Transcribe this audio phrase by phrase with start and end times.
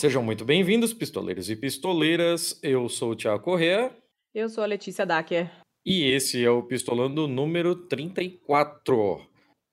[0.00, 2.58] Sejam muito bem-vindos, pistoleiros e pistoleiras.
[2.62, 3.94] Eu sou o Thiago Corrêa.
[4.34, 5.50] Eu sou a Letícia Dacker.
[5.84, 9.20] E esse é o Pistolando número 34.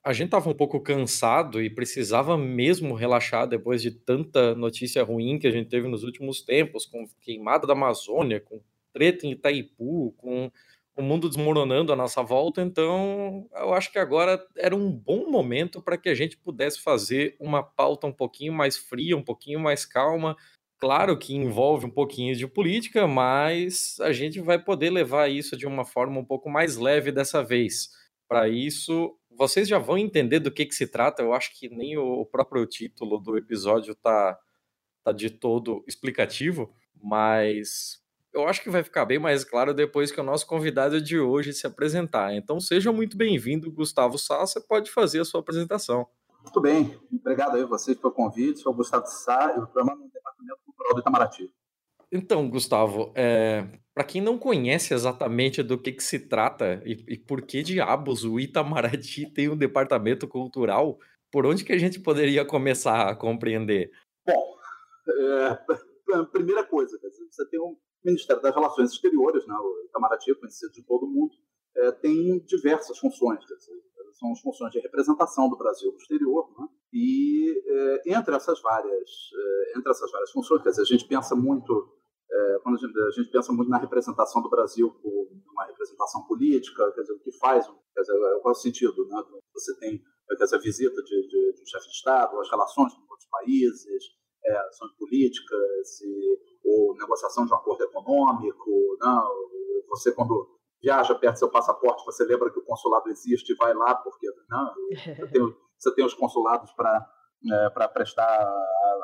[0.04, 5.40] A gente tava um pouco cansado e precisava mesmo relaxar depois de tanta notícia ruim
[5.40, 8.60] que a gente teve nos últimos tempos, com queimada da Amazônia, com
[8.92, 10.52] treta em Itaipu, com
[10.98, 15.80] o mundo desmoronando à nossa volta, então eu acho que agora era um bom momento
[15.80, 19.86] para que a gente pudesse fazer uma pauta um pouquinho mais fria, um pouquinho mais
[19.86, 20.36] calma.
[20.80, 25.68] Claro que envolve um pouquinho de política, mas a gente vai poder levar isso de
[25.68, 27.90] uma forma um pouco mais leve dessa vez.
[28.28, 31.22] Para isso, vocês já vão entender do que, que se trata.
[31.22, 34.38] Eu acho que nem o próprio título do episódio tá,
[35.04, 38.02] tá de todo explicativo, mas
[38.38, 41.54] eu acho que vai ficar bem mais claro depois que o nosso convidado de hoje
[41.54, 42.34] se apresentar.
[42.36, 46.08] Então seja muito bem-vindo, Gustavo Sá, você pode fazer a sua apresentação.
[46.44, 50.10] Muito bem, obrigado aí a vocês pelo convite, sou o Gustavo Sá, eu trabalho no
[50.10, 51.52] Departamento Cultural do Itamaraty.
[52.12, 57.18] Então, Gustavo, é, para quem não conhece exatamente do que, que se trata e, e
[57.18, 61.00] por que diabos o Itamaraty tem um departamento cultural,
[61.32, 63.92] por onde que a gente poderia começar a compreender?
[64.26, 64.56] Bom,
[65.10, 66.98] é, primeira coisa,
[67.30, 67.76] você tem um
[68.08, 71.34] Ministério das Relações Exteriores, né, o Itamaraty, conhecido de todo mundo,
[71.76, 73.88] é, tem diversas funções, dizer,
[74.20, 79.10] são as funções de representação do Brasil no exterior, né, e é, entre essas várias
[79.36, 81.94] é, entre essas várias funções, quer dizer, a gente pensa muito
[82.30, 86.24] é, quando a gente, a gente, pensa muito na representação do Brasil por uma representação
[86.24, 89.24] política, quer dizer, o que faz, quer dizer, qual é o sentido, né?
[89.54, 90.02] Você tem
[90.36, 93.30] quer dizer, a visita de, de, de um chefe de Estado, as relações com outros
[93.30, 94.04] países,
[94.46, 98.70] é, ações políticas e ou negociação de um acordo econômico.
[99.00, 99.30] Não,
[99.90, 100.48] você, quando
[100.82, 104.74] viaja, perde seu passaporte, você lembra que o consulado existe e vai lá, porque não,
[104.94, 107.08] você, tem, você tem os consulados para
[107.46, 108.28] é, para prestar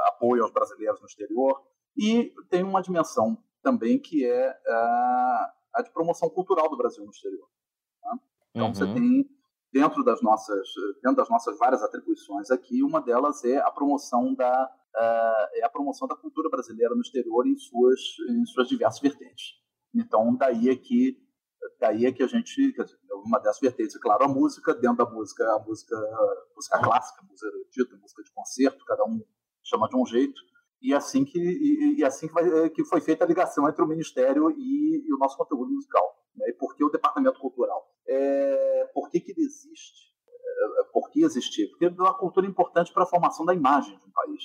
[0.07, 1.61] apoio aos brasileiros no exterior.
[1.95, 7.11] E tem uma dimensão também que é a, a de promoção cultural do Brasil no
[7.11, 7.47] exterior.
[8.01, 8.19] Tá?
[8.49, 8.73] Então uhum.
[8.73, 9.29] você tem
[9.71, 10.67] dentro das nossas
[11.01, 15.69] dentro das nossas várias atribuições aqui, uma delas é a promoção da uh, é a
[15.69, 17.99] promoção da cultura brasileira no exterior em suas,
[18.29, 19.53] em suas diversas vertentes.
[19.93, 21.17] Então, daí é que,
[21.79, 22.73] daí é que a gente,
[23.25, 25.95] uma dessas vertentes, é claro, a música, dentro da música, a música,
[26.55, 29.23] música clássica, música erudita, música de concerto, cada um
[29.63, 30.41] chama de um jeito,
[30.81, 33.87] e assim que, e, e assim que, vai, que, foi feita a ligação entre o
[33.87, 36.03] Ministério e, e o nosso conteúdo musical.
[36.35, 36.49] Né?
[36.49, 37.89] E por que o Departamento Cultural?
[38.05, 40.11] É, por que, que ele existe?
[40.37, 41.69] É, por que existir?
[41.69, 44.43] Porque é uma cultura importante para a formação da imagem de um país.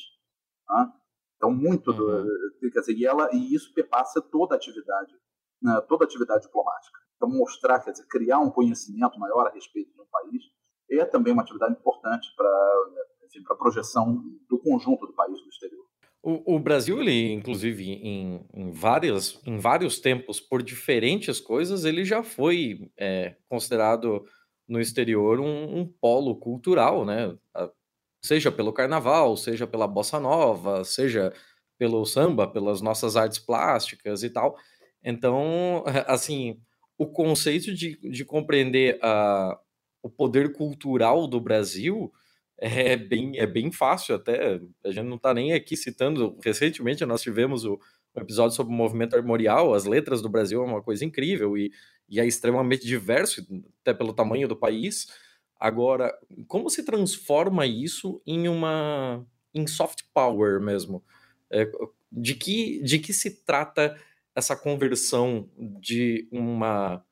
[0.68, 0.92] Tá?
[1.36, 2.70] Então, muito do, uhum.
[2.72, 5.12] quer dizer, e, ela, e isso perpassa toda a atividade,
[5.62, 6.98] né, toda a atividade diplomática.
[7.16, 10.42] Então, mostrar, quer dizer, criar um conhecimento maior a respeito de um país
[10.90, 12.48] é também uma atividade importante para
[13.50, 15.84] a projeção do conjunto do país no exterior.
[16.22, 22.04] O, o Brasil, ele, inclusive, em, em, várias, em vários tempos, por diferentes coisas, ele
[22.04, 24.24] já foi é, considerado
[24.68, 27.36] no exterior um, um, polo cultural, né?
[28.20, 31.32] Seja pelo carnaval, seja pela bossa nova, seja
[31.78, 34.56] pelo samba, pelas nossas artes plásticas e tal.
[35.02, 36.60] Então, assim,
[36.98, 39.58] o conceito de, de compreender a,
[40.02, 42.12] o poder cultural do Brasil
[42.58, 44.60] é bem, é bem fácil até.
[44.84, 46.36] A gente não está nem aqui citando.
[46.42, 47.78] Recentemente nós tivemos o,
[48.16, 49.72] um episódio sobre o movimento armorial.
[49.74, 51.70] As letras do Brasil é uma coisa incrível e,
[52.08, 53.46] e é extremamente diverso,
[53.80, 55.06] até pelo tamanho do país.
[55.58, 56.16] Agora,
[56.46, 61.02] como se transforma isso em uma em soft power mesmo?
[61.50, 61.70] É,
[62.12, 63.98] de que de que se trata
[64.34, 65.50] essa conversão
[65.80, 67.04] de uma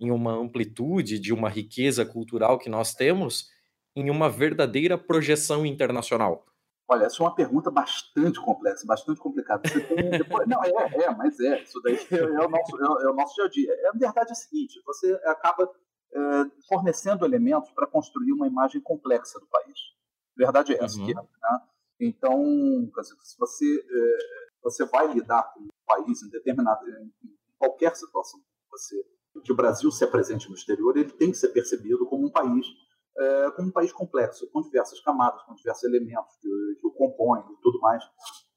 [0.00, 3.50] em uma amplitude, de uma riqueza cultural que nós temos
[3.96, 6.46] em uma verdadeira projeção internacional?
[6.90, 9.62] Olha, essa é uma pergunta bastante complexa, bastante complicada.
[10.46, 13.44] Não, é, é, mas é, isso daí é, o nosso, é, é, o nosso dia
[13.44, 13.72] a dia.
[13.72, 15.68] É, a verdade é a seguinte, você acaba
[16.68, 19.78] fornecendo elementos para construir uma imagem complexa do país.
[20.36, 20.98] Verdade é essa.
[20.98, 21.06] Uhum.
[21.06, 21.22] Que, né?
[22.00, 22.42] Então,
[23.02, 24.18] se você, é,
[24.62, 27.12] você vai lidar com um país em determinada, em
[27.58, 28.40] qualquer situação
[28.70, 28.96] você,
[29.44, 32.66] que o Brasil se apresente no exterior, ele tem que ser percebido como um país
[33.18, 36.48] é, como um país complexo, com diversas camadas, com diversos elementos que,
[36.80, 38.04] que o compõem e tudo mais.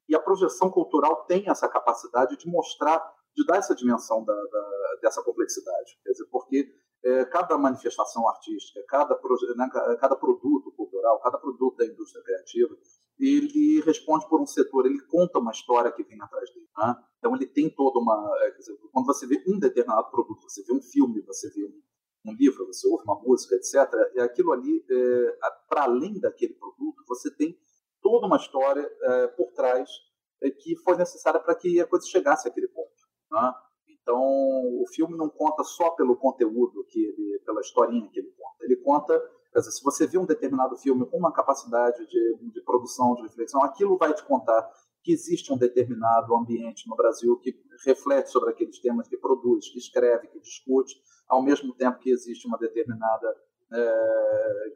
[0.08, 3.02] E a projeção cultural tem essa capacidade de mostrar,
[3.36, 5.98] de dar essa dimensão da, da, dessa complexidade.
[6.04, 6.70] Quer dizer, porque é,
[7.32, 9.20] cada manifestação artística, cada,
[9.56, 9.70] né,
[10.00, 12.78] cada produto cultural, cada produto da indústria criativa,
[13.20, 16.68] ele responde por um setor, ele conta uma história que vem atrás dele.
[16.78, 16.96] Né?
[17.20, 18.36] Então ele tem toda uma.
[18.42, 21.66] É, dizer, quando você vê um determinado produto, você vê um filme, você vê
[22.26, 23.76] um, livro, você ouve uma música, etc.,
[24.16, 25.38] e aquilo ali, é,
[25.70, 27.58] para além daquele produto, você tem
[28.02, 29.90] toda uma história é, por trás
[30.60, 32.90] que foi necessária para que a coisa chegasse àquele ponto.
[33.32, 33.54] Né?
[34.12, 38.66] Então, o filme não conta só pelo conteúdo, que ele, pela historinha que ele conta.
[38.66, 43.16] Ele conta, dizer, se você vê um determinado filme com uma capacidade de, de produção,
[43.16, 44.70] de reflexão, aquilo vai te contar
[45.02, 49.80] que existe um determinado ambiente no Brasil que reflete sobre aqueles temas, que produz, que
[49.80, 53.34] escreve, que discute, ao mesmo tempo que existe uma determinada
[53.74, 54.74] é,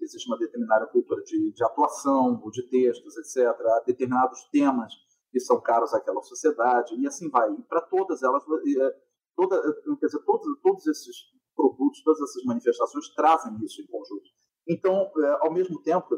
[0.00, 3.54] existe uma determinada cultura de, de atuação, de textos, etc.,
[3.86, 4.94] determinados temas
[5.30, 7.52] que são caros àquela sociedade, e assim vai.
[7.52, 8.96] E para todas elas, é,
[9.36, 9.60] toda,
[10.00, 11.16] quer dizer, todos, todos esses
[11.54, 14.30] produtos, todas essas manifestações trazem isso em conjunto.
[14.68, 16.14] Então, é, ao mesmo tempo,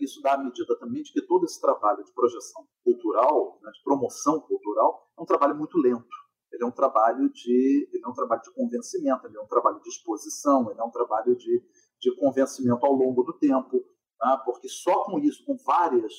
[0.00, 3.82] isso dá a medida também de que todo esse trabalho de projeção cultural, né, de
[3.82, 6.06] promoção cultural, é um trabalho muito lento.
[6.52, 9.80] Ele é um trabalho de, ele é um trabalho de convencimento, ele é um trabalho
[9.80, 11.62] de exposição, ele é um trabalho de,
[12.00, 13.84] de convencimento ao longo do tempo,
[14.18, 14.38] tá?
[14.44, 16.12] porque só com isso, com várias,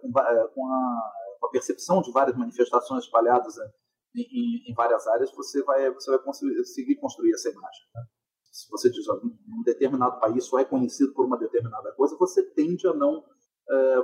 [0.00, 3.70] com, é, com, a, com, a, percepção de várias manifestações espalhadas né,
[4.16, 7.82] em, em, em, várias áreas, você vai, você vai conseguir construir essa imagem.
[7.92, 8.00] Tá?
[8.52, 12.42] Se você diz, ó, um determinado país só é conhecido por uma determinada coisa, você
[12.42, 13.24] tende a não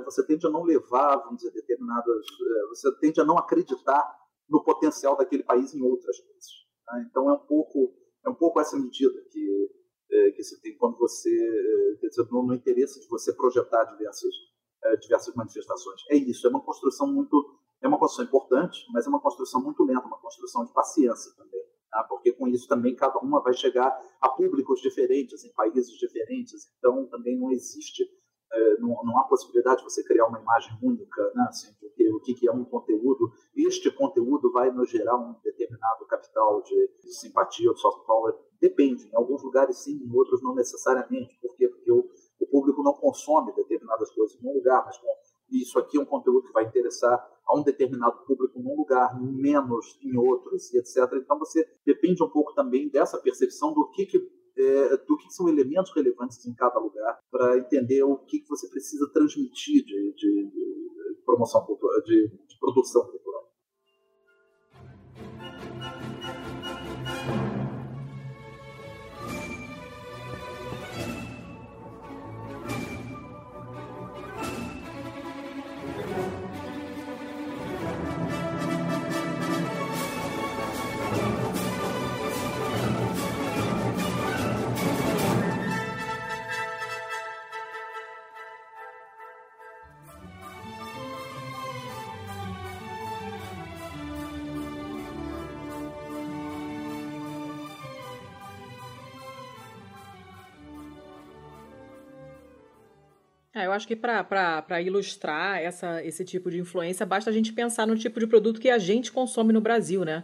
[0.03, 2.25] você tende a não levar, vamos dizer, determinadas,
[2.69, 4.11] você tende a não acreditar
[4.49, 6.47] no potencial daquele país em outras coisas.
[6.83, 6.99] Tá?
[7.07, 7.93] Então é um pouco
[8.25, 9.69] é um pouco essa medida que
[10.35, 11.29] que você tem quando você
[12.01, 14.33] quer dizer, no, interesse de você projetar diversas
[14.83, 16.01] é, diversas manifestações.
[16.09, 19.83] É isso, é uma construção muito é uma construção importante, mas é uma construção muito
[19.83, 22.03] lenta, uma construção de paciência também, tá?
[22.03, 23.89] porque com isso também cada uma vai chegar
[24.21, 28.03] a públicos diferentes, em países diferentes, então também não existe
[28.53, 31.45] é, não, não, há possibilidade de você criar uma imagem única, né?
[31.47, 36.61] assim, porque o que, é um conteúdo, este conteúdo vai nos gerar um determinado capital
[36.61, 40.53] de, de simpatia ou de soft power, depende, em alguns lugares sim, em outros não
[40.53, 41.67] necessariamente, por quê?
[41.69, 42.09] Porque o,
[42.41, 45.15] o público não consome determinadas coisas num lugar, mas bom,
[45.51, 49.99] isso aqui é um conteúdo que vai interessar a um determinado público num lugar, menos
[50.01, 50.97] em outros, e etc.
[51.13, 54.17] Então você depende um pouco também dessa percepção do que, que
[54.57, 58.67] é, do que são elementos relevantes em cada lugar para entender o que, que você
[58.69, 63.49] precisa transmitir de, de, de promoção cultural, de, de produção cultural.
[103.61, 107.85] É, eu acho que para ilustrar essa, esse tipo de influência, basta a gente pensar
[107.85, 110.23] no tipo de produto que a gente consome no Brasil, né?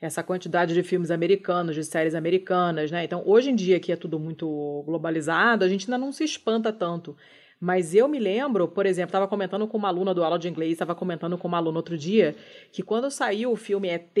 [0.00, 3.04] Essa quantidade de filmes americanos, de séries americanas, né?
[3.04, 6.72] Então, hoje em dia, que é tudo muito globalizado, a gente ainda não se espanta
[6.72, 7.14] tanto.
[7.60, 10.72] Mas eu me lembro, por exemplo, estava comentando com uma aluna do aula de inglês,
[10.72, 12.36] estava comentando com uma aluna outro dia,
[12.72, 14.16] que quando saiu o filme ET,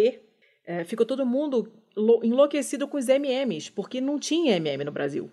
[0.66, 1.72] é, ficou todo mundo
[2.22, 5.30] enlouquecido com os MMs, porque não tinha MM no Brasil.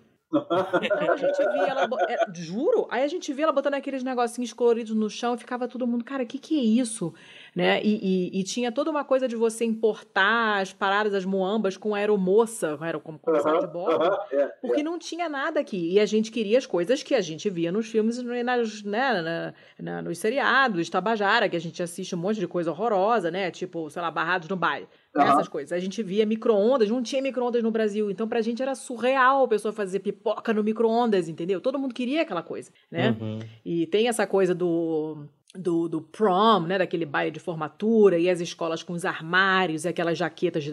[0.82, 1.88] Então a gente via ela.
[2.08, 2.86] É, juro?
[2.90, 6.04] Aí a gente via ela botando aqueles negocinhos coloridos no chão e ficava todo mundo,
[6.04, 7.12] cara, o que, que é isso?
[7.56, 7.82] Né?
[7.82, 11.94] E, e, e, tinha toda uma coisa de você importar as paradas, as moambas com
[11.94, 14.84] aeromoça, como, como -huh, de bordo, -huh, é, porque é.
[14.84, 15.94] não tinha nada aqui.
[15.94, 19.54] E a gente queria as coisas que a gente via nos filmes, nas, né, na,
[19.80, 23.50] na, nos seriados, Tabajara, que a gente assiste um monte de coisa horrorosa, né?
[23.50, 24.86] Tipo, sei lá, Barrados no Baile.
[25.16, 25.22] Uhum.
[25.22, 25.72] Essas coisas.
[25.72, 28.10] A gente via micro-ondas, não tinha micro-ondas no Brasil.
[28.10, 31.58] Então, pra gente era surreal a pessoa fazer pipoca no micro-ondas, entendeu?
[31.58, 33.16] Todo mundo queria aquela coisa, né?
[33.18, 33.38] Uhum.
[33.64, 35.24] E tem essa coisa do.
[35.58, 39.88] Do, do prom, né, daquele baile de formatura, e as escolas com os armários, e
[39.88, 40.64] aquelas jaquetas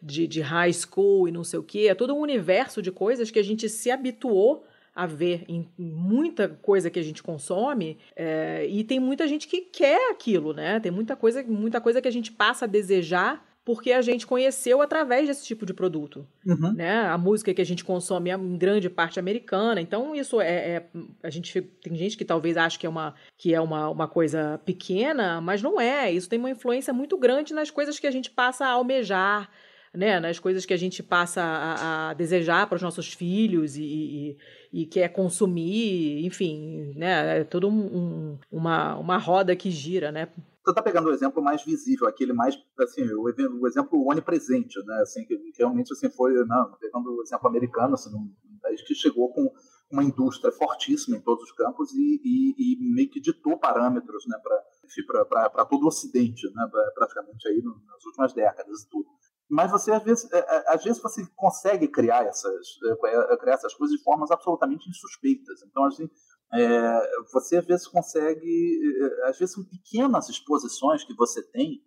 [0.00, 1.86] de, de, high school e não sei o quê.
[1.88, 6.48] É todo um universo de coisas que a gente se habituou a ver em muita
[6.48, 10.78] coisa que a gente consome é, e tem muita gente que quer aquilo, né?
[10.80, 14.82] Tem muita coisa, muita coisa que a gente passa a desejar porque a gente conheceu
[14.82, 16.26] através desse tipo de produto.
[16.44, 16.72] Uhum.
[16.72, 17.00] Né?
[17.06, 20.86] A música que a gente consome é em grande parte americana, então isso é, é,
[21.22, 24.60] a gente tem gente que talvez ache que é uma que é uma, uma coisa
[24.64, 26.10] pequena, mas não é.
[26.10, 29.48] Isso tem uma influência muito grande nas coisas que a gente passa a almejar,
[29.94, 30.18] né?
[30.18, 34.36] Nas coisas que a gente passa a, a desejar para os nossos filhos e, e,
[34.72, 37.40] e, quer consumir, enfim, né?
[37.40, 40.28] É toda um, um, uma, uma roda que gira, né?
[40.64, 43.24] Você está pegando o exemplo mais visível, aquele mais, assim, o,
[43.60, 45.00] o exemplo onipresente, né?
[45.02, 48.94] Assim, que, que realmente assim, foi, não, pegando o exemplo americano, assim, um país que
[48.94, 49.52] chegou com
[49.90, 54.38] uma indústria fortíssima em todos os campos e, e, e meio que ditou parâmetros né,
[55.28, 59.06] para todo o Ocidente, né, praticamente aí nas últimas décadas e tudo.
[59.50, 63.74] Mas você às vezes, é, é, às vezes você consegue criar essas, é, criar essas
[63.74, 65.62] coisas de formas absolutamente insuspeitas.
[65.62, 66.08] Então assim,
[66.54, 68.80] é, você às vezes consegue,
[69.24, 71.82] às vezes são pequenas exposições que você tem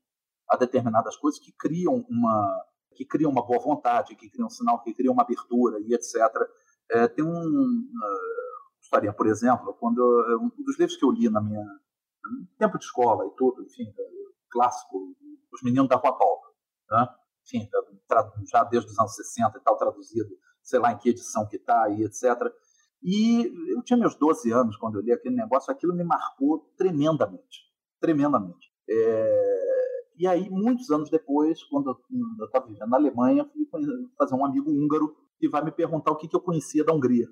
[0.49, 4.81] a determinadas coisas que criam uma que criam uma boa vontade, que criam um sinal,
[4.81, 6.15] que criam uma abertura e etc.
[6.89, 7.89] É, tem um
[8.81, 9.99] historinha, por exemplo, quando
[10.41, 11.65] um dos livros que eu li na minha
[12.57, 13.93] tempo de escola e tudo, enfim,
[14.49, 15.15] clássico,
[15.51, 16.41] Os Meninos da Rua Paula,
[16.89, 17.07] né?
[17.43, 17.69] enfim,
[18.49, 20.29] já desde os anos 60 e tal, traduzido,
[20.63, 22.23] sei lá em que edição que está e etc.
[23.07, 27.59] E eu tinha meus 12 anos quando eu li aquele negócio, aquilo me marcou tremendamente,
[28.01, 28.73] tremendamente.
[28.89, 29.75] É...
[30.17, 31.95] E aí, muitos anos depois, quando
[32.39, 33.67] eu estava vivendo na Alemanha, fui
[34.17, 37.27] fazer um amigo húngaro que vai me perguntar o que, que eu conhecia da Hungria.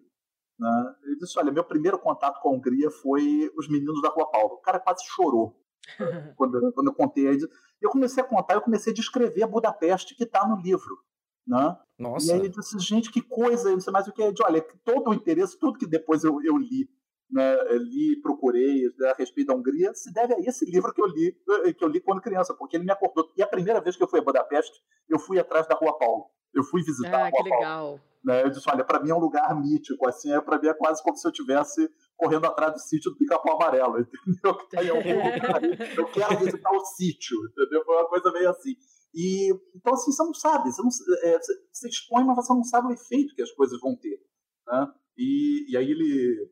[0.59, 0.95] Né?
[1.05, 4.55] Eu disse: Olha, meu primeiro contato com a Hungria foi os meninos da Rua Paulo.
[4.55, 5.59] O cara quase chorou
[6.37, 7.35] quando, quando eu contei.
[7.81, 10.99] Eu comecei a contar, eu comecei a descrever a Budapeste que está no livro.
[11.47, 11.77] Né?
[11.99, 12.27] Nossa.
[12.27, 13.71] E aí eu disse: Gente, que coisa!
[13.71, 14.31] Não sei mais o que é.
[14.31, 16.89] De, olha, todo o interesse, tudo que depois eu, eu li.
[17.31, 21.07] Né, li, procurei né, a respeito da Hungria, se deve a esse livro que eu
[21.07, 21.35] li,
[21.65, 23.27] eh, que eu li quando criança, porque ele me acordou.
[23.35, 26.25] E a primeira vez que eu fui a Budapeste, eu fui atrás da Rua Paulo.
[26.53, 27.83] Eu fui visitar ah, a Rua que legal.
[27.85, 28.01] Paulo.
[28.23, 28.43] Né?
[28.43, 31.03] Eu disse, olha, para mim é um lugar mítico, assim, é, para mim é quase
[31.03, 34.57] como se eu tivesse correndo atrás do sítio do Pica-Pau Amarelo, entendeu?
[34.57, 35.63] Que tá em algum lugar
[35.97, 37.83] eu quero visitar o sítio, entendeu?
[37.83, 38.75] Foi uma coisa meio assim.
[39.13, 40.89] E, então, assim, você não sabe, você, não,
[41.23, 41.39] é,
[41.71, 44.19] você expõe, mas você não sabe o efeito que as coisas vão ter.
[44.67, 44.91] Né?
[45.17, 46.51] E, e aí ele,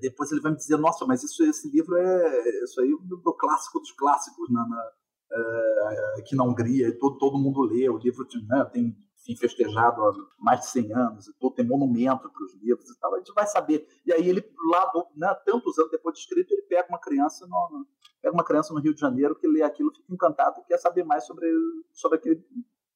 [0.00, 3.34] depois ele vai me dizer, nossa, mas isso, esse livro é isso aí do, do
[3.34, 4.92] clássico dos clássicos na, na
[5.32, 8.96] é, aqui na Hungria, todo, todo mundo lê, o livro né, tem
[9.26, 13.14] enfim, festejado há mais de 100 anos, tudo, tem monumento para os livros e tal,
[13.14, 13.86] a gente vai saber.
[14.06, 17.86] E aí ele, lá, né, tantos anos depois de escrito, ele pega uma criança no,
[18.22, 21.04] pega uma criança no Rio de Janeiro que lê aquilo, fica encantado e quer saber
[21.04, 21.50] mais sobre,
[21.92, 22.44] sobre aquele,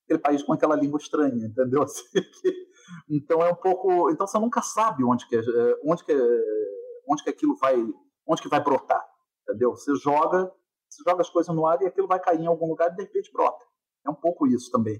[0.05, 1.83] aquele país com aquela língua estranha, entendeu?
[1.85, 2.09] Assim,
[3.09, 6.15] então é um pouco, então você nunca sabe onde que, é, onde que,
[7.09, 7.77] onde que aquilo vai,
[8.27, 9.05] onde que vai brotar,
[9.43, 9.71] entendeu?
[9.71, 10.53] Você joga,
[10.89, 13.03] você joga as coisas no ar e aquilo vai cair em algum lugar e de
[13.03, 13.65] repente brota.
[14.05, 14.97] É um pouco isso também.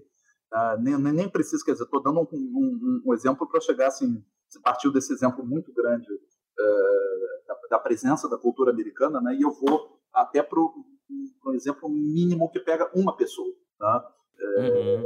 [0.53, 4.25] Uh, nem, nem preciso, quer dizer, estou dando um, um, um exemplo para chegar assim,
[4.49, 9.43] você partiu desse exemplo muito grande uh, da, da, presença da cultura americana, né, e
[9.43, 13.53] eu vou até para um exemplo mínimo que pega uma pessoa.
[13.79, 14.15] Tá?
[14.59, 15.05] Uhum.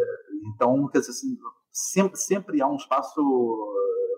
[0.55, 1.37] então, quer dizer, assim,
[1.73, 3.21] sempre, sempre há um espaço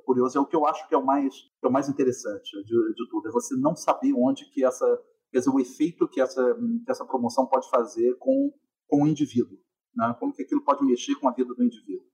[0.04, 2.50] curioso, é o que eu acho que é o mais, que é o mais interessante
[2.64, 4.86] de, de tudo, é você não saber onde que essa,
[5.32, 8.52] quer dizer, o efeito que essa, que essa promoção pode fazer com,
[8.86, 9.58] com o indivíduo
[9.96, 10.14] né?
[10.20, 12.04] como que aquilo pode mexer com a vida do indivíduo.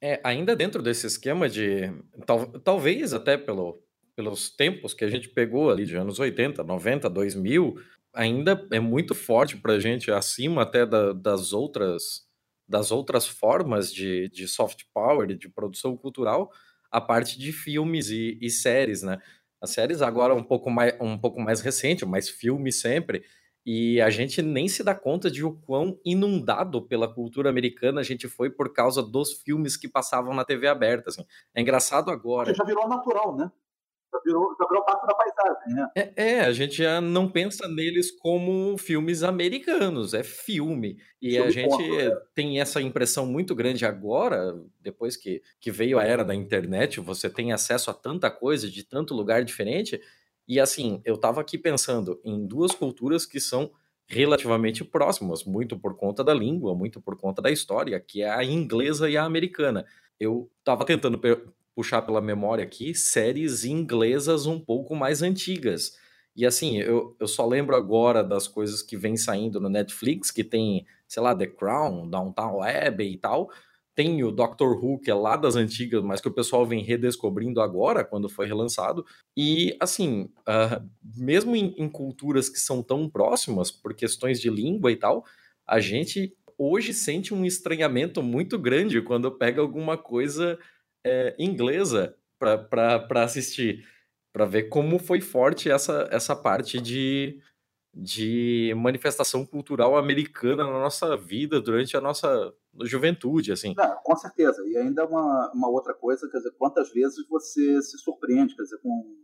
[0.00, 1.92] É, ainda dentro desse esquema de,
[2.26, 3.82] tal, talvez até pelo,
[4.14, 7.74] pelos tempos que a gente pegou ali de anos 80, 90, 2000,
[8.16, 12.26] ainda é muito forte para a gente, acima até da, das outras
[12.68, 16.50] das outras formas de, de soft power, de produção cultural,
[16.90, 19.18] a parte de filmes e, e séries, né?
[19.60, 23.22] As séries agora um pouco mais, um pouco mais recente, mais filme sempre,
[23.64, 28.04] e a gente nem se dá conta de o quão inundado pela cultura americana a
[28.04, 31.10] gente foi por causa dos filmes que passavam na TV aberta.
[31.10, 31.24] Assim.
[31.54, 32.52] É engraçado agora.
[32.52, 33.50] Já virou natural, né?
[34.12, 35.88] Já virou, já virou parte da paisagem, né?
[35.96, 40.96] É, é, a gente já não pensa neles como filmes americanos, é filme.
[41.20, 42.10] E filme a gente ponto, é.
[42.34, 47.28] tem essa impressão muito grande agora, depois que, que veio a era da internet, você
[47.28, 50.00] tem acesso a tanta coisa de tanto lugar diferente
[50.48, 53.70] e assim, eu estava aqui pensando em duas culturas que são
[54.06, 58.44] relativamente próximas, muito por conta da língua, muito por conta da história, que é a
[58.44, 59.84] inglesa e a americana.
[60.20, 61.20] Eu estava tentando
[61.76, 65.92] puxar pela memória aqui séries inglesas um pouco mais antigas.
[66.34, 70.42] E assim, eu, eu só lembro agora das coisas que vem saindo no Netflix, que
[70.42, 73.50] tem, sei lá, The Crown, Downtown Abbey e tal,
[73.94, 77.60] tem o Doctor Who, que é lá das antigas, mas que o pessoal vem redescobrindo
[77.60, 79.04] agora, quando foi relançado.
[79.34, 84.92] E, assim, uh, mesmo em, em, culturas que são tão próximas, por questões de língua
[84.92, 85.24] e tal,
[85.66, 90.58] a gente hoje sente um estranhamento muito grande quando pega alguma coisa
[91.06, 93.86] é, inglesa para assistir,
[94.32, 97.40] para ver como foi forte essa, essa parte de
[97.98, 103.72] de manifestação cultural americana na nossa vida durante a nossa juventude, assim.
[103.74, 104.62] Não, com certeza.
[104.66, 108.78] E ainda uma, uma outra coisa, quer dizer, quantas vezes você se surpreende, quer dizer,
[108.82, 109.16] com,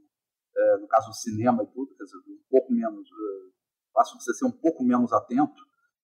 [0.57, 4.33] é, no caso do cinema e tudo, quer dizer, um pouco menos, é, acho você
[4.33, 5.63] ser um pouco menos atento,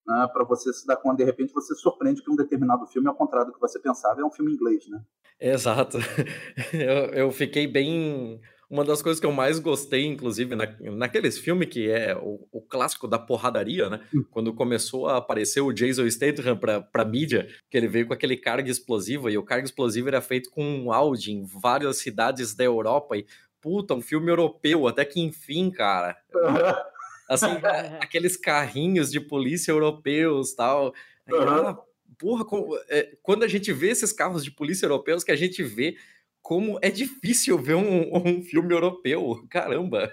[0.09, 3.15] né, para você se dar conta, de repente você surpreende que um determinado filme, ao
[3.15, 5.03] contrário do que você pensava, é um filme inglês, né?
[5.39, 5.99] Exato.
[6.73, 11.69] Eu, eu fiquei bem uma das coisas que eu mais gostei, inclusive, na, naqueles filmes
[11.69, 14.01] que é o, o, clássico da porradaria, né?
[14.15, 14.25] Hum.
[14.31, 18.37] Quando começou a aparecer o Jason Statham pra, pra mídia, que ele veio com aquele
[18.37, 22.65] carga explosiva, e o carga explosivo era feito com um Audi em várias cidades da
[22.65, 23.25] Europa, e
[23.61, 26.17] puta, um filme europeu, até que enfim, cara.
[27.29, 27.47] Assim,
[28.01, 30.95] aqueles carrinhos de polícia europeus tal.
[31.27, 31.49] Aí, uhum.
[31.49, 31.79] ah,
[32.19, 32.45] porra,
[32.89, 35.97] é, quando a gente vê esses carros de polícia europeus, que a gente vê
[36.41, 39.47] como é difícil ver um, um filme europeu.
[39.51, 40.11] Caramba!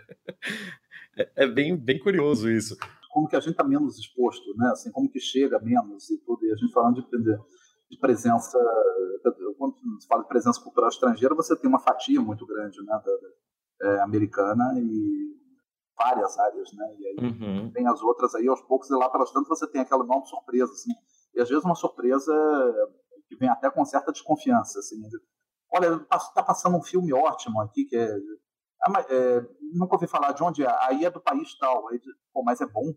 [1.17, 2.75] É, é, bem, bem curioso isso.
[3.09, 4.69] Como que a gente está menos exposto, né?
[4.71, 6.45] Assim, como que chega menos e tudo.
[6.45, 7.37] E a gente falando de,
[7.89, 8.59] de presença,
[9.57, 13.01] quando se fala de presença cultural estrangeira, você tem uma fatia muito grande, né?
[13.05, 13.29] Da, da,
[13.81, 15.34] é, americana e
[15.97, 16.95] várias áreas, né?
[16.97, 17.71] E aí uhum.
[17.71, 20.71] tem as outras aí, aos poucos, e lá pelas tantas você tem aquela enorme surpresa,
[20.71, 20.91] assim.
[21.33, 22.33] E às vezes uma surpresa
[23.27, 25.01] que vem até com certa desconfiança, assim,
[25.73, 28.09] olha, está passando um filme ótimo aqui, que é,
[28.87, 29.41] ah, é,
[29.73, 31.99] nunca ouvi falar de onde é, aí é do país tal, aí,
[32.33, 32.93] pô, mas é bom.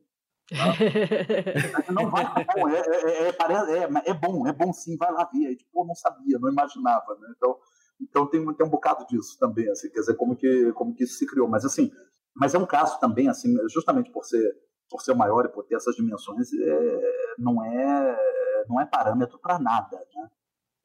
[0.49, 0.57] Tá?
[1.93, 5.47] não vai, é bom, é, é, é, é, bom, é bom sim, vai lá ver.
[5.47, 7.29] Aí, tipo, não sabia, não imaginava, né?
[7.37, 7.59] Então,
[8.01, 11.19] então tem, tem um bocado disso também, assim, quer dizer, como que, como que isso
[11.19, 11.49] se criou.
[11.49, 11.91] Mas assim,
[12.39, 14.57] mas é um caso também, assim, justamente por ser,
[14.89, 19.59] por ser maior e por ter essas dimensões, é, não, é, não é parâmetro para
[19.59, 20.29] nada, né?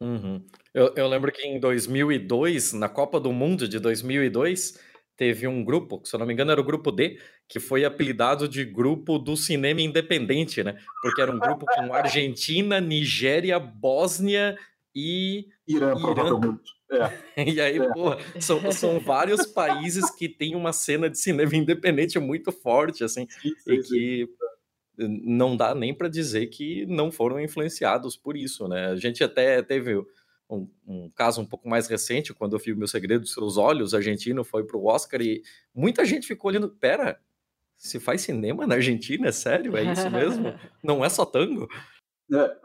[0.02, 0.46] Uhum.
[0.74, 4.78] Eu, eu lembro que em 2002, na Copa do Mundo de 2002,
[5.16, 8.48] teve um grupo, se eu não me engano era o grupo D, que foi apelidado
[8.48, 10.78] de grupo do cinema independente, né?
[11.02, 14.58] Porque era um grupo com Argentina, Nigéria, Bósnia
[14.96, 16.60] e Irã, Irã.
[16.92, 17.24] É.
[17.52, 17.94] E aí, é.
[17.94, 23.28] porra, são, são vários países que têm uma cena de cinema independente muito forte, assim,
[23.42, 24.44] sim, sim, e que sim
[24.98, 28.88] não dá nem para dizer que não foram influenciados por isso, né?
[28.88, 29.98] A gente até teve
[30.50, 33.58] um, um, caso um pouco mais recente, quando eu vi o Meu Segredo dos Seus
[33.58, 35.42] Olhos, argentino foi para o Oscar e
[35.74, 37.20] muita gente ficou olhando, pera,
[37.76, 39.76] se faz cinema na Argentina, é sério?
[39.76, 40.54] É isso mesmo?
[40.84, 41.68] não é só tango?
[42.32, 42.56] É,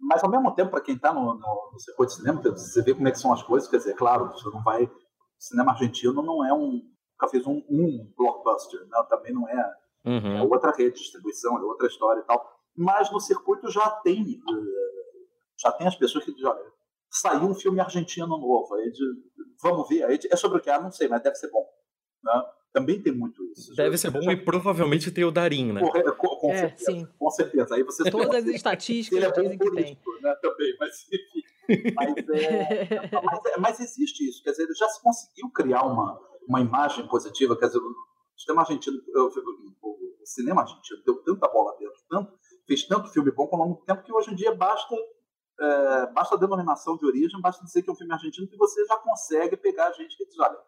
[0.00, 2.94] mas ao mesmo tempo, para quem está no, no, no circuito de cinema, você vê
[2.94, 4.84] como é que são as coisas, quer dizer, claro, você não vai...
[4.84, 4.90] O
[5.38, 6.82] cinema argentino não é um...
[7.12, 9.06] Nunca fez um, um blockbuster, né?
[9.08, 10.36] também não é Uhum.
[10.36, 12.44] É outra rede de distribuição, é outra história e tal.
[12.76, 15.24] Mas no circuito já tem, eh,
[15.58, 16.62] já tem as pessoas que dizem, olha,
[17.10, 19.04] saiu um filme argentino novo, aí de,
[19.62, 20.68] vamos ver, aí de, é sobre o que?
[20.68, 21.64] Ah, não sei, mas deve ser bom.
[22.22, 22.42] Né?
[22.72, 23.74] Também tem muito isso.
[23.74, 24.32] Deve ser bom já...
[24.32, 25.80] e provavelmente tem o Darim, né?
[25.80, 27.08] Com, com, com é, certeza, sim.
[27.18, 27.74] com certeza.
[27.74, 29.98] Aí você Todas as estatísticas ele é dizem que tem.
[30.20, 31.94] Né, também, mas enfim.
[31.94, 36.60] Mas, é, mas, é, mas, existe isso, quer dizer, já se conseguiu criar uma, uma
[36.60, 37.94] imagem positiva, quer dizer, o
[38.36, 43.58] sistema argentino, o cinema argentino deu tanta bola dentro, tanto, fez tanto filme bom ao
[43.58, 44.94] longo do tempo que hoje em dia basta,
[45.58, 48.84] é, basta a denominação de origem, basta dizer que é um filme argentino que você
[48.84, 50.58] já consegue pegar a gente que diz, olha,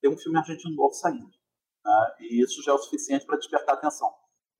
[0.00, 1.30] tem um filme argentino novo saindo.
[1.84, 2.14] Né?
[2.20, 4.10] E isso já é o suficiente para despertar atenção.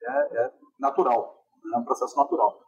[0.03, 2.63] É, é natural, é um processo natural.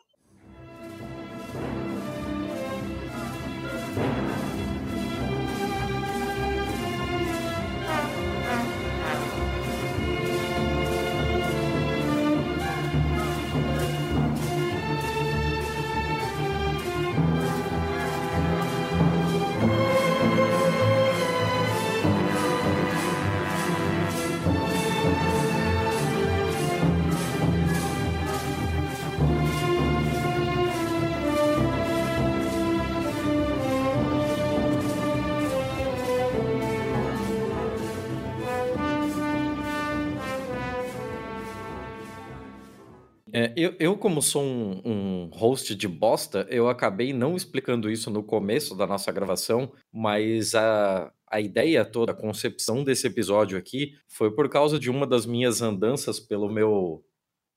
[43.42, 48.08] É, eu, eu, como sou um, um, host de bosta, eu acabei não explicando isso
[48.08, 53.94] no começo da nossa gravação, mas a, a ideia toda, a concepção desse episódio aqui,
[54.06, 57.04] foi por causa de uma das minhas andanças pelo meu,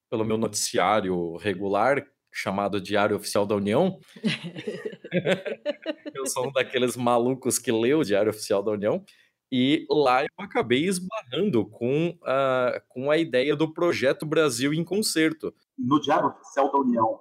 [0.09, 3.99] pelo meu noticiário regular, chamado Diário Oficial da União.
[6.15, 9.05] eu sou um daqueles malucos que lê o Diário Oficial da União.
[9.51, 15.53] E lá eu acabei esbarrando com a, com a ideia do Projeto Brasil em Concerto.
[15.77, 17.19] No Diário Oficial da União.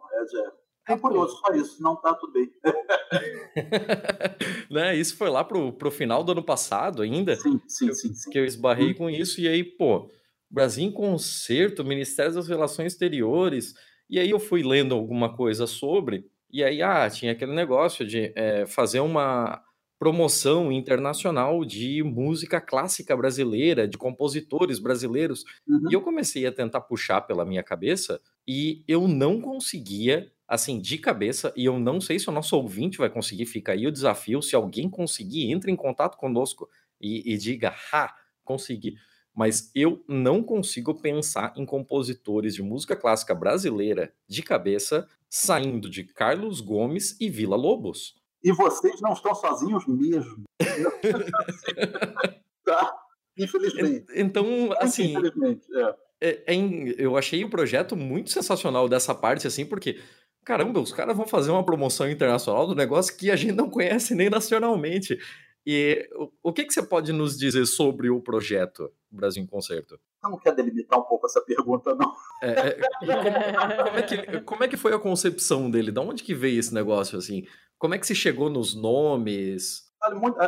[0.88, 2.50] É, é curioso, só isso, não tá tudo bem.
[4.70, 7.34] né, isso foi lá pro, pro final do ano passado ainda.
[7.36, 8.14] Sim, sim, sim.
[8.14, 8.30] sim.
[8.30, 8.94] Que eu esbarrei hum.
[8.94, 10.10] com isso, e aí, pô,
[10.50, 13.74] Brasil em Concerto, Ministério das Relações Exteriores.
[14.08, 18.32] E aí eu fui lendo alguma coisa sobre, e aí, ah, tinha aquele negócio de
[18.36, 19.60] é, fazer uma
[20.04, 25.46] promoção internacional de música clássica brasileira, de compositores brasileiros.
[25.66, 25.90] Uhum.
[25.90, 30.98] E eu comecei a tentar puxar pela minha cabeça e eu não conseguia, assim, de
[30.98, 34.42] cabeça, e eu não sei se o nosso ouvinte vai conseguir, fica aí o desafio,
[34.42, 36.68] se alguém conseguir, entre em contato conosco
[37.00, 38.14] e, e diga, ha,
[38.44, 38.98] conseguir.
[39.34, 46.04] Mas eu não consigo pensar em compositores de música clássica brasileira de cabeça saindo de
[46.04, 48.22] Carlos Gomes e Vila Lobos.
[48.44, 50.44] E vocês não estão sozinhos mesmo.
[52.64, 52.94] tá?
[53.38, 54.04] Infelizmente.
[54.14, 55.12] Então, assim.
[55.12, 55.94] Infelizmente, é.
[56.20, 56.54] É, é,
[56.96, 60.00] eu achei o projeto muito sensacional dessa parte, assim, porque
[60.44, 64.14] caramba, os caras vão fazer uma promoção internacional do negócio que a gente não conhece
[64.14, 65.18] nem nacionalmente.
[65.66, 69.98] E o, o que, que você pode nos dizer sobre o projeto Brasil em Concerto?
[70.22, 72.12] Eu não quero delimitar um pouco essa pergunta, não.
[72.42, 75.90] É, é, como, é que, como é que foi a concepção dele?
[75.90, 77.46] De onde que veio esse negócio, assim?
[77.78, 79.84] Como é que se chegou nos nomes?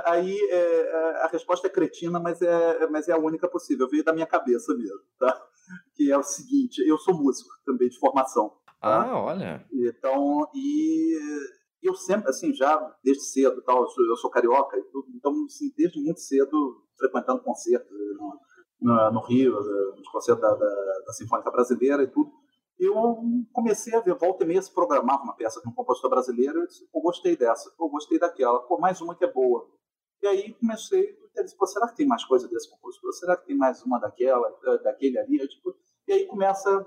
[0.04, 3.88] Aí é, é, a resposta é cretina, mas é, mas é a única possível.
[3.88, 5.42] Veio da minha cabeça mesmo, tá?
[5.94, 8.52] Que é o seguinte: eu sou músico também de formação.
[8.80, 9.02] Tá?
[9.02, 9.64] Ah, olha.
[9.72, 11.18] Então, e
[11.86, 14.76] eu sempre, assim, já desde cedo, tal, eu sou, eu sou carioca,
[15.14, 18.40] então, assim, desde muito cedo, frequentando concertos no,
[18.80, 19.54] no, no Rio,
[19.96, 22.30] nos concertos da, da, da, Sinfônica Brasileira e tudo,
[22.78, 22.94] eu
[23.52, 26.66] comecei a ver, volta e meia se programava uma peça de um compositor brasileiro, eu
[26.66, 29.66] disse, eu gostei dessa, eu gostei daquela, pô, mais uma que é boa.
[30.22, 33.12] E aí comecei, eu disse, pô, será que tem mais coisa desse compositor?
[33.14, 34.50] Será que tem mais uma daquela,
[34.82, 35.38] daquele ali?
[35.40, 35.74] Eu, tipo,
[36.06, 36.86] e aí começa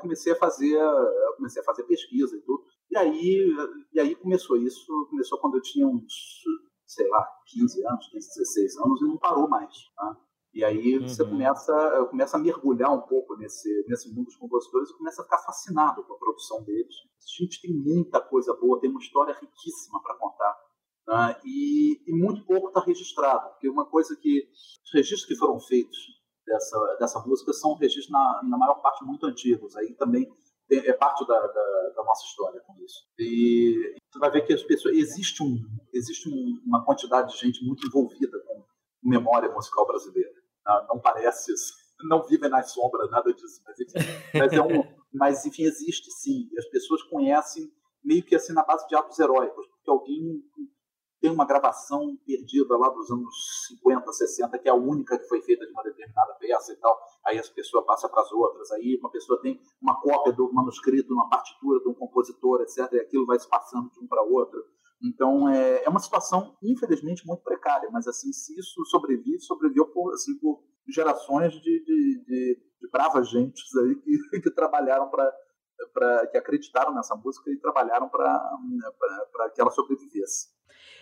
[0.00, 0.78] comecei a fazer
[1.36, 3.56] comecei a fazer pesquisa e tudo e aí
[3.92, 6.42] e aí começou isso começou quando eu tinha uns
[6.86, 10.16] sei lá 15 anos 15, 16 anos e não parou mais tá?
[10.54, 11.08] e aí uhum.
[11.08, 15.24] você começa começa a mergulhar um pouco nesse nesse mundo dos compositores e começa a
[15.24, 19.34] ficar fascinado com a produção deles a gente tem muita coisa boa tem uma história
[19.34, 20.56] riquíssima para contar
[21.08, 21.36] né?
[21.44, 24.48] e, e muito pouco está registrado porque uma coisa que
[24.84, 25.98] os registros que foram feitos
[26.46, 29.76] dessa, dessa música são registros, na, na maior parte, muito antigos.
[29.76, 30.28] Aí também
[30.70, 33.06] é parte da, da, da, nossa história com isso.
[33.18, 34.94] E você vai ver que as pessoas.
[34.96, 35.58] Existe, um,
[35.92, 38.64] existe um, uma quantidade de gente muito envolvida com
[39.02, 40.30] memória musical brasileira.
[40.64, 41.52] Não, não parece,
[42.08, 43.60] não vivem nas sombras, nada disso.
[43.66, 46.48] Mas, enfim, mas, é um, mas, enfim, existe sim.
[46.58, 47.70] As pessoas conhecem
[48.02, 50.42] meio que assim na base de atos heróicos, porque alguém
[51.24, 53.34] tem uma gravação perdida lá dos anos
[53.68, 57.00] 50, 60, que é a única que foi feita de uma determinada peça e tal.
[57.24, 58.70] Aí as pessoas passam para as outras.
[58.72, 62.92] Aí uma pessoa tem uma cópia do manuscrito, uma partitura de um compositor, etc.
[62.92, 64.62] E aquilo vai se passando de um para outro.
[65.02, 67.88] Então é, é uma situação, infelizmente, muito precária.
[67.90, 73.30] Mas assim, se isso sobrevive, sobreviveu por, assim, por gerações de, de, de, de bravas
[73.30, 75.32] gentes aí que, que trabalharam para
[75.92, 80.54] Pra, que acreditaram nessa música e trabalharam para que ela sobrevivesse.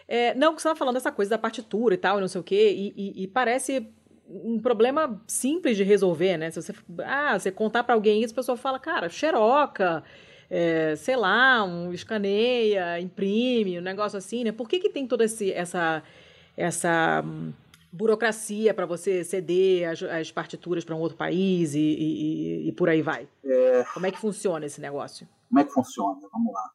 [0.06, 2.72] É, não, você estava falando dessa coisa da partitura e tal, não sei o quê,
[2.72, 3.86] e, e, e, parece
[4.28, 6.50] um problema simples de resolver, né?
[6.50, 10.02] Se você, ah, você contar para alguém isso, a pessoa fala, cara, xeroca,
[10.50, 14.52] é, sei lá, um escaneia, imprime, um negócio assim, né?
[14.52, 16.02] Por que, que tem toda esse, essa,
[16.56, 17.52] essa hum,
[17.92, 22.88] burocracia para você ceder as, as partituras para um outro país e, e, e por
[22.88, 23.28] aí vai?
[23.44, 23.84] É...
[23.92, 25.28] Como é que funciona esse negócio?
[25.48, 26.20] Como é que funciona?
[26.32, 26.70] Vamos lá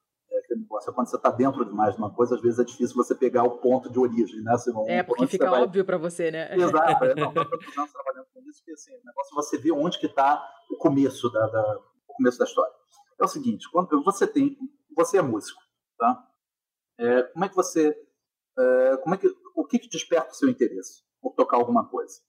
[0.59, 0.93] negócio.
[0.93, 3.43] Quando você está dentro de mais de uma coisa, às vezes é difícil você pegar
[3.43, 4.51] o ponto de origem, né?
[4.53, 5.63] Você não, é, porque fica vai...
[5.63, 6.55] óbvio para você, né?
[6.55, 7.05] Exato.
[7.05, 10.07] É, não, anos trabalhando com isso, porque assim, o negócio é você vê onde que
[10.07, 12.73] está o começo da, da, o começo da história.
[13.19, 14.57] É o seguinte, quando você tem,
[14.95, 15.61] você é músico,
[15.97, 16.23] tá?
[16.99, 17.95] É, como é que você,
[18.57, 22.19] é, como é que, o que, que desperta o seu interesse por tocar alguma coisa?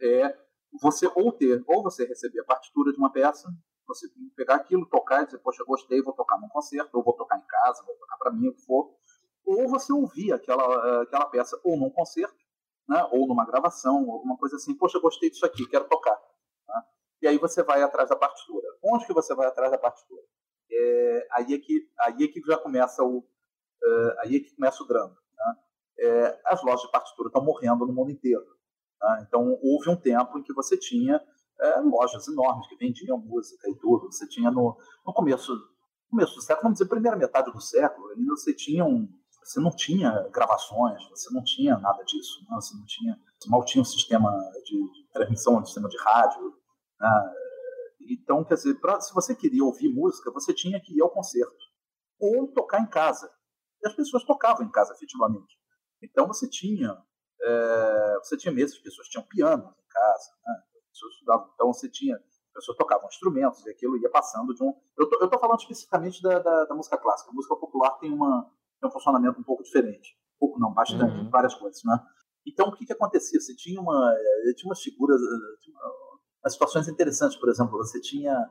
[0.00, 0.38] É, é
[0.80, 3.48] você ou ter, ou você receber a partitura de uma peça
[3.88, 7.38] você pegar aquilo, tocar e dizer, poxa, gostei, vou tocar num concerto, ou vou tocar
[7.38, 8.94] em casa, vou tocar para mim, o que for.
[9.44, 12.36] Ou você ouvir aquela, eh, aquela peça ou num concerto,
[12.86, 16.14] né, ou numa gravação, alguma coisa assim, poxa, gostei disso aqui, quero tocar.
[16.68, 16.82] Né?
[17.22, 18.66] E aí você vai atrás da partitura.
[18.84, 20.22] Onde que você vai atrás da partitura?
[20.70, 23.26] É, aí, é que, aí é que já começa o,
[23.82, 25.16] é, aí é que começa o drama.
[25.36, 25.56] Né?
[26.00, 28.46] É, as lojas de partitura estão morrendo no mundo inteiro.
[29.00, 29.24] Né?
[29.26, 31.22] Então, houve um tempo em que você tinha
[31.60, 34.10] é, lojas enormes que vendiam música e tudo.
[34.10, 35.52] Você tinha no, no começo,
[36.10, 39.08] começo do século, vamos dizer, primeira metade do século, ainda você tinha um,
[39.42, 42.56] você não tinha gravações, você não tinha nada disso, né?
[42.56, 44.30] você não tinha, você mal tinha um sistema
[44.64, 46.54] de, de transmissão, um sistema de rádio.
[47.00, 47.34] Né?
[48.10, 51.68] Então, quer dizer, pra, se você queria ouvir música, você tinha que ir ao concerto
[52.20, 53.30] ou tocar em casa.
[53.82, 55.56] E as pessoas tocavam em casa, efetivamente.
[56.02, 56.96] Então você tinha,
[57.40, 60.62] é, você tinha mesmo, as pessoas tinham piano em casa, né?
[60.98, 61.50] Pessoas estudavam.
[61.54, 64.74] Então você tinha, as pessoas tocavam instrumentos e aquilo ia passando de um.
[64.96, 67.30] Eu estou falando especificamente da, da, da, música clássica.
[67.30, 70.16] A música popular tem, uma, tem um funcionamento um pouco diferente.
[70.36, 71.30] Um pouco não, bastante, uhum.
[71.30, 71.98] várias coisas, né?
[72.46, 73.40] Então o que, que acontecia?
[73.40, 75.76] Você tinha uma, eh, tinha umas figuras, eh, tinha
[76.42, 78.48] umas situações interessantes, por exemplo, você tinha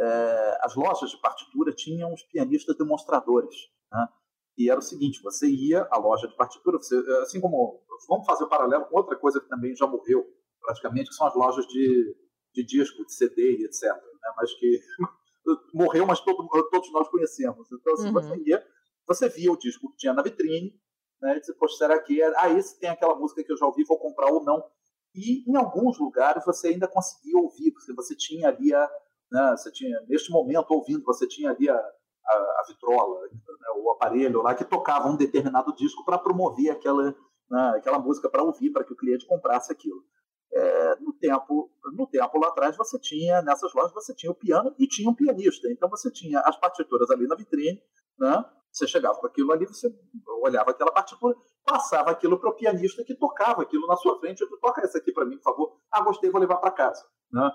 [0.00, 3.54] é, as lojas de partitura tinham os pianistas demonstradores,
[3.92, 4.08] né?
[4.56, 8.44] E era o seguinte: você ia à loja de partitura, você, assim como vamos fazer
[8.44, 10.24] o um paralelo com outra coisa que também já morreu
[10.68, 12.14] praticamente, que são as lojas de,
[12.54, 13.84] de disco, de CD e etc.
[13.84, 14.32] Né?
[14.36, 14.80] Mas que
[15.72, 17.66] morreu, mas todo, todos nós conhecemos.
[17.72, 18.12] Então, assim, uhum.
[18.12, 18.66] você, ia,
[19.06, 20.78] você via o disco que tinha na vitrine,
[21.22, 21.36] né?
[21.36, 22.32] E disse, poxa, será que é?
[22.36, 24.62] Ah, esse tem aquela música que eu já ouvi, vou comprar ou não.
[25.14, 28.88] E em alguns lugares você ainda conseguia ouvir, porque você tinha ali a.
[29.32, 33.90] Né, você tinha, neste momento, ouvindo, você tinha ali a, a, a vitrola, né, o
[33.90, 37.14] aparelho lá que tocava um determinado disco para promover aquela,
[37.50, 40.02] né, aquela música para ouvir, para que o cliente comprasse aquilo.
[40.50, 44.74] É, no tempo no tempo lá atrás você tinha nessas lojas você tinha o piano
[44.78, 47.82] e tinha um pianista então você tinha as partituras ali na vitrine
[48.18, 48.44] né?
[48.70, 49.88] Você chegava com aquilo ali, você
[50.42, 51.34] olhava aquela partitura,
[51.64, 54.42] passava aquilo para o pianista que tocava aquilo na sua frente.
[54.42, 55.80] Eu toca essa aqui para mim, por favor.
[55.90, 57.04] Ah, gostei, vou levar para casa.
[57.32, 57.50] Né?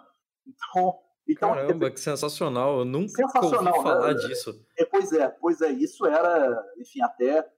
[0.46, 2.80] Então, então, Caramba, que sensacional!
[2.80, 4.28] Eu nunca sensacional, ouvi falar né?
[4.28, 4.54] disso.
[4.78, 7.50] É, pois é, pois é, isso era, enfim, até,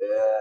[0.00, 0.38] é,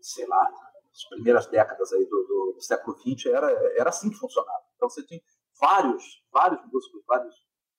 [0.00, 0.50] sei lá,
[0.96, 4.64] as primeiras décadas aí do, do, do, século XX era, era assim que funcionava.
[4.76, 5.20] Então você tinha
[5.60, 7.34] vários, vários músicos, vários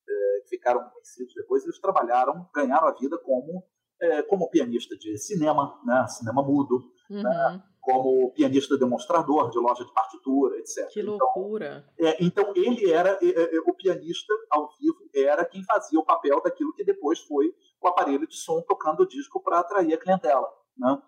[0.08, 3.64] é, que ficaram conhecidos depois, eles trabalharam, ganharam a vida como
[4.00, 7.24] é, como pianista de cinema, né, cinema mudo, né, uhum.
[7.24, 10.88] né, como pianista demonstrador de loja de partitura, etc.
[10.90, 11.90] Que então, loucura!
[11.98, 13.18] Então, é, então ele era
[13.66, 18.28] o pianista ao vivo era quem fazia o papel daquilo que depois foi o aparelho
[18.28, 21.02] de som tocando o disco para atrair a clientela, né?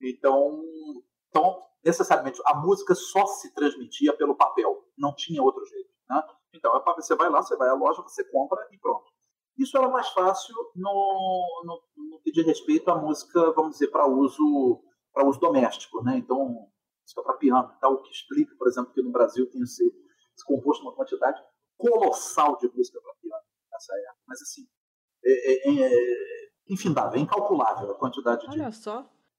[0.00, 0.62] Então,
[1.28, 6.22] então necessariamente a música só se transmitia pelo papel, não tinha outro jeito, né?
[6.54, 9.10] Então você vai lá, você vai à loja, você compra e pronto.
[9.58, 14.06] Isso era mais fácil no, no, no que diz respeito à música, vamos dizer, para
[14.06, 14.80] uso,
[15.26, 16.02] uso doméstico.
[16.04, 16.18] Né?
[16.18, 16.68] Então,
[17.02, 19.84] música para piano, tal, o que explica, por exemplo, que no Brasil tem se,
[20.36, 21.42] se composto uma quantidade
[21.76, 24.22] colossal de música para piano nessa época.
[24.28, 24.62] Mas, assim,
[25.24, 26.32] é, é, é
[26.68, 28.62] infindável, é incalculável a quantidade de,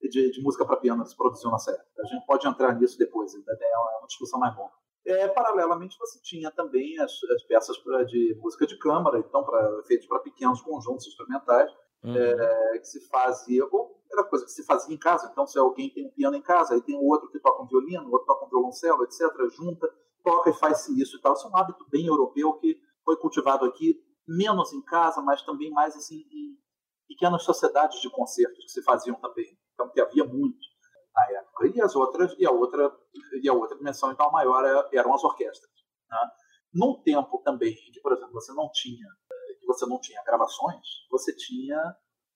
[0.08, 1.88] de, de, música para piano se produziu nessa época.
[2.00, 4.72] A gente pode entrar nisso depois, ainda é uma discussão mais longa.
[5.06, 9.84] É, paralelamente, você tinha também as, as peças pra, de música de câmara, então, pra,
[9.88, 11.72] feitas para pequenos conjuntos instrumentais,
[12.04, 12.16] uhum.
[12.16, 15.30] é, que se fazia, ou era coisa que se fazia em casa.
[15.32, 17.68] Então, se alguém tem um piano em casa, aí tem o outro que toca um
[17.68, 19.88] violino, o outro toca um violoncelo, etc., junta,
[20.24, 21.34] toca e faz isso e tal.
[21.34, 25.72] Isso é um hábito bem europeu que foi cultivado aqui, menos em casa, mas também
[25.72, 26.58] mais assim, em
[27.08, 29.58] pequenas sociedades de concertos que se faziam também.
[29.80, 30.60] Então, que havia muito
[31.16, 31.68] na época.
[31.74, 32.94] E as outras, e a outra,
[33.42, 35.72] e a outra dimensão então maior é, eram as orquestras.
[36.12, 36.18] Né?
[36.74, 39.08] Num tempo também que, por exemplo, você não tinha,
[39.58, 41.78] que você não tinha gravações, você tinha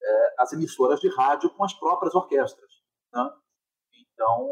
[0.02, 2.72] é, as emissoras de rádio com as próprias orquestras.
[3.14, 3.30] Né?
[3.94, 4.50] Então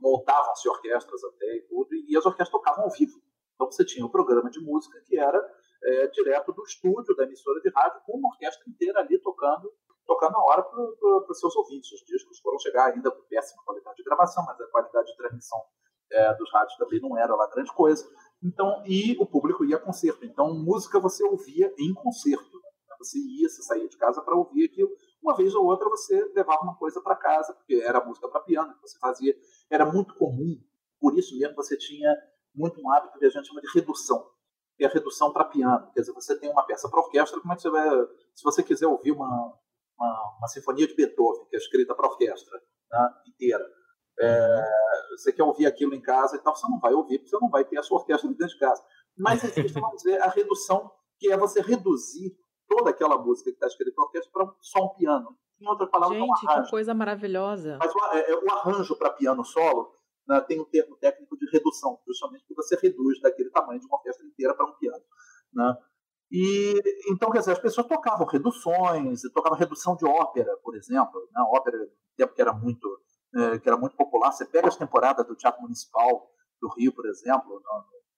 [0.00, 3.18] montavam-se orquestras até e tudo, e as orquestras tocavam ao vivo.
[3.54, 5.38] Então você tinha o um programa de música que era
[5.82, 9.72] é, direto do estúdio da emissora de rádio, com uma orquestra inteira ali tocando
[10.06, 11.92] tocando na hora para os seus ouvintes.
[11.92, 15.58] Os discos foram chegar ainda com péssima qualidade de gravação, mas a qualidade de transmissão
[16.10, 18.08] é, dos rádios também não era lá grande coisa.
[18.42, 20.24] Então, e o público ia a concerto.
[20.24, 22.60] Então, música você ouvia em concerto.
[22.98, 24.90] Você ia, você saía de casa para ouvir aquilo.
[25.22, 28.74] Uma vez ou outra você levava uma coisa para casa, porque era música para piano
[28.74, 29.34] que você fazia.
[29.68, 30.56] Era muito comum.
[31.00, 32.14] Por isso mesmo você tinha
[32.54, 34.24] muito um hábito que a gente chama de redução.
[34.76, 35.90] Que é a redução para piano.
[35.92, 37.88] Quer dizer, você tem uma peça para orquestra, como é que você vai.
[38.34, 39.58] Se você quiser ouvir uma,
[40.02, 42.60] uma, uma sinfonia de Beethoven, que é escrita para orquestra
[42.90, 43.64] né, inteira.
[44.20, 44.64] É,
[45.10, 47.50] você quer ouvir aquilo em casa e tal, você não vai ouvir, porque você não
[47.50, 48.82] vai ter a sua orquestra dentro de casa.
[49.16, 52.36] Mas existe, vamos dizer, a redução, que é você reduzir
[52.68, 55.36] toda aquela música que está escrita para orquestra para só um piano.
[55.60, 56.64] Em outras palavras, Gente, um arranjo.
[56.64, 57.78] que coisa maravilhosa.
[57.78, 59.94] Mas o, é, é, o arranjo para piano solo
[60.26, 63.96] né, tem um termo técnico de redução, justamente porque você reduz daquele tamanho de uma
[63.96, 65.02] orquestra inteira para um piano.
[65.52, 65.76] Né?
[66.32, 71.42] E então, quer dizer, as pessoas tocavam reduções, tocavam redução de ópera, por exemplo, né?
[71.54, 71.76] ópera,
[72.16, 72.88] tempo que era muito
[73.34, 74.32] é, que era muito popular.
[74.32, 77.60] Você pega as temporadas do Teatro Municipal do Rio, por exemplo,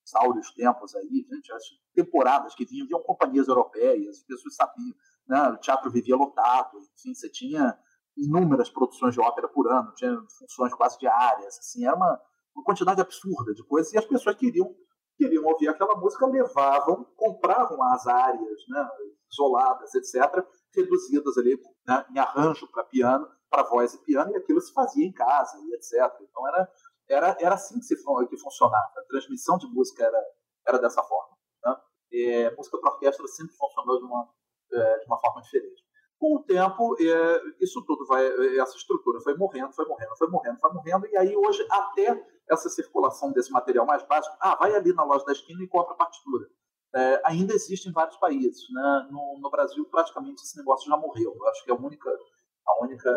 [0.01, 4.95] nos áureos tempos aí, gente, as temporadas que vinham, vinham companhias europeias, as pessoas sabiam,
[5.27, 5.49] né?
[5.49, 7.77] o teatro vivia lotado, enfim, você tinha
[8.17, 12.21] inúmeras produções de ópera por ano, tinha funções quase diárias, assim, era uma,
[12.55, 14.73] uma quantidade absurda de coisas, e as pessoas queriam
[15.17, 18.89] queriam ouvir aquela música, levavam, compravam as áreas né,
[19.31, 24.61] isoladas, etc., reduzidas ali né, em arranjo para piano, para voz e piano, e aquilo
[24.61, 26.13] se fazia em casa, e etc.
[26.21, 26.73] Então era,
[27.09, 28.93] era, era assim que, se, que funcionava.
[28.97, 30.25] A transmissão de música era,
[30.67, 31.37] era dessa forma.
[31.65, 31.77] Né?
[32.11, 34.29] E, música para orquestra sempre funcionou de uma,
[34.73, 35.84] é, de uma forma diferente.
[36.25, 38.27] Com o tempo, é, isso tudo vai,
[38.59, 42.19] essa estrutura foi morrendo, foi morrendo, foi morrendo, foi morrendo, e aí hoje até
[42.51, 45.93] essa circulação desse material mais básico, ah, vai ali na loja da esquina e compra
[45.93, 46.47] a partitura.
[46.95, 48.63] É, ainda existe em vários países.
[48.71, 49.09] Né?
[49.11, 51.35] No, no, Brasil, praticamente esse negócio já morreu.
[51.37, 53.11] Eu acho que a única, a única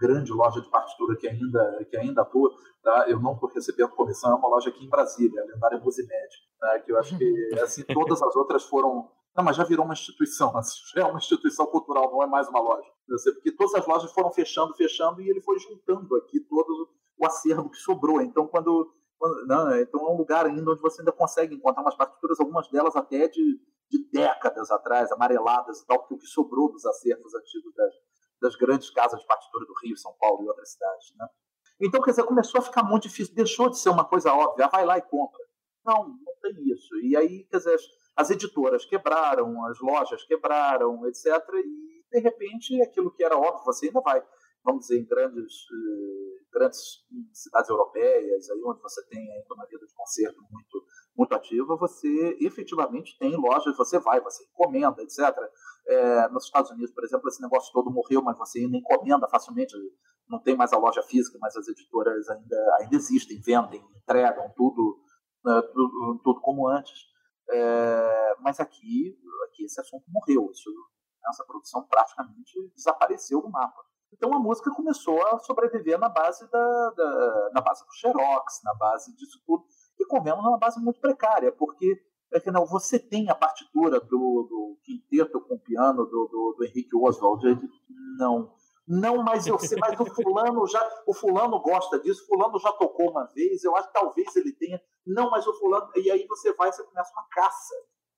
[0.00, 2.50] grande loja de partitura que ainda, que ainda atua.
[2.82, 3.06] Tá?
[3.08, 6.78] Eu não estou recebendo comissão, é uma loja aqui em Brasília, a lendária Musimed, tá?
[6.80, 9.10] que eu acho que assim, todas as outras foram.
[9.36, 12.48] Não, mas já virou uma instituição, assim, já é uma instituição cultural, não é mais
[12.48, 12.88] uma loja.
[13.34, 17.68] Porque todas as lojas foram fechando, fechando, e ele foi juntando aqui todo o acervo
[17.70, 18.20] que sobrou.
[18.20, 18.92] Então, quando.
[19.18, 22.40] quando não, né, então é um lugar ainda onde você ainda consegue encontrar umas partituras,
[22.40, 26.84] algumas delas até de, de décadas atrás, amareladas e tal, porque o que sobrou dos
[26.86, 27.94] acervos antigos das,
[28.40, 31.12] das grandes casas de partitura do Rio, São Paulo e outras cidades.
[31.16, 31.26] Né?
[31.80, 34.84] Então, quer dizer, começou a ficar muito difícil, deixou de ser uma coisa óbvia, vai
[34.84, 35.42] lá e compra.
[35.84, 36.96] Não, não tem isso.
[37.02, 37.78] E aí, quer dizer,
[38.16, 41.26] as editoras quebraram, as lojas quebraram, etc.
[41.54, 44.22] E, de repente, aquilo que era óbvio, você ainda vai,
[44.64, 46.80] vamos dizer, em grandes, eh, grandes
[47.32, 50.84] cidades europeias, aí onde você tem ainda uma vida de concerto muito,
[51.16, 55.36] muito ativa, você efetivamente tem lojas, você vai, você encomenda, etc.
[55.86, 59.74] É, nos Estados Unidos, por exemplo, esse negócio todo morreu, mas você ainda encomenda facilmente.
[60.28, 64.98] Não tem mais a loja física, mas as editoras ainda, ainda existem, vendem, entregam tudo,
[65.44, 67.13] né, tudo, tudo, como antes.
[67.50, 70.50] É, mas aqui, aqui esse assunto morreu.
[70.50, 70.70] Isso,
[71.28, 73.82] essa produção praticamente desapareceu do mapa.
[74.12, 78.74] Então a música começou a sobreviver na base da, da na base do xerox, na
[78.74, 79.64] base disso tudo,
[79.98, 82.00] e comemos numa base muito precária, porque
[82.32, 86.64] é que não, você tem a partitura do, do quinteto com piano do, do, do
[86.64, 87.44] Henrique Oswald.
[88.18, 88.52] Não,
[88.86, 93.10] não, mas eu sei, mas o fulano já, o fulano gosta disso, fulano já tocou
[93.10, 94.80] uma vez, eu acho que talvez ele tenha.
[95.06, 95.90] Não, mas o fulano.
[95.96, 97.74] E aí você vai, você começa uma caça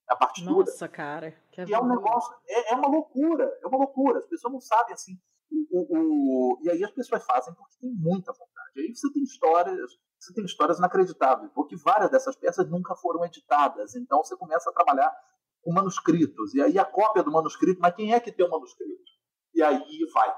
[0.08, 0.66] a partitura.
[0.70, 1.32] Nossa, cara.
[1.52, 4.18] Que e é um negócio, é, é, uma loucura, é uma loucura.
[4.18, 5.18] As pessoas não sabem assim.
[5.50, 8.72] O, o, o, e aí as pessoas fazem porque tem muita vontade.
[8.76, 13.94] Aí você tem histórias você tem histórias inacreditáveis, porque várias dessas peças nunca foram editadas.
[13.94, 15.14] Então você começa a trabalhar
[15.62, 19.02] com manuscritos, e aí a cópia do manuscrito, mas quem é que tem o manuscrito?
[19.54, 20.34] E aí vai.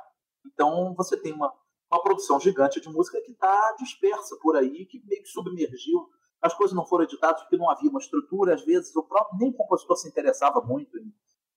[0.52, 1.52] Então você tem uma,
[1.90, 6.08] uma produção gigante de música que está dispersa por aí, que meio que submergiu.
[6.40, 9.50] As coisas não foram editadas porque não havia uma estrutura, às vezes o próprio nem
[9.50, 11.12] o compositor se interessava muito em,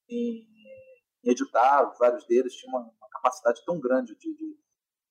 [0.10, 0.48] em
[1.24, 4.58] editar, vários deles tinham uma, uma capacidade tão grande de, de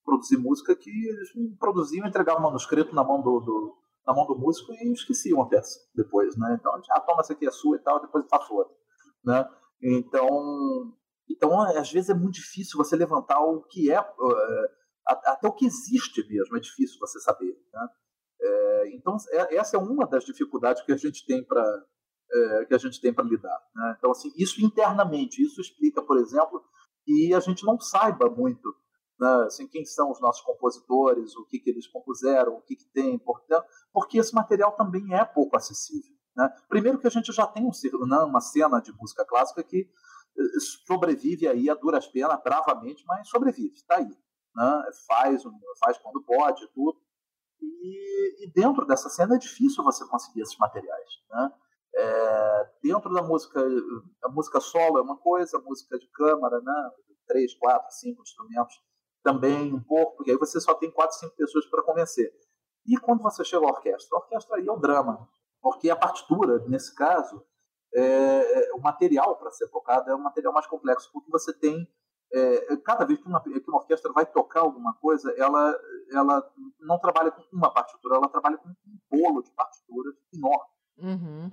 [0.05, 4.37] produzir música que eles produziam, entregavam o manuscrito na mão do, do, na mão do
[4.37, 6.57] músico e esqueciam a peça depois, né?
[6.59, 8.75] Então, ah, toma essa aqui é sua e tal, depois faço outra,
[9.25, 9.49] né?
[9.81, 10.93] Então,
[11.31, 14.69] então, às vezes é muito difícil você levantar o que é, uh,
[15.07, 17.89] até o que existe mesmo, é difícil você saber, né?
[18.43, 21.85] É, então, é, essa é uma das dificuldades que a gente tem para
[22.33, 23.59] é, que a gente tem para lidar.
[23.75, 23.97] Né?
[23.99, 26.65] Então, assim, isso internamente, isso explica, por exemplo,
[27.05, 28.73] que a gente não saiba muito
[29.21, 32.87] né, assim, quem são os nossos compositores, o que, que eles compuseram, o que, que
[32.87, 36.17] tem, portanto, porque esse material também é pouco acessível.
[36.35, 36.49] Né?
[36.69, 39.91] Primeiro que a gente já tem um, né, uma cena de música clássica que
[40.87, 44.09] sobrevive aí a duras penas, bravamente, mas sobrevive, está aí.
[44.55, 44.83] Né?
[45.07, 45.43] Faz,
[45.83, 47.01] faz quando pode, tudo.
[47.61, 51.11] E, e, dentro dessa cena é difícil você conseguir esses materiais.
[51.31, 51.53] Né?
[51.95, 53.61] É, dentro da música,
[54.25, 56.91] a música solo é uma coisa, a música de câmara, né?
[57.27, 58.75] três, quatro, cinco instrumentos
[59.23, 62.33] também um pouco, porque aí você só tem quatro, cinco pessoas para convencer.
[62.87, 64.17] E quando você chega à orquestra?
[64.17, 65.29] A orquestra aí é o drama,
[65.61, 67.45] porque a partitura, nesse caso,
[67.95, 71.89] é, é o material para ser tocado é um material mais complexo, porque você tem
[72.33, 75.77] é, cada vez que uma, que uma, orquestra vai tocar alguma coisa, ela,
[76.13, 78.75] ela não trabalha com uma partitura, ela trabalha com um
[79.11, 80.71] bolo de partituras enorme.
[80.99, 81.51] Uhum.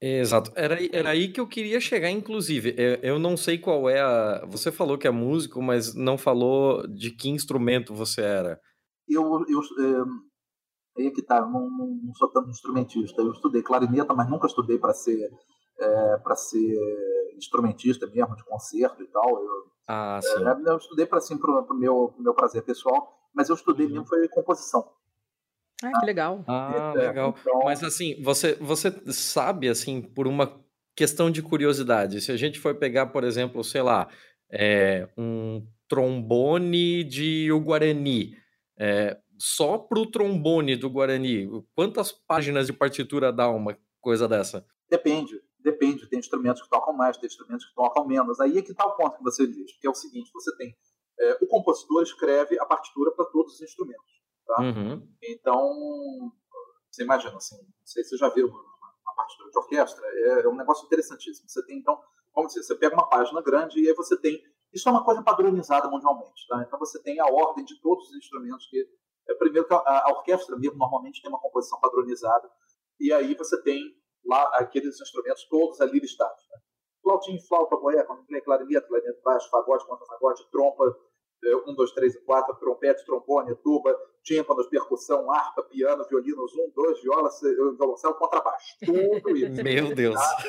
[0.00, 0.50] Exato.
[0.56, 2.74] Era, era aí que eu queria chegar, inclusive.
[2.78, 4.46] Eu, eu não sei qual é a.
[4.46, 8.58] Você falou que é músico, mas não falou de que instrumento você era.
[9.06, 9.44] Eu.
[9.46, 13.20] eu é, aí é que tá, não, não sou tanto instrumentista.
[13.20, 15.30] Eu estudei clarineta, mas nunca estudei para ser,
[15.78, 16.78] é, para ser
[17.36, 19.28] instrumentista mesmo, de concerto e tal.
[19.28, 20.44] Eu Ah, é, sim.
[20.46, 23.92] É, eu estudei para assim, o meu, meu prazer pessoal, mas eu estudei uhum.
[23.92, 24.82] mesmo foi composição.
[25.82, 26.44] Ah, que legal.
[26.46, 27.34] Ah, é, legal.
[27.40, 27.60] Então...
[27.64, 30.60] Mas assim, você, você sabe, assim, por uma
[30.94, 34.08] questão de curiosidade, se a gente for pegar, por exemplo, sei lá,
[34.50, 38.36] é, um trombone de o Guarani,
[38.78, 44.64] é, só para o trombone do Guarani, quantas páginas de partitura dá uma coisa dessa?
[44.88, 46.06] Depende, depende.
[46.08, 48.38] Tem instrumentos que tocam mais, tem instrumentos que tocam menos.
[48.38, 50.76] Aí é que está o ponto que você diz, que é o seguinte: você tem.
[51.18, 54.19] É, o compositor escreve a partitura para todos os instrumentos.
[54.50, 54.62] Tá?
[54.62, 55.08] Uhum.
[55.22, 56.32] Então,
[56.90, 60.48] você imagina, assim, não sei se você já viu uma, partitura de orquestra, é, é,
[60.48, 61.48] um negócio interessantíssimo.
[61.48, 62.00] Você tem, então,
[62.34, 64.42] vamos dizer, você pega uma página grande e aí você tem.
[64.72, 66.48] Isso é uma coisa padronizada mundialmente.
[66.48, 66.64] Tá?
[66.66, 68.88] Então, você tem a ordem de todos os instrumentos que
[69.28, 72.50] é, primeiro que a, a, orquestra mesmo normalmente tem uma composição padronizada,
[72.98, 76.44] e aí você tem lá aqueles instrumentos todos ali listados.
[76.50, 76.58] Né?
[77.02, 80.96] Flautinho, flauta, boia, clarinete, clarinete baixo, fagote, contra-fagote, trompa,
[81.66, 87.00] um, dois, três e quatro, trompete, trombone, tuba, tímpanos, percussão, harpa, piano, violinos, um, dois,
[87.02, 87.30] viola,
[87.76, 88.76] violoncelo, contrabaixo.
[88.84, 89.62] Tudo isso.
[89.64, 90.14] Meu Deus.
[90.16, 90.44] Tá?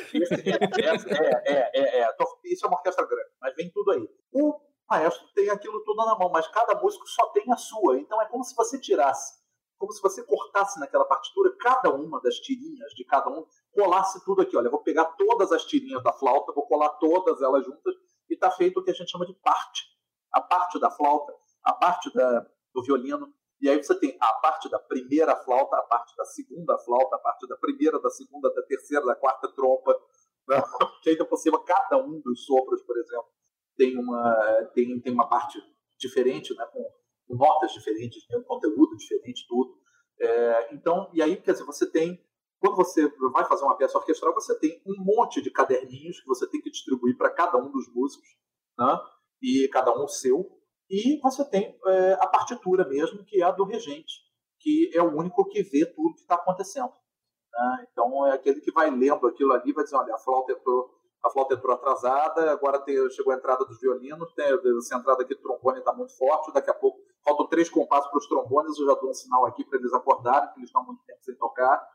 [1.45, 2.15] é, é, é, é,
[2.45, 4.09] Isso é uma orquestra grande, mas vem tudo aí.
[4.33, 7.97] O maestro tem aquilo tudo na mão, mas cada músico só tem a sua.
[7.97, 9.39] Então é como se você tirasse,
[9.77, 14.41] como se você cortasse naquela partitura cada uma das tirinhas de cada um, colasse tudo
[14.41, 14.57] aqui.
[14.57, 17.95] Olha, vou pegar todas as tirinhas da flauta, vou colar todas elas juntas
[18.29, 19.91] e está feito o que a gente chama de parte.
[20.31, 24.69] A parte da flauta, a parte da, do violino, e aí você tem a parte
[24.69, 28.63] da primeira flauta, a parte da segunda flauta, a parte da primeira, da segunda, da
[28.63, 29.95] terceira, da quarta trompa.
[30.49, 30.59] Né?
[31.03, 33.29] Que ainda por cima, cada um dos sopros, por exemplo,
[33.77, 35.59] tem uma, tem, tem uma parte
[35.99, 36.83] diferente, né, com,
[37.27, 39.77] com notas diferentes, tem um conteúdo diferente, tudo.
[40.19, 42.19] É, então, e aí, quer dizer, você tem,
[42.59, 46.49] quando você vai fazer uma peça orquestral, você tem um monte de caderninhos que você
[46.49, 48.27] tem que distribuir para cada um dos músicos,
[48.77, 48.99] né,
[49.41, 50.49] e cada um o seu,
[50.89, 54.13] e você tem é, a partitura mesmo, que é a do regente,
[54.59, 56.91] que é o único que vê tudo que está acontecendo.
[57.51, 57.87] Né?
[57.91, 61.29] Então, é aquele que vai lendo aquilo ali, vai dizer, olha, a flauta entrou a
[61.29, 64.45] flauta entrou atrasada, agora tem, chegou a entrada dos violinos, tem,
[64.79, 68.17] essa entrada aqui do trombone está muito forte, daqui a pouco faltam três compassos para
[68.17, 71.03] os trombones, eu já dou um sinal aqui para eles acordarem, que eles estão muito
[71.05, 71.87] tempo sem tocar,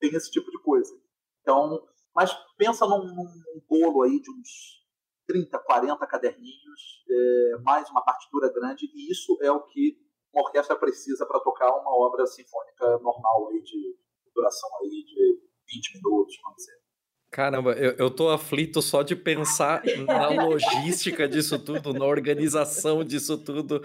[0.00, 0.92] tem esse tipo de coisa.
[1.40, 4.81] Então, mas pensa num, num bolo aí de uns
[5.26, 9.96] 30, 40 caderninhos, é, mais uma partitura grande, e isso é o que
[10.32, 13.96] uma orquestra precisa para tocar uma obra sinfônica normal aí de
[14.34, 15.40] duração aí de
[15.74, 16.82] 20 minutos, vamos dizer.
[17.30, 23.42] Caramba, eu, eu tô aflito só de pensar na logística disso tudo, na organização disso
[23.42, 23.80] tudo,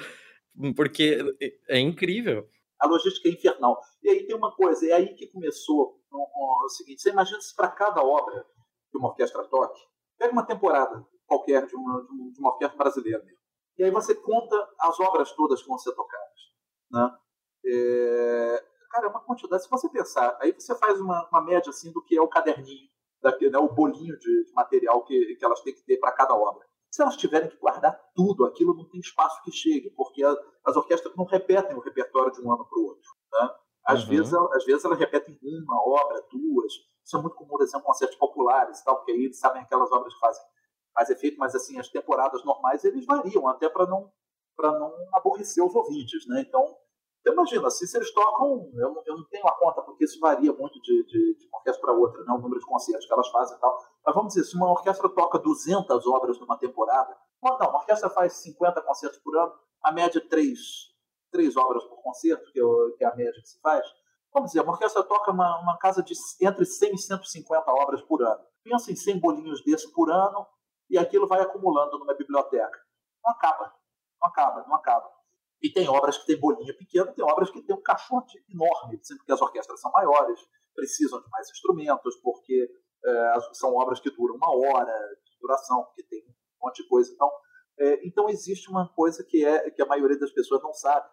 [0.75, 1.17] porque
[1.69, 2.47] é incrível.
[2.79, 3.79] A logística é infernal.
[4.03, 7.69] E aí tem uma coisa, é aí que começou o seguinte: você imagina se para
[7.69, 8.45] cada obra
[8.91, 9.79] que uma orquestra toque,
[10.17, 13.37] pega uma temporada qualquer de uma, de uma orquestra brasileira mesmo.
[13.77, 16.39] E aí você conta as obras todas que vão ser tocadas.
[16.89, 17.17] Né?
[17.65, 19.63] É, cara, é uma quantidade.
[19.63, 22.89] Se você pensar, aí você faz uma, uma média assim do que é o caderninho
[23.21, 26.35] daquele, né, o bolinho de, de material que, que elas têm que ter para cada
[26.35, 26.65] obra.
[26.89, 30.75] Se elas tiverem que guardar tudo, aquilo não tem espaço que chegue, porque a, as
[30.75, 33.11] orquestras não repetem o repertório de um ano para o outro.
[33.33, 33.49] Né?
[33.85, 34.09] Às, uhum.
[34.09, 36.73] vezes, às vezes elas repetem uma obra, duas.
[37.03, 39.91] Isso é muito comum, por exemplo, em concertos populares, tal, porque aí eles sabem aquelas
[39.91, 40.43] obras que fazem
[40.97, 44.11] mais efeito, mas assim, as temporadas normais eles variam, até para não,
[44.57, 46.27] não aborrecer os ouvintes.
[46.27, 46.41] Né?
[46.41, 46.75] Então,
[47.21, 50.19] então, imagina, assim, se eles tocam, eu não, eu não tenho a conta, porque isso
[50.19, 53.13] varia muito de, de, de uma orquestra para outra, né, o número de concertos que
[53.13, 53.77] elas fazem e tal.
[54.05, 58.33] Mas vamos dizer, se uma orquestra toca 200 obras numa temporada, não, uma orquestra faz
[58.37, 60.57] 50 concertos por ano, a média é 3,
[61.31, 63.85] 3 obras por concerto, que, eu, que é a média que se faz.
[64.33, 68.23] Vamos dizer, uma orquestra toca uma, uma casa de entre 100 e 150 obras por
[68.23, 68.41] ano.
[68.63, 70.47] Pensa em 100 bolinhos desses por ano
[70.89, 72.79] e aquilo vai acumulando numa biblioteca.
[73.23, 73.73] Não acaba,
[74.21, 75.11] não acaba, não acaba.
[75.61, 79.31] E tem obras que tem bolinha pequena, tem obras que tem um caixote enorme, porque
[79.31, 80.39] as orquestras são maiores,
[80.75, 82.69] precisam de mais instrumentos, porque
[83.03, 84.93] é, são obras que duram uma hora
[85.25, 87.11] de duração, porque tem um monte de coisa.
[87.11, 87.31] Então,
[87.79, 91.09] é, então existe uma coisa que é que a maioria das pessoas não sabe,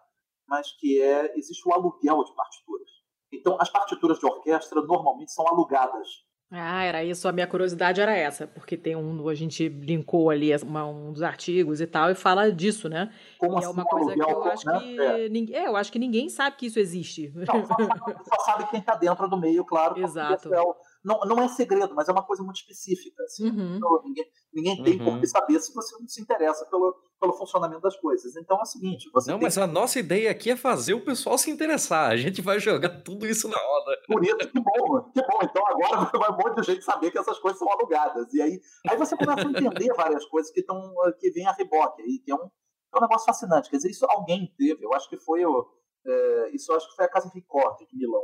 [0.47, 2.89] mas que é existe o aluguel de partituras.
[3.31, 6.07] Então, as partituras de orquestra normalmente são alugadas
[6.51, 7.27] ah, era isso.
[7.27, 11.23] A minha curiosidade era essa, porque tem um, a gente linkou ali uma, um dos
[11.23, 13.11] artigos e tal, e fala disso, né?
[13.39, 14.79] Como e é assim, é uma coisa que eu acho né?
[14.79, 14.99] que.
[14.99, 15.29] É.
[15.29, 17.33] Ninguém, é, eu acho que ninguém sabe que isso existe.
[17.35, 19.97] Não, só, só sabe quem está dentro do meio, claro.
[20.03, 20.53] Exato.
[20.53, 20.75] É o,
[21.05, 23.23] não, não é segredo, mas é uma coisa muito específica.
[23.23, 23.47] Assim.
[23.47, 23.75] Uhum.
[23.75, 25.05] Então, ninguém, ninguém tem uhum.
[25.05, 28.35] por que saber se você não se interessa pelo, pelo funcionamento das coisas.
[28.35, 29.29] Então é o seguinte: você.
[29.29, 29.45] Não, tem...
[29.45, 32.09] mas a nossa ideia aqui é fazer o pessoal se interessar.
[32.09, 33.97] A gente vai jogar tudo isso na roda.
[34.07, 35.39] Por isso, que bom, que bom.
[35.43, 38.33] Então agora vai um monte de gente saber que essas coisas são alugadas.
[38.33, 42.01] E aí, aí você começa a entender várias coisas que, tão, que vêm a reboque,
[42.01, 42.49] aí, que é um,
[42.93, 43.69] é um negócio fascinante.
[43.69, 45.67] Quer dizer, isso alguém teve, eu acho que foi o.
[46.03, 48.23] É, isso acho que foi a Casa Record de Milão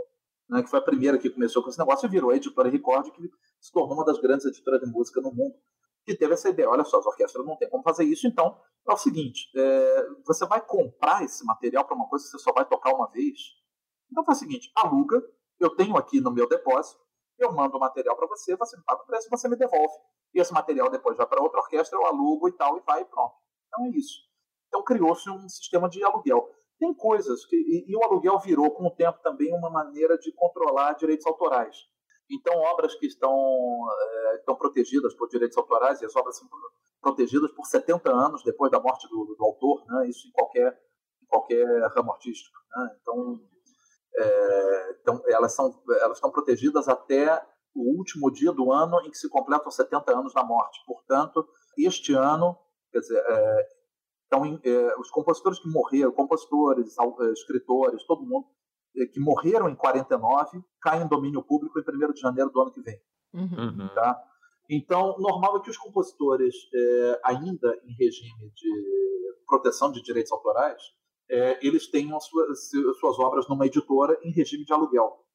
[0.51, 3.09] né, que foi a primeira que começou com esse negócio e virou a editora Record,
[3.11, 5.55] que se tornou uma das grandes editoras de música no mundo,
[6.03, 6.69] que teve essa ideia.
[6.69, 10.45] Olha só, as orquestras não tem como fazer isso, então é o seguinte: é, você
[10.45, 13.39] vai comprar esse material para uma coisa que você só vai tocar uma vez.
[14.11, 15.23] Então faz o seguinte: aluga,
[15.57, 16.99] eu tenho aqui no meu depósito,
[17.39, 19.93] eu mando o material para você, você me paga o preço você me devolve.
[20.33, 23.05] E esse material depois vai para outra orquestra, eu alugo e tal, e vai e
[23.05, 23.35] pronto.
[23.67, 24.19] Então é isso.
[24.67, 26.49] Então criou-se um sistema de aluguel
[26.81, 30.33] tem coisas que e, e, o aluguel virou com o tempo também uma maneira de
[30.33, 31.77] controlar direitos autorais.
[32.27, 36.49] Então obras que estão é, estão protegidas por direitos autorais e as obras são
[36.99, 40.09] protegidas por 70 anos depois da morte do, do autor, né?
[40.09, 40.75] Isso em qualquer
[41.21, 41.65] em qualquer
[41.95, 42.57] ramo artístico.
[42.75, 42.97] Né?
[42.99, 43.39] Então,
[44.15, 49.17] é, então elas são elas estão protegidas até o último dia do ano em que
[49.17, 50.79] se completam 70 anos da morte.
[50.87, 52.57] Portanto, este ano,
[52.91, 53.67] quer dizer, é,
[54.31, 58.47] então, é, os compositores que morreram, compositores, é, escritores, todo mundo
[58.95, 62.71] é, que morreram em 49 caem em domínio público em 1 de janeiro do ano
[62.71, 62.97] que vem.
[63.33, 63.81] Uhum.
[63.81, 63.87] uhum.
[63.93, 64.17] Tá?
[64.69, 70.81] Então, normal é que os compositores, é, ainda em regime de proteção de direitos autorais,
[71.29, 72.69] é, eles tenham suas,
[73.01, 75.25] suas obras numa editora em regime de aluguel.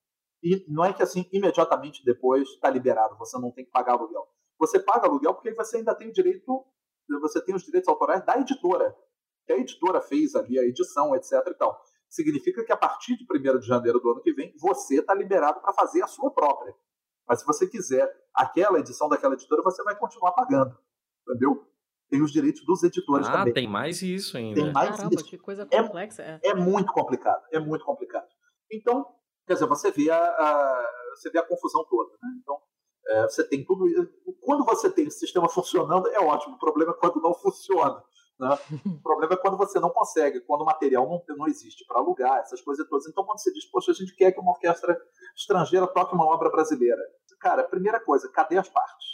[0.43, 4.27] E não é que assim, imediatamente depois está liberado, você não tem que pagar aluguel.
[4.59, 6.65] Você paga aluguel porque você ainda tem o direito
[7.21, 8.95] você tem os direitos autorais da editora.
[9.47, 11.33] Que a editora fez ali a edição, etc.
[11.47, 11.81] e tal.
[12.09, 15.61] Significa que a partir de 1 de janeiro do ano que vem, você está liberado
[15.61, 16.75] para fazer a sua própria.
[17.29, 20.77] Mas se você quiser aquela edição daquela editora, você vai continuar pagando.
[21.27, 21.67] Entendeu?
[22.09, 23.53] Tem os direitos dos editores ah, também.
[23.53, 24.63] tem mais isso ainda.
[24.63, 25.25] Tem mais Caramba, isso.
[25.25, 26.23] que coisa é complexa.
[26.23, 26.51] É, é.
[26.51, 27.43] é, muito complicado.
[27.51, 28.29] É muito complicado.
[28.71, 29.05] Então,
[29.47, 32.13] quer dizer, você vê a, a você vê a confusão toda.
[32.23, 32.39] Né?
[32.41, 32.61] Então,
[33.09, 33.85] é, você tem tudo.
[34.41, 36.57] Quando você tem o sistema funcionando, é ótimo.
[36.57, 38.03] O problema é quando não funciona.
[38.39, 38.59] Né?
[38.85, 42.39] O problema é quando você não consegue, quando o material não, não existe para alugar,
[42.41, 43.07] essas coisas todas.
[43.07, 45.01] Então, quando você diz, poxa, a gente quer que uma orquestra
[45.35, 47.01] estrangeira toque uma obra brasileira.
[47.41, 49.07] Cara, primeira coisa, cadê as partes?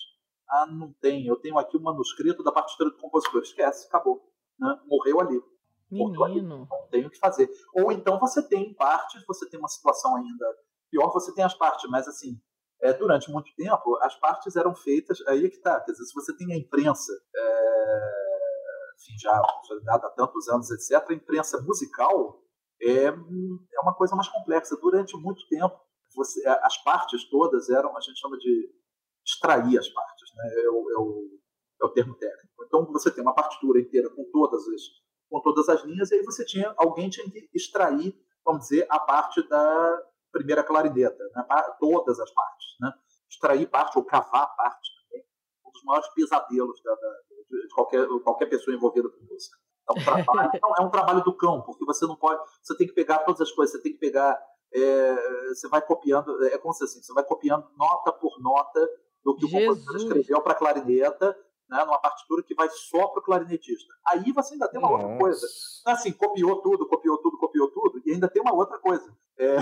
[0.49, 1.27] Ah, não tem.
[1.27, 3.43] Eu tenho aqui o um manuscrito da partitura do compositor.
[3.43, 4.23] Esquece, acabou.
[4.59, 4.81] Né?
[4.87, 5.41] Morreu ali.
[5.91, 6.25] Menino.
[6.25, 6.43] Ali.
[6.43, 7.51] Não tem o que fazer.
[7.75, 10.47] Ou então você tem partes, você tem uma situação ainda
[10.91, 12.39] pior, você tem as partes, mas assim,
[12.83, 15.25] é, durante muito tempo, as partes eram feitas.
[15.29, 15.81] Aí é que está.
[15.81, 18.11] Quer dizer, se você tem a imprensa, é,
[19.01, 22.43] enfim, já consolidada há tantos anos, etc., a imprensa musical
[22.83, 24.77] é, é uma coisa mais complexa.
[24.77, 25.81] Durante muito tempo,
[26.15, 28.71] você, as partes todas eram, a gente chama de
[29.25, 30.53] extrair as partes, né?
[30.53, 31.41] é, o, é, o,
[31.83, 32.65] é o termo técnico.
[32.67, 34.83] Então, você tem uma partitura inteira com todas as,
[35.31, 38.13] com todas as linhas, e aí você tinha, alguém tinha que extrair,
[38.45, 40.03] vamos dizer, a parte da,
[40.33, 41.45] primeira clarineta, né?
[41.79, 42.67] todas as partes.
[42.81, 42.93] Né?
[43.31, 45.25] Extrair parte ou cavar parte também,
[45.67, 47.11] um dos maiores pesadelos da, da,
[47.51, 49.57] de qualquer, qualquer pessoa envolvida com música.
[49.89, 52.41] É um, trabalho, não, é um trabalho do cão, porque você não pode.
[52.63, 54.41] Você tem que pegar todas as coisas, você tem que pegar.
[54.75, 58.81] É, você vai copiando, é como se assim, você vai copiando nota por nota
[59.23, 59.63] do que Jesus.
[59.63, 61.37] o compositor escreveu para clarineta,
[61.69, 63.93] né, numa partitura que vai só para o clarinetista.
[64.09, 65.05] Aí você ainda tem uma Nossa.
[65.05, 65.47] outra coisa.
[65.87, 69.15] Assim, copiou tudo, copiou tudo, copiou tudo, e ainda tem uma outra coisa.
[69.39, 69.57] É,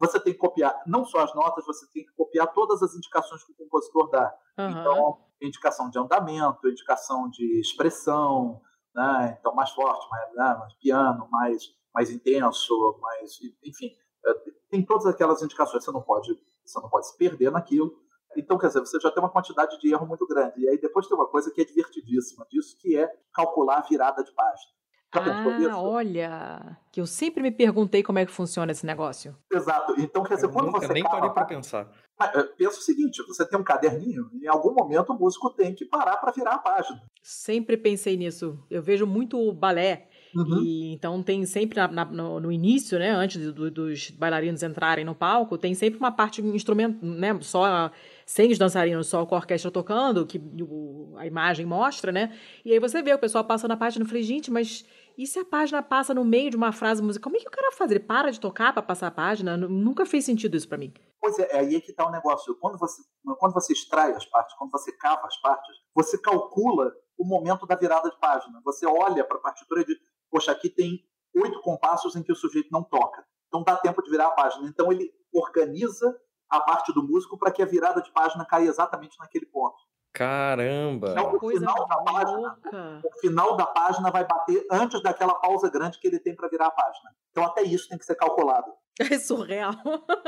[0.00, 3.44] você tem que copiar não só as notas, você tem que copiar todas as indicações
[3.44, 4.34] que o compositor dá.
[4.58, 4.70] Uhum.
[4.70, 8.62] Então, indicação de andamento, indicação de expressão,
[8.94, 9.36] né?
[9.38, 10.56] então mais forte, mais, né?
[10.58, 13.94] mais piano, mais, mais intenso, mais, enfim,
[14.24, 14.34] é,
[14.70, 15.84] tem todas aquelas indicações.
[15.84, 16.32] Você não pode,
[16.64, 17.94] você não pode se perder naquilo.
[18.36, 20.60] Então, quer dizer, você já tem uma quantidade de erro muito grande.
[20.60, 24.24] E aí depois tem uma coisa que é divertidíssima disso, que é calcular a virada
[24.24, 24.79] de página.
[25.12, 29.36] Ah, olha, que eu sempre me perguntei como é que funciona esse negócio.
[29.52, 29.94] Exato.
[29.98, 31.90] Então, quer dizer, eu quando nunca você nem parei para pensar.
[32.20, 35.84] É, pensa o seguinte, você tem um caderninho, em algum momento o músico tem que
[35.84, 37.02] parar para virar a página.
[37.22, 38.62] Sempre pensei nisso.
[38.70, 40.62] Eu vejo muito balé Uhum.
[40.62, 45.04] E, então tem sempre na, na, no, no, início, né, antes do, dos bailarinos entrarem
[45.04, 47.90] no palco, tem sempre uma parte de instrumento, né, só
[48.30, 52.38] sem os dançarinos, só com a orquestra tocando, que o, a imagem mostra, né?
[52.64, 54.86] E aí você vê o pessoal passando a página, eu falei, gente, mas
[55.18, 57.24] e se a página passa no meio de uma frase musical?
[57.24, 57.90] Como é que o cara faz?
[57.90, 59.56] Ele para de tocar para passar a página?
[59.56, 60.94] Nunca fez sentido isso para mim.
[61.20, 62.56] Pois é, aí é que está o negócio.
[62.60, 63.02] Quando você,
[63.40, 67.74] quando você extrai as partes, quando você cava as partes, você calcula o momento da
[67.74, 68.60] virada de página.
[68.64, 69.98] Você olha para a partitura e diz,
[70.30, 71.00] poxa, aqui tem
[71.34, 73.26] oito compassos em que o sujeito não toca.
[73.48, 74.68] Então dá tempo de virar a página.
[74.68, 76.16] Então ele organiza
[76.50, 79.76] a parte do músico para que a virada de página caia exatamente naquele ponto.
[80.12, 81.12] Caramba!
[81.12, 82.58] Então, o final da página,
[83.04, 86.66] o final da página vai bater antes daquela pausa grande que ele tem para virar
[86.66, 87.10] a página.
[87.30, 88.72] Então até isso tem que ser calculado.
[89.10, 89.72] É surreal.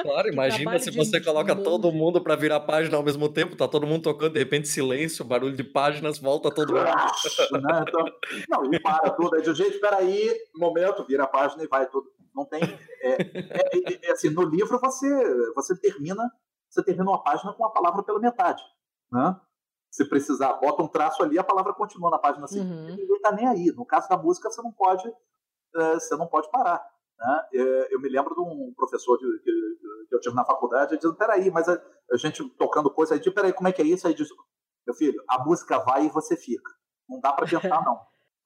[0.01, 3.69] Claro, imagina se você coloca todo mundo para virar a página ao mesmo tempo, tá
[3.69, 6.83] todo mundo tocando, de repente silêncio, barulho de páginas, volta todo mundo.
[6.83, 7.85] né?
[7.87, 8.05] então,
[8.49, 9.37] não, e para tudo.
[9.37, 12.09] Aí de gente, espera aí, momento, vira a página e vai tudo.
[12.35, 12.63] Não tem.
[12.63, 16.31] É, é, é, assim, no livro você, você termina,
[16.69, 18.63] você termina uma página com a palavra pela metade.
[19.11, 19.39] Né?
[19.91, 22.73] Se precisar, bota um traço ali, a palavra continua na página seguinte.
[22.73, 22.97] Uhum.
[22.97, 23.73] Ninguém está nem aí.
[23.73, 26.83] No caso da música, você não pode, uh, você não pode parar.
[27.19, 27.49] Né?
[27.91, 29.53] Eu me lembro de um professor de, que,
[30.09, 31.81] que eu tive na faculdade, dizendo: peraí, mas a,
[32.11, 34.07] a, gente tocando coisa aí, diz, peraí, como é que é isso?
[34.07, 34.29] Aí diz:
[34.87, 36.73] meu filho, a música vai e você fica.
[37.09, 37.95] Não dá para pensar, não.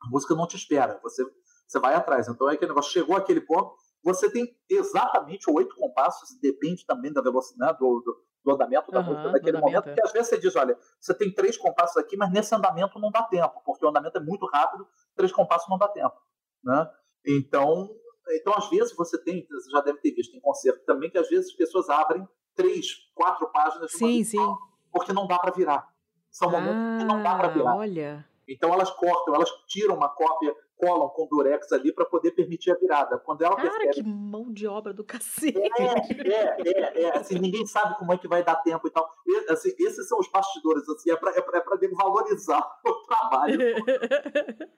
[0.02, 1.24] A música não te espera, você,
[1.66, 2.28] você vai atrás.
[2.28, 7.20] Então é aquele negócio, chegou aquele ponto, você tem exatamente oito compassos, depende também da
[7.20, 10.54] velocidade, do, do, do andamento da uhum, música naquele momento, porque às vezes você diz,
[10.54, 14.16] olha, você tem três compassos aqui, mas nesse andamento não dá tempo, porque o andamento
[14.18, 14.86] é muito rápido,
[15.16, 16.14] três compassos não dá tempo,
[16.62, 16.88] né?
[17.26, 17.88] Então,
[18.36, 21.28] então às vezes você tem, você já deve ter visto em concerto também, que às
[21.28, 24.54] vezes as pessoas abrem três, quatro páginas de sim, sim.
[24.92, 25.88] porque não dá para virar.
[26.30, 27.76] São momentos ah, que não dá para virar.
[27.76, 28.26] Olha.
[28.48, 32.74] Então elas cortam, elas tiram uma cópia colam com durex ali para poder permitir a
[32.74, 33.18] virada.
[33.18, 33.94] Quando ela Cara, percebe...
[33.94, 35.58] que mão de obra do cacete!
[35.58, 39.08] É, é, é, é, assim, ninguém sabe como é que vai dar tempo e tal.
[39.26, 42.92] E, assim, esses são os bastidores, assim, é para é pra, é pra valorizar o
[43.06, 43.58] trabalho.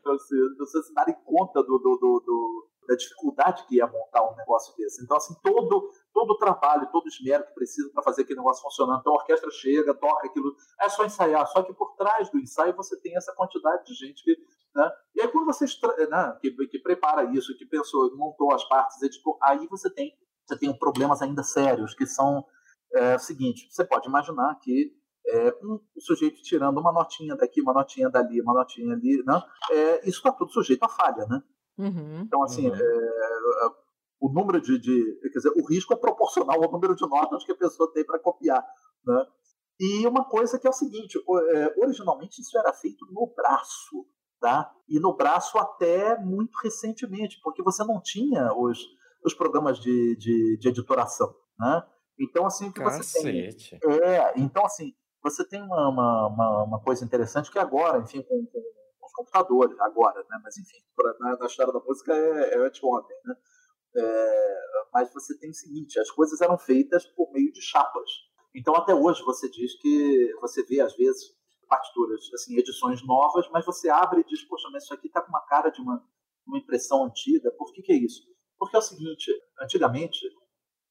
[0.06, 4.34] assim, vocês se darem conta do, do, do, do da dificuldade que é montar um
[4.34, 5.04] negócio desse.
[5.04, 8.62] Então, assim, todo, todo o trabalho, todo o esmero que precisa para fazer aquele negócio
[8.62, 9.00] funcionando.
[9.00, 11.46] Então, a orquestra chega, toca aquilo, é só ensaiar.
[11.48, 14.36] Só que por trás do ensaio você tem essa quantidade de gente que.
[14.74, 14.90] Né?
[15.16, 15.64] E aí, quando você
[16.08, 20.12] né, que, que prepara isso, que pensou, montou as partes, editou, aí você tem,
[20.46, 22.44] você tem problemas ainda sérios, que são
[22.94, 24.92] é, o seguinte: você pode imaginar que
[25.26, 29.42] é, um sujeito tirando uma notinha daqui, uma notinha dali, uma notinha ali, né?
[29.70, 31.42] É, isso está tudo sujeito a falha, né?
[31.78, 32.74] Uhum, então, assim, uhum.
[32.74, 33.70] é,
[34.20, 37.52] o número de, de, Quer dizer, o risco é proporcional ao número de notas que
[37.52, 38.64] a pessoa tem para copiar.
[39.06, 39.26] Né?
[39.78, 44.06] E uma coisa que é o seguinte: é, originalmente isso era feito no braço.
[44.40, 44.72] Tá?
[44.88, 48.78] E no braço até muito recentemente, porque você não tinha os,
[49.24, 51.34] os programas de, de, de editoração.
[51.58, 51.82] Né?
[52.20, 53.48] Então, assim, que você tem.
[54.02, 59.06] É, então, assim, você tem uma, uma, uma, coisa interessante que agora, enfim, com, com
[59.06, 60.40] os computadores agora, né?
[60.42, 63.34] Mas enfim, pra, na, na, história da música é, é anteontem, né?
[63.96, 64.58] É,
[64.92, 68.10] mas você tem o seguinte, as coisas eram feitas por meio de chapas.
[68.54, 71.36] Então até hoje você diz que você vê às vezes
[71.68, 75.28] partituras, assim, edições novas, mas você abre e diz, poxa, mas isso aqui está com
[75.28, 76.02] uma cara de uma,
[76.46, 77.50] uma impressão antiga.
[77.52, 78.22] Por que, que é isso?
[78.58, 80.26] Porque é o seguinte, antigamente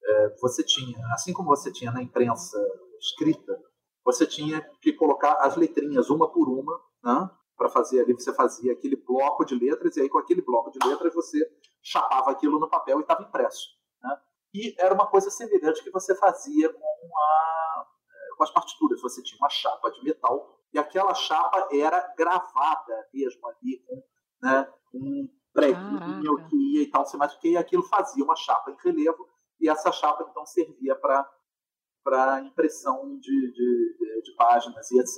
[0.04, 2.58] é, você tinha, assim como você tinha na imprensa
[3.00, 3.60] escrita,
[4.04, 7.30] você tinha que colocar as letrinhas uma por uma, né?
[7.58, 10.88] para fazer ali, você fazia aquele bloco de letras, e aí com aquele bloco de
[10.88, 11.40] letras você
[11.82, 13.68] chapava aquilo no papel e estava impresso.
[14.02, 14.18] Né?
[14.54, 19.02] E era uma coisa semelhante que você fazia com, a, eh, com as partituras.
[19.02, 24.04] Você tinha uma chapa de metal, e aquela chapa era gravada mesmo ali, com
[24.42, 28.36] né, um preguinho que ia e tal, sei mais o que, e aquilo fazia uma
[28.36, 29.28] chapa em relevo,
[29.60, 35.18] e essa chapa então servia para impressão de, de, de páginas e etc.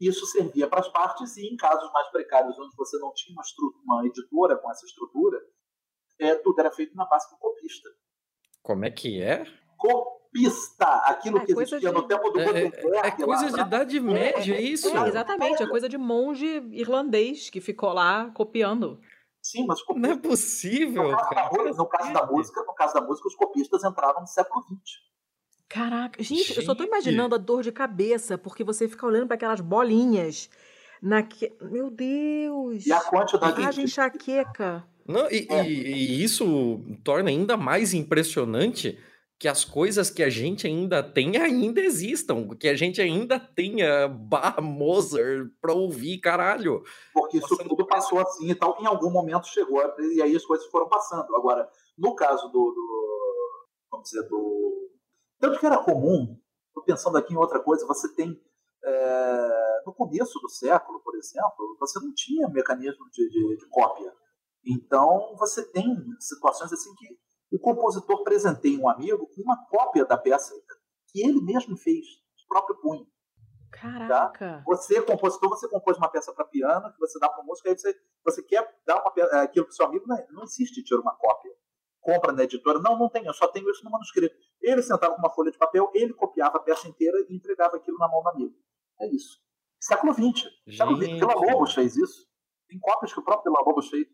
[0.00, 3.42] Isso servia para as partes e, em casos mais precários, onde você não tinha uma,
[3.84, 5.40] uma editora com essa estrutura,
[6.18, 7.88] é, tudo era feito na base do copista.
[8.62, 9.44] Como é que é?
[10.34, 10.86] Copista!
[11.06, 11.92] Aquilo é que existia de...
[11.92, 12.96] no tempo do é, Gutenberg.
[12.96, 14.88] É, é coisa de idade média, é, isso?
[14.96, 19.00] É, exatamente, é coisa de monge irlandês que ficou lá copiando.
[19.40, 20.08] Sim, mas copista...
[20.08, 21.10] Não é possível.
[21.12, 24.26] No caso, da, no caso da música, no caso da música, os copistas entraram no
[24.26, 25.04] século XX.
[25.68, 29.28] Caraca, gente, gente, eu só tô imaginando a dor de cabeça, porque você fica olhando
[29.28, 30.50] para aquelas bolinhas.
[31.00, 31.52] Naque...
[31.60, 32.86] Meu Deus!
[32.86, 34.84] E a quantidade de enxaqueca.
[35.06, 35.68] Não, e, é.
[35.68, 38.98] e, e, isso torna ainda mais impressionante
[39.38, 44.08] que as coisas que a gente ainda tem ainda existam, que a gente ainda tenha
[44.08, 46.82] Bar Mozart pra ouvir, caralho.
[47.12, 50.44] Porque isso Passando tudo passou assim e tal, em algum momento chegou, e aí as
[50.44, 51.34] coisas foram passando.
[51.34, 51.68] Agora,
[51.98, 54.90] no caso do, do vamos dizer, do
[55.38, 58.40] tanto que era comum, estou pensando aqui em outra coisa, você tem.
[58.86, 64.12] É, no começo do século, por exemplo, você não tinha mecanismo de, de, de cópia.
[64.64, 65.84] Então, você tem
[66.18, 67.18] situações assim que
[67.54, 70.52] o compositor presenteia um amigo com uma cópia da peça
[71.08, 72.04] que ele mesmo fez,
[72.36, 73.06] de próprio punho.
[73.70, 74.38] Caraca!
[74.38, 74.62] Tá?
[74.66, 77.94] Você, compositor, você compôs uma peça para piano que você dá para música, aí você,
[78.24, 81.52] você quer dar uma, aquilo para seu amigo, não, não existe tirar uma cópia.
[82.00, 82.80] compra na editora.
[82.80, 84.34] Não, não tem, eu só tenho isso no manuscrito.
[84.60, 87.98] Ele sentava com uma folha de papel, ele copiava a peça inteira e entregava aquilo
[87.98, 88.54] na mão do amigo.
[89.00, 89.40] É isso.
[89.80, 90.50] Século XX.
[90.76, 91.12] Século XX.
[91.12, 92.26] Vila Lobos fez isso.
[92.68, 94.08] Tem cópias que o próprio Vila Lobos fez.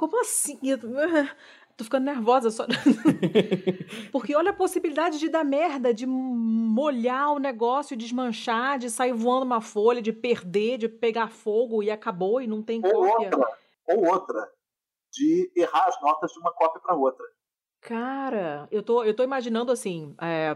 [0.00, 0.58] Como assim?
[1.80, 2.66] tô ficando nervosa só.
[4.12, 9.46] Porque olha a possibilidade de dar merda, de molhar o negócio, desmanchar, de sair voando
[9.46, 13.30] uma folha, de perder, de pegar fogo e acabou e não tem ou cópia.
[13.32, 13.58] Outra,
[13.88, 14.52] ou outra,
[15.12, 17.24] de errar as notas de uma cópia para outra.
[17.80, 20.14] Cara, eu tô, eu tô imaginando assim.
[20.20, 20.54] É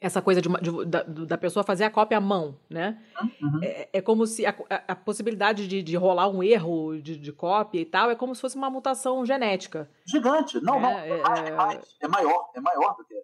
[0.00, 3.02] essa coisa de, uma, de da, da, pessoa fazer a cópia à mão, né?
[3.42, 3.60] Uhum.
[3.62, 4.54] É, é, como se a,
[4.86, 8.40] a, possibilidade de, de, rolar um erro de, de, cópia e tal é como se
[8.40, 9.90] fosse uma mutação genética.
[10.06, 10.60] Gigante.
[10.62, 10.88] Não, é, não.
[10.90, 12.50] É, é, mais, é, maior.
[12.54, 13.14] É maior do que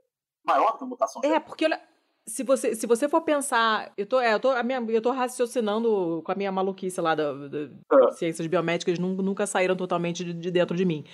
[0.44, 1.44] maior do que a mutação é, genética.
[1.44, 1.80] É, porque olha,
[2.26, 5.10] se você, se você for pensar, eu tô, é, eu tô, a minha, eu tô
[5.10, 8.12] raciocinando com a minha maluquice lá da, da uhum.
[8.12, 11.04] ciências biomédicas, nunca, saíram totalmente de, de dentro de mim.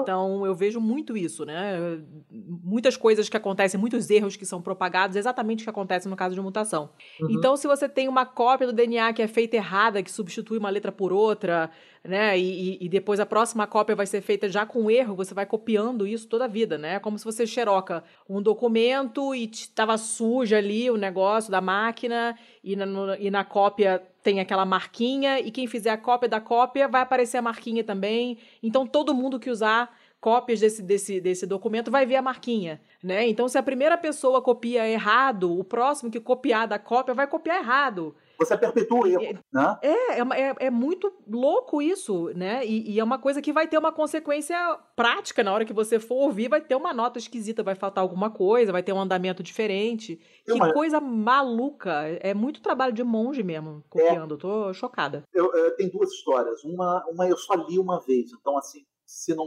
[0.00, 2.00] Então eu vejo muito isso, né?
[2.30, 6.34] Muitas coisas que acontecem, muitos erros que são propagados, exatamente o que acontece no caso
[6.34, 6.90] de mutação.
[7.20, 7.28] Uhum.
[7.30, 10.70] Então, se você tem uma cópia do DNA que é feita errada, que substitui uma
[10.70, 11.70] letra por outra,
[12.06, 12.38] né?
[12.38, 16.06] E, e, depois a próxima cópia vai ser feita já com erro, você vai copiando
[16.06, 16.94] isso toda a vida, né?
[16.94, 22.36] É como se você xeroca um documento e estava suja ali o negócio da máquina
[22.62, 26.40] e na, no, e na cópia tem aquela marquinha e quem fizer a cópia da
[26.40, 28.38] cópia vai aparecer a marquinha também.
[28.62, 33.28] Então todo mundo que usar cópias desse, desse, desse documento vai ver a marquinha, né?
[33.28, 37.58] Então se a primeira pessoa copia errado, o próximo que copiar da cópia vai copiar
[37.58, 39.78] errado você perpetua o erro, né?
[39.82, 42.64] É, é, é, é, muito louco isso, né?
[42.66, 44.56] E, e, é uma coisa que vai ter uma consequência
[44.94, 48.30] prática na hora que você for ouvir, vai ter uma nota esquisita, vai faltar alguma
[48.30, 50.20] coisa, vai ter um andamento diferente.
[50.44, 50.72] que uma...
[50.72, 51.92] coisa maluca!
[52.20, 54.32] É muito trabalho de monge mesmo, copiando.
[54.32, 54.34] É.
[54.34, 55.22] Eu tô chocada.
[55.32, 56.62] Eu, eu, tem duas histórias.
[56.64, 59.46] Uma, uma eu só li uma vez, então assim, se não...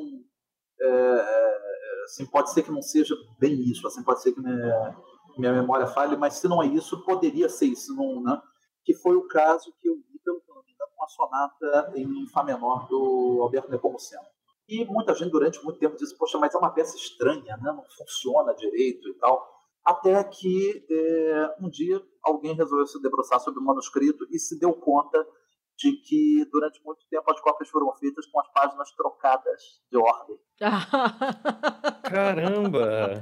[0.81, 4.95] É, é, assim, pode ser que não seja bem isso, assim, pode ser que minha,
[5.37, 8.41] minha memória falhe, mas se não é isso, poderia ser isso, não, né?
[8.89, 11.91] Que foi o caso que eu vi, pelo que eu me engano, com a sonata
[11.95, 14.23] em Fá menor do Alberto Nepomuceno.
[14.67, 17.71] E muita gente durante muito tempo disse, poxa, mas é uma peça estranha, né?
[17.71, 19.47] não funciona direito e tal.
[19.85, 24.73] Até que é, um dia alguém resolveu se debruçar sobre o manuscrito e se deu
[24.73, 25.23] conta
[25.79, 30.37] de que durante muito tempo as cópias foram feitas com as páginas trocadas de ordem.
[32.03, 33.21] Caramba!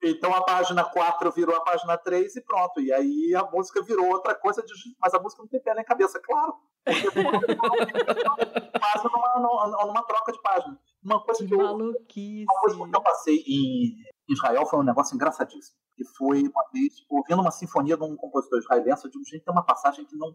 [0.00, 2.80] Então a página 4 virou a página 3 e pronto.
[2.80, 4.72] E aí a música virou outra coisa, de...
[5.00, 6.54] mas a música não tem pé nem cabeça, claro.
[6.84, 10.80] Porque passa numa, numa, troca de página.
[11.04, 13.96] Uma coisa que, eu, uma coisa que eu passei em
[14.28, 15.76] Israel foi um negócio engraçadíssimo.
[15.96, 19.52] Que foi uma vez ouvindo uma sinfonia de um compositor israelense, eu digo, gente, tem
[19.52, 20.34] uma passagem que não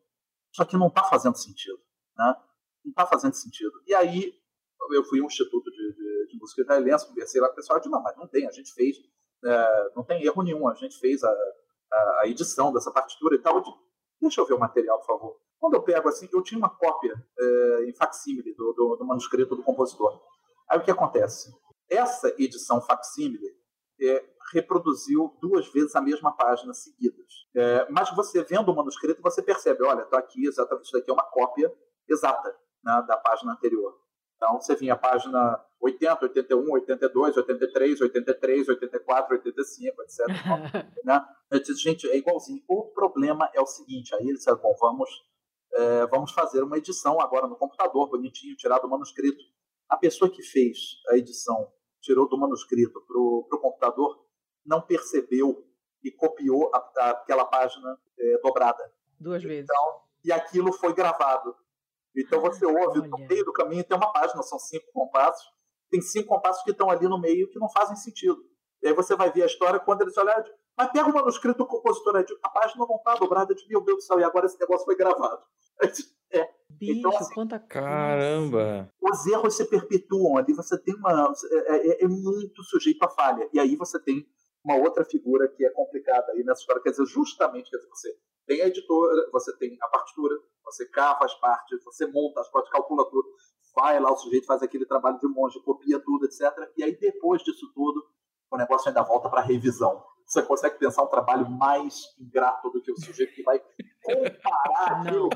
[0.56, 1.78] isso aqui não está fazendo sentido.
[2.18, 2.34] Né?
[2.86, 3.74] Não está fazendo sentido.
[3.86, 4.34] E aí
[4.91, 7.78] eu fui a um instituto de, de, de música israelense, conversei lá com o pessoal,
[7.78, 8.95] disse, não, mas não tem, a gente fez,
[9.43, 13.39] é, não tem erro nenhum, a gente fez a, a, a edição dessa partitura e
[13.39, 13.58] tal.
[13.58, 13.76] Eu disse,
[14.22, 15.41] deixa eu ver o material, por favor.
[15.60, 19.58] Quando eu pego assim, eu tinha uma cópia é, em facsímile do, do, do, manuscrito
[19.58, 20.22] do compositor.
[20.70, 21.53] Aí o que acontece?
[21.89, 23.58] Essa edição facsímile
[24.02, 27.26] é, reproduziu duas vezes a mesma página seguidas.
[27.56, 31.14] É, mas você vendo o manuscrito, você percebe, olha, está aqui exatamente, isso daqui é
[31.14, 31.74] uma cópia
[32.08, 33.98] exata né, da página anterior.
[34.36, 40.20] Então, você vinha a página 80, 81, 82, 83, 83, 84, 85, etc.
[41.04, 41.26] né?
[41.50, 42.62] Eu disse, gente, é igualzinho.
[42.68, 45.10] O problema é o seguinte, aí eles disseram, bom, vamos,
[45.74, 49.41] é, vamos fazer uma edição agora no computador, bonitinho, tirar do manuscrito.
[49.89, 50.78] A pessoa que fez
[51.10, 51.72] a edição,
[52.06, 54.24] tirou do manuscrito para o computador,
[54.64, 55.68] não percebeu
[56.03, 58.93] e copiou a, a, aquela página é, dobrada.
[59.20, 59.70] Duas então, vezes.
[59.70, 61.56] Então, e aquilo foi gravado.
[62.16, 63.10] Então você ouve Olha.
[63.10, 65.45] no meio do caminho tem uma página, são cinco compassos.
[65.89, 68.38] Tem cinco compassos que estão ali no meio que não fazem sentido.
[68.82, 70.43] E aí você vai ver a história quando eles olham,
[70.78, 74.01] mas pega o manuscrito do compositor, a página não está dobrada, de meu Deus do
[74.01, 75.43] céu, e agora esse negócio foi gravado.
[76.32, 76.49] É.
[76.69, 78.91] Bicho, então, assim, quanta Caramba!
[78.99, 81.34] Os erros se perpetuam ali, você tem uma.
[81.67, 83.47] É, é, é muito sujeito a falha.
[83.53, 84.28] E aí você tem
[84.65, 86.82] uma outra figura que é complicada aí nessa história.
[86.82, 88.17] Quer dizer, justamente, quer dizer, você
[88.47, 92.71] tem a editora, você tem a partitura, você cava as partes, você monta as partes,
[92.71, 93.30] calcula tudo,
[93.76, 96.41] vai lá, o sujeito faz aquele trabalho de monge, copia tudo, etc.
[96.76, 98.03] E aí, depois disso tudo,
[98.51, 100.03] o negócio ainda volta para revisão.
[100.26, 103.61] Você consegue pensar um trabalho mais ingrato do que o sujeito que vai
[104.03, 105.30] comparar não,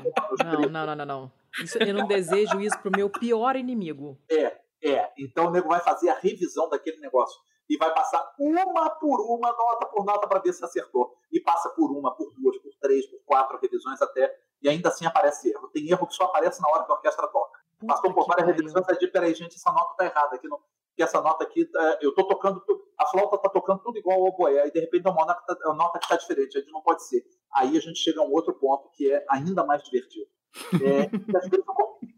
[0.44, 1.32] não, não, não, não, não.
[1.62, 4.18] Isso, eu não desejo isso pro meu pior inimigo.
[4.30, 5.12] É, é.
[5.18, 9.52] Então o nego vai fazer a revisão daquele negócio e vai passar uma por uma,
[9.52, 11.14] nota por nota, para ver se acertou.
[11.30, 14.36] E passa por uma, por duas, por três, por quatro revisões até.
[14.60, 15.68] E ainda assim aparece erro.
[15.68, 17.60] Tem erro que só aparece na hora que a orquestra toca.
[17.86, 20.34] Passou por várias revisões, diz, peraí, gente, essa nota tá errada.
[20.34, 20.60] Aqui não,
[20.96, 22.62] que essa nota aqui, tá, eu tô tocando,
[22.98, 25.74] a flauta tá tocando tudo igual ao oboé, aí de repente uma nota, tá, uma
[25.74, 27.24] nota que tá diferente, aí não pode ser.
[27.54, 30.26] Aí a gente chega a um outro ponto que é ainda mais divertido.
[30.74, 31.64] É, que, às vezes,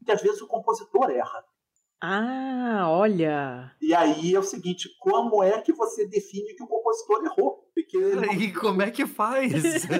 [0.04, 1.44] que às vezes o compositor erra.
[2.04, 3.76] Ah, olha!
[3.80, 7.70] E aí é o seguinte, como é que você define que o compositor errou?
[7.72, 7.96] Porque
[8.38, 9.84] E como é que faz?
[9.84, 9.98] É,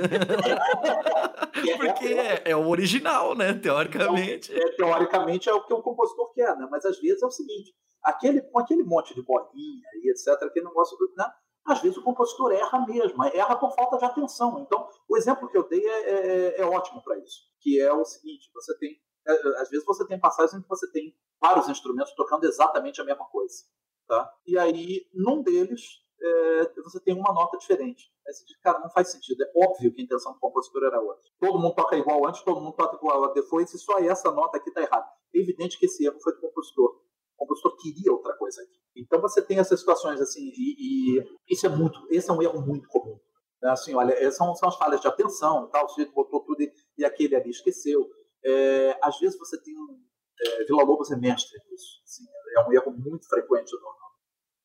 [1.79, 3.55] Porque é, é, o original, né?
[3.55, 4.53] Teoricamente.
[4.53, 6.67] Então, é, teoricamente é o que o compositor quer, né?
[6.69, 7.73] Mas às vezes é o seguinte,
[8.03, 11.31] aquele, com aquele monte de bolinha e etc., aquele negócio, né?
[11.65, 14.61] às vezes o compositor erra mesmo, erra por falta de atenção.
[14.61, 18.05] Então, o exemplo que eu dei é, é, é ótimo para isso, que é o
[18.05, 22.13] seguinte, você tem, é, às vezes você tem passagens em que você tem vários instrumentos
[22.15, 23.65] tocando exatamente a mesma coisa.
[24.09, 24.33] Tá?
[24.47, 28.13] E aí, num deles, é, você tem uma nota diferente.
[28.27, 29.43] Aí você diz, cara, não faz sentido.
[29.43, 31.29] É óbvio que a intenção do compositor era outra.
[31.41, 34.69] Todo mundo toca igual antes, todo mundo toca igual depois, e só essa nota aqui
[34.69, 35.07] está errada.
[35.35, 37.01] É evidente que esse erro foi do compositor.
[37.43, 38.79] O compositor queria outra coisa aqui.
[38.97, 42.61] Então você tem essas situações assim, e, e isso é muito, esse é um erro
[42.63, 43.19] muito comum.
[43.61, 43.71] Né?
[43.71, 47.05] Assim, olha, são, são as falhas de atenção, tal, o sujeito botou tudo e, e
[47.05, 48.09] aquele ali esqueceu.
[48.45, 50.01] É, às vezes você tem um
[50.41, 52.01] é, Vila Lobos é mestre nisso.
[52.05, 52.25] Assim,
[52.57, 53.89] é um erro muito frequente no,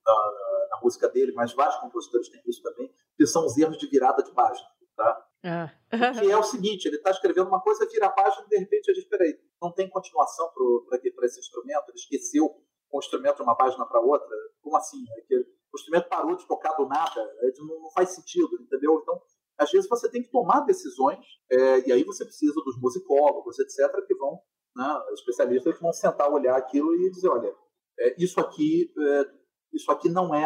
[0.05, 0.13] na,
[0.71, 4.23] na, música dele, mas vários compositores têm isso também, que são os erros de virada
[4.23, 4.67] de página.
[4.95, 5.27] Tá?
[5.43, 5.71] Ah.
[6.19, 8.87] que é o seguinte, ele está escrevendo uma coisa, vira a página e de repente
[8.87, 12.49] ele diz, peraí, não tem continuação para esse instrumento, ele esqueceu
[12.93, 15.03] um instrumento de uma página para outra, como assim?
[15.17, 18.99] É que o instrumento parou de tocar do nada, é, não, não faz sentido, entendeu?
[19.01, 19.21] Então,
[19.57, 24.05] às vezes você tem que tomar decisões, é, e aí você precisa dos musicólogos, etc.,
[24.05, 24.39] que vão
[24.77, 27.53] né, especialistas que vão sentar, olhar aquilo e dizer, olha,
[27.99, 29.25] é, isso aqui, é,
[29.73, 30.43] isso aqui não é,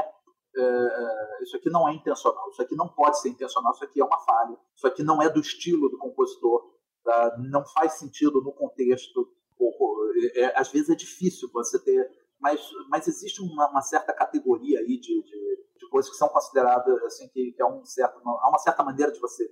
[0.55, 4.05] é, isso aqui não é intencional, isso aqui não pode ser intencional, isso aqui é
[4.05, 6.73] uma falha, isso aqui não é do estilo do compositor,
[7.03, 7.37] tá?
[7.39, 9.29] não faz sentido no contexto.
[9.59, 9.97] Ou, ou,
[10.35, 12.09] é, às vezes é difícil você ter,
[12.41, 17.03] mas, mas existe uma, uma certa categoria aí de, de, de, coisas que são consideradas
[17.03, 19.47] assim que, que é um certo, há uma certa maneira de você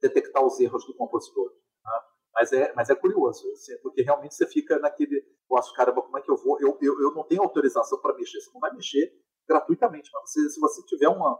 [0.00, 1.50] detectar os erros do compositor.
[1.50, 1.92] Né?
[2.34, 5.24] Mas é, mas é curioso, assim, porque realmente você fica naquele.
[5.48, 6.58] Nossa, caramba, como é que eu vou?
[6.60, 8.40] Eu, eu, eu não tenho autorização para mexer.
[8.40, 9.12] Você não vai mexer
[9.46, 11.38] gratuitamente, mas você, se você tiver uma,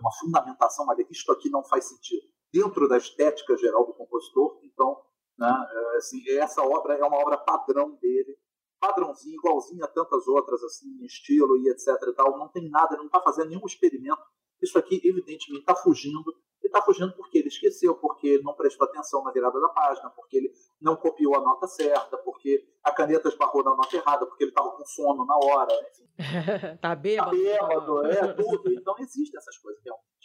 [0.00, 2.22] uma fundamentação, olha, isto aqui não faz sentido,
[2.52, 5.00] dentro da estética geral do compositor, então,
[5.38, 8.36] né, é, assim, essa obra é uma obra padrão dele,
[8.80, 13.00] padrãozinho, igualzinho a tantas outras, assim, estilo e etc e tal, não tem nada, ele
[13.00, 14.22] não está fazendo nenhum experimento.
[14.62, 16.34] Isso aqui, evidentemente, está fugindo
[16.70, 20.36] está fugindo porque ele esqueceu, porque ele não prestou atenção na virada da página, porque
[20.36, 24.50] ele não copiou a nota certa, porque a caneta esbarrou na nota errada, porque ele
[24.50, 25.72] estava com sono na hora.
[25.90, 26.08] Enfim.
[26.80, 27.30] tá bêbado.
[27.30, 28.70] Tá bêbado, é tudo.
[28.80, 30.19] Então existem essas coisas realmente.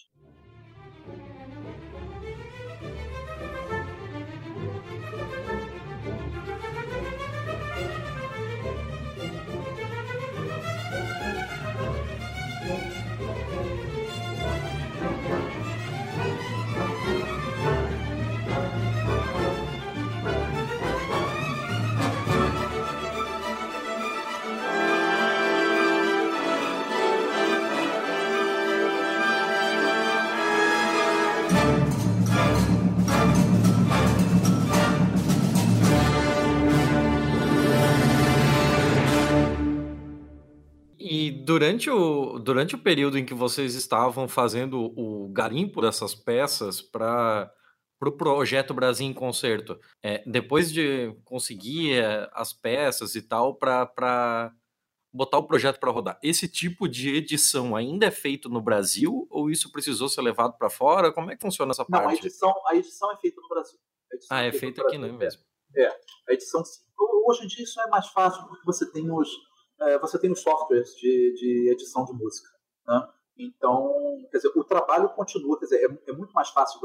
[41.26, 46.84] E durante o, durante o período em que vocês estavam fazendo o garimpo dessas peças
[46.84, 53.24] para o pro projeto Brasil em Concerto, é, depois de conseguir é, as peças e
[53.24, 54.54] tal para
[55.12, 59.50] botar o projeto para rodar, esse tipo de edição ainda é feito no Brasil ou
[59.50, 61.12] isso precisou ser levado para fora?
[61.12, 62.18] Como é que funciona essa Não, parte?
[62.18, 63.80] A edição, a edição é feita no Brasil.
[64.30, 65.42] Ah, é, é feita aqui, não é mesmo?
[65.76, 65.88] É,
[66.30, 66.84] a edição sim.
[67.26, 69.28] Hoje em dia isso é mais fácil porque você tem os
[69.82, 72.50] é, você tem os softwares de, de edição de música.
[72.88, 73.10] Né?
[73.38, 73.94] Então,
[74.32, 76.80] quer dizer, o trabalho continua, quer dizer, é, é muito mais fácil.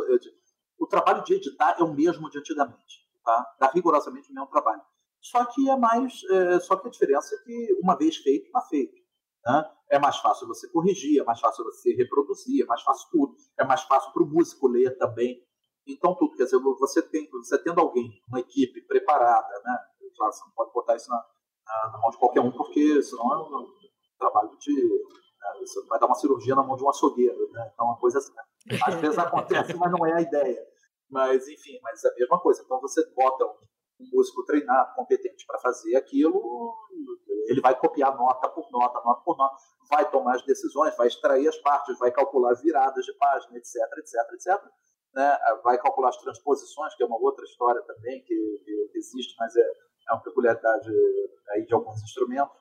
[0.79, 3.55] O trabalho de editar é o mesmo de antigamente, tá?
[3.59, 4.83] Dá rigorosamente o mesmo trabalho.
[5.21, 8.63] Só que é mais, é, só que a diferença é que uma vez feito, está
[8.63, 9.01] feito.
[9.45, 9.71] Né?
[9.91, 13.37] É mais fácil você corrigir, é mais fácil você reproduzir, é mais fácil tudo.
[13.59, 15.45] É mais fácil para o músico ler também.
[15.87, 19.79] Então, tudo, quer dizer, você, tem, você tendo alguém, uma equipe preparada, né?
[20.17, 21.25] Claro, você não pode botar isso na,
[21.67, 23.67] na, na mão de qualquer um, porque senão é um
[24.19, 24.75] trabalho de.
[24.75, 27.71] Né, você vai dar uma cirurgia na mão de um açougueiro, né?
[27.73, 28.33] Então, uma coisa assim.
[28.35, 28.79] Né?
[28.87, 30.67] Às vezes acontece, mas não é a ideia.
[31.09, 32.63] Mas, enfim, mas é a mesma coisa.
[32.63, 33.57] Então, você bota um,
[34.01, 36.75] um músico treinado, competente para fazer aquilo,
[37.49, 39.57] ele vai copiar nota por nota, nota por nota,
[39.91, 43.75] vai tomar as decisões, vai extrair as partes, vai calcular as viradas de página, etc,
[43.99, 44.65] etc, etc.
[45.15, 45.39] Né?
[45.65, 49.73] Vai calcular as transposições, que é uma outra história também que, que existe, mas é,
[50.11, 50.91] é uma peculiaridade
[51.51, 52.59] aí de alguns instrumentos.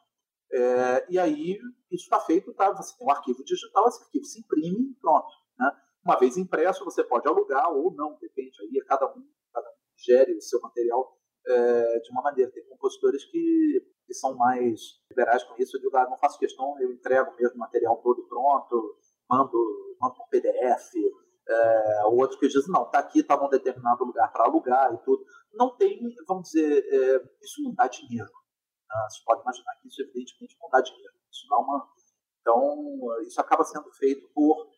[0.52, 1.60] É, e aí
[1.92, 2.72] isso está feito, tá?
[2.74, 5.28] Você tem um arquivo digital, esse arquivo se imprime, pronto.
[5.58, 5.72] Né?
[6.04, 10.36] Uma vez impresso, você pode alugar ou não, depende aí, cada um, cada um gere
[10.36, 12.52] o seu material é, de uma maneira.
[12.52, 14.80] Tem compositores que, que são mais
[15.10, 15.78] liberais com isso.
[15.78, 18.98] Eu digo, ah, não faço questão, eu entrego mesmo o material todo pronto,
[19.30, 20.94] mando, mando por PDF.
[21.50, 25.26] É, outros que dizem, não, está aqui, está num determinado lugar para alugar e tudo.
[25.54, 28.30] Não tem, vamos dizer, é, isso não dá dinheiro.
[28.30, 29.08] Né?
[29.10, 31.14] Você pode imaginar que isso, evidentemente, não dá dinheiro.
[31.32, 31.90] Isso dá uma...
[32.42, 34.70] Então, isso acaba sendo feito por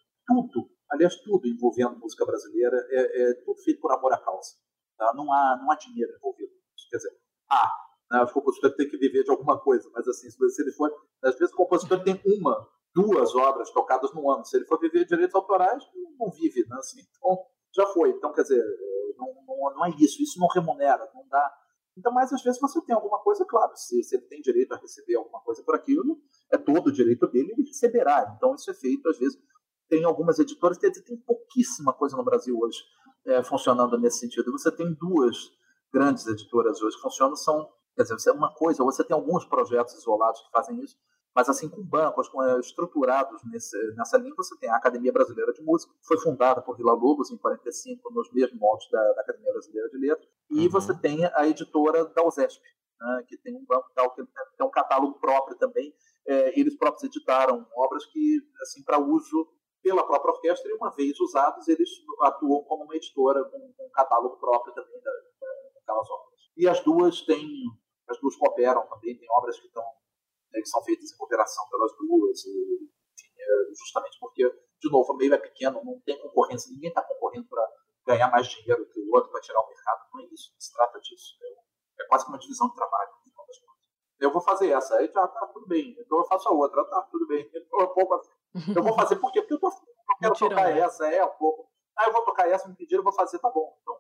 [0.52, 4.56] tudo, aliás, tudo envolvendo música brasileira, é, é tudo feito por amor à causa.
[4.98, 5.14] Tá?
[5.14, 6.88] Não, há, não há dinheiro envolvido nisso.
[6.90, 7.18] Quer dizer,
[7.50, 7.72] há.
[8.12, 8.24] Né?
[8.24, 10.92] Os compositores têm que viver de alguma coisa, mas assim, se ele for.
[11.24, 14.46] Às vezes o compositor tem uma, duas obras tocadas no ano.
[14.46, 15.84] Se ele for viver direitos autorais,
[16.20, 16.66] não vive.
[16.68, 16.76] Né?
[16.78, 17.38] Assim, então,
[17.76, 18.10] já foi.
[18.10, 18.64] Então, quer dizer,
[19.18, 20.22] não, não, não é isso.
[20.22, 21.52] Isso não remunera, não dá.
[21.98, 24.78] Então, mas às vezes você tem alguma coisa, claro, se, se, ele tem direito a
[24.78, 28.34] receber alguma coisa por aquilo, é todo o direito dele, ele receberá.
[28.36, 29.38] Então, isso é feito, às vezes,
[29.90, 32.80] tem algumas editoras, tem, tem pouquíssima coisa no Brasil hoje
[33.26, 34.52] é, funcionando nesse sentido.
[34.52, 35.36] Você tem duas
[35.94, 39.16] grandes editoras hoje que funcionam, são, quer dizer, você é uma coisa, ou você tem
[39.16, 40.98] alguns projetos isolados que fazem isso,
[41.36, 45.54] mas assim com bancos com, é, estruturados nesse, nessa linha, você tem a Academia Brasileira
[45.54, 49.22] de Música, que foi fundada por Vila Lobos em 45, nos mesmos moldes da, da
[49.22, 50.70] Academia Brasileira de Letras, e uhum.
[50.70, 52.64] você tem a editora da USESP,
[53.00, 54.24] né, que tem um banco tal, que
[54.58, 55.94] tem um catálogo próprio também,
[56.28, 59.48] é, eles próprios editaram obras que, assim, para uso
[59.82, 61.90] pela própria orquestra e, uma vez usados, eles
[62.22, 66.40] atuam como uma editora com um catálogo próprio também da, da, daquelas obras.
[66.56, 67.48] E as duas têm,
[68.08, 69.84] as duas cooperam também, tem obras que, estão,
[70.54, 74.44] né, que são feitas em cooperação pelas duas, e, enfim, é justamente porque,
[74.80, 77.68] de novo, o meio é pequeno, não tem concorrência, ninguém está concorrendo para
[78.08, 81.00] ganhar mais dinheiro que o outro, para tirar o mercado, não é isso, se trata
[81.00, 81.38] disso.
[81.44, 83.12] É, é quase uma divisão de trabalho,
[84.22, 85.96] eu vou fazer essa, aí já tá tudo bem.
[86.00, 87.42] Então eu faço a outra, tá tudo bem.
[87.72, 88.32] Então, eu vou fazer,
[88.76, 89.42] eu vou fazer por quê?
[89.42, 91.70] Porque eu, tô, eu quero tocar essa, é um pouco.
[91.98, 93.76] Ah, eu vou tocar essa, me pediram, eu vou fazer, tá bom.
[93.82, 93.96] Então,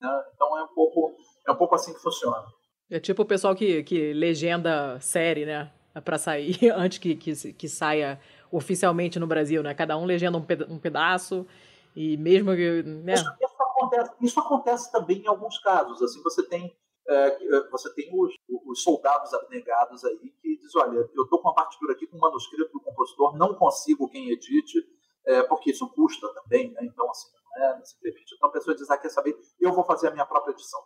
[0.00, 0.24] né?
[0.34, 1.14] então é um pouco
[1.46, 2.46] é um pouco assim que funciona.
[2.88, 5.72] É tipo o pessoal que, que legenda série, né?
[6.04, 8.20] Para sair antes que, que, que saia
[8.50, 9.74] oficialmente no Brasil, né?
[9.74, 11.46] Cada um legenda um, peda um pedaço
[11.94, 12.82] e mesmo que.
[12.82, 13.14] Né?
[13.14, 16.00] Isso, isso, acontece, isso acontece também em alguns casos.
[16.02, 16.76] Assim, você tem
[17.10, 18.32] é, é, você tem os,
[18.66, 22.20] os, soldados abnegados aí que dizem, olha, eu estou com uma partitura aqui com um
[22.20, 24.78] manuscrito do compositor, não consigo quem edite,
[25.26, 26.82] é, porque isso custa também, né?
[26.84, 28.34] então assim, é, se permite.
[28.36, 30.80] Então a pessoa diz, ah, quer saber, eu vou fazer a minha própria edição.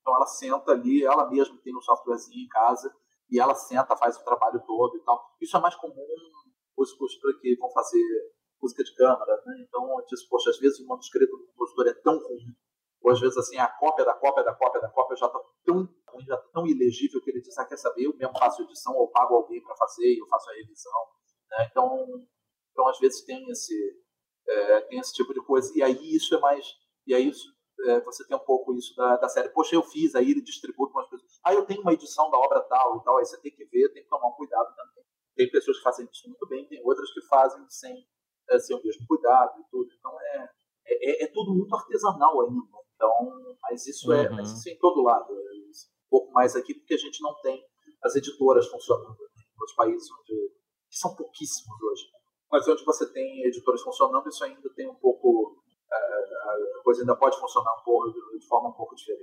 [0.00, 2.92] Então ela senta ali, ela mesma tem um softwarezinho em casa,
[3.32, 5.20] e ela senta, faz o trabalho todo e tal.
[5.40, 6.06] Isso é mais comum
[6.76, 8.02] os compositores que vão fazer
[8.60, 9.64] música de câmara, né?
[9.66, 12.54] Então, eu disse, poxa, às vezes o manuscrito do compositor é tão ruim
[13.02, 15.88] ou às vezes assim, a cópia da cópia da cópia da cópia já está tão
[16.26, 19.08] já tá tão ilegível que ele diz, ah, quer saber, eu mesmo faço edição, ou
[19.10, 20.92] pago alguém para fazer eu faço a revisão.
[21.50, 21.68] Né?
[21.70, 22.06] Então,
[22.70, 23.74] então, às vezes tem esse,
[24.46, 25.70] é, tem esse tipo de coisa.
[25.74, 26.66] E aí isso é mais...
[27.06, 27.46] E aí isso,
[27.84, 29.48] é, você tem um pouco isso da, da série.
[29.50, 31.26] Poxa, eu fiz, aí ele distribui umas coisas.
[31.44, 33.92] Ah, eu tenho uma edição da obra tal e tal, aí você tem que ver,
[33.92, 35.04] tem que tomar um cuidado também.
[35.34, 38.06] Tem pessoas que fazem isso muito bem, tem outras que fazem sem,
[38.50, 39.88] é, sem o mesmo cuidado e tudo.
[39.98, 40.50] Então, é,
[40.86, 42.62] é, é, tudo muito artesanal ainda.
[42.94, 44.54] Então, mas isso, é, mas uhum.
[44.56, 45.32] isso é em todo lado.
[45.32, 47.64] É um pouco mais aqui, porque a gente não tem
[48.04, 50.52] as editoras funcionando né, outros países onde
[50.92, 52.04] que são pouquíssimos hoje.
[52.50, 55.61] Mas onde você tem editoras funcionando, isso ainda tem um pouco.
[55.92, 59.22] É, a coisa ainda pode funcionar um pouco, de forma um pouco diferente.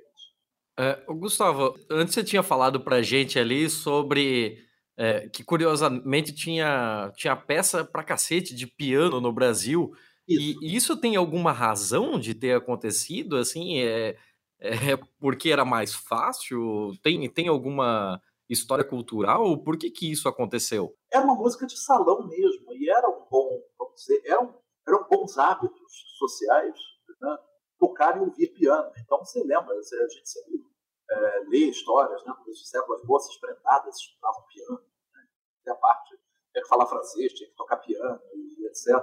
[0.78, 4.58] É, Gustavo, antes você tinha falado pra gente ali sobre
[4.98, 9.92] é, que curiosamente tinha, tinha peça pra cacete de piano no Brasil.
[10.28, 10.60] Isso.
[10.62, 13.38] E isso tem alguma razão de ter acontecido?
[13.38, 14.16] Assim, é,
[14.60, 16.92] é porque era mais fácil?
[17.02, 19.58] Tem, tem alguma história cultural?
[19.58, 20.94] Por que, que isso aconteceu?
[21.12, 24.56] Era uma música de salão mesmo, e era um bom, vamos dizer, eram,
[24.90, 26.76] eram bons hábitos sociais,
[27.22, 27.38] né?
[27.80, 28.92] tocar e ouvir piano.
[28.98, 30.64] Então você lembra, a gente sempre
[31.10, 32.34] é, lê histórias, né?
[32.46, 34.82] No século as moças prendadas estudavam piano,
[35.14, 35.72] né?
[35.72, 36.18] a parte
[36.52, 38.96] tinha que falar francês, tinha que tocar piano, e etc.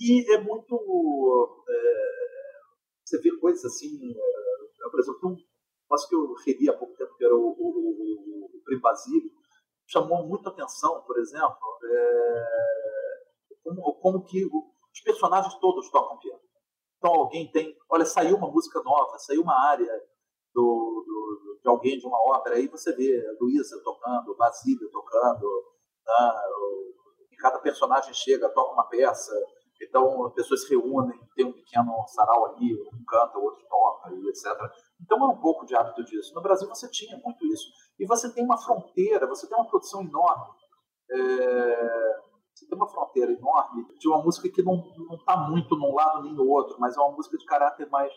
[0.00, 1.64] E é muito.
[1.68, 2.18] É,
[3.04, 5.36] você vê coisas assim, é, por exemplo, um
[5.82, 9.30] negócio que eu reli há pouco tempo, que era o, o, o, o Basílio,
[9.86, 12.68] chamou muita atenção, por exemplo, é,
[13.62, 14.44] como, como que
[14.98, 16.40] os personagens todos tocam piano.
[16.98, 19.92] Então alguém tem, olha, saiu uma música nova, saiu uma área
[20.52, 25.46] do, do, de alguém de uma ópera, aí você vê a Luísa tocando, Basílio tocando,
[26.04, 26.32] né,
[27.30, 29.32] e cada personagem chega, toca uma peça,
[29.80, 34.12] então as pessoas se reúnem, tem um pequeno sarau ali, um canta, o outro toca,
[34.12, 34.46] etc.
[35.00, 36.34] Então é um pouco de hábito disso.
[36.34, 37.68] No Brasil você tinha muito isso.
[37.96, 40.52] E você tem uma fronteira, você tem uma produção enorme.
[41.12, 42.27] É...
[42.58, 44.82] Você tem uma fronteira enorme de uma música que não
[45.12, 48.12] está muito num lado nem no outro, mas é uma música de caráter mais.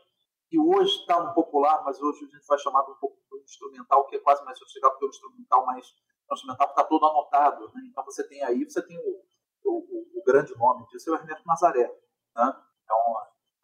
[0.50, 3.40] que hoje está no popular, mas hoje a gente vai chamar de um pouco do
[3.40, 5.86] instrumental, que é quase mais sofisticado, porque é um instrumental mais.
[6.30, 7.72] Um instrumental que está todo anotado.
[7.72, 7.84] Né?
[7.92, 9.24] Então você tem aí, você tem o,
[9.64, 11.88] o, o, grande nome disso é o Ernesto Nazaré.
[12.36, 12.64] Né?
[12.84, 12.98] Então,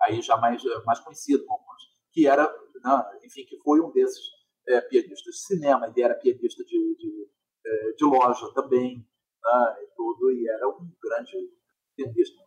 [0.03, 1.43] aí já mais, mais conhecido,
[2.11, 2.47] que era,
[2.83, 3.19] né?
[3.23, 4.23] enfim, que foi um desses
[4.67, 7.31] é, pianistas de cinema, ele era pianista de, de,
[7.65, 9.03] é, de loja também,
[9.47, 9.83] né?
[9.83, 11.37] e tudo, e era um grande
[11.95, 12.43] pianista,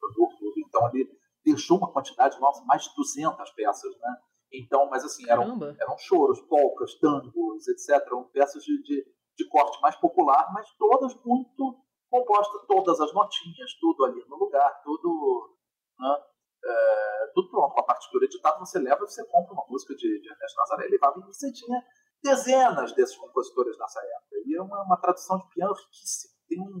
[0.00, 0.54] produtor, tudo.
[0.58, 1.10] Então, ele
[1.44, 4.16] deixou uma quantidade, nossa, mais de 200 peças, né?
[4.52, 7.90] Então, mas assim, eram, eram choros, polcas, tangos, etc.
[8.06, 9.04] Eram peças de, de,
[9.36, 14.80] de corte mais popular, mas todas muito compostas, todas as notinhas, tudo ali no lugar,
[14.84, 15.56] tudo,
[15.98, 16.16] né?
[16.64, 17.74] é, tudo pronto.
[17.74, 20.88] Com a partitura editada, você leva e você compra uma música de, de Ernesto Nazaré.
[20.88, 21.82] Levava e você tinha
[22.22, 24.36] dezenas desses compositores nessa época.
[24.46, 26.33] E é uma, uma tradução de piano riquíssima.
[26.48, 26.78] Tem um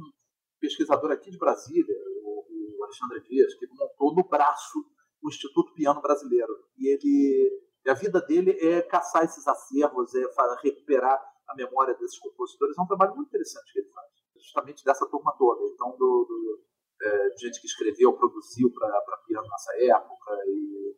[0.60, 4.78] pesquisador aqui de Brasília, o, o Alexandre Dias, que montou no braço
[5.22, 6.52] o Instituto Piano Brasileiro.
[6.78, 10.24] E ele a vida dele é caçar esses acervos, é
[10.62, 12.78] recuperar a memória desses compositores.
[12.78, 15.62] É um trabalho muito interessante que ele faz, justamente dessa turma toda.
[15.66, 16.64] Então, do, do
[17.02, 20.32] é, de gente que escreveu, produziu para piano nessa época.
[20.46, 20.96] E,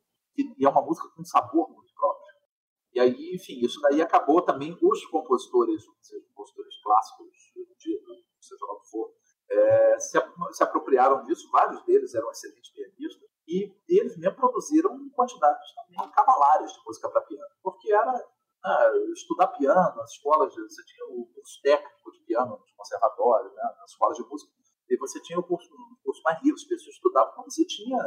[0.59, 1.69] e, é uma música com sabor.
[2.97, 7.29] E aí, enfim, isso daí acabou também os compositores, seja compositores clássicos,
[7.77, 8.01] de,
[8.41, 9.13] seja lá o que for,
[9.51, 10.19] é, se,
[10.53, 11.51] se apropriaram disso.
[11.53, 13.29] Vários deles eram excelentes pianistas.
[13.47, 18.13] E eles mesmo produziram quantidades também cavalares de música para piano, porque era
[18.65, 23.63] ah, estudar piano, nas escolas, você tinha o curso técnico de piano nos conservatórios, né,
[23.79, 24.51] nas escolas de música,
[24.89, 27.99] e você tinha o curso, o curso mais rico, as pessoas estudavam, quando você tinha,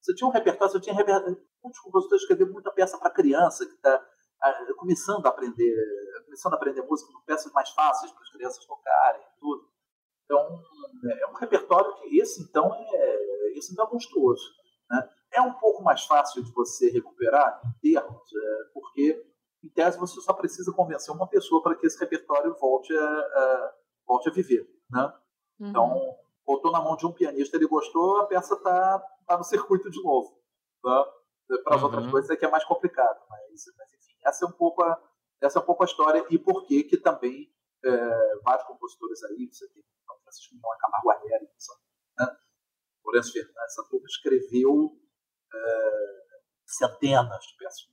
[0.00, 3.72] você tinha um repertório, você tinha repertório, muitos compositores escreveram muita peça para criança, que
[3.72, 4.13] está
[4.76, 5.74] começando a aprender,
[6.24, 9.68] começando a aprender música, peças mais fáceis para as crianças tocarem, tudo.
[10.24, 10.62] Então,
[11.20, 14.44] é um repertório que esse, então, é, esse então é monstruoso.
[14.90, 15.08] Né?
[15.32, 19.26] É um pouco mais fácil de você recuperar em termos, é, porque,
[19.62, 23.74] em tese, você só precisa convencer uma pessoa para que esse repertório volte a, a
[24.06, 24.66] volte a viver.
[24.90, 25.12] Né?
[25.60, 25.68] Uhum.
[25.68, 26.16] Então,
[26.46, 30.02] botou na mão de um pianista, ele gostou, a peça está tá no circuito de
[30.02, 30.38] novo.
[30.84, 31.04] Né?
[31.62, 31.88] Para as uhum.
[31.88, 35.00] outras coisas é que é mais complicado, mas, mas, enfim, essa é um pouco a,
[35.42, 37.52] essa é um pouco a história e por que que também
[37.84, 39.84] é, vários compositores aí, você tem
[40.22, 41.48] Francisco Miguel Camargo Guarnieri,
[42.18, 42.36] né?
[43.04, 44.98] Lourenço Fernandes, essa turma escreveu
[45.54, 46.24] é,
[46.66, 47.86] centenas de peças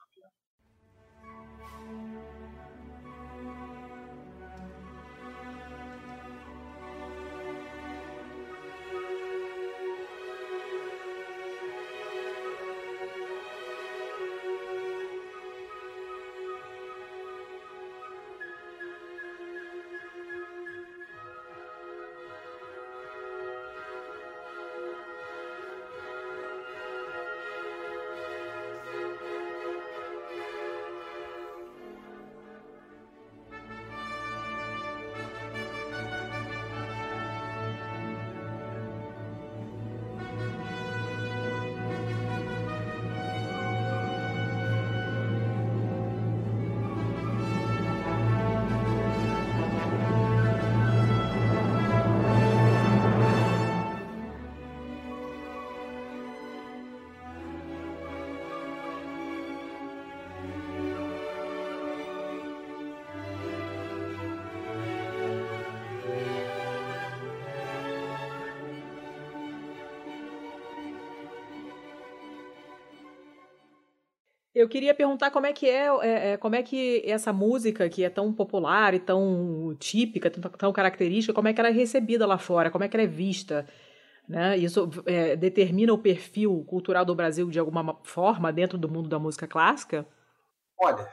[74.71, 78.09] queria perguntar como é que é, é, é, como é que essa música que é
[78.09, 82.37] tão popular e tão típica, tão, tão, característica, como é que ela é recebida lá
[82.37, 83.67] fora, como é que ela é vista,
[84.27, 84.57] né?
[84.57, 89.19] Isso é, determina o perfil cultural do Brasil de alguma forma dentro do mundo da
[89.19, 90.07] música clássica?
[90.79, 91.07] Olha,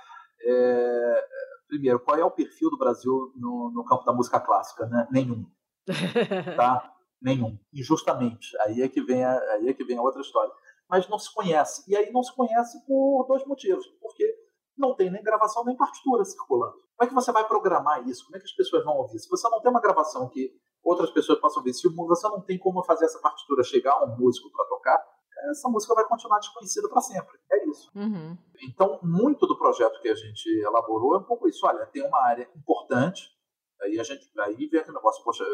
[0.47, 1.25] é,
[1.69, 4.87] primeiro, qual é o perfil do Brasil no, no campo da música clássica?
[4.87, 5.07] Né?
[5.11, 5.45] Nenhum,
[6.57, 6.95] tá?
[7.21, 7.59] Nenhum.
[7.75, 8.57] Injustamente.
[8.61, 10.53] Aí é que vem a, aí é que vem a outra história
[10.89, 11.85] mas não se conhece.
[11.89, 13.87] E aí não se conhece por dois motivos.
[14.01, 14.25] Porque
[14.77, 16.75] não tem nem gravação nem partitura circulando.
[16.97, 18.25] Como é que você vai programar isso?
[18.25, 19.19] Como é que as pessoas vão ouvir?
[19.19, 20.53] Se você não tem uma gravação que
[20.83, 24.17] outras pessoas possam ouvir, se você não tem como fazer essa partitura chegar a um
[24.17, 25.05] músico para tocar,
[25.51, 27.39] essa música vai continuar desconhecida para sempre.
[27.53, 27.91] É isso.
[27.95, 28.37] Uhum.
[28.63, 31.67] Então, muito do projeto que a gente elaborou é um pouco isso.
[31.67, 33.31] Olha, tem uma área importante,
[33.83, 35.45] aí a gente aí vem aquele negócio, poxa,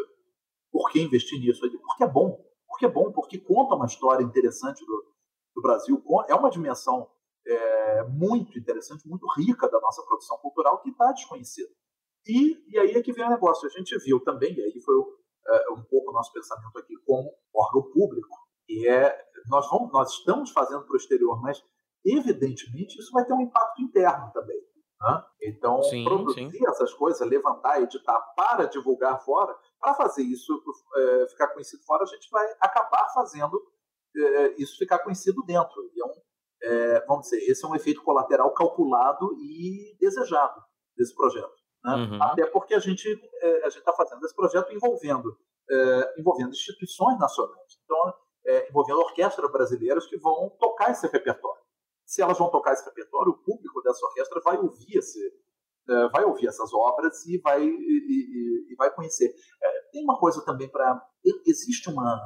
[0.71, 1.61] por que investir nisso?
[1.61, 2.43] Porque é bom.
[2.67, 5.14] Porque é bom, porque conta uma história interessante do,
[5.55, 6.03] do Brasil.
[6.27, 7.09] É uma dimensão
[7.47, 11.69] é, muito interessante, muito rica da nossa produção cultural que está desconhecida.
[12.27, 13.67] E, e aí é que vem o negócio.
[13.67, 14.95] A gente viu também, e aí foi
[15.47, 18.35] é, um pouco o nosso pensamento aqui como órgão público,
[18.67, 21.63] e é nós, vamos, nós estamos fazendo para o exterior, mas
[22.03, 24.59] evidentemente isso vai ter um impacto interno também.
[25.01, 25.23] Né?
[25.43, 26.67] Então, sim, produzir sim.
[26.67, 30.51] essas coisas, levantar, editar para divulgar fora, para fazer isso
[30.95, 33.61] é, ficar conhecido fora, a gente vai acabar fazendo
[34.17, 35.89] é, isso ficar conhecido dentro.
[35.93, 36.13] E é um,
[36.63, 40.61] é, vamos dizer, esse é um efeito colateral calculado e desejado
[40.97, 41.53] desse projeto.
[41.83, 41.95] Né?
[41.95, 42.23] Uhum.
[42.23, 43.07] Até porque a gente
[43.41, 45.37] é, está fazendo esse projeto envolvendo,
[45.69, 47.79] é, envolvendo instituições nacionais.
[47.83, 48.13] Então,
[48.47, 51.63] é, envolvendo orquestras brasileiras que vão tocar esse repertório.
[52.05, 55.19] Se elas vão tocar esse repertório, o público dessa orquestra vai ouvir esse,
[55.89, 59.33] é, vai ouvir essas obras e vai, e, e, e vai conhecer.
[59.61, 61.01] É, tem uma coisa também para.
[61.45, 62.19] Existe uma.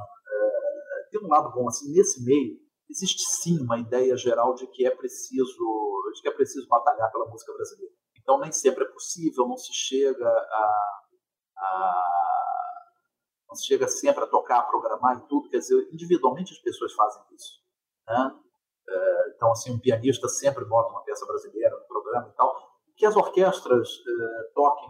[1.10, 2.58] É, tem um lado bom, assim, nesse meio,
[2.88, 7.28] existe sim uma ideia geral de que é preciso, de que é preciso batalhar pela
[7.28, 7.94] música brasileira.
[8.18, 11.02] Então nem sempre é possível, não se chega a,
[11.58, 12.20] a
[13.48, 16.92] não se chega sempre a tocar, a programar e tudo, quer dizer, individualmente as pessoas
[16.92, 17.58] fazem isso.
[18.08, 18.40] Né?
[18.88, 22.54] É, então, assim, um pianista sempre bota uma peça brasileira no programa e tal.
[22.96, 24.88] Que as orquestras é, toquem,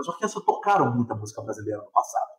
[0.00, 2.30] as orquestras tocaram muita música brasileira no passado.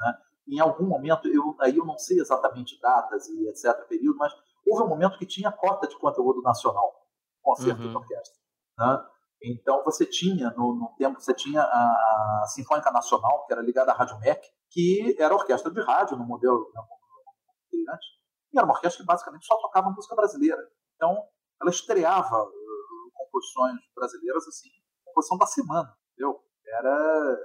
[0.00, 0.14] Né?
[0.50, 4.32] Em algum momento, eu, aí eu não sei exatamente datas e etc., período, mas
[4.66, 6.92] houve um momento que tinha cota de conteúdo nacional,
[7.40, 7.90] concerto uhum.
[7.90, 8.40] de orquestra.
[8.78, 9.06] Né?
[9.42, 13.94] Então você tinha, no, no, tempo, você tinha a, Sinfônica Nacional, que era ligada à
[13.94, 16.82] Rádio MEC, que era orquestra de rádio no modelo né,
[18.52, 20.60] e era uma orquestra que basicamente só tocava música brasileira.
[20.96, 21.24] Então
[21.60, 24.70] ela estreava uh, composições brasileiras assim,
[25.04, 26.42] composição da semana, entendeu?
[26.66, 27.38] Era,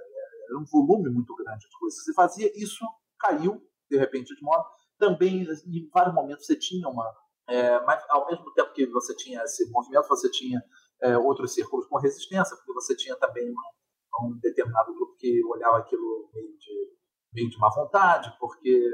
[0.48, 2.04] era um volume muito grande de coisas.
[2.04, 2.86] Você fazia isso,
[3.20, 4.66] caiu de repente de moda.
[4.98, 7.14] Também em vários momentos você tinha uma,
[7.48, 10.64] é, mas ao mesmo tempo que você tinha esse movimento, você tinha
[11.02, 15.78] é, outros círculos com resistência, porque você tinha também um, um determinado grupo que olhava
[15.78, 16.98] aquilo meio de,
[17.34, 18.90] meio de má vontade, porque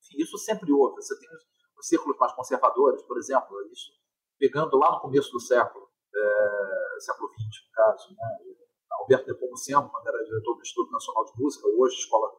[0.00, 1.02] enfim, isso sempre houve.
[1.02, 1.42] Você tem os,
[1.78, 3.90] os círculos mais conservadores, por exemplo, isso
[4.38, 8.61] pegando lá no começo do século, é, século XX, no caso, né?
[9.02, 12.30] Alberto Nepomuceno, quando era diretor do Instituto Nacional de Música, hoje Escola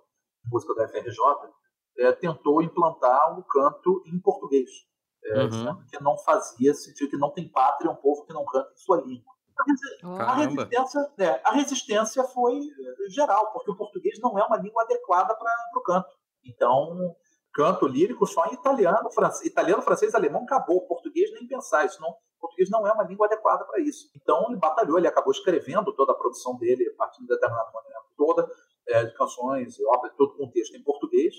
[0.44, 1.18] de Música da FRJ,
[1.98, 4.70] é, tentou implantar o canto em português
[5.26, 5.86] é, uhum.
[5.86, 9.02] que não fazia sentido, que não tem pátria um povo que não canta em sua
[9.02, 9.34] língua.
[10.20, 14.82] A resistência, é, a resistência foi eh, geral, porque o português não é uma língua
[14.82, 16.10] adequada para o canto.
[16.44, 17.16] Então,
[17.54, 20.88] canto lírico só em italiano, francês, italiano, francês, alemão, acabou.
[20.88, 24.10] Português nem pensar, isso não, português não é uma língua adequada para isso.
[24.16, 28.14] Então, ele batalhou, ele acabou escrevendo toda a produção dele, a partir de determinado momento,
[28.18, 28.48] toda,
[28.88, 31.34] é, de canções, obras, todo contexto em português,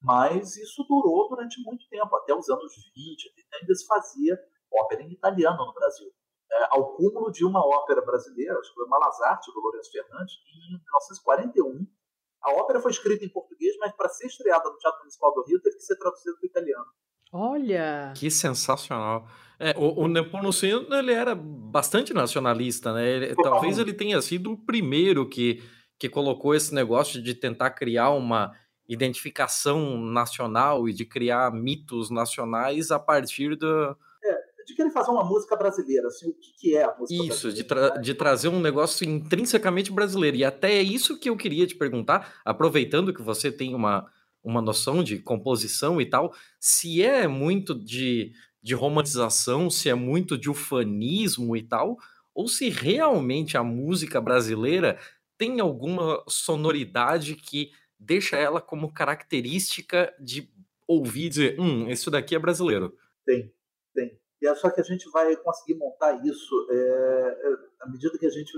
[0.00, 4.38] mas isso durou durante muito tempo, até os anos 20, ainda se fazia
[4.72, 6.08] ópera em italiano no Brasil.
[6.50, 10.68] É, ao cúmulo de uma ópera brasileira, acho que foi Malazarte, do Lourenço Fernandes, em
[10.78, 11.86] 1941.
[12.46, 15.60] A ópera foi escrita em português, mas para ser estreada no Teatro Municipal do Rio,
[15.60, 16.86] teve que ser traduzida para o italiano.
[17.32, 18.12] Olha!
[18.16, 19.28] Que sensacional.
[19.58, 23.08] É, o, o Nepomuceno, ele era bastante nacionalista, né?
[23.08, 25.60] Ele, talvez ele tenha sido o primeiro que,
[25.98, 28.52] que colocou esse negócio de tentar criar uma
[28.88, 33.96] identificação nacional e de criar mitos nacionais a partir do.
[34.66, 37.34] De querer fazer uma música brasileira, assim, o que, que é a música isso, brasileira?
[37.34, 40.36] Isso, de, tra de trazer um negócio intrinsecamente brasileiro.
[40.36, 44.10] E até é isso que eu queria te perguntar, aproveitando que você tem uma,
[44.42, 50.36] uma noção de composição e tal, se é muito de, de romantização, se é muito
[50.36, 51.96] de ufanismo e tal,
[52.34, 54.98] ou se realmente a música brasileira
[55.38, 60.50] tem alguma sonoridade que deixa ela como característica de
[60.86, 62.94] ouvir e dizer, hum, isso daqui é brasileiro.
[63.24, 63.52] Tem.
[64.40, 68.26] E é só que a gente vai conseguir montar isso é, é, à medida que
[68.26, 68.52] a gente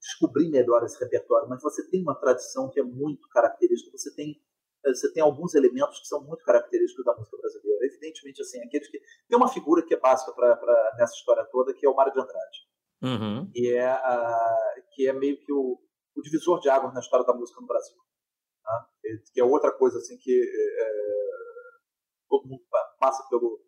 [0.00, 1.48] descobrir melhor esse repertório.
[1.48, 3.96] Mas você tem uma tradição que é muito característica.
[3.96, 4.40] Você tem
[4.84, 7.86] é, você tem alguns elementos que são muito característicos da música brasileira.
[7.86, 8.98] Evidentemente, assim, aqueles que
[9.28, 12.20] tem uma figura que é básica para nessa história toda, que é o Mário de
[12.20, 12.58] Andrade,
[13.02, 13.50] uhum.
[13.54, 15.78] e é a, que é meio que o,
[16.16, 17.96] o divisor de águas na história da música no Brasil.
[18.64, 19.18] Né?
[19.34, 20.90] Que é outra coisa assim que é,
[22.28, 22.62] todo mundo
[22.98, 23.60] passa pelo,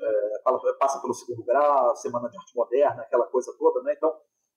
[0.00, 3.94] é, passa pelo segundo grau, Semana de Arte Moderna, aquela coisa toda, né?
[3.96, 4.14] Então,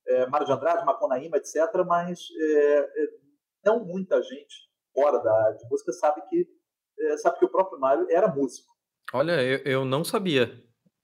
[0.07, 1.55] é, Mário de Andrade, Macunaíma, etc.,
[1.85, 3.07] mas é, é,
[3.65, 6.47] não muita gente fora da área de música sabe que,
[6.99, 8.67] é, sabe que o próprio Mário era músico.
[9.13, 10.51] Olha, eu, eu não sabia.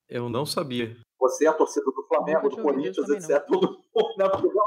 [0.08, 0.96] Eu não sabia.
[1.20, 3.44] Você é a torcida do Flamengo, do Corinthians, etc.
[3.48, 3.84] Todo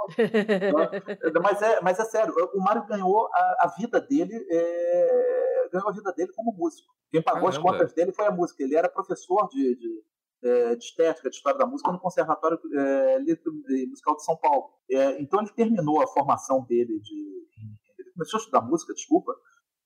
[1.43, 5.93] mas, é, mas é sério, o Mário ganhou a, a vida dele, é, ganhou a
[5.93, 6.89] vida dele como músico.
[7.11, 7.57] Quem pagou Caramba.
[7.57, 8.63] as contas dele foi a música.
[8.63, 10.05] Ele era professor de, de,
[10.43, 13.19] é, de estética, de história da música no Conservatório é,
[13.87, 14.71] Musical de São Paulo.
[14.91, 17.49] É, então ele terminou a formação dele de.
[17.99, 19.35] Ele começou a estudar música, desculpa,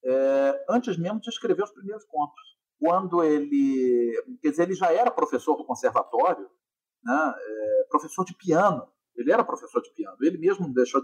[0.04, 2.42] é, antes mesmo de escrever os primeiros contos.
[2.78, 4.12] Quando ele.
[4.42, 6.48] Quer dizer, ele já era professor do conservatório,
[7.04, 8.88] né, é, professor de piano.
[9.16, 10.16] Ele era professor de piano.
[10.20, 11.00] Ele mesmo deixou,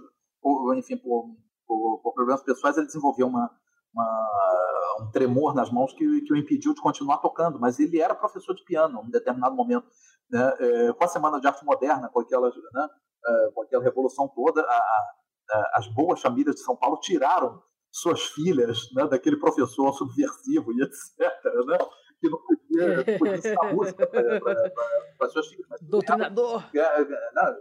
[0.76, 1.36] enfim, por,
[1.66, 3.50] por, por problemas pessoais, ele desenvolveu uma,
[3.94, 4.57] uma,
[5.00, 8.54] um tremor nas mãos que, que o impediu de continuar tocando, mas ele era professor
[8.54, 9.86] de piano em determinado momento.
[10.30, 10.56] Né?
[10.60, 12.88] É, com a Semana de Arte Moderna, com aquela, né?
[13.26, 18.22] é, com aquela revolução toda, a, a, as boas famílias de São Paulo tiraram suas
[18.26, 21.20] filhas né, daquele professor subversivo e etc.
[21.66, 21.78] Né?
[22.20, 25.66] Que não podia, podia ensinar música para suas filhas.
[25.70, 26.70] Mas Doutrinador!
[26.72, 27.06] Ganhou,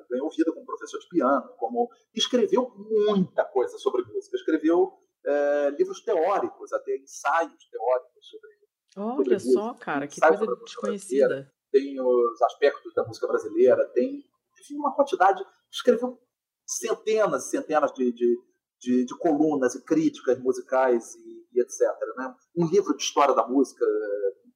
[0.09, 4.35] ganhou vida como professor de piano, como escreveu muita coisa sobre música.
[4.35, 8.58] Escreveu é, livros teóricos, até ensaios teóricos sobre.
[8.98, 11.52] Olha sobre só, cara, que coisa desconhecida.
[11.72, 14.24] Tem os aspectos da música brasileira, tem
[14.62, 15.44] enfim, uma quantidade.
[15.70, 16.18] Escreveu
[16.66, 18.38] centenas e centenas de, de,
[18.80, 21.82] de, de, colunas e críticas musicais e, e, etc.
[22.16, 22.36] Né?
[22.56, 23.86] Um livro de história da música,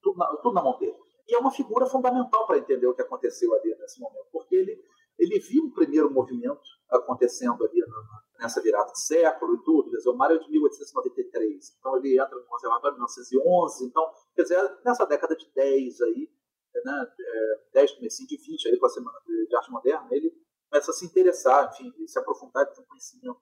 [0.01, 0.95] tudo na, tudo na mão dele.
[1.27, 4.77] E é uma figura fundamental para entender o que aconteceu ali nesse momento, porque ele,
[5.19, 6.61] ele viu o primeiro movimento
[6.91, 7.81] acontecendo ali
[8.39, 9.91] nessa virada de século e tudo.
[10.05, 13.85] o Mário é de 1893, então ele entra no conservatório em 1911.
[13.85, 16.29] Então, quer dizer, nessa década de 10 aí,
[16.83, 17.07] né,
[17.73, 20.33] 10, comecinho de 20 aí com a Semana de Arte Moderna, ele
[20.69, 23.41] começa a se interessar, enfim, se aprofundar em um conhecimento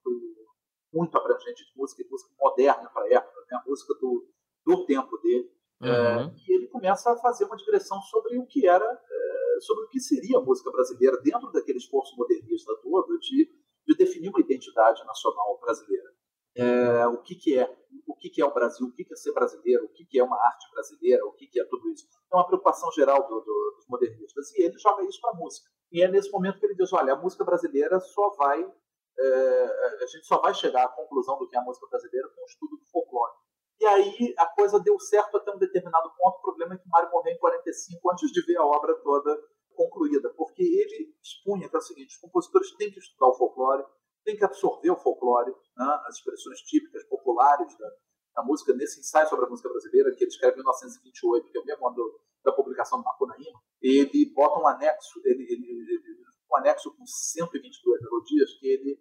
[0.91, 4.27] muito abrangente de música e música moderna para a época, né, a música do,
[4.65, 5.58] do tempo dele.
[5.81, 5.89] Uhum.
[5.89, 9.89] É, e ele começa a fazer uma digressão sobre o que era, é, sobre o
[9.89, 15.03] que seria a música brasileira dentro daquele esforço modernista todo de de definir uma identidade
[15.03, 16.13] nacional brasileira.
[16.55, 17.67] É, o que, que é
[18.05, 20.19] o que, que é o Brasil, o que, que é ser brasileiro, o que, que
[20.19, 22.05] é uma arte brasileira, o que, que é tudo isso.
[22.31, 24.51] É uma preocupação geral do, do, dos modernistas.
[24.55, 25.69] E ele joga isso para a música.
[25.91, 28.61] E é nesse momento que ele diz: olha, a música brasileira só vai.
[28.61, 32.41] É, a gente só vai chegar à conclusão do que é a música brasileira com
[32.41, 33.33] o estudo do folclore.
[33.79, 36.37] E aí a coisa deu certo até um determinado ponto.
[36.37, 39.39] O problema é que Mário morreu em 45, antes de ver a obra toda
[39.73, 43.85] concluída, porque ele expunha que é o seguinte: os compositores têm que estudar o folclore,
[44.25, 47.89] têm que absorver o folclore, né, as expressões típicas, populares da,
[48.35, 51.61] da, música, nesse ensaio sobre a música brasileira, que ele escreve em 1928, que é
[51.61, 56.57] o mesmo ano da publicação do Macunaíma, ele bota um anexo, ele, ele, ele, um
[56.57, 58.99] anexo com 122 melodias que ele,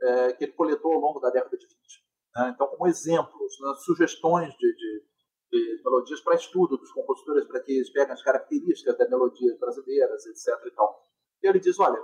[0.00, 2.03] é, que ele coletou ao longo da década de 20.
[2.36, 2.50] Né?
[2.54, 5.04] Então, como exemplos, né, sugestões de, de
[5.54, 10.26] de melodias para estudo dos compositores, para que eles peguem as características das melodias brasileiras,
[10.26, 10.48] etc.
[10.66, 11.08] E, tal.
[11.42, 12.02] e ele diz, olha,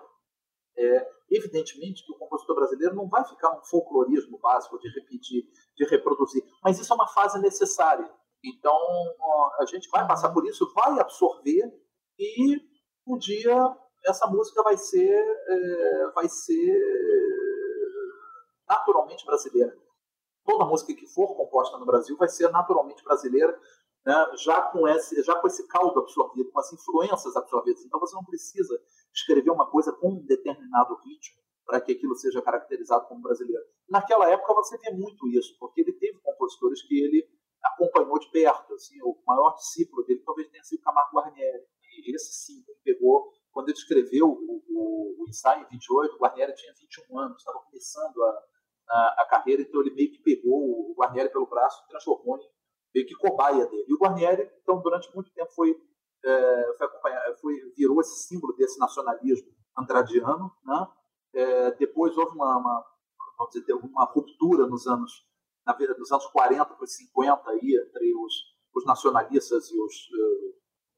[0.79, 5.45] é, evidentemente que o compositor brasileiro não vai ficar num folclorismo básico de repetir,
[5.77, 8.09] de reproduzir, mas isso é uma fase necessária.
[8.43, 8.79] Então,
[9.59, 11.75] a gente vai passar por isso, vai absorver
[12.19, 12.57] e
[13.07, 13.77] um dia
[14.07, 16.81] essa música vai ser, é, vai ser
[18.67, 19.77] naturalmente brasileira
[20.45, 23.59] toda música que for composta no Brasil vai ser naturalmente brasileira,
[24.05, 27.85] né, já, com esse, já com esse caldo absorvido, com as influências absorvidas.
[27.85, 28.81] Então você não precisa
[29.15, 33.65] escrever uma coisa com um determinado ritmo para que aquilo seja caracterizado como brasileiro.
[33.89, 37.29] Naquela época você vê muito isso, porque ele teve compositores que ele
[37.63, 38.75] acompanhou de perto.
[38.75, 41.65] Assim, o maior discípulo dele talvez tenha sido Camargo Guarnieri.
[41.83, 46.19] E esse sim, ele pegou, quando ele escreveu o, o, o ensaio em 28, o
[46.19, 48.43] Guarnieri tinha 21 anos, estava começando a,
[48.91, 52.51] a, a, carreira, então ele meio que pegou o Guarnieri pelo braço e transformou em
[52.95, 53.87] meio que cobaia dele.
[53.89, 55.75] E o Guarnieri, então, durante muito tempo foi,
[56.25, 56.89] é, foi,
[57.41, 59.49] foi virou esse símbolo desse nacionalismo
[59.79, 60.51] andradiano.
[60.65, 60.89] Né?
[61.35, 62.87] É, depois houve uma, uma,
[63.39, 65.25] vamos dizer, uma ruptura nos anos,
[65.65, 68.35] na, nos anos 40 para 50 aí, entre os,
[68.75, 69.95] os nacionalistas e os,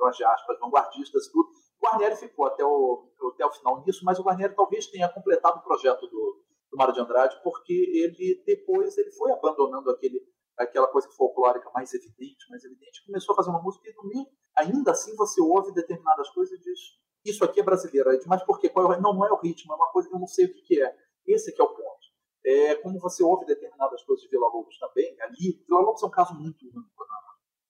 [0.01, 1.51] uh, aspas, vanguardistas tudo.
[1.78, 5.59] O Guarnieri ficou até o, até o final nisso, mas o Guarnieri talvez tenha completado
[5.59, 6.41] o projeto do,
[6.73, 10.27] do Mário de Andrade, porque ele depois ele foi abandonando aquele,
[10.59, 14.27] aquela coisa folclórica mais evidente, mais evidente, começou a fazer uma música e
[14.57, 16.81] ainda assim você ouve determinadas coisas e diz
[17.24, 18.66] isso aqui é brasileiro, mas por quê?
[18.66, 20.62] É não, não é o ritmo, é uma coisa que eu não sei o que,
[20.62, 20.97] que é.
[21.24, 22.03] Esse é o ponto.
[22.44, 26.11] É, como você ouve determinadas coisas de Vila Lobos também, ali, Vila Lobos é um
[26.11, 27.15] caso muito único na,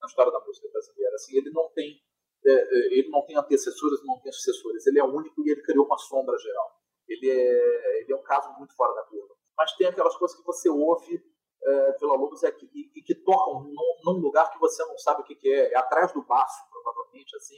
[0.01, 1.15] na história da música brasileira.
[1.17, 2.01] Assim, ele não tem
[2.45, 4.87] é, ele não tem antecessores, não tem sucessores.
[4.87, 6.82] Ele é único e ele criou uma sombra geral.
[7.13, 9.35] Ele é, ele é um caso muito fora da curva.
[9.57, 11.23] Mas tem aquelas coisas que você ouve
[11.65, 14.99] é, Vila Lobos é que, e, e, que tocam num, num, lugar que você não
[14.99, 17.57] sabe o que, que é, é atrás do baço, provavelmente, assim,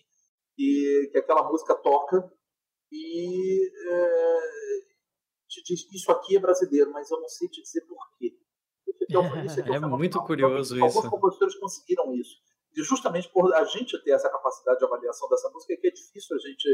[0.59, 2.31] e que aquela música toca
[2.93, 4.39] e é,
[5.48, 8.39] te diz isso aqui é brasileiro, mas eu não sei te dizer porquê.
[9.09, 10.98] é, é muito curioso Alguns isso.
[10.98, 12.36] Alguns compositores conseguiram isso.
[12.76, 16.36] E justamente por a gente ter essa capacidade de avaliação dessa música, que é difícil
[16.36, 16.68] a gente,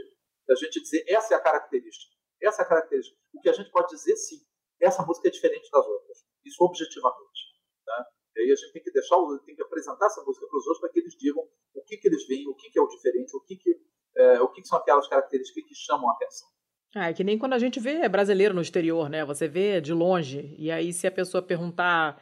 [0.50, 2.16] a gente dizer essa é a característica.
[2.42, 3.16] Essa é a característica.
[3.34, 4.40] O que a gente pode dizer, sim,
[4.80, 6.18] essa música é diferente das outras.
[6.44, 7.40] Isso objetivamente.
[7.86, 8.04] Né?
[8.36, 10.80] E aí a gente tem que deixar, tem que apresentar essa música para os outros
[10.80, 13.36] para que eles digam o que, que eles veem, o que, que é o diferente,
[13.36, 13.80] o que, que,
[14.16, 16.48] é, o que, que são aquelas características que chamam a atenção.
[16.94, 19.24] Ah, é que nem quando a gente vê brasileiro no exterior, né?
[19.24, 22.20] Você vê de longe, e aí se a pessoa perguntar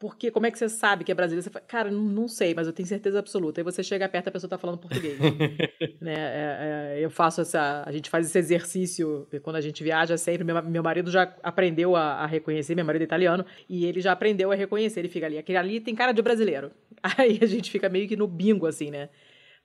[0.00, 1.42] por quê, como é que você sabe que é brasileiro?
[1.42, 3.60] Você fala, cara, não, não, sei, mas eu tenho certeza absoluta.
[3.60, 5.18] Aí você chega perto, a pessoa está falando português.
[6.00, 6.14] né?
[6.14, 10.44] É, é, eu faço essa, a gente faz esse exercício quando a gente viaja sempre.
[10.44, 14.12] Meu, meu marido já aprendeu a, a, reconhecer, meu marido é italiano, e ele já
[14.12, 15.00] aprendeu a reconhecer.
[15.00, 16.70] Ele fica ali, aquele ali tem cara de brasileiro.
[17.02, 19.08] Aí a gente fica meio que no bingo, assim, né?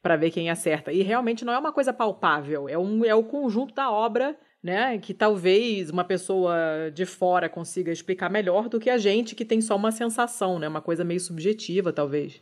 [0.02, 0.92] Para ver quem acerta.
[0.92, 4.98] E realmente não é uma coisa palpável, é, um, é o conjunto da obra né?
[4.98, 6.56] Que talvez uma pessoa
[6.94, 10.68] de fora consiga explicar melhor do que a gente que tem só uma sensação, né?
[10.68, 12.42] Uma coisa meio subjetiva, talvez.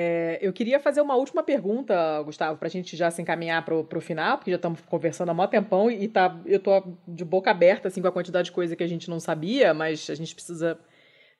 [0.00, 3.74] É, eu queria fazer uma última pergunta, Gustavo, para a gente já se encaminhar para
[3.74, 6.70] o final, porque já estamos conversando há mó tempão e tá, eu tô
[7.08, 10.08] de boca aberta assim, com a quantidade de coisa que a gente não sabia, mas
[10.08, 10.78] a gente precisa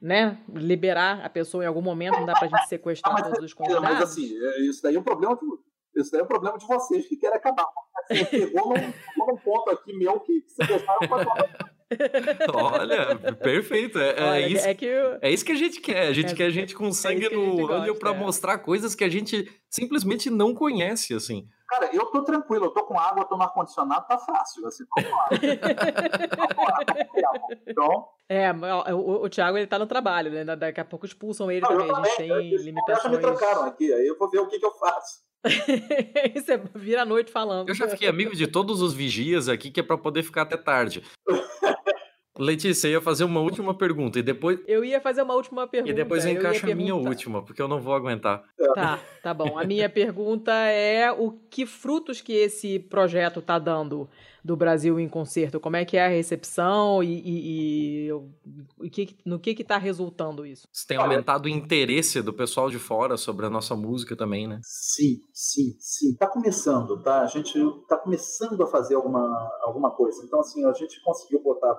[0.03, 3.45] né, liberar a pessoa em algum momento, não dá para a gente sequestrar ah, todos
[3.45, 3.89] os convidados.
[3.91, 6.67] Mas assim, é, isso daí é um problema de, isso daí é um problema de
[6.67, 7.65] vocês que querem acabar.
[8.11, 11.78] Você pegou num, num ponto aqui meu que, você deixaram para
[12.53, 13.99] Olha, perfeito.
[13.99, 15.19] É, é Olha, é, isso, é, que eu...
[15.23, 16.09] é isso que a gente quer.
[16.09, 18.19] A gente é, quer gente com é sangue no olho para é.
[18.19, 21.49] mostrar coisas que a gente simplesmente não conhece, assim.
[21.69, 24.67] Cara, eu tô tranquilo, eu tô com água, tô no ar-condicionado, tá fácil.
[24.67, 25.29] Assim, vamos lá.
[27.67, 28.53] então, é,
[28.95, 30.45] o, o Thiago ele tá no trabalho, né?
[30.57, 31.91] Daqui a pouco expulsam ele não, também.
[31.91, 33.03] A gente tem eu, limitações.
[33.03, 35.28] Já me trocaram aqui, aí eu vou ver o que, que eu faço.
[36.35, 37.69] Você vira a noite falando.
[37.69, 40.57] Eu já fiquei amigo de todos os vigias aqui, que é para poder ficar até
[40.57, 41.03] tarde.
[42.39, 44.61] Letícia, eu ia fazer uma última pergunta e depois.
[44.69, 45.91] Eu ia fazer uma última pergunta.
[45.91, 48.45] E depois eu encaixo a minha última, porque eu não vou aguentar.
[48.77, 49.59] Tá, tá bom.
[49.59, 54.09] A minha pergunta é o que frutos que esse projeto tá dando
[54.45, 55.61] do Brasil em concerto?
[55.61, 59.79] Como é que é a recepção e, e, e, e que, no que que tá
[59.79, 60.67] resultando isso?
[60.73, 64.61] Você tem aumentado o interesse do pessoal de fora sobre a nossa música também, né?
[64.63, 66.17] Sim, sim, sim.
[66.17, 67.23] Tá começando, tá?
[67.23, 67.59] A gente
[67.89, 70.25] tá começando a fazer alguma, alguma coisa.
[70.25, 71.77] Então, assim, a gente conseguiu botar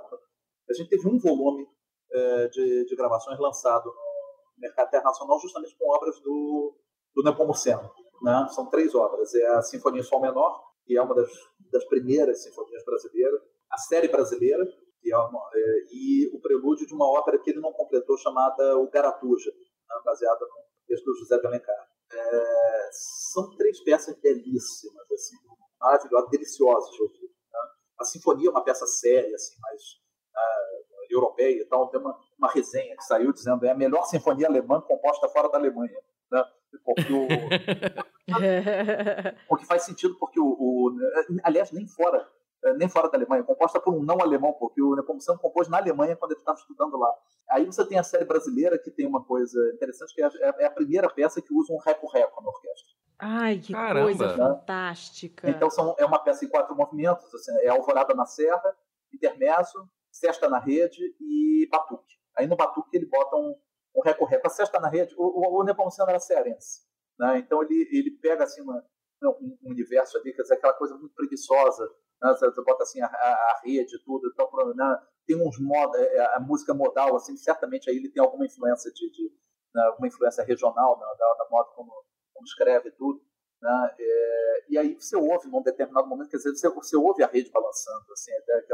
[0.70, 1.68] a gente teve um volume
[2.12, 6.76] é, de, de, gravações lançado no mercado internacional justamente com obras do,
[7.16, 7.90] do Nepomuceno.
[8.22, 8.48] Né?
[8.52, 9.34] São três obras.
[9.34, 11.30] É a Sinfonia em Sol Menor, que é uma das,
[11.72, 13.40] das primeiras sinfonias brasileiras,
[13.70, 14.66] a série brasileira,
[15.00, 18.76] que é, uma, é, e o prelúdio de uma ópera que ele não completou, chamada
[18.76, 20.02] O Garatuja, né?
[20.04, 21.88] baseada no texto do José de Alencar.
[22.12, 22.90] É,
[23.32, 25.38] são três peças belíssimas, assim,
[25.80, 27.28] maravilhosas, deliciosas de ouvir.
[27.54, 27.60] Né?
[28.00, 32.50] A Sinfonia é uma peça séria, assim, mais uh, europeia e tal, tem uma, uma
[32.50, 36.02] resenha que saiu dizendo é a melhor sinfonia alemã composta fora da Alemanha.
[36.32, 36.44] Né?
[36.84, 37.28] Porque o,
[39.50, 40.96] o que faz sentido porque o, o,
[41.44, 42.28] aliás nem fora
[42.64, 45.78] eh, nem fora da Alemanha, composta por um não alemão, porque o Nepomuceno compôs na
[45.78, 47.14] Alemanha quando ele estava estudando lá.
[47.50, 50.66] Aí você tem a série brasileira que tem uma coisa interessante, que é a, é
[50.66, 52.94] a primeira peça que usa um reco-reco na orquestra.
[53.18, 54.06] Ai, que Caramba.
[54.06, 55.50] coisa fantástica!
[55.50, 58.76] Então são, é uma peça em quatro movimentos, assim, é Alvorada na Serra,
[59.14, 62.16] Intermezzo, Sexta na Rede e Batuque.
[62.38, 63.56] Aí no Batuque ele bota um,
[64.00, 64.42] um recorrer.
[64.44, 66.82] A Sexta na Rede, o, o, o Nepomuceno era cearense.
[67.20, 67.40] Né?
[67.40, 68.84] Então ele, ele pega assim uma,
[69.24, 71.84] um, um universo ali, quer dizer, aquela coisa muito preguiçosa.
[72.22, 72.30] Né?
[72.32, 74.30] Você, você bota assim a, a, rede e tudo.
[74.32, 75.02] Então, né?
[75.28, 78.92] tem uns modos, é, é, a música modal, assim, certamente aí ele tem alguma influência
[78.92, 79.32] de, de
[79.76, 79.84] né?
[79.84, 81.92] alguma influência regional da, da modo como,
[82.34, 83.22] como escreve tudo.
[83.62, 83.96] Né?
[84.00, 87.52] É, e aí você ouve num determinado momento, quer dizer, você, você ouve a rede
[87.52, 88.66] balançando, assim, até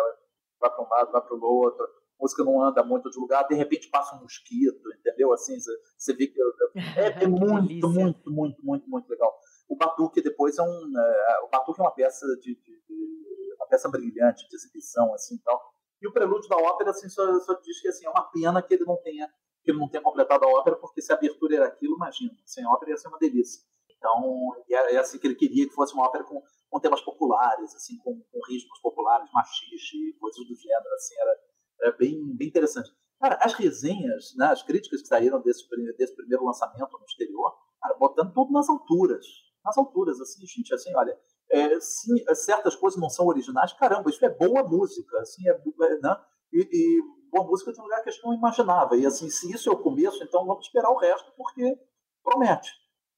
[0.59, 1.87] vai para um lado, vai para o outro,
[2.19, 5.33] música não anda muito de lugar, de repente passa um mosquito, entendeu?
[5.33, 5.57] Assim,
[5.97, 6.39] você vê que
[6.75, 9.33] é, é muito, muito, muito, muito, muito legal.
[9.67, 10.99] o Batuque depois é um.
[10.99, 15.37] É, o Batuque é uma peça de, de, de, uma peça brilhante de exibição, assim
[15.43, 15.61] tal.
[16.01, 18.73] E o prelúdio da ópera, assim, só, só diz que assim, é uma pena que
[18.73, 19.27] ele não tenha
[19.63, 22.63] que ele não tenha completado a ópera, porque se a abertura era aquilo, imagina, sem
[22.67, 23.65] ópera ia ser uma delícia.
[23.97, 26.39] Então, é, é assim que ele queria que fosse uma ópera com,
[26.69, 31.35] com temas populares, assim, com, com ritmos populares, machixe, coisas do gênero, assim, era,
[31.81, 32.89] era bem, bem interessante.
[33.19, 35.65] Cara, as resenhas, né, as críticas que saíram desse,
[35.97, 39.25] desse primeiro lançamento no exterior, cara, botando tudo nas alturas.
[39.63, 41.17] Nas alturas, assim, gente, assim, olha,
[41.49, 45.99] é, sim, certas coisas não são originais, caramba, isso é boa música, assim, é, é
[45.99, 46.15] né?
[46.53, 48.95] E, e, boa música de um lugar que a gente não imaginava.
[48.95, 51.77] E assim, se isso é o começo, então vamos esperar o resto, porque
[52.23, 52.71] promete.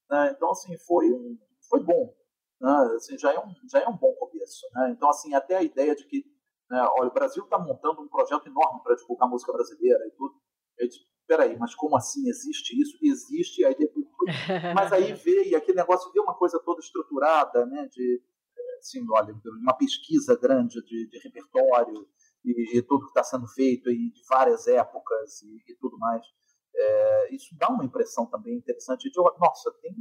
[0.09, 0.33] Né?
[0.35, 1.07] Então, assim, foi,
[1.69, 2.13] foi bom.
[2.59, 2.95] Né?
[2.95, 4.65] Assim, já, é um, já é um bom começo.
[4.73, 4.91] Né?
[4.91, 6.25] Então, assim, até a ideia de que,
[6.69, 10.35] né, olha, o Brasil está montando um projeto enorme para divulgar música brasileira e tudo.
[10.77, 12.27] Eu disse, peraí, mas como assim?
[12.27, 12.97] Existe isso?
[13.01, 14.05] Existe, aí depois...
[14.75, 18.21] Mas aí veio, aquele negócio veio uma coisa toda estruturada, né, de,
[18.79, 22.05] assim, olha, uma pesquisa grande de, de repertório
[22.43, 26.25] e, e, tudo que está sendo feito e de várias épocas e, e tudo mais.
[26.75, 29.93] É, isso dá uma impressão também interessante de, nossa, tem,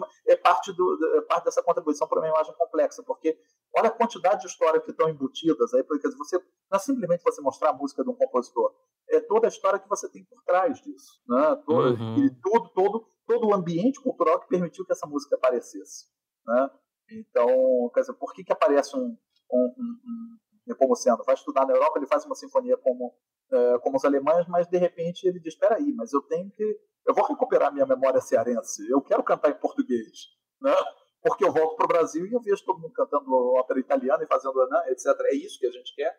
[0.00, 3.38] né, é parte, do, é parte dessa contribuição para uma imagem complexa, porque
[3.76, 6.38] olha a quantidade de histórias que estão embutidas aí, porque você
[6.70, 8.74] não é simplesmente você mostrar a música de um compositor,
[9.08, 11.62] é toda a história que você tem por trás disso, né?
[11.66, 12.24] todo, uhum.
[12.24, 16.06] e todo, todo, todo o ambiente cultural que permitiu que essa música aparecesse.
[16.46, 16.70] Né?
[17.10, 19.16] Então, quer dizer, por que, que aparece um,
[19.52, 23.14] um, um, Nepomuceno vai estudar na Europa, ele faz uma sinfonia como,
[23.52, 26.64] é, como os alemães, mas de repente ele diz: espera aí, mas eu tenho que.
[27.06, 30.36] Eu vou recuperar minha memória cearense, eu quero cantar em português.
[30.60, 30.74] Né?
[31.22, 34.26] Porque eu volto para o Brasil e eu vejo todo mundo cantando ópera italiana e
[34.26, 35.06] fazendo, né, etc.
[35.26, 36.16] É isso que a gente quer.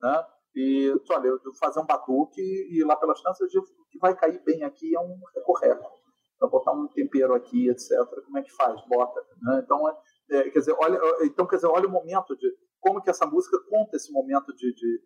[0.00, 0.26] Né?
[0.54, 4.64] E, olha, eu fazer um batuque e lá pelas tantas o que vai cair bem
[4.64, 5.98] aqui é um recorreco.
[6.38, 7.90] Para botar um tempero aqui, etc.
[8.24, 8.80] Como é que faz?
[8.88, 9.20] Bota.
[9.42, 9.60] Né?
[9.64, 9.96] Então, é,
[10.30, 12.48] é, quer dizer, olha, então, quer dizer, olha o momento de
[12.80, 15.00] como que essa música conta esse momento de, de,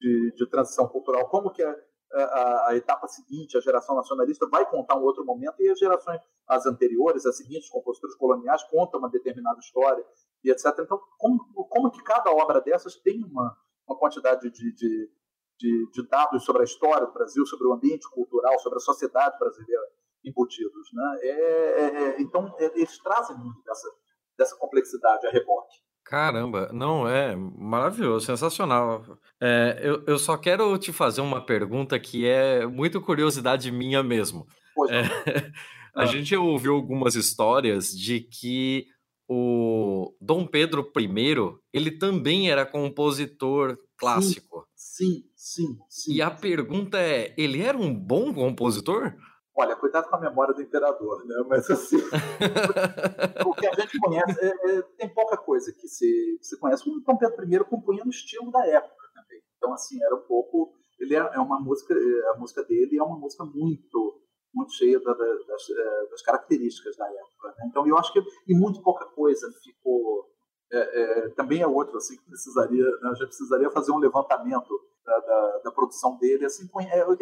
[0.00, 1.74] de, de transição cultural, como que a,
[2.12, 6.20] a, a, etapa seguinte, a geração nacionalista, vai contar um outro momento e as gerações,
[6.46, 10.04] as anteriores, as seguintes, compositores coloniais, contam uma determinada história
[10.44, 10.66] e etc.
[10.80, 13.56] Então, como, como que cada obra dessas tem uma,
[13.88, 15.10] uma quantidade de, de,
[15.58, 19.38] de, de dados sobre a história do Brasil, sobre o ambiente cultural, sobre a sociedade
[19.38, 19.82] brasileira
[20.24, 20.92] embutidos.
[20.92, 21.18] Né?
[21.22, 23.88] É, é, é então, é, eles trazem muito dessa,
[24.36, 25.85] dessa complexidade a reboque.
[26.06, 29.18] Caramba, não, é maravilhoso, sensacional.
[29.40, 34.46] É, eu, eu só quero te fazer uma pergunta que é muito curiosidade minha mesmo.
[34.88, 35.02] É,
[35.94, 36.06] a ah.
[36.06, 38.86] gente ouviu algumas histórias de que
[39.28, 41.34] o Dom Pedro I,
[41.72, 44.64] ele também era compositor clássico.
[44.76, 45.78] Sim, sim, sim.
[45.88, 46.14] sim.
[46.14, 49.12] E a pergunta é, ele era um bom compositor?
[49.58, 51.34] Olha, cuidado com a memória do imperador, né?
[51.48, 51.96] Mas assim,
[53.46, 56.86] o que a gente conhece, é, é, tem pouca coisa que se, que se conhece.
[56.86, 59.40] O Dom Pedro I compunha no estilo da época também.
[59.56, 60.74] Então, assim, era um pouco.
[61.00, 64.20] Ele é, é uma música, é, a música dele é uma música muito,
[64.54, 67.48] muito cheia da, da, das, é, das, características da época.
[67.48, 67.68] Né?
[67.70, 70.26] Então, eu acho que e muito pouca coisa ficou.
[70.70, 73.08] É, também é outro assim que precisaria, né?
[73.10, 74.68] a gente precisaria fazer um levantamento
[75.04, 76.44] da, da, da produção dele.
[76.44, 76.68] Assim,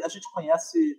[0.03, 0.99] a gente conhece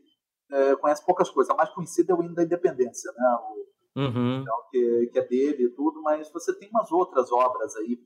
[0.51, 1.51] é, conhece poucas coisas.
[1.51, 3.37] A mais conhecida é o hino da independência, né?
[3.41, 4.41] O, uhum.
[4.41, 7.99] então, que, que, é dele e tudo, mas você tem umas outras obras aí,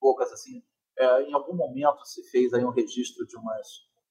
[0.00, 0.62] poucas assim.
[0.98, 3.68] É, em algum momento se fez aí um registro de umas,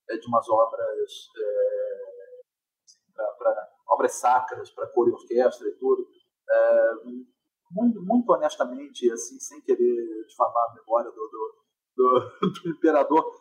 [0.09, 2.41] é, de umas obras é,
[2.85, 6.07] assim, para obras sacras, para cor e orquestra e tudo.
[6.49, 6.93] É,
[7.71, 11.55] muito, muito honestamente, assim, sem querer difamar a memória do, do,
[11.95, 13.33] do, do imperador,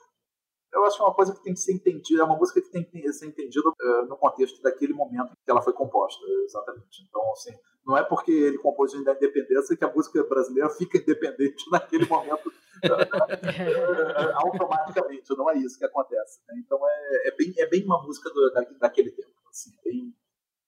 [0.72, 2.70] eu acho que é uma coisa que tem que ser entendida, é uma música que
[2.70, 7.02] tem que ser entendida uh, no contexto daquele momento que ela foi composta, exatamente.
[7.08, 7.52] Então, assim,
[7.86, 12.48] não é porque ele compôs da independência que a música brasileira fica independente naquele momento
[12.48, 12.52] uh,
[14.36, 16.40] automaticamente, não é isso que acontece.
[16.48, 16.62] Né?
[16.64, 20.14] Então, é, é, bem, é bem uma música do, da, daquele tempo, assim, bem,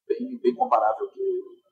[0.07, 1.20] bem, bem comparável que,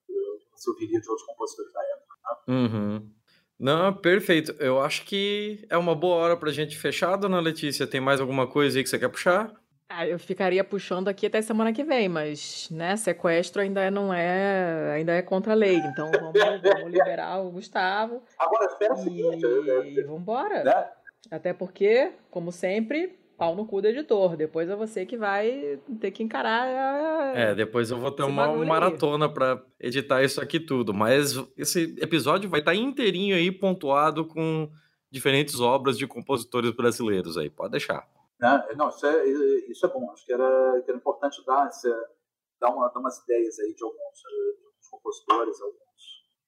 [0.06, 2.16] que você ouviria de outros compositores da época.
[2.48, 2.54] Né?
[2.54, 3.15] Uhum.
[3.58, 4.54] Não, perfeito.
[4.58, 7.86] Eu acho que é uma boa hora pra gente fechar, dona Letícia.
[7.86, 9.50] Tem mais alguma coisa aí que você quer puxar?
[9.88, 14.94] Ah, eu ficaria puxando aqui até semana que vem, mas, né, sequestro ainda não é,
[14.96, 18.20] ainda é contra a lei, então vamos, vamos liberar o Gustavo.
[18.36, 19.46] Agora, espera o seguinte...
[19.46, 20.64] E vamos embora.
[20.64, 20.88] Né?
[21.30, 24.36] Até porque, como sempre, pau no cu do editor.
[24.36, 27.36] Depois é você que vai ter que encarar.
[27.36, 30.92] É, depois eu vou ter uma maratona para editar isso aqui tudo.
[30.94, 34.70] Mas esse episódio vai estar tá inteirinho aí, pontuado com
[35.10, 37.50] diferentes obras de compositores brasileiros aí.
[37.50, 38.06] Pode deixar.
[38.42, 39.26] É, não, isso é,
[39.70, 40.10] isso é bom.
[40.10, 41.88] Acho que era, que era importante dar, essa,
[42.60, 44.18] dar, uma, dar umas ideias aí de alguns,
[44.58, 45.80] de alguns compositores, alguns,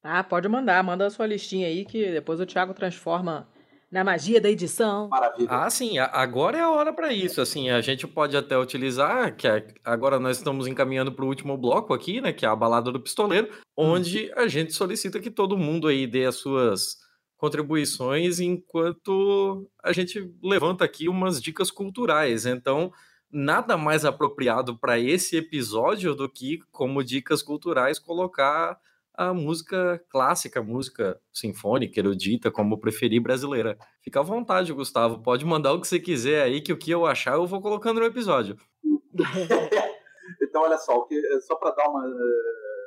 [0.03, 3.47] Ah, pode mandar, manda a sua listinha aí que depois o Thiago transforma
[3.91, 5.09] na magia da edição.
[5.09, 5.47] Maravilha.
[5.49, 7.41] Ah, sim, agora é a hora para isso.
[7.41, 11.57] Assim, a gente pode até utilizar, que é, agora nós estamos encaminhando para o último
[11.57, 15.57] bloco aqui, né, que é a balada do pistoleiro, onde a gente solicita que todo
[15.57, 16.97] mundo aí dê as suas
[17.35, 22.45] contribuições enquanto a gente levanta aqui umas dicas culturais.
[22.45, 22.91] Então,
[23.31, 28.77] nada mais apropriado para esse episódio do que como dicas culturais colocar
[29.19, 33.77] a música clássica, música sinfônica, erudita, como preferir brasileira.
[34.01, 35.21] Fica à vontade, Gustavo.
[35.21, 37.99] Pode mandar o que você quiser aí, que o que eu achar eu vou colocando
[37.99, 38.55] no episódio.
[40.41, 41.05] então, olha só,
[41.41, 42.05] só para dar uma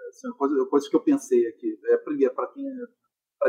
[0.09, 1.79] assim, coisa, coisa que eu pensei aqui.
[1.85, 2.65] É, primeiro, para quem,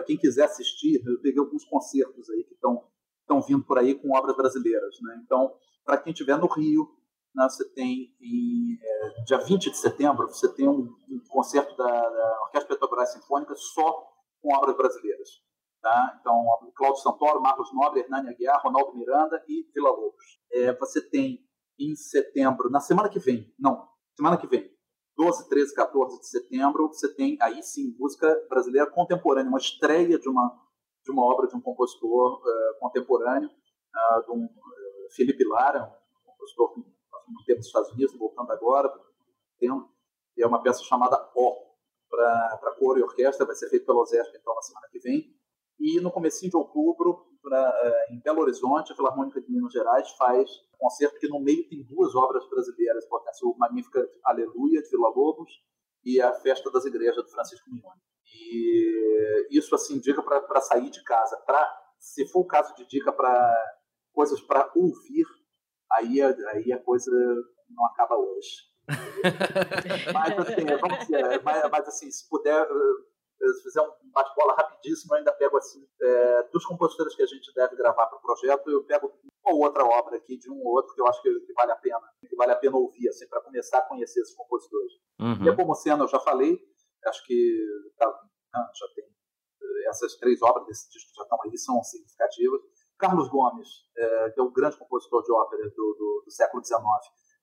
[0.06, 4.36] quem quiser assistir, eu peguei alguns concertos aí que estão vindo por aí com obras
[4.36, 5.00] brasileiras.
[5.04, 5.22] Né?
[5.24, 5.56] Então,
[5.86, 6.86] para quem estiver no Rio,
[7.36, 11.86] né, você tem, em, é, dia 20 de setembro, você tem um, um concerto da,
[11.86, 14.08] da, Orquestra Petrobras Sinfônica só
[14.42, 15.30] com obras brasileiras.
[15.82, 16.18] Tá?
[16.20, 16.46] Então,
[16.76, 20.40] Cláudio Santoro, Marcos Nobre, Hernani Aguiar, Ronaldo Miranda e Vila Lobos.
[20.52, 21.46] É, você tem
[21.80, 24.72] em setembro, na semana que vem, não, semana que vem,
[25.18, 30.30] 12, 13, 14 de setembro, você tem aí sim música brasileira contemporânea, uma estreia de
[30.30, 30.60] uma,
[31.04, 35.84] de uma obra de um compositor uh, contemporâneo, uh, de um, uh, Felipe Lara,
[36.26, 36.74] um compositor
[37.34, 38.92] no tempo dos Estados Unidos, voltando agora,
[39.60, 39.90] tempo,
[40.38, 41.74] é uma peça chamada O,
[42.10, 45.36] para coro e orquestra, vai ser feito pelo Osesp, então, na semana que vem.
[45.80, 50.10] E no comecinho de outubro, pra, eh, em Belo Horizonte, a Filarmônica de Minas Gerais
[50.12, 54.90] faz um concerto que no meio tem duas obras brasileiras importantes, o Magnífica Aleluia, de
[54.90, 55.52] Vila Lobos,
[56.06, 58.02] e a Festa das Igrejas, do Francisco Mignoni.
[58.26, 61.38] E isso, assim, dica para sair de casa.
[61.46, 61.66] Pra,
[62.00, 63.56] se for o caso de dica para
[64.12, 65.26] coisas para ouvir,
[65.94, 67.12] aí, aí a coisa
[67.70, 68.72] não acaba hoje.
[70.14, 72.68] mas, assim, vamos dizer, mas, mas, assim, se puder,
[73.52, 77.54] se fizer um bate-bola rapidíssimo, eu ainda pego assim, é, dos compositores que a gente
[77.54, 79.12] deve gravar para o projeto, eu pego
[79.44, 81.72] uma ou outra obra aqui de um ou outro que eu acho que, que vale
[81.72, 84.94] a pena, que vale a pena ouvir, assim, para começar a conhecer esses compositores.
[85.20, 85.44] Uhum.
[85.44, 86.60] E a Pomocena eu já falei,
[87.06, 87.66] acho que
[87.98, 92.62] tá, né, já tem eh, essas três obras desse disco já estão aí, são significativas.
[93.04, 93.68] Carlos Gomes,
[93.98, 96.80] é, que é o grande compositor de ópera do, do, do século XIX,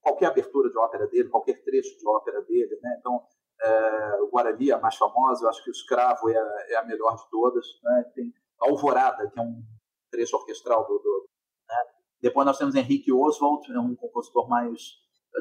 [0.01, 2.97] qualquer abertura de ópera dele, qualquer trecho de ópera dele, né?
[2.99, 3.23] Então,
[3.63, 6.77] é, o Guarani é a mais famosa, eu acho que o Escravo é a, é
[6.77, 8.11] a melhor de todas, né?
[8.15, 9.63] Tem Alvorada, que é um
[10.11, 10.99] trecho orquestral do...
[10.99, 11.29] do
[11.69, 11.77] né?
[12.23, 14.81] Depois nós temos Henrique Oswald, é um compositor mais,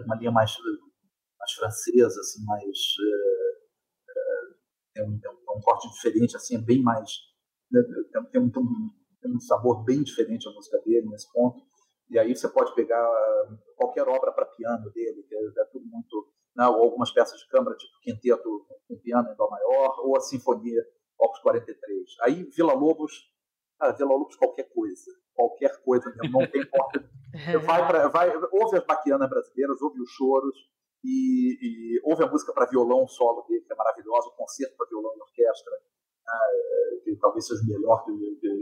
[0.05, 0.53] uma linha mais,
[1.39, 2.77] mais francesa, assim, mais...
[4.97, 7.09] É, é, um, é um corte diferente, assim, é bem mais...
[7.71, 7.81] Né?
[8.11, 8.89] Tem, tem, um,
[9.21, 11.61] tem um sabor bem diferente a música dele nesse ponto.
[12.09, 15.85] E aí você pode pegar ah, qualquer obra para piano dele, que é, é tudo
[15.85, 16.27] muito.
[16.55, 20.19] Né, ou algumas peças de câmara, tipo quinteto com piano em Dó maior, ou a
[20.19, 20.83] Sinfonia
[21.17, 22.05] Opus 43.
[22.21, 23.13] Aí Vila Lobos,
[23.77, 25.11] cara, Vila Lobos qualquer coisa.
[25.35, 27.09] Qualquer coisa mesmo, não tem porta.
[27.65, 30.55] vai pra, vai, ouve as baquianas brasileiras, ouve os choros,
[31.03, 34.87] e, e ouve a música para violão solo dele, que é maravilhosa, o concerto para
[34.87, 35.73] violão e orquestra,
[36.29, 38.11] né, que talvez seja o melhor que,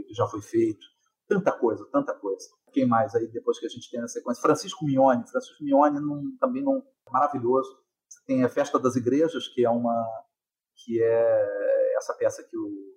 [0.06, 0.86] que, já foi feito
[1.26, 2.48] tanta coisa, tanta coisa.
[2.72, 4.40] Quem mais aí depois que a gente tem na sequência?
[4.40, 5.28] Francisco Mione.
[5.28, 7.70] Francisco Mione não, também não maravilhoso.
[8.08, 9.94] Você tem a Festa das Igrejas, que é uma
[10.84, 12.88] que é essa peça que o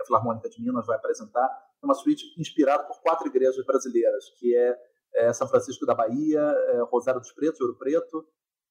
[0.00, 1.48] a Filarmônica de Minas vai apresentar,
[1.82, 4.76] é uma suíte inspirada por quatro igrejas brasileiras, que é,
[5.14, 8.26] é São Francisco da Bahia, é Rosário dos Pretos, Ouro Preto,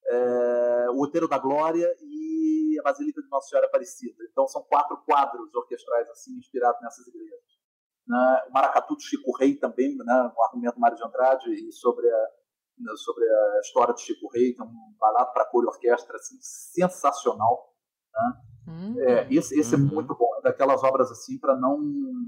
[0.06, 1.92] é, o Outeiro da Glória
[2.90, 4.24] Basílica de Nossa Senhora Aparecida.
[4.30, 7.56] Então são quatro quadros orquestrais assim inspirados nessas igrejas
[8.06, 12.08] né, o Maracatu do Chico Rei também, né, um argumento Mário de Andrade e sobre
[12.08, 12.18] a,
[12.78, 16.16] né, sobre a história do Chico Rei, que é um balado para cor e orquestra
[16.16, 17.74] assim, sensacional.
[18.14, 18.32] Né?
[18.68, 19.88] Hum, é, esse, esse é uhum.
[19.88, 21.78] é muito bom, é daquelas obras assim para não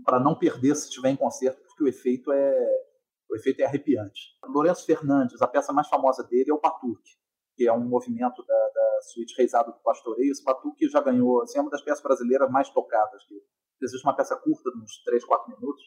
[0.04, 2.84] para não perder se estiver em concerto, porque o efeito é
[3.30, 4.38] o efeito é arrepiante.
[4.46, 7.10] Lourenço Fernandes, a peça mais famosa dele é o Patuque,
[7.58, 10.30] que é um movimento da, da suíte reizado do Pastoreio.
[10.30, 13.34] Esse Patuque já ganhou, assim, é uma das peças brasileiras mais tocadas que
[13.82, 15.82] existe uma peça curta, de uns 3, 4 minutos,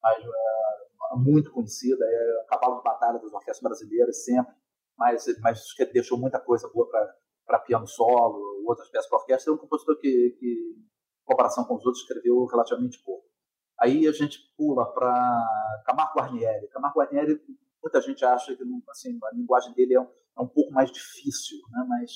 [0.00, 4.54] mas é, muito conhecida, é o cavalo de batalha das orquestras brasileiras, sempre,
[4.96, 6.88] mas, mas deixou muita coisa boa
[7.44, 9.52] para piano solo, outras peças para orquestra.
[9.52, 13.26] É um compositor que, que, em comparação com os outros, escreveu relativamente pouco.
[13.80, 16.68] Aí a gente pula para Camargo Guarnieri.
[16.68, 17.36] Camargo Guarnieri,
[17.82, 20.08] muita gente acha que assim, a linguagem dele é um,
[20.38, 21.84] é um pouco mais difícil, né?
[21.88, 22.10] mas,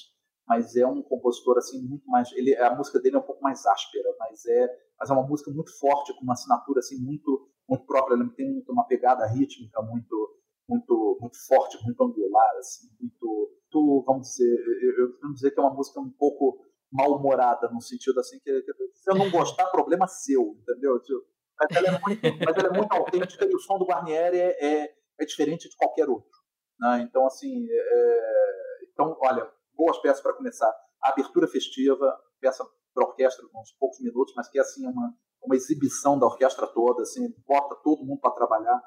[0.47, 2.31] mas é um compositor assim muito mais.
[2.33, 5.51] Ele, a música dele é um pouco mais áspera, mas é mas é uma música
[5.51, 10.37] muito forte, com uma assinatura assim muito muito própria, ela tem uma pegada rítmica muito
[10.69, 15.59] muito muito forte, muito angular, assim, muito, muito vamos dizer, eu, eu vamos dizer que
[15.59, 19.67] é uma música um pouco mal-humorada, no sentido assim, que, que, se eu não gostar,
[19.67, 21.01] problema seu, entendeu?
[21.01, 21.25] Tipo,
[21.59, 24.65] mas, ela é muito, mas ela é muito autêntica e o som do Guarnieri é,
[24.65, 26.31] é, é diferente de qualquer outro.
[26.79, 27.03] Né?
[27.09, 28.85] Então, assim, é...
[28.93, 30.73] então, olha, boas peças para começar.
[31.03, 32.65] A abertura festiva, peça
[32.95, 37.03] para orquestra, uns poucos minutos, mas que é assim uma, uma exibição da orquestra toda,
[37.03, 38.81] assim, bota todo mundo para trabalhar.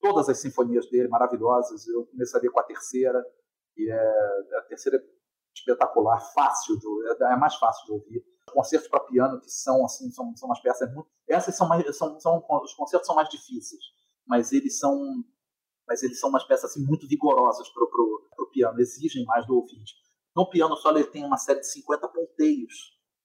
[0.00, 1.86] Todas as sinfonias dele maravilhosas.
[1.86, 3.24] Eu começaria com a terceira,
[3.76, 5.00] e é, a terceira é
[5.54, 8.24] espetacular, fácil, de, é, é mais fácil de ouvir.
[8.52, 12.20] Concertos para piano que são assim, são, são umas peças muito, essas são mais, são,
[12.20, 13.80] são os concertos são mais difíceis,
[14.26, 15.24] mas eles são
[15.86, 19.94] mas eles são umas peças assim, muito vigorosas para o piano, exigem mais do ouvinte.
[20.34, 22.74] No piano solo ele tem uma série de 50 ponteios,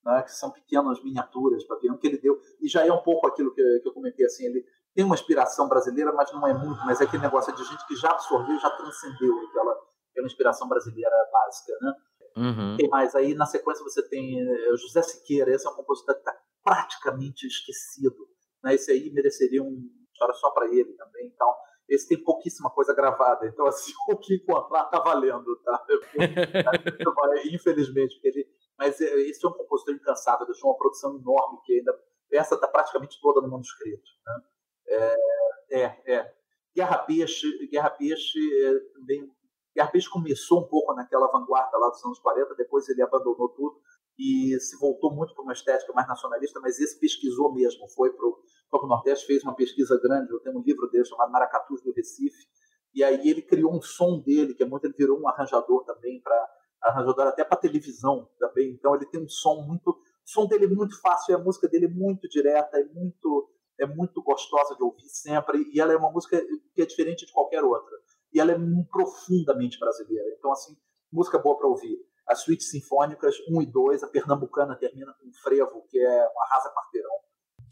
[0.06, 3.27] né, que são pequenas miniaturas para piano que ele deu, e já é um pouco
[3.27, 4.64] aquilo que, que eu comentei, assim, ele
[4.94, 7.95] tem uma inspiração brasileira, mas não é muito, mas é aquele negócio de gente que
[7.95, 9.77] já absorveu, já transcendeu aquela,
[10.11, 11.94] aquela inspiração brasileira básica, né?
[12.38, 12.77] Uhum.
[12.77, 16.22] Tem mais aí, na sequência você tem eh, José Siqueira, esse é um compositor que
[16.22, 18.27] está praticamente esquecido,
[18.64, 18.76] né?
[18.76, 19.77] Esse aí mereceria uma
[20.11, 21.53] história só para ele também, então
[21.90, 25.86] esse tem pouquíssima coisa gravada, então assim, o que encontrar tá valendo, tá?
[27.52, 31.74] Infelizmente, porque ele mas é, esse é um compositor incansável, deixou uma produção enorme que
[31.74, 31.94] ainda
[32.32, 34.10] essa está praticamente toda no manuscrito.
[34.26, 34.41] Né?
[34.88, 36.34] É, é, é.
[36.74, 39.30] Guerra Peixe, Guerra Peixe é, também.
[39.76, 43.82] Guerra Peixe começou um pouco naquela vanguarda lá dos anos 40, depois ele abandonou tudo
[44.18, 48.26] e se voltou muito para uma estética mais nacionalista, mas esse pesquisou mesmo, foi para
[48.26, 48.41] o
[48.72, 52.48] Nordeste, fez uma pesquisa grande, eu tenho um livro dele chamado Maracatus do Recife,
[52.94, 56.22] e aí ele criou um som dele, que é muito, ele virou um arranjador também
[56.22, 56.50] para
[56.82, 58.72] arranjador até para televisão também.
[58.72, 61.86] Então ele tem um som muito, o som dele é muito fácil, a música dele
[61.86, 66.12] é muito direta, é muito é muito gostosa de ouvir sempre e ela é uma
[66.12, 66.38] música
[66.76, 67.98] que é diferente de qualquer outra.
[68.34, 68.58] E ela é
[68.91, 70.36] profundamente brasileira.
[70.38, 70.76] Então assim,
[71.12, 71.98] música boa para ouvir.
[72.28, 76.46] As suítes sinfônicas 1 e 2, a pernambucana termina com um frevo, que é uma
[76.48, 77.29] rasa quarteirão.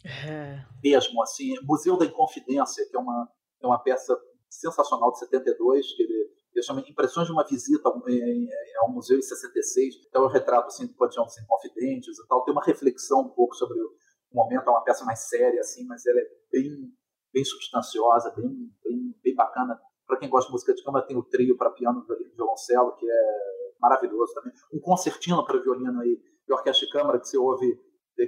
[0.08, 0.66] É.
[0.84, 3.30] Mesmo assim, Museu da Inconfidência, que é uma
[3.62, 4.16] é uma peça
[4.50, 6.28] sensacional de 72, que ele
[6.58, 9.96] eu chamo Impressões de uma Visita ao Museu em 66.
[10.10, 12.44] Então, eu retrato assim, do Panteão Sem Confidentes e tal.
[12.44, 13.92] Tem uma reflexão um pouco sobre o
[14.34, 16.92] momento, é uma peça mais séria, assim, mas ela é bem,
[17.32, 19.80] bem substanciosa, bem, bem, bem bacana.
[20.08, 23.06] Para quem gosta de música de câmara, tem o trio para piano, e violoncelo, que
[23.08, 24.52] é maravilhoso também.
[24.74, 26.20] Um concertino para violino aí,
[26.50, 27.80] orquestra de câmara, que você ouve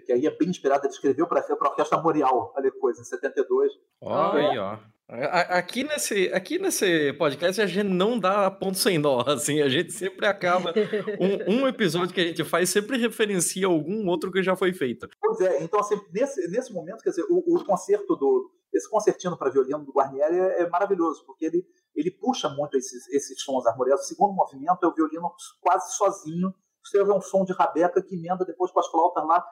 [0.05, 3.05] que aí é bem inspirada, ele escreveu para a Orquestra Boreal, olha que coisa, em
[3.05, 3.71] 72.
[4.01, 4.77] Olha aí, ó.
[5.09, 9.91] Aqui nesse, aqui nesse podcast a gente não dá ponto sem nó, assim, a gente
[9.91, 10.71] sempre acaba,
[11.19, 15.09] um, um, episódio que a gente faz sempre referencia algum outro que já foi feito.
[15.19, 19.35] Pois é, então assim, nesse, nesse momento, quer dizer, o, o concerto do, esse concertino
[19.35, 23.65] para violino do Guarnieri é, é, maravilhoso, porque ele, ele puxa muito esses, esses sons
[23.65, 24.05] harmoniosos.
[24.05, 26.53] O segundo movimento é o violino quase sozinho,
[26.83, 29.43] você vê um som de rabeca que emenda depois com as flautas lá,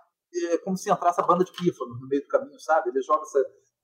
[0.53, 2.89] é como se entrasse a banda de pífano no meio do caminho, sabe?
[2.89, 3.39] Ele joga essa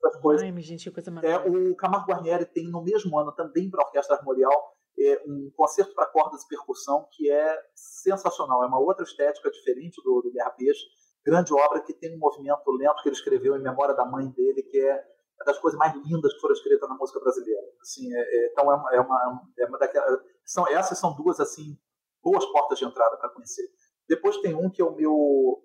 [0.06, 0.42] essas coisas.
[0.42, 4.16] Ai, gente, coisa é, o Camargo Guarnieri tem no mesmo ano também para a Orquestra
[4.16, 8.62] Armorial é, um concerto para cordas e percussão que é sensacional.
[8.62, 10.84] É uma outra estética diferente do, do Guerra Peixe.
[11.24, 14.62] Grande obra que tem um movimento lento que ele escreveu em memória da mãe dele,
[14.62, 14.92] que é
[15.36, 17.62] uma das coisas mais lindas que foram escritas na música brasileira.
[17.80, 21.40] Assim, é, é, então é uma, é uma, é uma daquelas, são essas são duas
[21.40, 21.78] assim
[22.22, 23.66] boas portas de entrada para conhecer.
[24.08, 25.62] Depois tem um que é o meu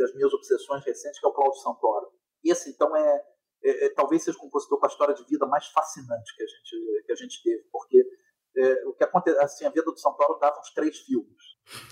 [0.00, 2.10] das minhas obsessões recentes, que é o Cláudio Santoro.
[2.42, 3.24] Esse então é
[3.62, 6.46] é, é, talvez seja o compositor com a história de vida mais fascinante que a
[6.46, 8.02] gente, que a gente teve, porque
[8.56, 11.42] é, o que acontece, assim, a vida do Paulo dava uns três filmes.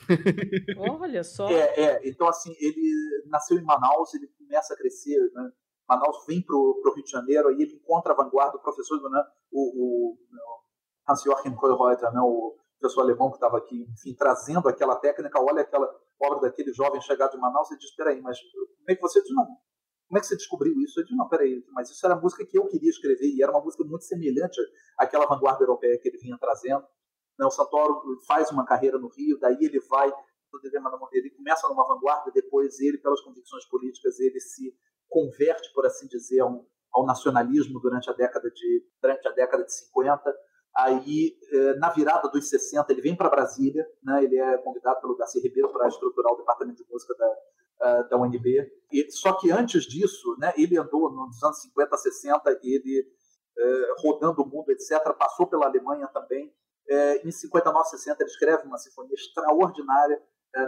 [1.01, 1.48] Olha só.
[1.48, 5.52] É, é, então assim, ele nasceu em Manaus, ele começa a crescer, né?
[5.89, 9.24] Manaus vem para o Rio de Janeiro, aí ele encontra a vanguarda, o professor, né,
[9.51, 10.18] o, o
[11.09, 15.88] Hans-Joachim Kohlreuter, né, o professor alemão que estava aqui, enfim, trazendo aquela técnica, olha aquela
[16.20, 19.20] obra daquele jovem chegado de Manaus e diz, espera aí, mas como é que você
[19.22, 19.46] diz, não,
[20.09, 20.98] como é que você descobriu isso?
[20.98, 23.52] Eu disse, não, peraí, mas isso era a música que eu queria escrever e era
[23.52, 24.60] uma música muito semelhante
[24.98, 26.84] àquela vanguarda europeia que ele vinha trazendo.
[27.38, 30.12] Né, o Santoro faz uma carreira no Rio, daí ele vai,
[31.12, 34.74] ele começa numa vanguarda, depois ele, pelas convicções políticas, ele se
[35.09, 39.72] converte, por assim dizer, ao, ao nacionalismo durante a década de durante a década de
[39.72, 40.34] 50.
[40.78, 44.22] Aí, eh, na virada dos 60, ele vem para Brasília, né?
[44.22, 48.16] ele é convidado pelo Garcia Ribeiro para estruturar o departamento de música da, uh, da
[48.16, 48.70] UNB.
[48.92, 53.00] E, só que antes disso, né, ele andou nos anos 50, 60, ele
[53.59, 56.55] uh, rodando o mundo, etc., passou pela Alemanha também.
[57.22, 60.22] Em 59, 60, ele escreve uma sinfonia extraordinária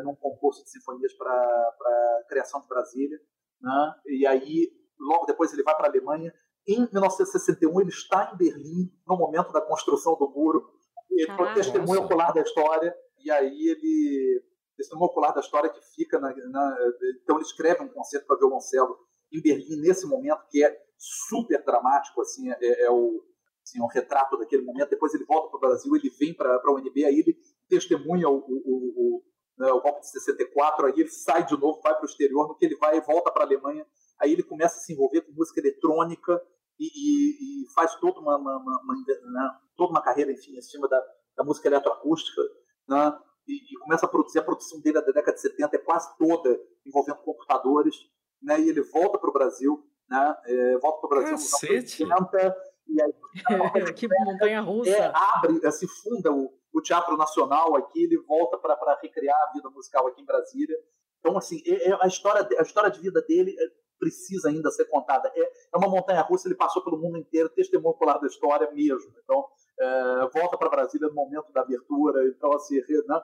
[0.04, 3.18] num concurso de sinfonias para a criação de Brasília.
[3.58, 3.94] Né?
[4.04, 6.30] E aí, logo depois, ele vai para a Alemanha.
[6.70, 10.70] Em 1961, ele está em Berlim, no momento da construção do muro.
[11.10, 12.94] Ele foi testemunha ocular da história.
[13.18, 14.44] E aí ele
[14.76, 16.76] testemunho ocular da história que fica na, na
[17.22, 18.96] então ele escreve um concerto para violoncelo
[19.30, 23.22] em Berlim nesse momento que é super dramático assim é, é o
[23.62, 26.72] assim, um retrato daquele momento depois ele volta para o Brasil ele vem para a
[26.72, 27.36] UNB aí ele
[27.68, 29.22] testemunha o, o, o,
[29.58, 32.56] né, o golpe de 64 aí ele sai de novo vai para o exterior no
[32.56, 33.86] que ele vai e volta para a Alemanha
[34.18, 36.40] aí ele começa a se envolver com música eletrônica
[36.80, 40.88] e, e, e faz toda uma, uma, uma, né, toda uma carreira enfim em cima
[40.88, 41.00] da,
[41.36, 42.40] da música eletroacústica
[42.88, 43.16] né?
[43.46, 44.38] e, e, começa a produzir.
[44.38, 47.94] A produção dele da década de 70 é quase toda envolvendo computadores.
[48.42, 48.60] Né?
[48.60, 50.36] E ele volta para o Brasil, né?
[50.46, 52.56] É, volta para o Brasil nos anos 80,
[52.88, 53.12] e aí,
[53.94, 54.90] que montanha russa.
[54.90, 59.52] É, abre, é, se funda o, o Teatro Nacional aqui, ele volta para recriar a
[59.52, 60.76] vida musical aqui em Brasília.
[61.20, 63.64] Então, assim, é, é, a, história, a história de vida dele é,
[64.00, 65.30] precisa ainda ser contada.
[65.36, 69.12] É, é uma montanha russa, ele passou pelo mundo inteiro, testemunho ocular da história mesmo.
[69.22, 69.46] Então,
[69.78, 73.22] é, volta para Brasília no momento da abertura, então assim, né,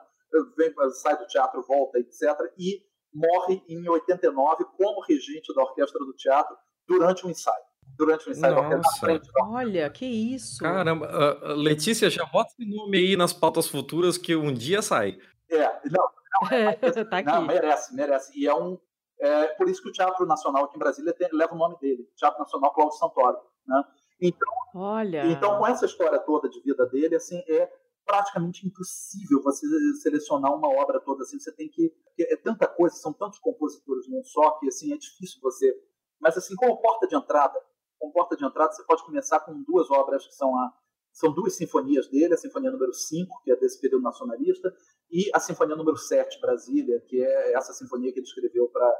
[0.55, 2.23] vem, sai do teatro, volta, etc.
[2.57, 2.81] E
[3.13, 6.55] morre em 89 como regente da orquestra do teatro
[6.87, 7.67] durante o um ensaio.
[7.97, 8.69] Durante o um ensaio Nossa.
[8.69, 9.29] da orquestra frente.
[9.41, 10.59] Olha, que isso!
[10.59, 11.07] Caramba,
[11.43, 15.17] uh, Letícia, já bota esse nome aí nas pautas futuras que um dia sai.
[15.49, 16.09] É, não,
[16.41, 16.73] não, é,
[17.05, 18.31] tá não merece, merece.
[18.37, 18.77] E é um.
[19.19, 22.07] É, por isso que o Teatro Nacional aqui em Brasília tem, leva o nome dele,
[22.15, 23.37] Teatro Nacional Cláudio Santoro.
[23.67, 23.83] Né?
[24.21, 25.25] Então, Olha.
[25.25, 27.69] então, com essa história toda de vida dele, assim, é
[28.07, 29.67] praticamente impossível você
[30.01, 31.37] selecionar uma obra toda assim.
[31.37, 35.39] Você tem que é tanta coisa, são tantos compositores num só que assim é difícil
[35.41, 35.77] você.
[36.19, 37.59] Mas assim, como porta de entrada,
[37.99, 40.73] com porta de entrada você pode começar com duas obras que são a
[41.17, 44.71] são duas sinfonias dele, a sinfonia número 5, que é desse período nacionalista,
[45.09, 48.93] e a sinfonia número 7, Brasília, que é essa sinfonia que ele escreveu para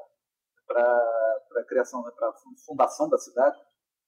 [0.67, 2.33] para a criação, para a
[2.65, 3.57] fundação da cidade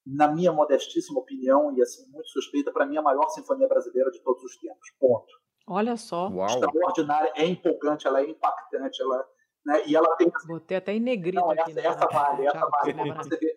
[0.06, 4.22] na minha modestíssima opinião, e assim, muito suspeita, para mim a maior sinfonia brasileira de
[4.24, 4.90] todos os tempos.
[5.00, 5.32] Ponto.
[5.68, 6.30] Olha só.
[6.30, 6.48] Uau.
[6.48, 9.26] Extraordinária, é empolgante, ela é impactante, ela,
[9.66, 10.32] né, e ela tem.
[10.48, 11.72] Botei até em negrito Não, aqui.
[11.72, 11.88] Essa, né?
[11.88, 13.14] essa vale, essa vale.
[13.14, 13.56] Você vê,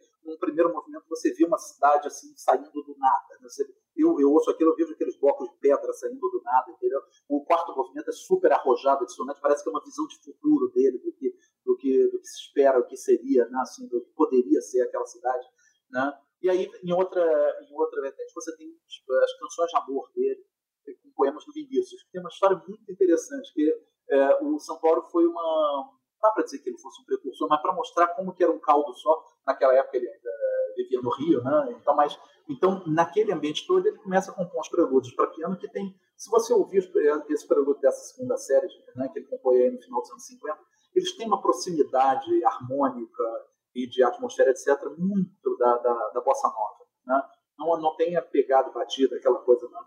[0.63, 3.35] primeiro movimento, você vê uma cidade assim, saindo do nada.
[3.41, 3.49] Né?
[3.49, 3.65] Você,
[3.97, 7.01] eu, eu ouço aquilo, eu vejo aqueles blocos de pedra saindo do nada, entendeu?
[7.29, 10.99] O quarto movimento é super arrojado, dissonante, parece que é uma visão de futuro dele,
[10.99, 11.35] do que,
[11.65, 13.59] do que, do que se espera, o que seria, né?
[13.61, 15.47] assim, do que poderia ser aquela cidade.
[15.91, 16.13] Né?
[16.43, 17.23] E aí, em outra,
[17.69, 20.45] em outra vertente, você tem tipo, as canções de amor dele,
[21.03, 23.71] com poemas do Vinícius, que tem uma história muito interessante, que
[24.11, 25.43] é, o Santoro foi uma...
[25.43, 28.53] Não dá para dizer que ele fosse um precursor, mas para mostrar como que era
[28.53, 30.22] um caldo só, naquela época ele ainda
[30.75, 31.77] vivia no Rio, né?
[31.81, 32.19] Então, mas,
[32.49, 35.95] então naquele ambiente todo, ele começa a compor os prelúdios para piano que tem...
[36.17, 36.79] Se você ouvir
[37.31, 40.59] esse prelúdio dessa segunda série, né, que ele compõe aí no final dos anos 50,
[40.95, 43.23] eles têm uma proximidade harmônica,
[43.75, 46.85] e de atmosfera, etc., muito da, da, da bossa nova.
[47.07, 47.23] Né?
[47.59, 49.69] Não, não tem a pegada batida, aquela coisa.
[49.69, 49.81] Não,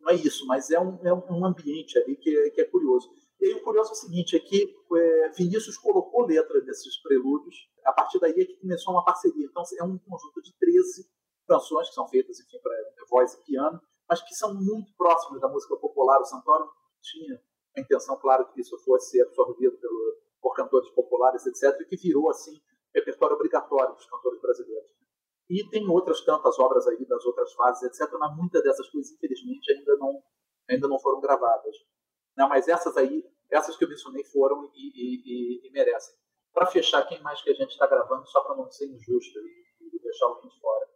[0.00, 3.10] não é isso, mas é um, é um ambiente ali que é, que é curioso.
[3.44, 7.54] E aí, o curioso é o seguinte: é que é, Vinícius colocou letra nesses prelúdios,
[7.84, 9.44] a partir daí é que começou uma parceria.
[9.44, 11.06] Então, é um conjunto de 13
[11.46, 12.72] canções que são feitas, enfim, para
[13.10, 16.22] voz e piano, mas que são muito próximas da música popular.
[16.22, 16.70] O Santoro
[17.02, 17.38] tinha
[17.76, 22.30] a intenção, claro, que isso fosse absorvido pelo, por cantores populares, etc., e que virou,
[22.30, 22.58] assim,
[22.94, 24.90] repertório obrigatório dos cantores brasileiros.
[25.50, 29.70] E tem outras tantas obras aí das outras fases, etc., mas muitas dessas coisas, infelizmente,
[29.70, 30.22] ainda não,
[30.70, 31.76] ainda não foram gravadas.
[32.36, 36.14] Não, mas essas aí, essas que eu mencionei foram e, e, e, e merecem.
[36.52, 39.64] Para fechar, quem mais que a gente está gravando, só para não ser injusto e,
[40.02, 40.86] deixar alguém de fora.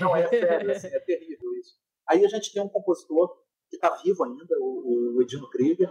[0.00, 1.76] Não, é sério, assim, é terrível isso.
[2.08, 3.36] Aí a gente tem um compositor
[3.68, 5.90] que está vivo ainda, o, o Edino Krieger,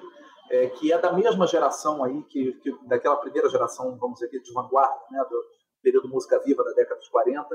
[0.49, 4.53] é, que é da mesma geração aí, que, que, daquela primeira geração, vamos dizer, de
[4.53, 5.45] vanguarda, né, do
[5.81, 7.47] período música viva da década dos 40.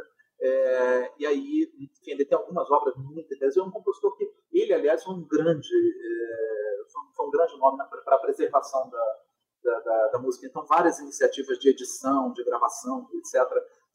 [0.44, 3.56] É, e aí, enfim, ele tem algumas obras muito interessantes.
[3.56, 6.82] É um compositor que, ele, aliás, foi um grande, é,
[7.16, 9.18] foi um grande nome para a preservação da,
[9.62, 10.46] da, da, da, música.
[10.46, 13.42] Então, várias iniciativas de edição, de gravação, etc.,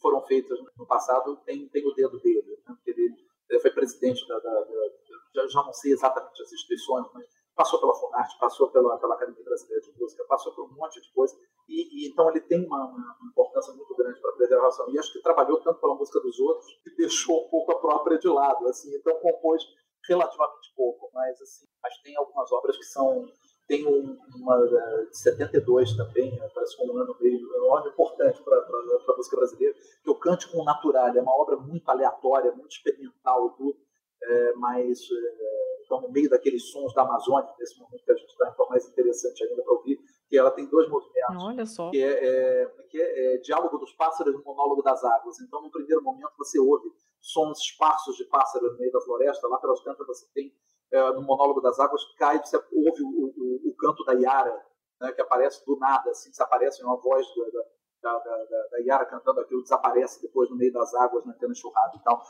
[0.02, 1.38] foram feitas no passado.
[1.46, 3.16] Tem, tem o dedo dele, né, ele,
[3.48, 4.40] ele foi presidente da
[5.36, 9.44] já, já não sei exatamente as instituições, mas passou pela Funarte, passou pela, pela Academia
[9.44, 11.38] Brasileira de Música, passou por um monte de coisa,
[11.70, 14.90] e, e então ele tem uma, uma, importância muito grande para a preservação.
[14.90, 18.18] E acho que trabalhou tanto pela música dos outros que deixou um pouco a própria
[18.18, 19.64] de lado, assim, então compôs
[20.08, 23.30] relativamente pouco, mas assim, mas tem algumas obras que são
[23.68, 28.42] tem um, uma de 72 também, né, parece um ano meio, é um ano importante
[28.42, 33.52] para a música brasileira, que com o Natural, é uma obra muito aleatória, muito experimental
[33.52, 33.78] tudo,
[34.24, 38.30] é, mas é, estão no meio daqueles sons da Amazônia, nesse momento que a gente
[38.30, 40.00] está, então mais interessante ainda para ouvir,
[40.30, 41.44] que ela tem dois movimentos.
[41.44, 41.90] Olha só.
[41.90, 45.42] Que é, é, que é, é Diálogo dos Pássaros e Monólogo das Águas.
[45.42, 46.88] Então, no primeiro momento, você ouve
[47.20, 50.54] sons esparsos de pássaros no meio da floresta, lá pelas tantas você tem,
[50.92, 54.56] é, no Monólogo das Águas, cai, você ouve o, o, o canto da Iara,
[55.02, 57.26] né, que aparece do nada, assim, desaparece uma voz
[58.02, 61.96] da, da, da, da, Yara cantando aquilo, desaparece depois no meio das águas, naquela enxurrada
[61.96, 62.22] e tal.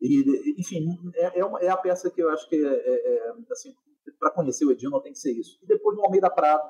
[0.00, 3.74] E, enfim, é, é, é, a peça que eu acho que, é, é, é assim,
[4.18, 5.58] para conhecer o Edilson tem que ser isso.
[5.62, 6.68] E depois no Almeida Prado,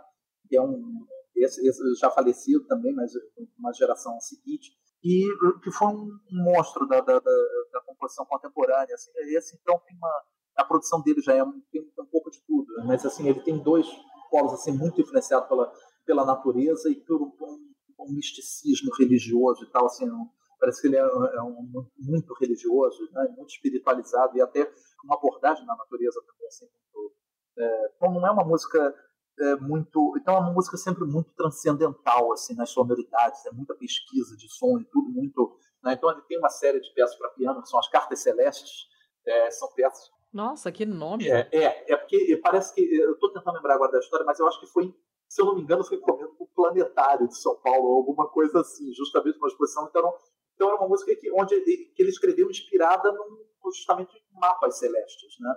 [0.53, 3.11] que é um esse, esse já falecido também, mas
[3.59, 4.71] uma geração seguinte,
[5.03, 5.27] e
[5.65, 7.33] que foi um monstro da, da, da,
[7.73, 8.95] da composição contemporânea.
[8.95, 10.23] Assim, esse então tem uma
[10.55, 13.63] a produção dele já é um, tem um pouco de tudo, mas assim ele tem
[13.63, 13.87] dois
[14.31, 15.73] polos assim muito influenciados pela
[16.05, 20.29] pela natureza e por um, um, um misticismo religioso e tal assim um,
[20.61, 24.71] parece que ele é, é um, muito religioso, né, muito espiritualizado e até
[25.03, 27.15] uma abordagem na natureza também assim muito,
[27.57, 28.95] é, então não é uma música
[29.43, 30.15] é, muito.
[30.17, 34.79] Então é uma música sempre muito transcendental assim nas sonoridades, é muita pesquisa de som
[34.79, 35.59] e tudo muito.
[35.83, 35.95] Né?
[35.95, 38.87] Então ele tem uma série de peças para piano que são as Cartas Celestes,
[39.27, 40.11] é, são peças.
[40.33, 41.29] Nossa, que nome!
[41.29, 44.47] É, é, é porque parece que eu estou tentando lembrar agora da história, mas eu
[44.47, 44.95] acho que foi,
[45.29, 48.61] se eu não me engano, foi comendo o Planetário de São Paulo ou alguma coisa
[48.61, 49.87] assim, justamente uma exposição.
[49.89, 50.15] Então,
[50.55, 55.39] então era uma música que, onde que ele escreveu inspirada num, justamente em mapas celestes,
[55.39, 55.55] né?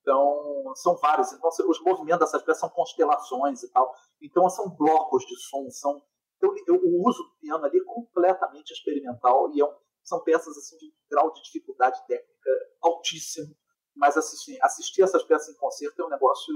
[0.00, 1.32] Então, são vários.
[1.32, 3.92] Então, os movimentos dessas peças são constelações e tal.
[4.20, 5.70] Então, são blocos de som.
[5.70, 6.02] São...
[6.36, 10.76] Então, eu, o uso do piano ali completamente experimental e é um, são peças assim,
[10.76, 12.50] de grau de dificuldade técnica
[12.82, 13.56] altíssimo.
[13.96, 16.54] Mas assistir, assistir essas peças em concerto é um negócio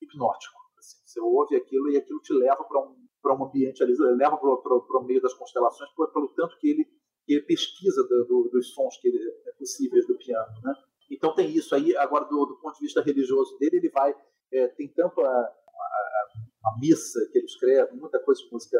[0.00, 0.58] hipnótico.
[0.78, 4.98] Assim, você ouve aquilo e aquilo te leva para um, um ambiente ali, leva para
[4.98, 6.88] o meio das constelações, pelo tanto que ele,
[7.28, 10.60] ele pesquisa do, do, dos sons que ele, é possíveis do piano.
[10.62, 10.74] Né?
[11.10, 11.96] Então tem isso aí.
[11.96, 14.14] Agora, do, do ponto de vista religioso dele, ele vai.
[14.52, 16.28] É, tem tanto a, a,
[16.66, 18.76] a, missa que ele escreve, muita coisa de música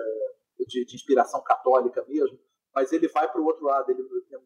[0.59, 2.39] de, de inspiração católica mesmo,
[2.75, 3.91] mas ele vai para o outro lado.
[3.91, 4.03] Ele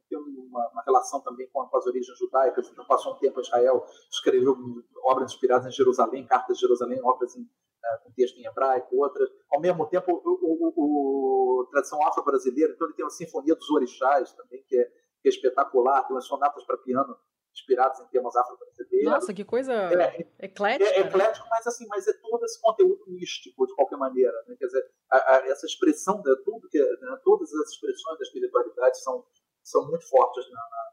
[0.09, 2.69] tem, uma, uma, relação também com, com, as origens judaicas.
[2.71, 4.57] Então, passou um tempo em Israel, escreveu
[5.03, 7.43] obras inspiradas em Jerusalém, cartas de Jerusalém, obras em,
[7.85, 9.31] é, com texto em hebraico, outras.
[9.51, 14.33] Ao mesmo tempo, o, o, o tradição afro-brasileira, então ele tem uma Sinfonia dos Orixás
[14.33, 14.85] também, que é,
[15.23, 17.17] que é espetacular, tem umas sonatas para piano
[17.55, 19.11] inspirados em temas afro-brasileiros.
[19.11, 20.91] Nossa, que coisa é, eclética.
[20.91, 24.33] É, é eclético, mas assim, mas é todo esse conteúdo místico, de qualquer maneira.
[24.49, 24.57] Né?
[24.59, 29.01] Quer dizer, a, a, essa expressão, né, tudo que, né, todas as expressões da espiritualidade
[29.01, 29.25] são,
[29.63, 30.91] são muito fortes na, na,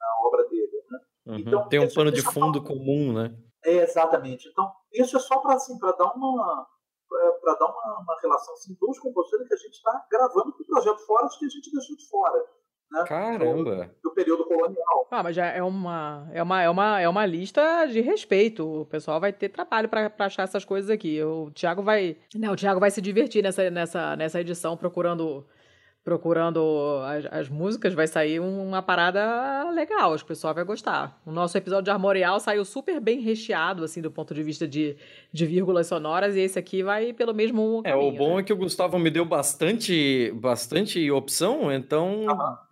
[0.00, 0.84] na obra dele.
[0.90, 0.98] Né?
[1.26, 1.38] Uhum.
[1.38, 3.34] Então, Tem um pano de fundo comum, né?
[3.64, 4.48] É, exatamente.
[4.48, 6.68] Então, isso é só para assim, dar uma
[7.42, 10.66] para dar uma, uma relação assim, dos compositores que a gente está gravando para o
[10.66, 12.42] projeto fora, os que a gente deixou de fora
[12.92, 13.04] né?
[13.06, 13.90] Caramba!
[14.02, 15.08] Do, do, período colonial.
[15.10, 18.82] Ah, mas já é uma, é, uma, é, uma, é uma lista de respeito.
[18.82, 21.22] O pessoal vai ter trabalho para achar essas coisas aqui.
[21.22, 22.16] O Thiago vai.
[22.34, 25.44] Não, o Thiago vai se divertir nessa, nessa, nessa edição procurando
[26.04, 31.20] procurando as, as, músicas, vai sair uma parada legal, acho que o pessoal vai gostar.
[31.24, 34.96] O nosso episódio de Armorial saiu super bem recheado, assim, do ponto de vista de,
[35.32, 38.40] de vírgulas sonoras, e esse aqui vai pelo mesmo caminho, É, o bom né?
[38.40, 42.26] é que o Gustavo me deu bastante, bastante opção, então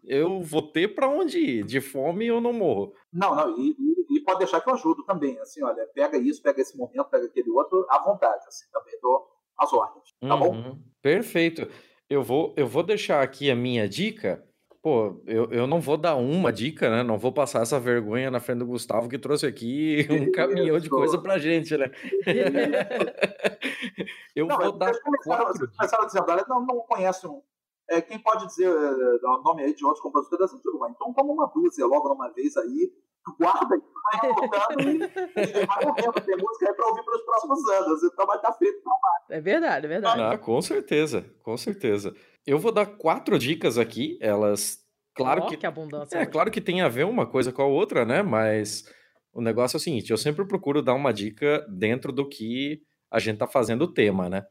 [0.05, 1.65] eu vou ter para onde ir.
[1.65, 2.93] De fome eu não morro.
[3.12, 6.43] Não, não, e, e, e, pode deixar que eu ajudo também, assim, olha, pega isso,
[6.43, 10.40] pega esse momento, pega aquele outro, à vontade, assim, também dou as ordens, tá uhum.
[10.40, 10.78] bom?
[11.01, 11.69] Perfeito.
[12.10, 14.44] Eu vou, eu vou deixar aqui a minha dica.
[14.82, 17.04] Pô, eu, eu não vou dar uma dica, né?
[17.04, 20.90] Não vou passar essa vergonha na frente do Gustavo que trouxe aqui um caminhão de
[20.90, 21.88] coisa pra gente, né?
[24.34, 24.92] eu não, vou dar.
[25.00, 27.40] Começaram dizendo, olha, não, não conhece um.
[27.88, 30.90] É, quem pode dizer é, o nome aí de outros compositores da Uruguai?
[30.90, 32.92] Então toma uma dúzia logo numa vez aí,
[33.38, 33.80] guarda e
[34.18, 36.12] vai colocando e, vai morrendo.
[36.12, 38.02] Tem música aí para ouvir para os próximos anos.
[38.05, 39.30] Então vai estar feito para mais.
[39.30, 40.22] É verdade, é verdade.
[40.22, 42.14] Ah, com certeza, com certeza.
[42.47, 44.18] Eu vou dar quatro dicas aqui.
[44.20, 44.78] Elas,
[45.14, 46.18] claro oh, que, que abundância.
[46.18, 48.22] É, claro que tem a ver uma coisa com a outra, né?
[48.22, 48.84] Mas
[49.32, 53.18] o negócio é o seguinte: eu sempre procuro dar uma dica dentro do que a
[53.18, 54.47] gente tá fazendo o tema, né?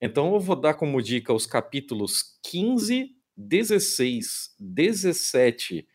[0.00, 5.86] Então eu vou dar como dica os capítulos 15, 16, 17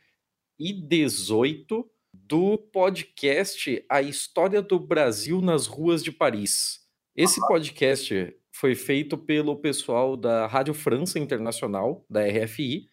[0.60, 1.90] e 18
[2.26, 6.82] do podcast A História do Brasil nas Ruas de Paris.
[7.16, 12.90] Esse podcast foi feito pelo pessoal da Rádio França Internacional, da RFI,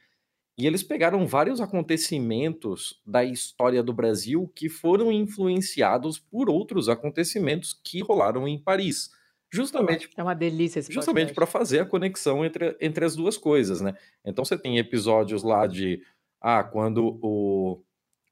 [0.59, 7.73] e eles pegaram vários acontecimentos da história do Brasil que foram influenciados por outros acontecimentos
[7.73, 9.11] que rolaram em Paris.
[9.53, 10.09] Justamente.
[10.16, 13.97] É uma delícia esse Justamente para fazer a conexão entre, entre as duas coisas, né?
[14.24, 16.03] Então você tem episódios lá de
[16.40, 17.82] ah, quando o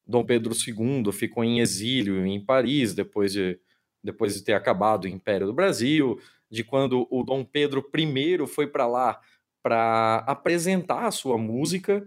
[0.06, 3.58] Dom Pedro II ficou em exílio em Paris depois de,
[4.02, 6.18] depois de ter acabado o Império do Brasil,
[6.50, 9.20] de quando o Dom Pedro I foi para lá
[9.62, 12.06] para apresentar a sua música.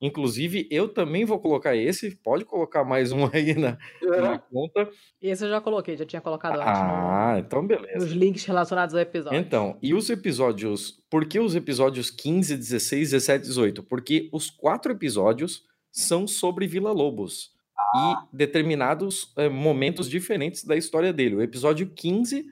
[0.00, 2.14] Inclusive, eu também vou colocar esse.
[2.16, 4.20] Pode colocar mais um aí na, é.
[4.20, 4.88] na conta.
[5.20, 6.66] Esse eu já coloquei, já tinha colocado antes.
[6.66, 8.06] Ah, no, então beleza.
[8.06, 9.38] Os links relacionados ao episódio.
[9.38, 11.02] Então, e os episódios.
[11.10, 13.82] Por que os episódios 15, 16, 17, 18?
[13.82, 17.52] Porque os quatro episódios são sobre Vila Lobos.
[17.94, 18.26] Ah.
[18.32, 21.36] E determinados é, momentos diferentes da história dele.
[21.36, 22.44] O episódio 15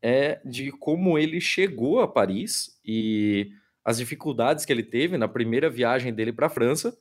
[0.00, 3.52] é de como ele chegou a Paris e
[3.84, 6.96] as dificuldades que ele teve na primeira viagem dele para a França.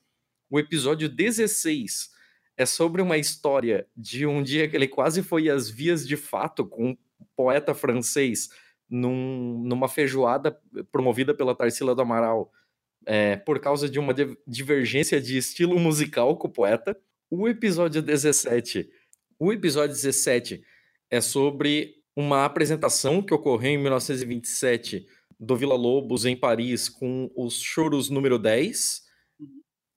[0.49, 2.09] O episódio 16
[2.57, 6.65] é sobre uma história de um dia que ele quase foi às vias de fato
[6.65, 6.97] com um
[7.37, 8.49] poeta francês
[8.89, 10.59] num, numa feijoada
[10.91, 12.51] promovida pela Tarsila do Amaral
[13.11, 14.13] é, por causa de uma
[14.45, 16.95] divergência de estilo musical com o poeta.
[17.27, 18.87] O episódio 17.
[19.39, 20.61] O episódio 17
[21.09, 25.07] é sobre uma apresentação que ocorreu em 1927
[25.39, 29.01] do Vila Lobos em Paris com os choros número 10.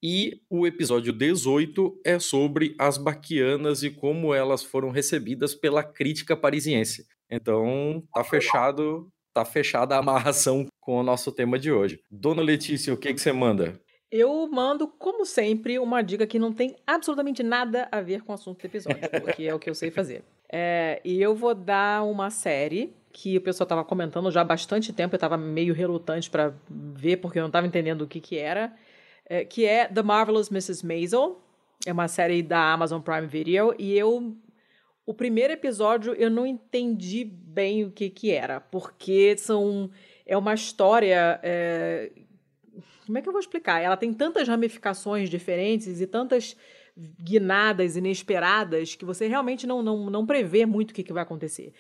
[0.03, 6.35] E o episódio 18 é sobre as baquianas e como elas foram recebidas pela crítica
[6.35, 7.07] parisiense.
[7.31, 12.01] Então, tá fechado, tá fechada a amarração com o nosso tema de hoje.
[12.11, 13.81] Dona Letícia, o que, que você manda?
[14.11, 18.35] Eu mando, como sempre, uma dica que não tem absolutamente nada a ver com o
[18.35, 20.23] assunto do episódio, porque é o que eu sei fazer.
[20.51, 24.93] É, e eu vou dar uma série que o pessoal estava comentando já há bastante
[24.93, 28.37] tempo, eu estava meio relutante para ver, porque eu não estava entendendo o que, que
[28.37, 28.75] era,
[29.27, 30.85] é, que é The Marvelous Mrs.
[30.87, 31.41] Maisel.
[31.87, 34.37] É uma série da Amazon Prime Video, e eu.
[35.05, 39.91] O primeiro episódio eu não entendi bem o que, que era, porque são.
[40.25, 41.41] É uma história.
[41.43, 42.13] É,
[43.05, 43.81] como é que eu vou explicar?
[43.81, 46.57] Ela tem tantas ramificações diferentes e tantas
[46.97, 51.73] guinadas inesperadas que você realmente não, não, não prevê muito o que, que vai acontecer.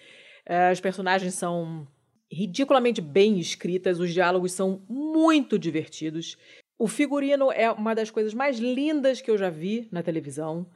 [0.44, 1.86] É, as personagens são
[2.30, 6.36] ridiculamente bem escritas, os diálogos são muito divertidos.
[6.78, 10.66] O figurino é uma das coisas mais lindas que eu já vi na televisão.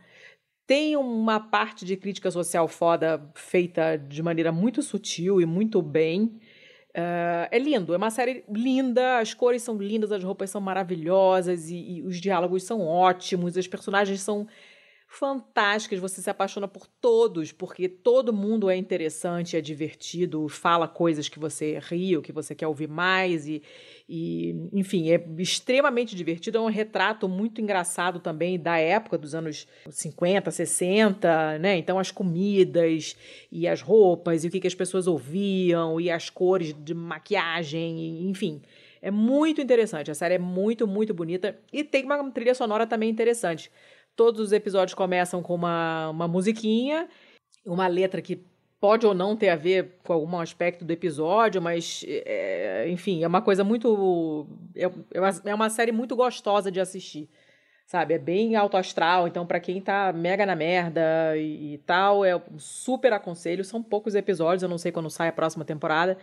[0.66, 6.40] Tem uma parte de crítica social foda feita de maneira muito sutil e muito bem.
[6.90, 11.70] Uh, é lindo, é uma série linda, as cores são lindas, as roupas são maravilhosas
[11.70, 14.48] e, e os diálogos são ótimos, os personagens são
[15.06, 21.28] fantásticas, você se apaixona por todos, porque todo mundo é interessante, é divertido, fala coisas
[21.28, 23.62] que você ri, ou que você quer ouvir mais, e,
[24.08, 26.58] e enfim, é extremamente divertido.
[26.58, 31.76] É um retrato muito engraçado também da época dos anos 50, 60, né?
[31.78, 33.16] Então, as comidas
[33.50, 38.28] e as roupas, e o que, que as pessoas ouviam, e as cores de maquiagem,
[38.28, 38.60] enfim.
[39.00, 43.08] É muito interessante, a série é muito, muito bonita e tem uma trilha sonora também
[43.08, 43.70] interessante.
[44.16, 47.08] Todos os episódios começam com uma, uma musiquinha,
[47.64, 48.42] uma letra que
[48.80, 53.26] pode ou não ter a ver com algum aspecto do episódio, mas, é, enfim, é
[53.26, 54.46] uma coisa muito.
[54.74, 54.84] É,
[55.14, 57.28] é, uma, é série muito gostosa de assistir.
[57.86, 58.14] Sabe?
[58.14, 62.40] É bem alto astral, então, para quem tá mega na merda e, e tal, é
[62.58, 63.64] super aconselho.
[63.64, 66.18] São poucos episódios, eu não sei quando sai a próxima temporada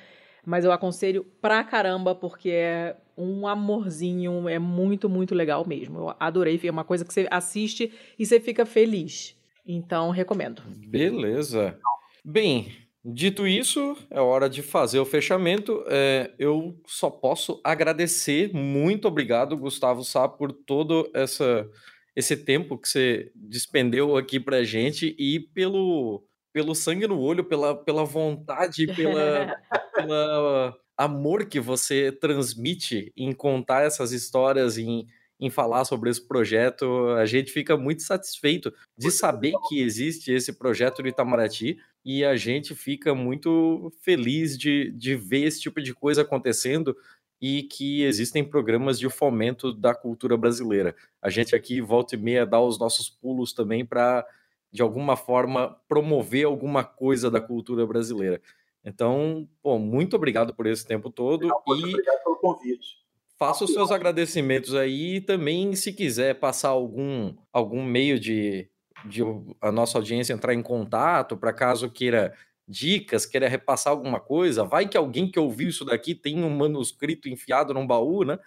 [0.45, 5.99] mas eu aconselho pra caramba, porque é um amorzinho, é muito, muito legal mesmo.
[5.99, 9.35] Eu adorei, é uma coisa que você assiste e você fica feliz.
[9.65, 10.61] Então, recomendo.
[10.87, 11.79] Beleza.
[12.25, 15.83] Bem, dito isso, é hora de fazer o fechamento.
[15.87, 18.53] É, eu só posso agradecer.
[18.53, 21.69] Muito obrigado, Gustavo Sá, por todo essa,
[22.15, 27.75] esse tempo que você despendeu aqui pra gente e pelo pelo sangue no olho, pela,
[27.75, 29.59] pela vontade, pela,
[29.95, 35.07] pela amor que você transmite em contar essas histórias, em,
[35.39, 37.09] em falar sobre esse projeto.
[37.17, 42.35] A gente fica muito satisfeito de saber que existe esse projeto no Itamaraty e a
[42.35, 46.95] gente fica muito feliz de, de ver esse tipo de coisa acontecendo
[47.41, 50.95] e que existem programas de fomento da cultura brasileira.
[51.21, 54.25] A gente aqui volta e meia dá os nossos pulos também para
[54.73, 58.41] de alguma forma, promover alguma coisa da cultura brasileira.
[58.83, 61.45] Então, pô, muito obrigado por esse tempo todo.
[61.45, 62.97] E obrigado pelo convite.
[63.37, 68.67] Faça os seus agradecimentos aí e também, se quiser passar algum, algum meio de,
[69.05, 69.21] de
[69.61, 72.33] a nossa audiência entrar em contato, para caso queira
[72.67, 77.29] dicas, queira repassar alguma coisa, vai que alguém que ouviu isso daqui tem um manuscrito
[77.29, 78.39] enfiado num baú, né?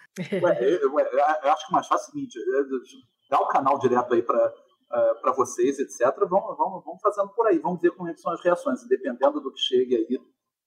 [0.43, 3.79] Ué, eu, eu, eu, acho que mais fácil é o seguinte, é, dá o canal
[3.79, 4.55] direto aí para
[4.91, 6.01] uh, é, para vocês, etc.
[6.29, 8.83] Vamos, vamos, vamos fazendo por aí, vamos ver como é são as reações.
[8.83, 10.19] E dependendo do que chegue aí,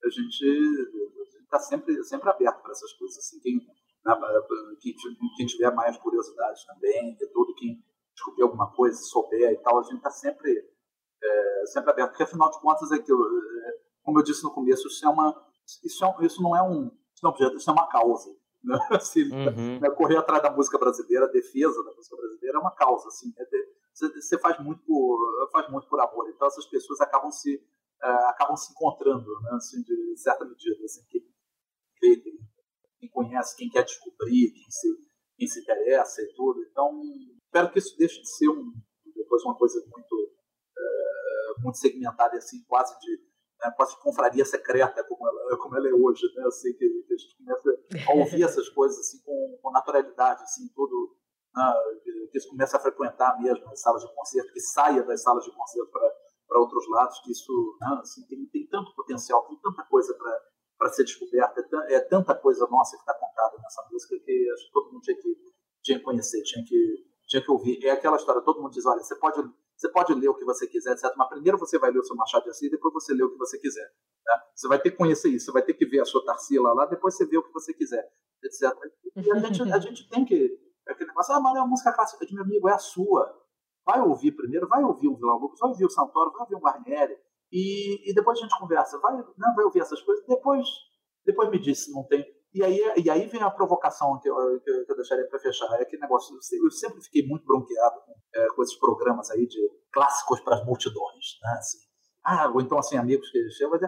[0.03, 0.45] a gente
[1.43, 3.17] está sempre, sempre aberto para essas coisas.
[3.17, 3.57] Assim, quem,
[4.05, 4.15] né,
[4.81, 4.93] quem,
[5.35, 7.83] quem, tiver mais curiosidade também, de tudo, quem
[8.13, 10.51] descobrir alguma coisa, souber e tal, a gente está sempre,
[11.23, 12.09] é, sempre aberto.
[12.11, 13.15] Porque, afinal de contas, é que, é,
[14.03, 15.45] como eu disse no começo, isso, é uma,
[15.83, 18.29] isso, é, isso não é um, isso não é um objeto, isso é uma causa.
[18.63, 18.77] Né?
[18.91, 19.79] Assim, uhum.
[19.79, 19.89] né?
[19.91, 23.07] Correr atrás da música brasileira, a defesa da música brasileira é uma causa.
[23.07, 23.45] Assim, né?
[24.07, 26.29] Você faz muito por faz muito por amor.
[26.29, 29.51] Então essas pessoas acabam se uh, acabam se encontrando, né?
[29.53, 30.83] assim, de certa medida.
[30.85, 31.23] Assim, quem,
[32.99, 34.87] quem, conhece, quem quer descobrir, quem se,
[35.37, 36.61] quem se interessa e tudo.
[36.69, 37.01] Então
[37.45, 38.73] espero que isso deixe de ser um,
[39.15, 43.29] depois uma coisa muito uh, muito segmentada assim, quase de
[43.61, 46.43] né, quase de confraria secreta como ela, como ela é hoje, né?
[46.47, 50.67] Assim, que, que a gente começa a ouvir essas coisas assim com, com naturalidade, assim,
[50.73, 51.17] tudo
[51.59, 51.73] né,
[52.31, 55.51] que isso comece a frequentar mesmo as salas de concerto, que saia das salas de
[55.51, 55.91] concerto
[56.47, 60.15] para outros lados, que isso né, assim, tem, tem tanto potencial, tem tanta coisa
[60.77, 64.65] para ser descoberta, é, é, tanta coisa nossa que está contada nessa música que acho
[64.65, 65.37] que todo mundo tinha que,
[65.83, 67.85] tinha que conhecer, tinha que, tinha que ouvir.
[67.85, 69.41] É aquela história, todo mundo diz, olha, você pode,
[69.75, 71.13] você pode ler o que você quiser, etc.
[71.17, 73.37] Mas primeiro você vai ler o seu Machado de Assis, depois você lê o que
[73.37, 73.91] você quiser.
[74.25, 74.33] Né?
[74.55, 76.85] Você vai ter que conhecer isso, você vai ter que ver a sua Tarsila lá,
[76.85, 78.09] depois você vê o que você quiser,
[78.43, 78.71] etc.
[79.15, 82.25] E a gente, a gente tem que aquele negócio, ah, mas é uma música clássica
[82.25, 83.25] de meu amigo, é a sua.
[83.85, 86.59] Vai ouvir primeiro, vai ouvir o Vila Lobos, vai ouvir o Santoro, vai ouvir o
[86.59, 87.17] Guarnieri,
[87.51, 88.99] e, e depois a gente conversa.
[88.99, 90.67] Vai, não, vai ouvir essas coisas, depois,
[91.25, 92.25] depois me diz se não tem.
[92.53, 95.67] E aí, e aí vem a provocação que eu, que eu deixaria para fechar.
[95.79, 99.59] É aquele negócio, eu sempre fiquei muito bronqueado com, é, com esses programas aí de
[99.91, 101.37] clássicos para as multidões.
[101.43, 101.51] Né?
[101.57, 101.77] Assim,
[102.25, 103.79] ah, ou então assim, amigos que chegam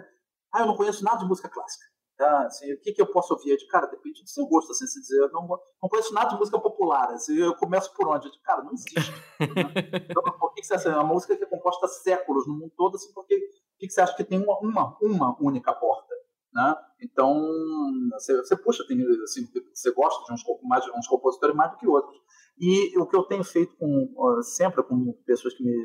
[0.54, 1.86] ah, eu não conheço nada de música clássica.
[2.22, 2.46] Tá?
[2.46, 3.58] Assim, o que, que eu posso ouvir?
[3.58, 4.72] De, cara, depende do seu gosto.
[4.74, 7.10] Assim, se dizer, eu não, não conheço nada de música popular.
[7.10, 8.30] Assim, eu começo por onde?
[8.30, 9.12] De, cara, não existe.
[9.40, 10.06] né?
[10.08, 10.90] então, por que, que você acha?
[10.90, 12.94] É uma música que é composta há séculos no mundo todo.
[12.94, 13.40] Assim, porque
[13.80, 16.14] que, que você acha que tem uma, uma, uma única porta?
[16.54, 16.76] Né?
[17.02, 17.42] Então,
[18.12, 21.88] você, você puxa, tem, assim, você gosta de uns, mais, uns compositores mais do que
[21.88, 22.22] outros.
[22.60, 25.76] E o que eu tenho feito com, sempre com pessoas que me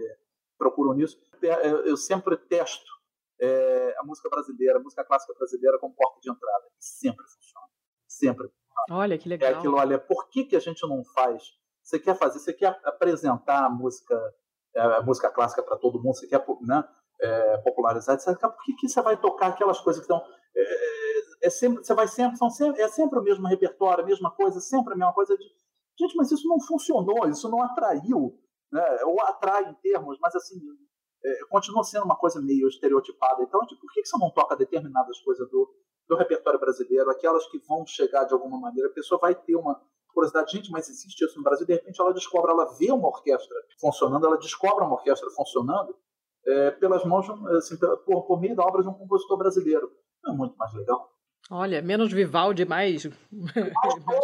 [0.59, 2.96] procuram nisso, é, eu sempre testo
[3.41, 6.67] é, a música brasileira, a música clássica brasileira como porta de entrada.
[6.79, 7.67] E sempre funciona.
[8.07, 8.51] Sempre.
[8.91, 9.51] Olha, que legal.
[9.51, 11.43] É aquilo, olha, por que, que a gente não faz?
[11.83, 14.15] Você quer fazer, você quer apresentar a música,
[14.75, 16.85] é, a música clássica para todo mundo, você quer né,
[17.21, 18.39] é, popularizar, etc.
[18.41, 20.27] Por que, que você vai tocar aquelas coisas que estão.
[20.57, 24.31] É, é, sempre, você vai sempre, são sempre, é sempre o mesmo repertório, a mesma
[24.31, 25.45] coisa, sempre a mesma coisa de.
[25.99, 28.39] Gente, mas isso não funcionou, isso não atraiu,
[28.71, 28.85] né?
[29.05, 30.61] ou atrai em termos, mas assim,
[31.27, 33.43] é, continua sendo uma coisa meio estereotipada.
[33.43, 35.69] Então, tipo, por que, que você não toca determinadas coisas do,
[36.09, 38.89] do repertório brasileiro, aquelas que vão chegar de alguma maneira?
[38.89, 39.81] A pessoa vai ter uma
[40.15, 41.67] curiosidade, gente, mas existe isso no Brasil?
[41.67, 45.95] De repente ela descobre, ela vê uma orquestra funcionando, ela descobre uma orquestra funcionando
[46.47, 49.91] é, pelas mãos, assim, por, por meio da obra de um compositor brasileiro.
[50.25, 51.11] É muito mais legal.
[51.51, 53.05] Olha, menos Vivaldi, mais.
[53.05, 53.15] mais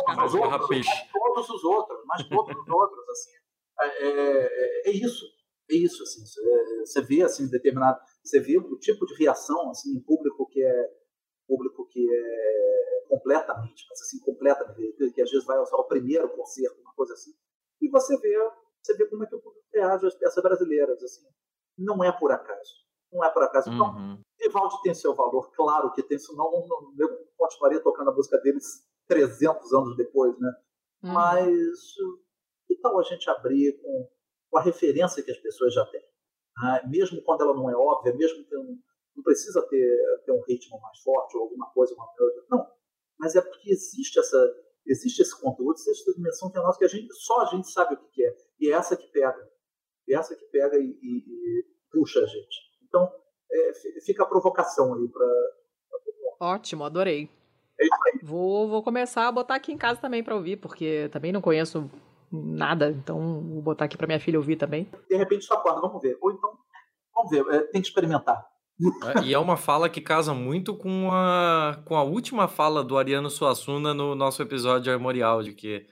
[0.08, 3.30] todos, os outros, mais todos os outros, mais todos os outros, assim.
[3.80, 5.24] É, é, é isso
[5.72, 6.24] é isso, assim,
[6.84, 10.90] você vê, assim, determinado, você vê o tipo de reação, assim, em público que é,
[11.46, 16.94] público que é completamente, mas assim, completamente, que às vezes vai ao, primeiro concerto, uma
[16.94, 17.32] coisa assim,
[17.80, 18.34] e você vê,
[18.82, 21.26] você vê como é que o público reage às peças brasileiras, assim,
[21.76, 22.74] não é por acaso,
[23.12, 23.70] não é por acaso.
[23.70, 24.22] Então, uhum.
[24.38, 28.38] Vivaldi tem seu valor, claro que tem, senão não, não, eu continuaria tocando a música
[28.38, 28.64] deles
[29.08, 30.52] 300 anos depois, né?
[31.02, 31.12] Uhum.
[31.12, 31.78] Mas
[32.66, 34.08] que tal a gente abrir com
[34.52, 36.02] com a referência que as pessoas já têm.
[36.62, 36.82] Né?
[36.90, 38.78] Mesmo quando ela não é óbvia, mesmo que não,
[39.16, 42.44] não precisa ter, ter um ritmo mais forte ou alguma coisa, uma coisa.
[42.50, 42.70] Não.
[43.18, 44.54] Mas é porque existe essa
[44.86, 47.70] existe esse conteúdo, existe essa dimensão que é nossa, que a gente, só a gente
[47.70, 48.36] sabe o que é.
[48.60, 49.48] E é essa que pega.
[50.08, 52.56] É essa que pega e, e, e puxa a gente.
[52.82, 53.10] Então,
[53.50, 53.72] é,
[54.04, 55.26] fica a provocação aí para.
[56.40, 57.30] Ótimo, adorei.
[57.78, 58.20] É isso aí.
[58.22, 61.88] Vou, vou começar a botar aqui em casa também para ouvir, porque também não conheço
[62.32, 63.18] nada, então
[63.52, 64.88] vou botar aqui para minha filha ouvir também.
[65.08, 66.16] De repente só acorda, vamos ver.
[66.20, 66.50] Ou então,
[67.14, 68.44] vamos ver, é, tem que experimentar.
[69.14, 72.96] É, e é uma fala que casa muito com a, com a última fala do
[72.96, 75.86] Ariano Suassuna no nosso episódio de Armorial, de que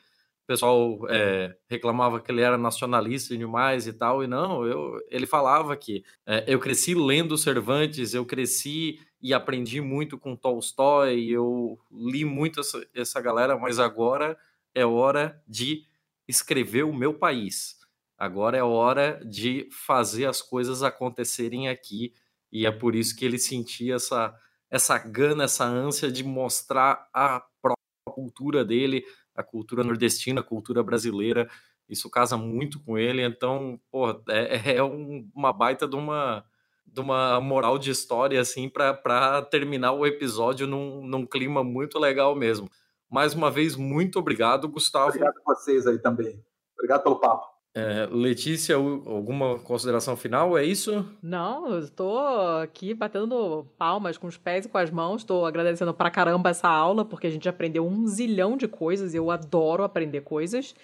[0.44, 5.26] o pessoal é, reclamava que ele era nacionalista demais e tal, e não, eu, ele
[5.26, 11.78] falava que é, eu cresci lendo Cervantes, eu cresci e aprendi muito com Tolstói, eu
[11.92, 14.36] li muito essa, essa galera, mas agora
[14.74, 15.84] é hora de
[16.30, 17.76] escrever o meu país.
[18.16, 22.12] Agora é hora de fazer as coisas acontecerem aqui.
[22.52, 24.34] E é por isso que ele sentia essa,
[24.70, 29.04] essa gana, essa ânsia de mostrar a própria cultura dele,
[29.34, 31.48] a cultura nordestina, a cultura brasileira.
[31.88, 33.22] Isso casa muito com ele.
[33.22, 33.80] Então,
[34.28, 36.44] é, é um, uma baita de uma,
[36.86, 42.36] de uma moral de história, assim, para terminar o episódio num, num clima muito legal
[42.36, 42.68] mesmo.
[43.10, 45.08] Mais uma vez, muito obrigado, Gustavo.
[45.08, 46.40] Obrigado a vocês aí também.
[46.74, 47.50] Obrigado pelo papo.
[47.72, 50.58] É, Letícia, alguma consideração final?
[50.58, 51.06] É isso?
[51.22, 52.18] Não, eu estou
[52.58, 55.22] aqui batendo palmas com os pés e com as mãos.
[55.22, 59.14] Estou agradecendo pra caramba essa aula, porque a gente aprendeu um zilhão de coisas.
[59.14, 60.74] Eu adoro aprender coisas.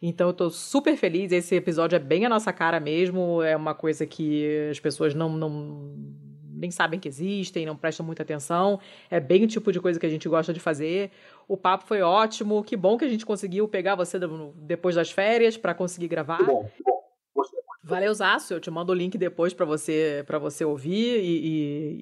[0.00, 1.32] Então eu tô super feliz.
[1.32, 3.42] Esse episódio é bem a nossa cara mesmo.
[3.42, 5.92] É uma coisa que as pessoas não, não
[6.58, 8.78] nem sabem que existem, não prestam muita atenção.
[9.10, 11.10] É bem o tipo de coisa que a gente gosta de fazer.
[11.48, 12.62] O papo foi ótimo.
[12.62, 14.20] Que bom que a gente conseguiu pegar você
[14.56, 16.38] depois das férias para conseguir gravar.
[16.38, 16.68] Que bom.
[17.82, 18.52] Valeu, Zaço.
[18.52, 21.46] Eu te mando o link depois para você para você ouvir e,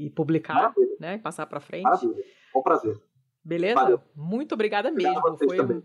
[0.02, 0.96] e, e publicar, Maravilha.
[0.98, 1.14] né?
[1.14, 1.84] E passar para frente.
[1.84, 2.24] Maravilha.
[2.52, 3.00] Com prazer.
[3.44, 3.76] Beleza?
[3.76, 4.00] Valeu.
[4.16, 5.22] Muito obrigada mesmo.
[5.38, 5.82] Foi, também.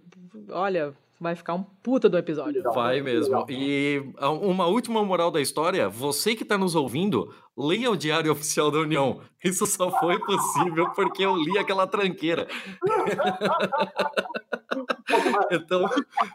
[0.49, 2.63] olha, vai ficar um puta do episódio.
[2.73, 3.45] Vai mesmo.
[3.47, 8.71] E uma última moral da história: você que está nos ouvindo, leia o Diário Oficial
[8.71, 9.21] da União.
[9.43, 12.47] Isso só foi possível porque eu li aquela tranqueira.
[15.51, 15.85] então...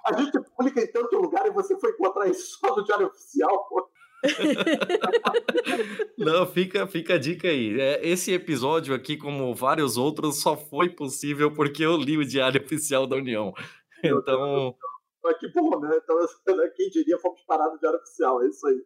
[0.05, 3.67] A gente publica em tanto lugar e você foi encontrar isso só no Diário Oficial,
[3.69, 3.89] pô.
[6.17, 7.81] Não, fica, fica a dica aí.
[7.81, 12.63] É, esse episódio aqui, como vários outros, só foi possível porque eu li o Diário
[12.63, 13.53] Oficial da União.
[14.11, 14.75] Então.
[15.23, 15.99] Mas que bom, né?
[16.03, 16.17] Então,
[16.77, 18.85] quem diria, fomos parados de área oficial, é isso aí.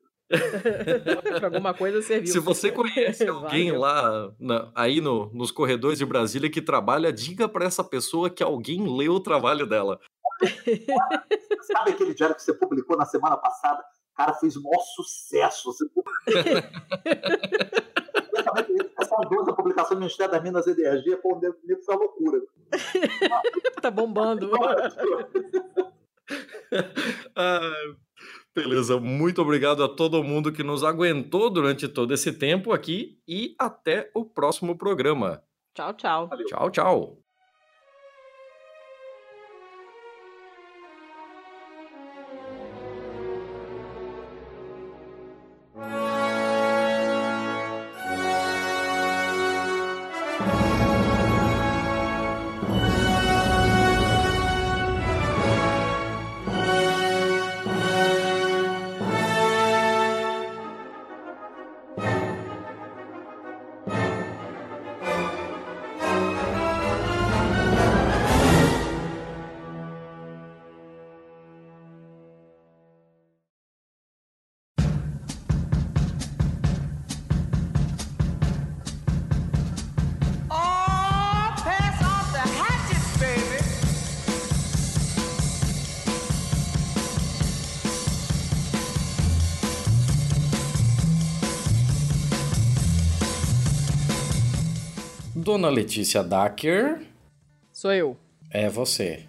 [1.38, 2.32] pra alguma coisa serviu.
[2.32, 7.48] Se você conhece alguém lá na, aí no, nos corredores de Brasília que trabalha, diga
[7.48, 10.00] para essa pessoa que alguém leu o trabalho dela.
[11.62, 13.84] Sabe aquele diário que você publicou na semana passada?
[14.16, 15.72] Cara, fez o maior sucesso.
[15.72, 15.84] Você...
[18.98, 22.40] essa a publicação do Ministério das Minas e Energia, pô, nego foi uma loucura.
[23.82, 24.50] tá bombando.
[27.36, 27.74] ah,
[28.54, 33.54] beleza, muito obrigado a todo mundo que nos aguentou durante todo esse tempo aqui e
[33.58, 35.42] até o próximo programa.
[35.74, 36.28] Tchau, tchau.
[36.28, 36.46] Valeu.
[36.46, 37.29] Tchau, tchau.
[95.60, 97.02] Dona Letícia Dacker.
[97.70, 98.16] Sou eu.
[98.50, 99.24] É você.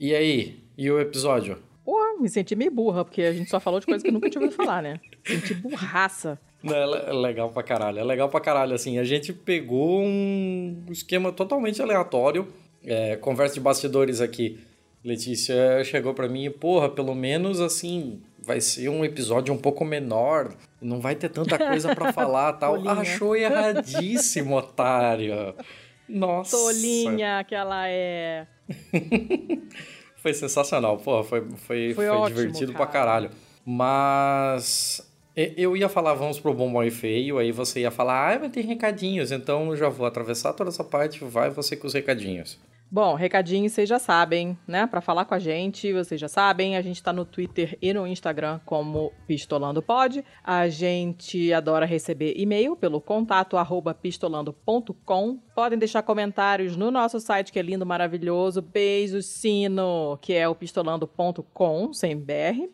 [0.00, 0.60] E aí?
[0.78, 1.58] E o episódio?
[1.84, 4.30] Porra, me senti meio burra, porque a gente só falou de coisas que eu nunca
[4.30, 4.98] tinha ouvido falar, né?
[5.22, 6.40] Senti burraça.
[6.62, 7.98] Não, é legal pra caralho.
[7.98, 8.98] É legal pra caralho, assim.
[8.98, 12.48] A gente pegou um esquema totalmente aleatório.
[12.82, 14.58] É, conversa de bastidores aqui.
[15.04, 19.84] Letícia chegou para mim e, porra, pelo menos assim, vai ser um episódio um pouco
[19.84, 22.76] menor, não vai ter tanta coisa para falar tal.
[22.88, 25.54] Achou erradíssimo, otário.
[26.08, 26.56] Nossa.
[26.56, 28.46] Tolinha que ela é.
[30.16, 32.84] foi sensacional, pô, foi, foi, foi, foi ótimo, divertido cara.
[32.84, 33.30] pra caralho.
[33.66, 35.06] Mas
[35.36, 38.50] eu ia falar vamos pro bom, bom e feio, aí você ia falar, ah, mas
[38.50, 42.58] tem recadinhos, então eu já vou atravessar toda essa parte, vai você com os recadinhos.
[42.90, 44.86] Bom, recadinho, vocês já sabem, né?
[44.86, 48.06] Para falar com a gente, vocês já sabem, a gente está no Twitter e no
[48.06, 50.24] Instagram como Pistolando Pod.
[50.42, 55.38] A gente adora receber e-mail pelo contato arroba pistolando.com.
[55.54, 58.62] Podem deixar comentários no nosso site que é lindo, maravilhoso.
[58.62, 62.70] Beijo sino, que é o pistolando.com, sem BR.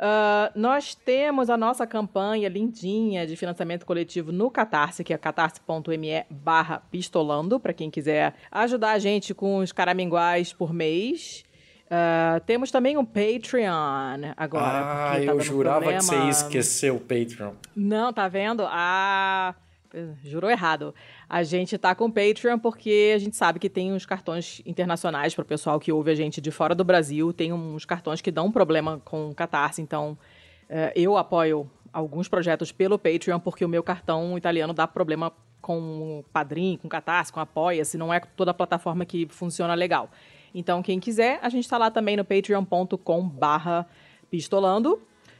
[0.00, 6.24] Uh, nós temos a nossa campanha lindinha de financiamento coletivo no Catarse, que é catarse.me
[6.30, 11.44] barra pistolando, para quem quiser ajudar a gente com os caraminguais por mês.
[11.84, 14.64] Uh, temos também um Patreon agora.
[14.64, 15.98] Ah, tá eu jurava problema.
[15.98, 17.52] que você ia esquecer o Patreon.
[17.76, 18.64] Não, tá vendo?
[18.66, 19.54] Ah,
[20.22, 20.94] jurou errado.
[21.30, 25.32] A gente tá com o Patreon porque a gente sabe que tem uns cartões internacionais
[25.32, 27.32] para o pessoal que ouve a gente de fora do Brasil.
[27.32, 30.18] Tem uns cartões que dão problema com o Catarse, então
[30.68, 36.18] é, eu apoio alguns projetos pelo Patreon porque o meu cartão italiano dá problema com
[36.18, 40.10] o Padrim, com o Catarse, com Apoia-se, não é toda a plataforma que funciona legal.
[40.52, 43.86] Então, quem quiser, a gente está lá também no patreon.com barra
[44.28, 44.94] pistolando.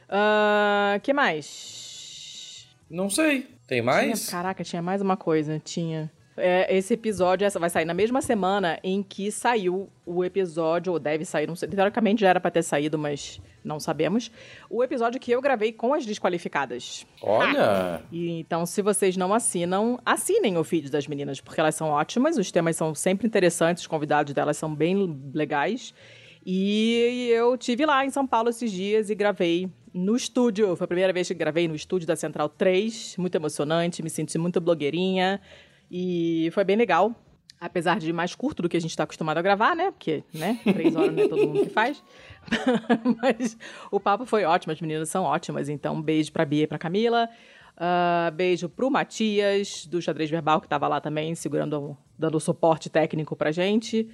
[0.07, 2.65] Uh, que mais?
[2.89, 3.59] Não sei.
[3.71, 4.25] Tem mais?
[4.25, 5.57] Tinha, caraca, tinha mais uma coisa.
[5.57, 6.11] Tinha.
[6.35, 10.99] É, esse episódio essa vai sair na mesma semana em que saiu o episódio, ou
[10.99, 14.29] deve sair, não sei, teoricamente já era para ter saído, mas não sabemos.
[14.69, 17.07] O episódio que eu gravei com as desqualificadas.
[17.21, 18.01] Olha!
[18.11, 22.37] E, então, se vocês não assinam, assinem o feed das meninas, porque elas são ótimas,
[22.37, 25.93] os temas são sempre interessantes, os convidados delas são bem legais.
[26.45, 30.75] E eu tive lá em São Paulo esses dias e gravei no estúdio.
[30.75, 33.15] Foi a primeira vez que gravei no estúdio da Central 3.
[33.17, 35.41] Muito emocionante, me senti muito blogueirinha.
[35.89, 37.13] E foi bem legal.
[37.59, 39.91] Apesar de mais curto do que a gente está acostumado a gravar, né?
[39.91, 40.59] Porque, né?
[40.63, 42.03] Três horas não é todo mundo que faz.
[43.21, 43.55] Mas
[43.91, 45.69] o papo foi ótimo, as meninas são ótimas.
[45.69, 47.29] Então, um beijo pra Bia e pra Camila.
[47.77, 53.35] Uh, beijo pro Matias, do Xadrez Verbal, que estava lá também, segurando, dando suporte técnico
[53.35, 54.09] pra gente.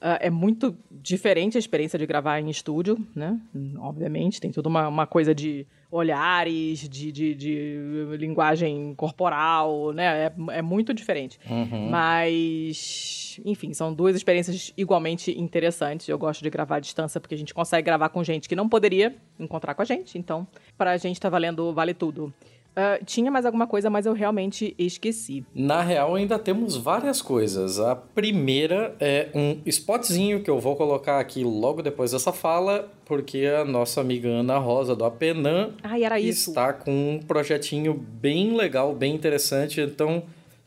[0.00, 3.38] Uh, é muito diferente a experiência de gravar em estúdio, né?
[3.78, 10.26] Obviamente, tem toda uma, uma coisa de olhares, de, de, de, linguagem corporal, né?
[10.26, 11.38] É, é muito diferente.
[11.48, 11.90] Uhum.
[11.90, 16.08] Mas, enfim, são duas experiências igualmente interessantes.
[16.08, 18.70] Eu gosto de gravar à distância porque a gente consegue gravar com gente que não
[18.70, 20.16] poderia encontrar com a gente.
[20.16, 20.46] Então,
[20.78, 22.32] pra gente tá valendo, vale tudo.
[22.70, 25.44] Uh, tinha mais alguma coisa, mas eu realmente esqueci.
[25.54, 27.80] Na real, ainda temos várias coisas.
[27.80, 33.46] A primeira é um spotzinho que eu vou colocar aqui logo depois dessa fala, porque
[33.46, 36.50] a nossa amiga Ana Rosa do Apenan Ai, era isso.
[36.50, 39.80] está com um projetinho bem legal, bem interessante.
[39.80, 40.22] Então,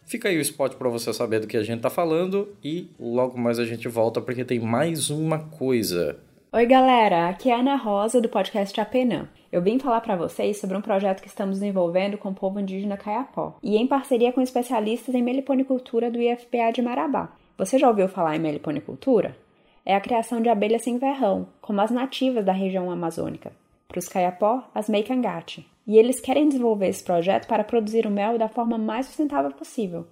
[0.06, 3.40] fica aí o spot para você saber do que a gente tá falando e logo
[3.40, 6.18] mais a gente volta porque tem mais uma coisa.
[6.56, 7.30] Oi, galera.
[7.30, 9.28] Aqui é a Ana Rosa do podcast Apenan.
[9.52, 12.96] Eu vim falar para vocês sobre um projeto que estamos desenvolvendo com o povo indígena
[12.96, 17.36] Caiapó e em parceria com especialistas em meliponicultura do IFPA de Marabá.
[17.58, 19.36] Você já ouviu falar em meliponicultura?
[19.84, 23.52] É a criação de abelhas sem verrão, como as nativas da região amazônica.
[23.88, 25.68] Para os Caiapó, as Meikangate.
[25.88, 30.06] E eles querem desenvolver esse projeto para produzir o mel da forma mais sustentável possível.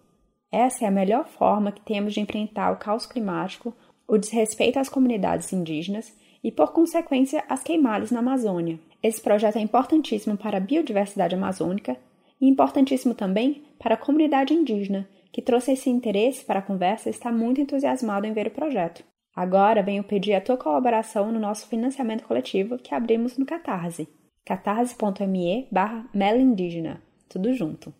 [0.51, 3.71] Essa é a melhor forma que temos de enfrentar o caos climático,
[4.07, 8.79] o desrespeito às comunidades indígenas e, por consequência, as queimadas na Amazônia.
[9.01, 11.97] Esse projeto é importantíssimo para a biodiversidade amazônica
[12.39, 17.11] e importantíssimo também para a comunidade indígena, que trouxe esse interesse para a conversa e
[17.11, 19.03] está muito entusiasmado em ver o projeto.
[19.35, 24.09] Agora venho pedir a tua colaboração no nosso financiamento coletivo que abrimos no Catarse,
[24.45, 27.93] catarse.me barra melindígena, tudo junto.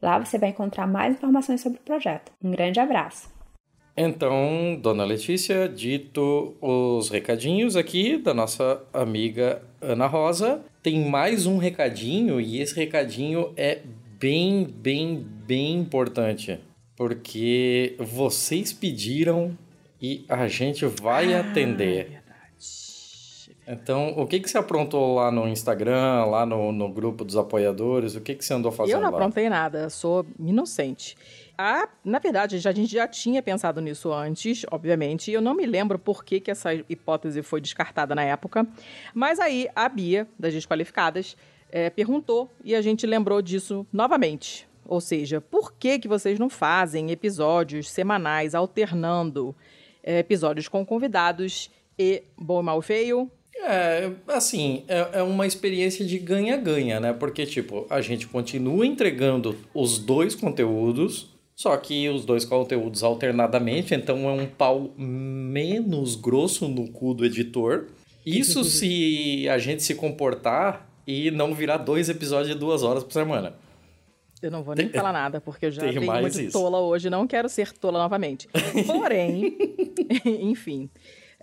[0.00, 2.32] Lá você vai encontrar mais informações sobre o projeto.
[2.42, 3.41] Um grande abraço!
[3.96, 11.58] Então, dona Letícia, dito os recadinhos aqui da nossa amiga Ana Rosa, tem mais um
[11.58, 13.80] recadinho e esse recadinho é
[14.18, 15.16] bem, bem,
[15.46, 16.58] bem importante.
[16.96, 19.56] Porque vocês pediram
[20.00, 22.22] e a gente vai ah, atender.
[23.66, 28.16] Então, o que, que você aprontou lá no Instagram, lá no, no grupo dos apoiadores?
[28.16, 28.98] O que, que você andou fazendo lá?
[28.98, 29.16] Eu não lá?
[29.18, 31.16] aprontei nada, sou inocente.
[32.04, 35.66] Na verdade, já, a gente já tinha pensado nisso antes, obviamente, e eu não me
[35.66, 38.66] lembro por que, que essa hipótese foi descartada na época.
[39.14, 41.36] Mas aí a Bia, das Desqualificadas,
[41.70, 44.68] é, perguntou e a gente lembrou disso novamente.
[44.86, 49.54] Ou seja, por que, que vocês não fazem episódios semanais alternando
[50.02, 53.30] é, episódios com convidados e Bom, Mal Feio,
[53.64, 57.12] é, assim, é, é uma experiência de ganha-ganha, né?
[57.12, 63.94] Porque, tipo, a gente continua entregando os dois conteúdos, só que os dois conteúdos alternadamente,
[63.94, 67.86] então é um pau menos grosso no cu do editor.
[68.24, 73.12] Isso se a gente se comportar e não virar dois episódios de duas horas por
[73.12, 73.54] semana.
[74.40, 76.52] Eu não vou nem tem, falar nada, porque eu já fui muito isso.
[76.52, 78.48] tola hoje, não quero ser tola novamente.
[78.86, 79.56] Porém,
[80.24, 80.90] enfim.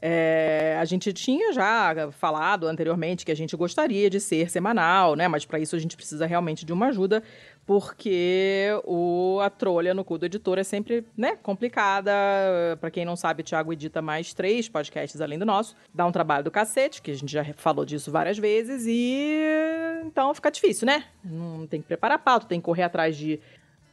[0.01, 5.27] É, a gente tinha já falado anteriormente que a gente gostaria de ser semanal, né?
[5.27, 7.21] Mas para isso a gente precisa realmente de uma ajuda,
[7.69, 12.11] porque o, a trolha no cu do editor é sempre né, complicada.
[12.81, 15.75] Para quem não sabe, Thiago edita mais três podcasts além do nosso.
[15.93, 19.39] Dá um trabalho do cacete, que a gente já falou disso várias vezes, e
[20.03, 21.03] então fica difícil, né?
[21.23, 23.39] Não tem que preparar pauta, tem que correr atrás de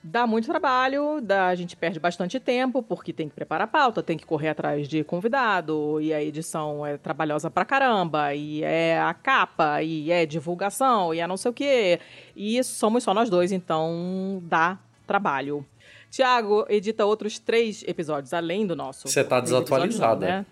[0.09, 4.05] Dá muito trabalho, dá, a gente perde bastante tempo, porque tem que preparar a pauta,
[4.05, 9.01] tem que correr atrás de convidado, e a edição é trabalhosa pra caramba, e é
[9.01, 11.99] a capa, e é divulgação, e é não sei o quê.
[12.37, 14.79] E somos só nós dois, então dá
[15.09, 15.67] trabalho.
[16.09, 19.09] Tiago edita outros três episódios, além do nosso.
[19.09, 20.27] Você tá desatualizada.
[20.27, 20.47] Né?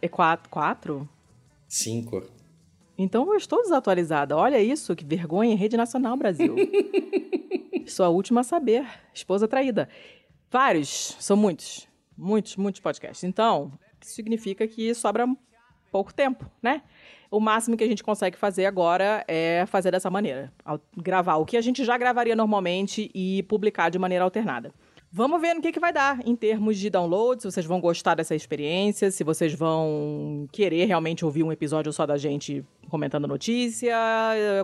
[0.00, 0.48] É quatro?
[0.48, 1.08] quatro?
[1.66, 2.22] Cinco.
[2.98, 4.36] Então eu estou desatualizada.
[4.36, 6.54] Olha isso, que vergonha em rede nacional, Brasil.
[7.86, 8.86] Sou a última a saber.
[9.12, 9.88] Esposa traída.
[10.50, 11.86] Vários, são muitos.
[12.16, 13.24] Muitos, muitos podcasts.
[13.24, 13.70] Então,
[14.00, 15.26] significa que sobra
[15.92, 16.82] pouco tempo, né?
[17.30, 20.52] O máximo que a gente consegue fazer agora é fazer dessa maneira.
[20.96, 24.72] Gravar o que a gente já gravaria normalmente e publicar de maneira alternada.
[25.10, 28.14] Vamos ver no que, que vai dar em termos de download, se vocês vão gostar
[28.14, 33.96] dessa experiência, se vocês vão querer realmente ouvir um episódio só da gente comentando notícia,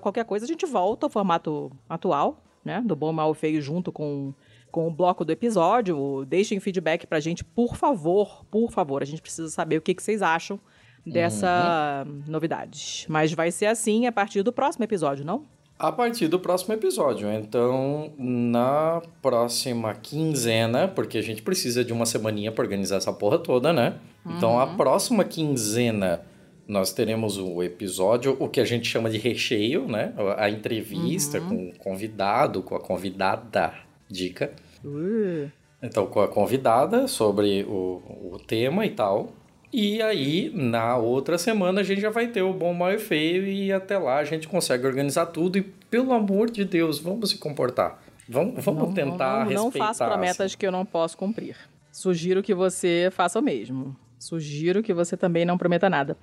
[0.03, 2.83] qualquer coisa, a gente volta ao formato atual, né?
[2.85, 4.35] Do bom, mal feio junto com,
[4.71, 6.25] com o bloco do episódio.
[6.27, 9.03] Deixem feedback pra gente, por favor, por favor.
[9.03, 10.61] A gente precisa saber o que, que vocês acham
[11.05, 12.23] dessa uhum.
[12.27, 13.07] novidade.
[13.09, 15.45] Mas vai ser assim a partir do próximo episódio, não?
[15.83, 17.29] A partir do próximo episódio.
[17.33, 23.37] Então, na próxima quinzena, porque a gente precisa de uma semaninha para organizar essa porra
[23.37, 23.97] toda, né?
[24.25, 24.37] Uhum.
[24.37, 24.77] Então, a uhum.
[24.77, 26.23] próxima quinzena
[26.69, 30.15] nós teremos o episódio, o que a gente chama de recheio, né?
[30.37, 31.49] A entrevista uhum.
[31.49, 33.75] com o convidado, com a convidada,
[34.09, 34.53] dica.
[34.85, 35.51] Uh.
[35.83, 39.33] Então, com a convidada sobre o, o tema e tal.
[39.73, 43.47] E aí, na outra semana, a gente já vai ter o bom, mal e feio,
[43.47, 45.57] e até lá a gente consegue organizar tudo.
[45.57, 48.03] E, pelo amor de Deus, vamos se comportar.
[48.29, 50.59] Vamos, vamos não, tentar não, não, não faço promessas assim.
[50.59, 51.57] que eu não posso cumprir.
[51.91, 53.97] Sugiro que você faça o mesmo.
[54.19, 56.17] Sugiro que você também não prometa nada.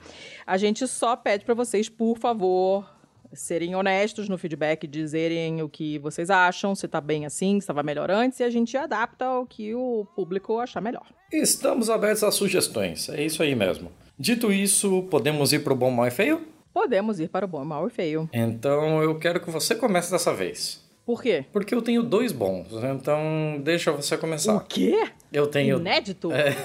[0.46, 2.86] A gente só pede para vocês, por favor,
[3.34, 7.84] serem honestos no feedback, dizerem o que vocês acham, se tá bem assim, se estava
[7.84, 11.06] melhor antes, e a gente adapta ao que o público achar melhor.
[11.32, 13.92] Estamos abertos a sugestões, é isso aí mesmo.
[14.18, 16.42] Dito isso, podemos ir para o bom, mal e feio?
[16.74, 18.30] Podemos ir para o bom, mal e feio.
[18.34, 20.88] Então eu quero que você comece dessa vez.
[21.06, 21.44] Por quê?
[21.52, 24.56] Porque eu tenho dois bons, então deixa você começar.
[24.56, 25.08] O quê?
[25.34, 25.80] Eu tenho.
[25.80, 26.32] Inédito?
[26.32, 26.56] É.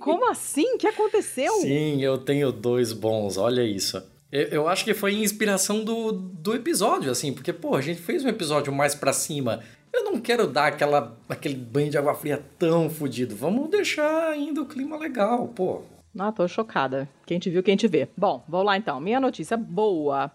[0.00, 0.74] Como assim?
[0.74, 1.52] O que aconteceu?
[1.60, 4.02] Sim, eu tenho dois bons, olha isso.
[4.36, 8.28] Eu, acho que foi inspiração do, do episódio, assim, porque, pô, a gente fez um
[8.28, 9.60] episódio mais pra cima.
[9.92, 13.36] Eu não quero dar aquela, aquele banho de água fria tão fodido.
[13.36, 15.82] Vamos deixar ainda o clima legal, pô.
[16.18, 17.08] Ah, tô chocada.
[17.24, 18.08] Quem te viu, quem te vê.
[18.16, 18.98] Bom, vamos lá então.
[18.98, 20.32] Minha notícia boa.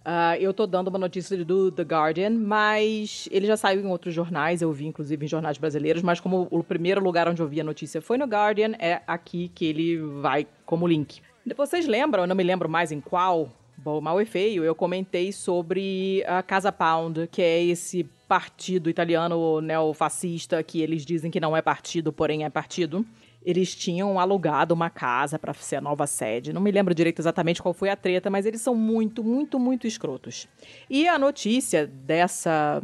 [0.00, 4.14] Uh, eu tô dando uma notícia do The Guardian, mas ele já saiu em outros
[4.14, 7.60] jornais, eu vi inclusive em jornais brasileiros, mas como o primeiro lugar onde eu vi
[7.60, 11.20] a notícia foi no Guardian, é aqui que ele vai como link.
[11.56, 15.32] Vocês lembram, eu não me lembro mais em qual, bom, mal e feio, eu comentei
[15.32, 21.56] sobre a Casa Pound, que é esse partido italiano neofascista que eles dizem que não
[21.56, 23.04] é partido, porém é partido.
[23.42, 26.52] Eles tinham alugado uma casa para ser a nova sede.
[26.52, 29.86] Não me lembro direito exatamente qual foi a treta, mas eles são muito, muito, muito
[29.86, 30.46] escrotos.
[30.90, 32.82] E a notícia dessa.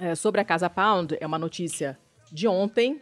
[0.00, 1.98] É, sobre a Casa Pound é uma notícia
[2.30, 3.00] de ontem,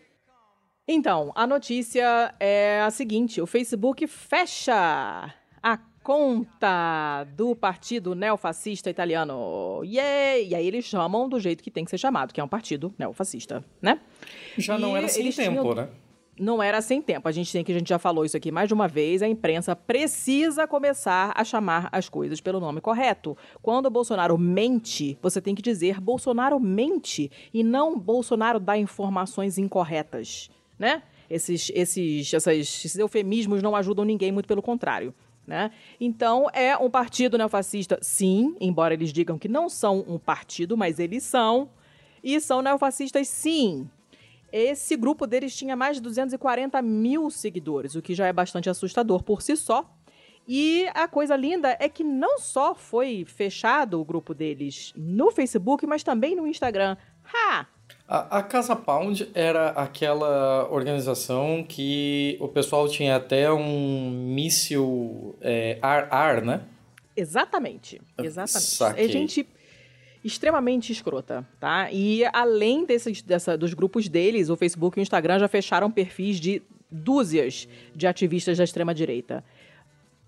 [0.89, 9.83] então, a notícia é a seguinte: o Facebook fecha a conta do partido neofascista italiano.
[9.83, 10.39] Yeah!
[10.39, 12.95] E aí eles chamam do jeito que tem que ser chamado, que é um partido
[12.97, 13.99] neofascista, né?
[14.57, 15.75] Já e não era sem tempo, tinham...
[15.75, 15.89] né?
[16.39, 17.27] Não era sem tempo.
[17.27, 19.23] A gente tem que a gente já falou isso aqui mais de uma vez.
[19.23, 23.37] A imprensa precisa começar a chamar as coisas pelo nome correto.
[23.61, 29.59] Quando o Bolsonaro mente, você tem que dizer Bolsonaro mente e não Bolsonaro dá informações
[29.59, 31.03] incorretas né?
[31.29, 35.15] Esses, esses, essas, esses eufemismos não ajudam ninguém, muito pelo contrário.
[35.47, 35.71] Né?
[36.01, 40.99] Então, é um partido neofascista, sim, embora eles digam que não são um partido, mas
[40.99, 41.71] eles são.
[42.23, 43.89] E são neofascistas, sim.
[44.53, 49.23] Esse grupo deles tinha mais de 240 mil seguidores, o que já é bastante assustador
[49.23, 49.89] por si só.
[50.49, 55.85] E a coisa linda é que não só foi fechado o grupo deles no Facebook,
[55.87, 56.97] mas também no Instagram.
[57.33, 57.67] Ha!
[58.09, 65.79] A, a, Casa Pound era aquela organização que o pessoal tinha até um míssil é,
[65.83, 66.63] ar-ar, né?
[67.17, 69.01] Exatamente, exatamente.
[69.01, 69.47] É gente
[70.23, 71.91] extremamente escrota, tá?
[71.91, 76.39] E além desses, dessa, dos grupos deles, o Facebook e o Instagram já fecharam perfis
[76.39, 79.45] de dúzias de ativistas da extrema-direita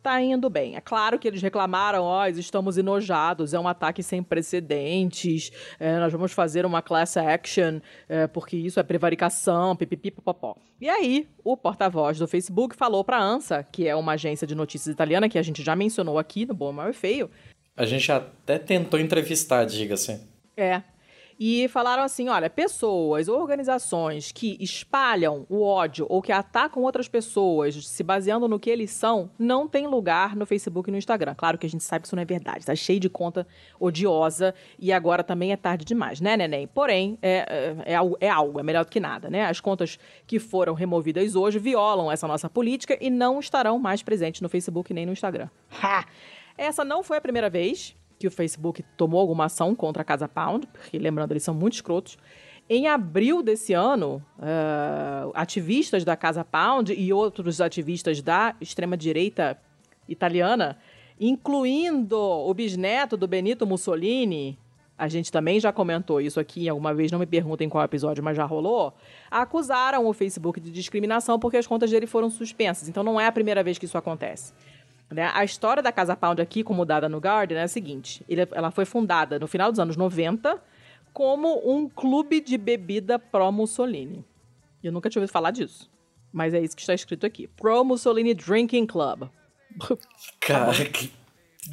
[0.03, 0.77] tá indo bem.
[0.77, 5.99] É claro que eles reclamaram, ó, oh, estamos enojados, é um ataque sem precedentes, é,
[5.99, 10.57] nós vamos fazer uma class action, é, porque isso é prevaricação, pipipi, popopó.
[10.81, 14.93] E aí, o porta-voz do Facebook falou pra ANSA, que é uma agência de notícias
[14.93, 17.31] italiana, que a gente já mencionou aqui no Bom, Mal e Feio.
[17.77, 20.21] A gente até tentou entrevistar, diga-se.
[20.57, 20.83] É,
[21.39, 27.09] e falaram assim: olha, pessoas ou organizações que espalham o ódio ou que atacam outras
[27.09, 31.35] pessoas se baseando no que eles são, não tem lugar no Facebook e no Instagram.
[31.35, 33.47] Claro que a gente sabe que isso não é verdade, tá cheio de conta
[33.79, 36.67] odiosa e agora também é tarde demais, né, neném?
[36.67, 39.45] Porém, é, é, é, é algo, é melhor do que nada, né?
[39.45, 44.41] As contas que foram removidas hoje violam essa nossa política e não estarão mais presentes
[44.41, 45.49] no Facebook nem no Instagram.
[45.83, 46.05] Ha!
[46.57, 50.29] Essa não foi a primeira vez que o Facebook tomou alguma ação contra a Casa
[50.29, 52.19] Pound, porque, lembrando, eles são muito escrotos.
[52.69, 59.59] Em abril desse ano, uh, ativistas da Casa Pound e outros ativistas da extrema-direita
[60.07, 60.77] italiana,
[61.19, 64.59] incluindo o bisneto do Benito Mussolini,
[64.99, 68.37] a gente também já comentou isso aqui alguma vez, não me perguntem qual episódio, mas
[68.37, 68.93] já rolou,
[69.31, 72.89] acusaram o Facebook de discriminação porque as contas dele foram suspensas.
[72.89, 74.53] Então não é a primeira vez que isso acontece.
[75.11, 75.31] Né?
[75.35, 78.71] A história da Casa Pound aqui, como dada no Guardian, é a seguinte: ele, ela
[78.71, 80.61] foi fundada no final dos anos 90
[81.13, 84.25] como um clube de bebida pró-Mussolini.
[84.83, 85.91] Eu nunca tinha ouvido falar disso.
[86.33, 87.49] Mas é isso que está escrito aqui.
[87.49, 89.29] Pro-Mussolini Drinking Club.
[90.41, 91.13] Cara, o que,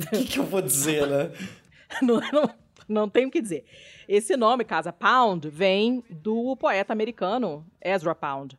[0.09, 1.31] que, que eu vou dizer, né?
[2.01, 2.49] não, não,
[2.87, 3.65] não tenho o que dizer.
[4.07, 8.57] Esse nome, Casa Pound, vem do poeta americano Ezra Pound,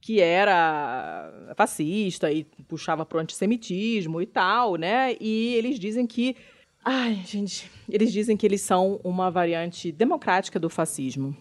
[0.00, 5.16] que era fascista e puxava pro antissemitismo e tal, né?
[5.20, 6.36] E eles dizem que.
[6.84, 7.70] Ai, gente.
[7.88, 11.36] Eles dizem que eles são uma variante democrática do fascismo.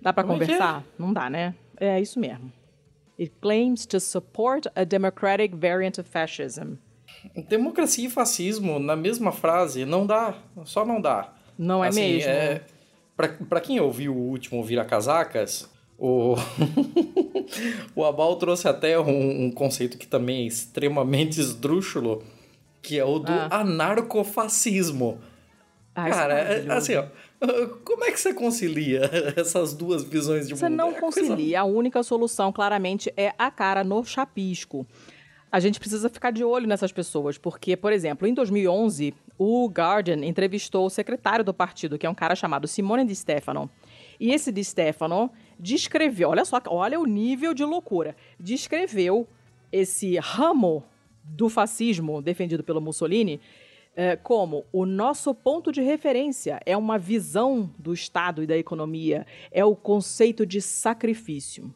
[0.00, 0.80] Dá para é conversar?
[0.80, 0.84] É?
[0.98, 1.54] Não dá, né?
[1.78, 2.52] É isso mesmo.
[3.18, 6.74] It claims to support a democratic variant of fascism.
[7.48, 10.34] Democracia e fascismo na mesma frase não dá,
[10.64, 11.32] só não dá.
[11.56, 12.30] Não é assim, mesmo?
[12.30, 12.62] É,
[13.48, 15.70] para quem ouviu o último Vira Casacas,
[16.04, 16.34] o,
[17.94, 22.24] o Abal trouxe até um, um, conceito que também é extremamente esdrúxulo,
[22.82, 23.60] que é o do ah.
[23.60, 25.20] anarcofascismo.
[25.94, 27.04] Ah, Cara, é, assim, ó,
[27.84, 29.08] como é que você concilia
[29.38, 30.72] essas duas visões de você mundo?
[30.72, 31.36] Você não é concilia.
[31.36, 31.60] Coisa...
[31.60, 34.84] A única solução, claramente, é a cara no chapisco
[35.52, 40.24] a gente precisa ficar de olho nessas pessoas, porque, por exemplo, em 2011, o Guardian
[40.24, 43.70] entrevistou o secretário do partido, que é um cara chamado Simone Di Stefano.
[44.18, 45.30] E esse Di Stefano
[45.62, 49.28] descreveu, olha só, olha o nível de loucura, descreveu
[49.70, 50.82] esse ramo
[51.22, 53.40] do fascismo defendido pelo Mussolini
[53.94, 59.24] eh, como o nosso ponto de referência é uma visão do Estado e da economia,
[59.52, 61.72] é o conceito de sacrifício.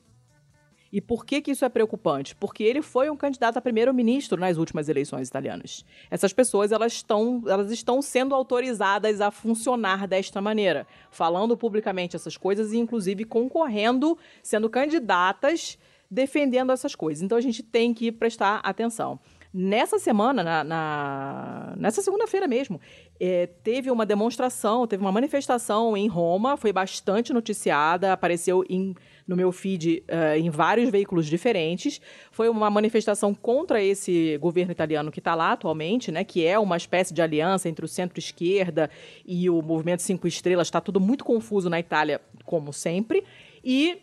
[0.92, 2.34] E por que, que isso é preocupante?
[2.36, 5.84] Porque ele foi um candidato a primeiro-ministro nas últimas eleições italianas.
[6.10, 12.36] Essas pessoas elas estão, elas estão sendo autorizadas a funcionar desta maneira, falando publicamente essas
[12.36, 15.78] coisas e, inclusive, concorrendo, sendo candidatas,
[16.10, 17.22] defendendo essas coisas.
[17.22, 19.18] Então a gente tem que prestar atenção.
[19.58, 22.78] Nessa semana, na, na nessa segunda-feira mesmo,
[23.18, 28.94] é, teve uma demonstração, teve uma manifestação em Roma, foi bastante noticiada, apareceu em,
[29.26, 32.00] no meu feed uh, em vários veículos diferentes.
[32.30, 36.76] Foi uma manifestação contra esse governo italiano que está lá atualmente, né, que é uma
[36.76, 38.88] espécie de aliança entre o centro-esquerda
[39.26, 40.68] e o movimento Cinco Estrelas.
[40.68, 43.24] Está tudo muito confuso na Itália, como sempre.
[43.64, 44.02] E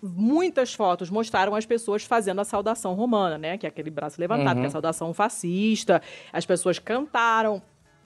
[0.00, 3.58] muitas fotos mostraram as pessoas fazendo a saudação romana, né?
[3.58, 4.62] Que é aquele braço levantado, uhum.
[4.62, 6.02] que é a saudação fascista.
[6.32, 7.62] As pessoas cantaram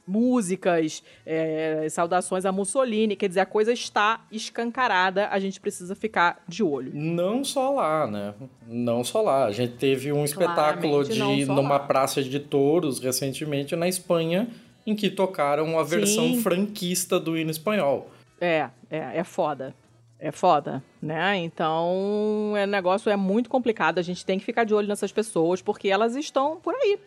[0.09, 3.15] músicas, é, saudações a Mussolini.
[3.15, 6.91] Quer dizer, a coisa está escancarada, a gente precisa ficar de olho.
[6.95, 8.35] Não só lá, né?
[8.67, 9.45] Não só lá.
[9.45, 11.79] A gente teve um espetáculo de numa lá.
[11.81, 14.49] praça de touros recentemente na Espanha,
[14.87, 16.41] em que tocaram a versão Sim.
[16.41, 18.11] franquista do hino espanhol.
[18.41, 19.75] É, é, é foda
[20.19, 21.37] é foda, né?
[21.37, 23.99] Então, o negócio é muito complicado.
[23.99, 26.99] A gente tem que ficar de olho nessas pessoas porque elas estão por aí.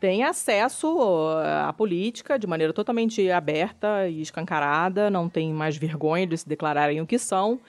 [0.00, 0.96] Têm acesso
[1.44, 7.02] à política de maneira totalmente aberta e escancarada, não tem mais vergonha de se declararem
[7.02, 7.60] o que são.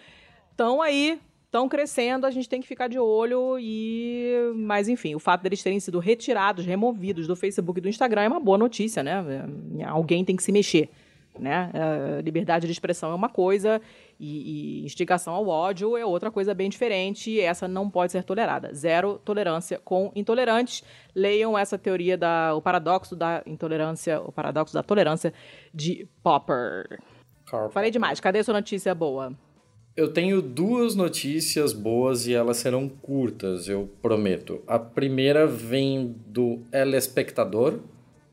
[0.50, 4.54] Estão aí, estão crescendo, a gente tem que ficar de olho e...
[4.56, 8.28] Mas, enfim, o fato deles terem sido retirados, removidos do Facebook e do Instagram é
[8.30, 9.46] uma boa notícia, né?
[9.86, 10.90] Alguém tem que se mexer.
[11.40, 11.72] Né?
[11.74, 13.82] A liberdade de expressão é uma coisa
[14.20, 18.24] e, e, instigação ao ódio é outra coisa bem diferente e essa não pode ser
[18.24, 18.74] tolerada.
[18.74, 20.84] Zero tolerância com intolerantes.
[21.16, 25.34] Leiam essa teoria da o paradoxo da intolerância, o paradoxo da tolerância
[25.74, 27.00] de Popper.
[27.46, 28.20] Carl Falei demais.
[28.20, 29.34] Cadê sua notícia boa?
[29.96, 34.62] Eu tenho duas notícias boas e elas serão curtas, eu prometo.
[34.66, 37.80] A primeira vem do El Espectador,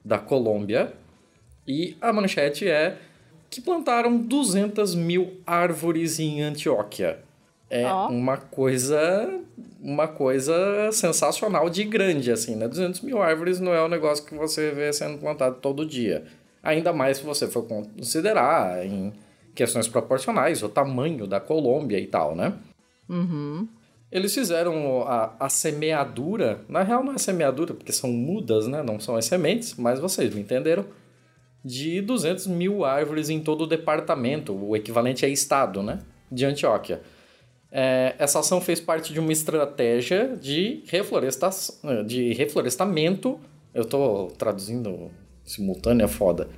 [0.05, 0.95] da Colômbia,
[1.69, 2.97] e a manchete é
[3.51, 7.21] que plantaram 200 mil árvores em Antioquia.
[7.71, 8.09] É oh.
[8.09, 9.41] uma coisa
[9.81, 12.67] uma coisa sensacional de grande, assim, né?
[12.67, 16.25] 200 mil árvores não é um negócio que você vê sendo plantado todo dia.
[16.63, 19.13] Ainda mais se você for considerar em
[19.55, 22.55] questões proporcionais, o tamanho da Colômbia e tal, né?
[23.09, 23.69] Uhum.
[24.11, 28.83] Eles fizeram a, a semeadura, na real não é semeadura, porque são mudas, né?
[28.83, 30.87] Não são as sementes, mas vocês me entenderam
[31.65, 36.01] de 200 mil árvores em todo o departamento, o equivalente a estado, né?
[36.31, 37.01] De Antioquia.
[37.71, 41.51] É, essa ação fez parte de uma estratégia de, refloresta
[42.07, 43.39] de reflorestamento.
[43.75, 45.11] Eu estou traduzindo
[45.45, 46.49] simultâneo, é foda.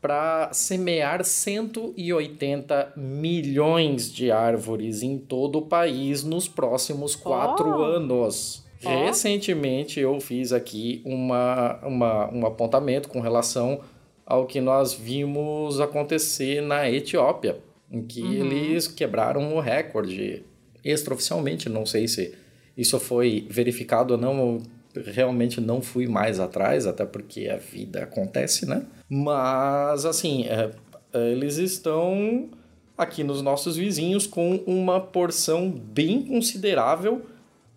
[0.00, 7.82] Para semear 180 milhões de árvores em todo o país nos próximos quatro oh.
[7.82, 8.64] anos.
[8.84, 8.88] Oh.
[8.88, 13.80] Recentemente eu fiz aqui uma, uma, um apontamento com relação
[14.26, 17.58] ao que nós vimos acontecer na Etiópia,
[17.90, 18.32] em que uhum.
[18.32, 20.42] eles quebraram o recorde
[20.84, 21.68] extraoficialmente.
[21.68, 22.34] Não sei se
[22.76, 24.62] isso foi verificado ou não,
[24.94, 28.84] eu realmente não fui mais atrás, até porque a vida acontece, né?
[29.08, 30.70] Mas, assim, é,
[31.12, 32.48] é eles estão
[32.96, 37.22] aqui nos nossos vizinhos com uma porção bem considerável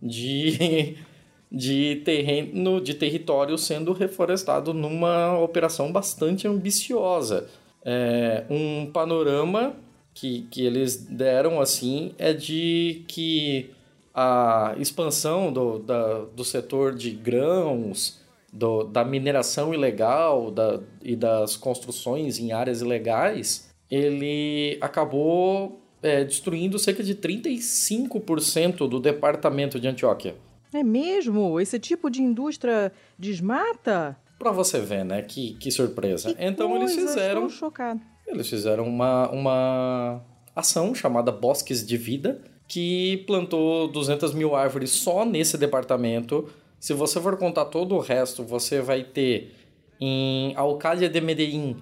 [0.01, 0.97] de
[1.51, 7.47] de terreno, de território sendo reflorestado numa operação bastante ambiciosa.
[7.83, 9.75] É, um panorama
[10.13, 13.69] que, que eles deram assim é de que
[14.13, 18.19] a expansão do, da, do setor de grãos,
[18.51, 26.77] do, da mineração ilegal da, e das construções em áreas ilegais, ele acabou é, destruindo
[26.79, 30.35] cerca de 35% do departamento de Antioquia.
[30.73, 31.59] É mesmo?
[31.59, 34.17] Esse tipo de indústria desmata?
[34.37, 35.21] Pra você ver, né?
[35.21, 36.33] Que, que surpresa.
[36.33, 37.49] Que então coisa, eles fizeram.
[37.49, 38.01] Chocado.
[38.27, 40.21] Eles fizeram uma, uma
[40.55, 46.47] ação chamada Bosques de Vida, que plantou 200 mil árvores só nesse departamento.
[46.79, 49.53] Se você for contar todo o resto, você vai ter
[49.99, 51.77] em Alcádia de Medellín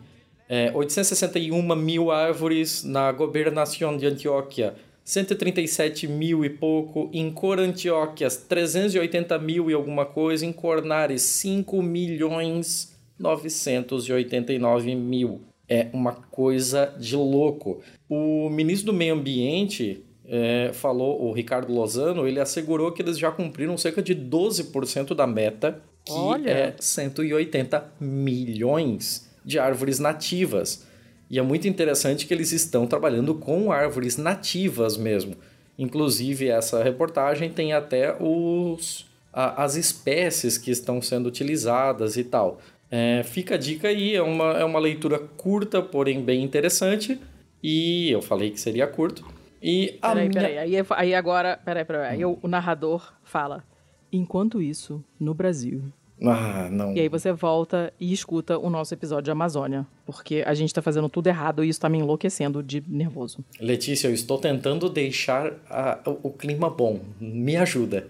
[0.48, 8.38] é, 861 mil árvores, na Gobernação de Antioquia 137 mil e pouco, em Cor Antioquias
[8.38, 15.42] 380 mil e alguma coisa, em Cornares 5 milhões 989 mil.
[15.70, 17.82] É uma coisa de louco.
[18.10, 23.32] O ministro do Meio Ambiente é, falou, o Ricardo Lozano, ele assegurou que eles já
[23.32, 26.50] cumpriram cerca de 12% da meta, que Olha.
[26.50, 30.85] é 180 milhões de árvores nativas.
[31.30, 35.36] E é muito interessante que eles estão trabalhando com árvores nativas mesmo.
[35.78, 42.60] Inclusive, essa reportagem tem até os, a, as espécies que estão sendo utilizadas e tal.
[42.90, 47.20] É, fica a dica aí, é uma, é uma leitura curta, porém bem interessante.
[47.62, 49.26] E eu falei que seria curto.
[49.62, 50.42] E a peraí, minha...
[50.42, 50.58] peraí.
[50.58, 52.08] Aí, aí agora, peraí, peraí.
[52.08, 53.64] Aí o, o narrador fala:
[54.12, 55.82] Enquanto isso, no Brasil,
[56.22, 56.94] ah, não.
[56.94, 60.82] E aí você volta e escuta o nosso episódio de Amazônia, porque a gente tá
[60.82, 63.40] fazendo tudo errado e isso tá me enlouquecendo de nervoso.
[63.60, 67.02] Letícia, eu estou tentando deixar a, o, o clima bom.
[67.20, 68.08] Me ajuda.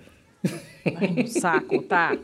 [0.85, 2.17] Ai, no saco, tá?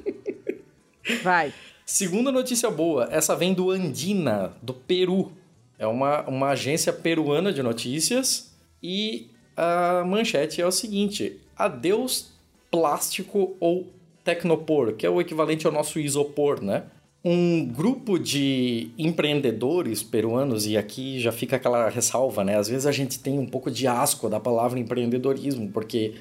[1.24, 1.52] Vai.
[1.86, 5.32] Segunda notícia boa, essa vem do Andina, do Peru.
[5.80, 12.32] É uma, uma agência peruana de notícias e a manchete é o seguinte: adeus
[12.70, 13.92] plástico ou
[14.24, 16.84] Tecnopor, que é o equivalente ao nosso isopor, né?
[17.24, 22.58] Um grupo de empreendedores peruanos, e aqui já fica aquela ressalva, né?
[22.58, 26.16] Às vezes a gente tem um pouco de asco da palavra empreendedorismo, porque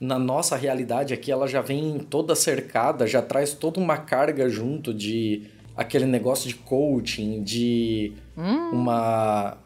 [0.00, 4.94] na nossa realidade aqui ela já vem toda cercada, já traz toda uma carga junto
[4.94, 5.42] de
[5.76, 8.70] aquele negócio de coaching, de hum.
[8.72, 9.58] uma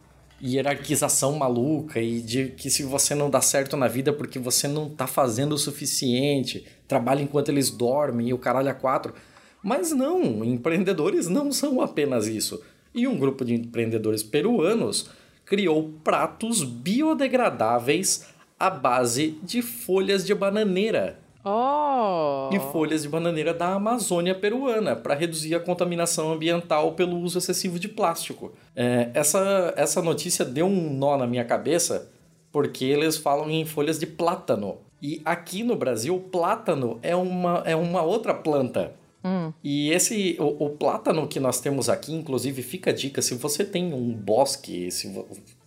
[0.42, 4.90] hierarquização maluca e de que se você não dá certo na vida porque você não
[4.90, 9.12] tá fazendo o suficiente, trabalha enquanto eles dormem e o caralho a quatro.
[9.60, 12.62] Mas não, empreendedores não são apenas isso.
[12.94, 15.10] E um grupo de empreendedores peruanos
[15.44, 18.26] criou pratos biodegradáveis
[18.58, 22.48] à base de folhas de bananeira Oh.
[22.50, 27.78] E folhas de bananeira da Amazônia peruana para reduzir a contaminação ambiental pelo uso excessivo
[27.78, 28.54] de plástico.
[28.74, 32.10] É, essa, essa notícia deu um nó na minha cabeça
[32.50, 34.78] porque eles falam em folhas de plátano.
[35.04, 38.94] E aqui no Brasil, plátano é uma, é uma outra planta.
[39.22, 39.52] Hum.
[39.62, 43.66] E esse o, o, plátano que nós temos aqui, inclusive, fica a dica: se você
[43.66, 45.14] tem um bosque, se,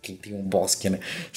[0.02, 0.98] quem tem um bosque, né?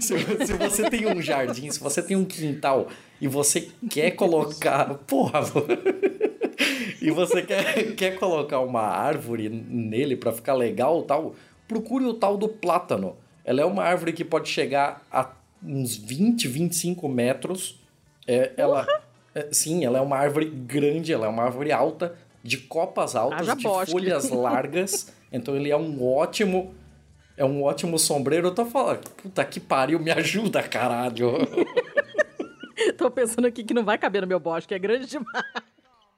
[0.00, 0.14] se,
[0.46, 2.88] se, você tem um jardim, se você tem um quintal
[3.20, 4.94] e você quer colocar.
[5.06, 5.38] Porra!
[7.00, 11.36] e você quer, quer colocar uma árvore nele para ficar legal tal,
[11.68, 13.14] procure o tal do plátano.
[13.44, 17.80] Ela é uma árvore que pode chegar a uns 20, 25 metros.
[18.26, 18.86] É, ela,
[19.34, 23.46] é, sim, ela é uma árvore grande, ela é uma árvore alta, de copas altas,
[23.46, 23.92] de bosque.
[23.92, 25.12] folhas largas.
[25.32, 26.74] Então ele é um ótimo
[27.36, 28.48] é um ótimo sombreiro.
[28.48, 31.34] Eu tô falando, puta que pariu, me ajuda, caralho.
[32.98, 35.44] tô pensando aqui que não vai caber no meu bosque, é grande demais.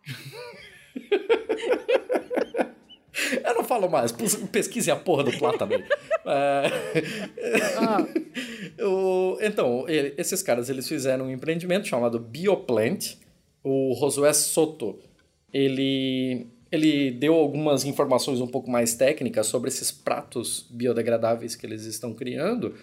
[3.44, 4.12] Eu não falo mais,
[4.52, 5.74] pesquise a porra do plátano.
[5.74, 6.70] é...
[7.78, 8.06] ah.
[8.84, 9.38] o...
[9.40, 13.16] Então, esses caras eles fizeram um empreendimento chamado Bioplant.
[13.62, 14.98] O Josué Soto,
[15.52, 21.84] ele ele deu algumas informações um pouco mais técnicas sobre esses pratos biodegradáveis que eles
[21.84, 22.76] estão criando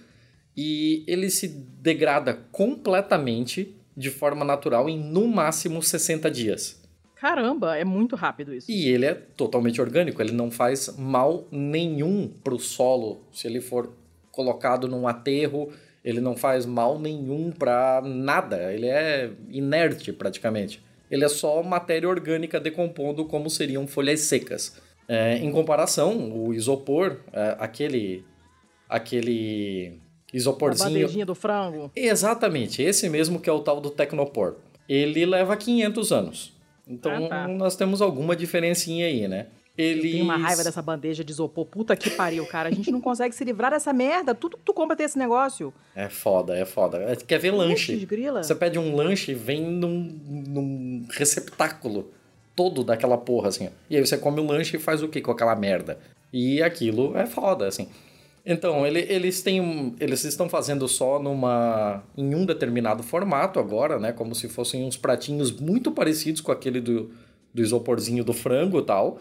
[0.56, 6.82] e ele se degrada completamente de forma natural em no máximo 60 dias.
[7.20, 8.70] Caramba, é muito rápido isso.
[8.72, 13.92] E ele é totalmente orgânico, ele não faz mal nenhum pro solo se ele for
[14.32, 15.72] colocado num aterro,
[16.06, 20.82] ele não faz mal nenhum para nada, ele é inerte praticamente.
[21.10, 24.78] Ele é só matéria orgânica decompondo como seriam folhas secas.
[25.08, 28.24] É, em comparação, o isopor, é, aquele
[28.90, 30.00] aquele
[30.34, 30.90] isoporzinho.
[30.90, 31.92] A bandejinha do frango.
[31.96, 34.56] Exatamente, esse mesmo que é o tal do Tecnopor.
[34.88, 36.57] Ele leva 500 anos.
[36.88, 37.48] Então ah, tá.
[37.48, 39.48] nós temos alguma diferencinha aí, né?
[39.78, 40.12] Eles...
[40.12, 41.66] Tem uma raiva dessa bandeja de isopor.
[41.66, 42.70] Puta que pariu, cara.
[42.70, 44.34] A gente não consegue se livrar dessa merda.
[44.34, 45.72] Tudo que tu compra tem esse negócio.
[45.96, 46.98] É foda, é foda.
[46.98, 48.08] É, quer ver lanche?
[48.42, 52.12] Você pede um lanche, vem num, num receptáculo
[52.56, 53.70] todo daquela porra, assim.
[53.88, 56.00] E aí você come o lanche e faz o que com aquela merda?
[56.34, 57.88] E aquilo é foda, assim.
[58.50, 59.94] Então, ele, eles têm.
[60.00, 62.02] Eles estão fazendo só numa.
[62.16, 64.14] em um determinado formato agora, né?
[64.14, 67.12] Como se fossem uns pratinhos muito parecidos com aquele do,
[67.54, 69.20] do isoporzinho do frango e tal.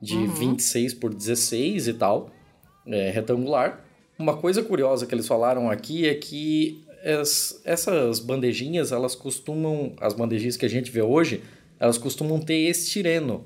[0.00, 0.28] De uhum.
[0.28, 2.30] 26 por 16 e tal.
[2.86, 3.84] É, retangular.
[4.16, 9.92] Uma coisa curiosa que eles falaram aqui é que as, essas bandejinhas, elas costumam.
[10.00, 11.42] As bandejinhas que a gente vê hoje,
[11.80, 13.44] elas costumam ter estireno.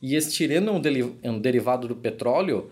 [0.00, 2.70] E estireno é um, deli, é um derivado do petróleo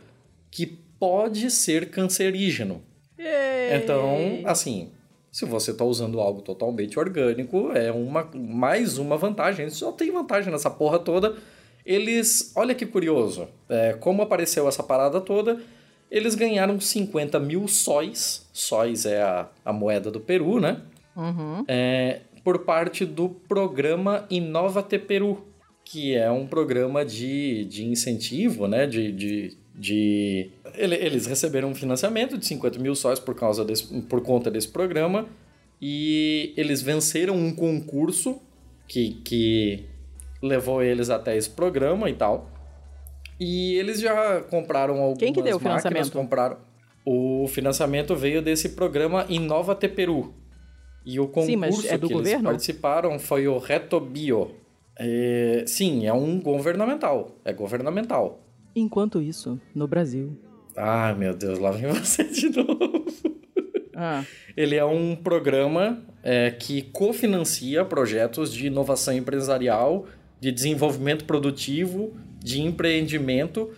[0.51, 2.83] que pode ser cancerígeno.
[3.19, 3.77] Ei.
[3.77, 4.91] Então, assim,
[5.31, 9.69] se você está usando algo totalmente orgânico, é uma mais uma vantagem.
[9.71, 11.37] Só tem vantagem nessa porra toda.
[11.85, 15.59] Eles, olha que curioso, é, como apareceu essa parada toda,
[16.11, 20.83] eles ganharam 50 mil sóis, sóis é a, a moeda do Peru, né?
[21.17, 21.65] Uhum.
[21.67, 25.47] É, por parte do programa Inova Te Peru,
[25.85, 28.87] que é um programa de, de incentivo, né?
[28.87, 34.21] De, de de eles receberam um financiamento de 50 mil sóis por causa desse, por
[34.23, 35.29] conta desse programa
[35.81, 38.41] e eles venceram um concurso
[38.89, 39.85] que, que
[40.43, 42.51] levou eles até esse programa e tal.
[43.39, 46.11] E eles já compraram algumas Quem que deu o financiamento?
[46.11, 46.57] compraram.
[47.05, 50.35] O financiamento veio desse programa Inova Te Peru.
[51.07, 52.39] E o concurso sim, mas é do que governo?
[52.39, 54.51] eles participaram foi o Retobio.
[54.99, 57.31] É, sim, é um governamental.
[57.45, 58.41] É governamental.
[58.75, 60.37] Enquanto isso, no Brasil.
[60.77, 63.05] Ai, meu Deus, lá vem você de novo.
[63.95, 64.25] Ah.
[64.57, 70.07] Ele é um programa é, que cofinancia projetos de inovação empresarial,
[70.41, 73.73] de desenvolvimento produtivo, de empreendimento,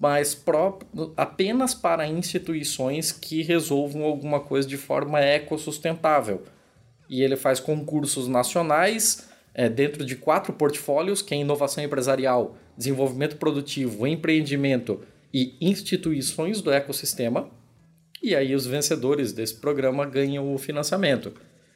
[0.00, 0.78] mas pró
[1.16, 6.42] apenas para instituições que resolvam alguma coisa de forma ecossustentável.
[7.08, 13.36] E ele faz concursos nacionais é, dentro de quatro portfólios, que é inovação empresarial, desenvolvimento
[13.36, 15.00] produtivo, empreendimento
[15.32, 17.48] e instituições do ecossistema.
[18.22, 21.32] E aí os vencedores desse programa ganham o financiamento.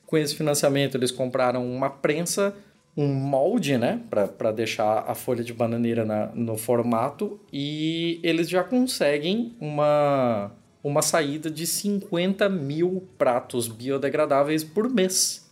[0.07, 2.55] Com esse financiamento, eles compraram uma prensa,
[2.97, 8.65] um molde, né, para deixar a folha de bananeira na, no formato, e eles já
[8.65, 10.51] conseguem uma,
[10.83, 15.48] uma saída de 50 mil pratos biodegradáveis por mês.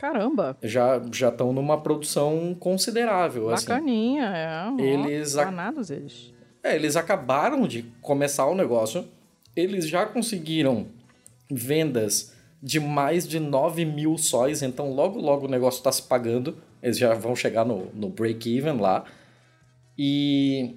[0.00, 0.56] Caramba!
[0.62, 3.50] Já já estão numa produção considerável.
[3.50, 3.66] Assim.
[3.66, 4.82] Bacaninha, assim.
[4.82, 4.94] é.
[4.94, 6.32] Eles danados eles.
[6.62, 9.06] É, eles acabaram de começar o negócio.
[9.54, 10.86] Eles já conseguiram
[11.50, 16.56] vendas de mais de 9 mil sóis, então logo logo o negócio está se pagando.
[16.82, 19.04] Eles já vão chegar no, no break-even lá.
[19.98, 20.76] E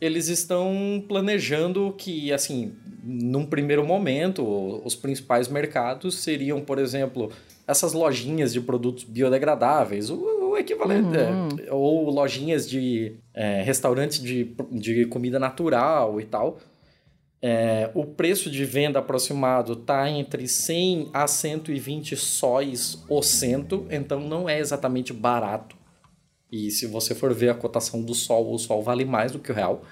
[0.00, 4.44] eles estão planejando que, assim, num primeiro momento,
[4.84, 7.32] os principais mercados seriam, por exemplo,
[7.66, 11.48] essas lojinhas de produtos biodegradáveis, o, o equivalente, uhum.
[11.66, 16.58] é, ou lojinhas de é, restaurantes de, de comida natural e tal.
[17.40, 24.20] É, o preço de venda aproximado está entre 100 a 120 sóis o cento, então
[24.20, 25.77] não é exatamente barato.
[26.50, 29.52] E se você for ver a cotação do sol, o sol vale mais do que
[29.52, 29.84] o real.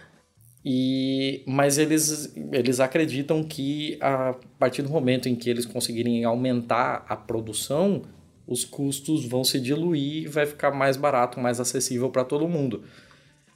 [0.64, 7.04] E, mas eles, eles acreditam que a partir do momento em que eles conseguirem aumentar
[7.08, 8.02] a produção,
[8.46, 12.82] os custos vão se diluir e vai ficar mais barato, mais acessível para todo mundo.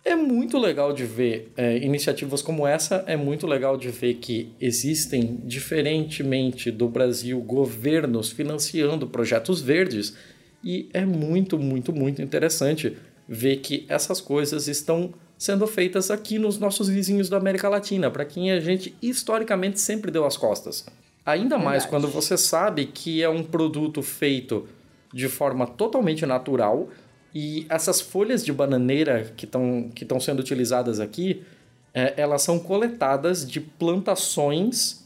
[0.05, 4.53] É muito legal de ver é, iniciativas como essa, é muito legal de ver que
[4.61, 10.17] existem, diferentemente do Brasil, governos financiando projetos verdes,
[10.63, 12.97] e é muito, muito, muito interessante
[13.29, 18.25] ver que essas coisas estão sendo feitas aqui nos nossos vizinhos da América Latina, para
[18.25, 20.85] quem a gente historicamente sempre deu as costas.
[21.25, 21.65] Ainda Verdade.
[21.65, 24.69] mais quando você sabe que é um produto feito
[25.13, 26.89] de forma totalmente natural
[27.35, 31.43] e essas folhas de bananeira que estão que sendo utilizadas aqui,
[31.95, 35.05] é, elas são coletadas de plantações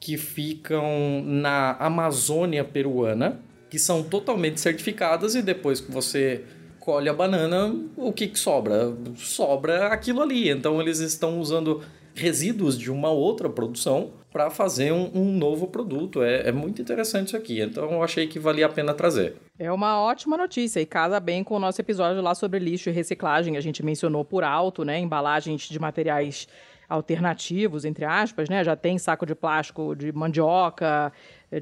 [0.00, 6.44] que ficam na Amazônia peruana, que são totalmente certificadas e depois que você
[6.80, 8.96] colhe a banana, o que, que sobra?
[9.16, 10.48] Sobra aquilo ali.
[10.48, 11.82] Então eles estão usando
[12.14, 16.22] resíduos de uma outra produção para fazer um, um, novo produto.
[16.22, 17.60] É, é, muito interessante isso aqui.
[17.60, 19.36] Então eu achei que valia a pena trazer.
[19.58, 22.92] É uma ótima notícia e casa bem com o nosso episódio lá sobre lixo e
[22.92, 23.56] reciclagem.
[23.56, 24.98] A gente mencionou por alto, né?
[24.98, 26.46] Embalagens de materiais
[26.88, 28.62] alternativos, entre aspas, né?
[28.62, 31.12] Já tem saco de plástico de mandioca,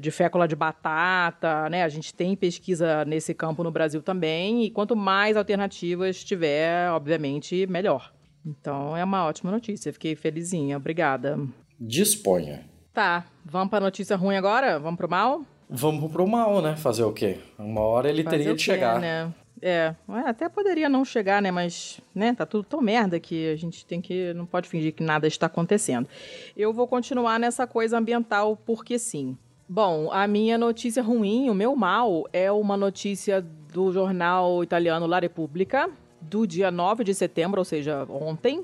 [0.01, 1.83] de fécula de batata, né?
[1.83, 7.67] A gente tem pesquisa nesse campo no Brasil também, e quanto mais alternativas tiver, obviamente,
[7.67, 8.11] melhor.
[8.45, 11.39] Então é uma ótima notícia, fiquei felizinha, obrigada.
[11.79, 12.65] Disponha.
[12.93, 14.79] Tá, vamos pra notícia ruim agora?
[14.79, 15.43] Vamos pro mal?
[15.69, 16.75] Vamos pro mal, né?
[16.75, 17.39] Fazer o quê?
[17.57, 18.99] Uma hora ele Fazer teria de chegar.
[18.99, 19.33] Né?
[19.61, 21.49] É, até poderia não chegar, né?
[21.49, 24.33] Mas, né, tá tudo tão merda que a gente tem que.
[24.33, 26.07] Não pode fingir que nada está acontecendo.
[26.55, 29.37] Eu vou continuar nessa coisa ambiental porque sim.
[29.67, 33.41] Bom, a minha notícia ruim, o meu mal, é uma notícia
[33.73, 35.89] do jornal italiano La Repubblica,
[36.21, 38.63] do dia 9 de setembro, ou seja, ontem,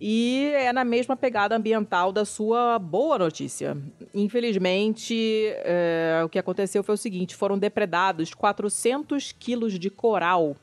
[0.00, 3.76] e é na mesma pegada ambiental da sua boa notícia.
[4.14, 5.14] Infelizmente,
[5.56, 10.56] é, o que aconteceu foi o seguinte: foram depredados 400 quilos de coral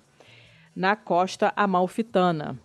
[0.76, 2.60] na costa amalfitana.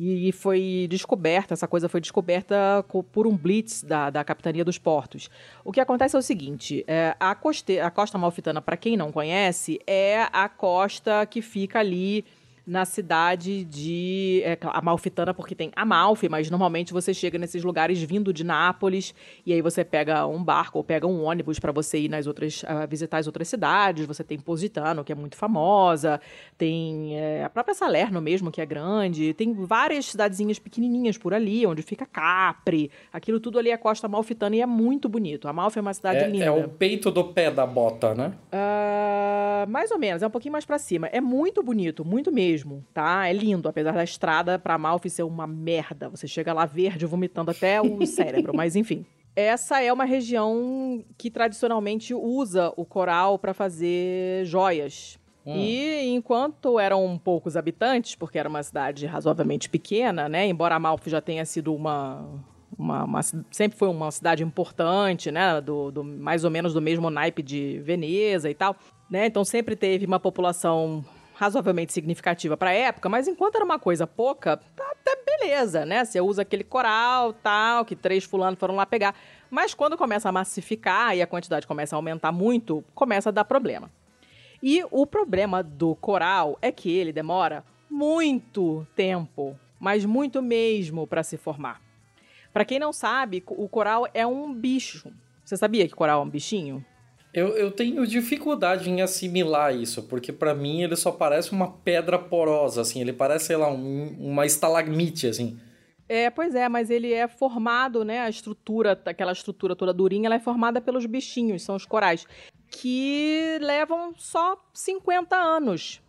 [0.00, 5.28] E foi descoberta, essa coisa foi descoberta por um blitz da, da Capitania dos Portos.
[5.64, 9.10] O que acontece é o seguinte: é, a, coste, a costa amalfitana, para quem não
[9.10, 12.24] conhece, é a costa que fica ali
[12.68, 18.30] na cidade de é, Amalfitana, porque tem Amalfi, mas normalmente você chega nesses lugares vindo
[18.30, 19.14] de Nápoles
[19.46, 22.62] e aí você pega um barco ou pega um ônibus para você ir nas outras
[22.64, 24.04] uh, visitar as outras cidades.
[24.04, 26.20] Você tem Positano, que é muito famosa,
[26.58, 31.66] tem é, a própria Salerno mesmo, que é grande, tem várias cidadezinhas pequenininhas por ali,
[31.66, 32.90] onde fica Capri.
[33.10, 35.48] Aquilo tudo ali é a costa amalfitana e é muito bonito.
[35.48, 36.44] Amalfi é uma cidade é, linda.
[36.44, 38.34] É o peito do pé da bota, né?
[38.52, 41.06] Uh, mais ou menos, é um pouquinho mais para cima.
[41.06, 43.28] É muito bonito, muito mesmo mesmo, tá?
[43.28, 46.08] É lindo, apesar da estrada para Amalfi ser uma merda.
[46.08, 49.04] Você chega lá verde, vomitando até o cérebro, mas enfim.
[49.36, 55.18] Essa é uma região que tradicionalmente usa o coral para fazer joias.
[55.46, 55.54] Hum.
[55.56, 60.46] E enquanto eram poucos habitantes, porque era uma cidade razoavelmente pequena, né?
[60.46, 62.26] Embora Amalfi já tenha sido uma,
[62.76, 65.60] uma, uma, sempre foi uma cidade importante, né?
[65.60, 68.74] Do, do, mais ou menos do mesmo naipe de Veneza e tal.
[69.08, 69.26] Né?
[69.26, 71.04] Então sempre teve uma população
[71.38, 76.04] razoavelmente significativa para a época, mas enquanto era uma coisa pouca, tá até beleza, né?
[76.04, 79.14] Você usa aquele coral, tal, que três fulanos foram lá pegar.
[79.48, 83.44] Mas quando começa a massificar e a quantidade começa a aumentar muito, começa a dar
[83.44, 83.88] problema.
[84.60, 91.22] E o problema do coral é que ele demora muito tempo, mas muito mesmo para
[91.22, 91.80] se formar.
[92.52, 95.12] Para quem não sabe, o coral é um bicho.
[95.44, 96.84] Você sabia que coral é um bichinho?
[97.38, 102.18] Eu, eu tenho dificuldade em assimilar isso, porque para mim ele só parece uma pedra
[102.18, 105.56] porosa, assim, ele parece, sei lá, um, uma estalagmite, assim.
[106.08, 108.20] É, pois é, mas ele é formado, né?
[108.20, 112.26] A estrutura, aquela estrutura toda durinha, ela é formada pelos bichinhos, são os corais,
[112.70, 116.02] que levam só 50 anos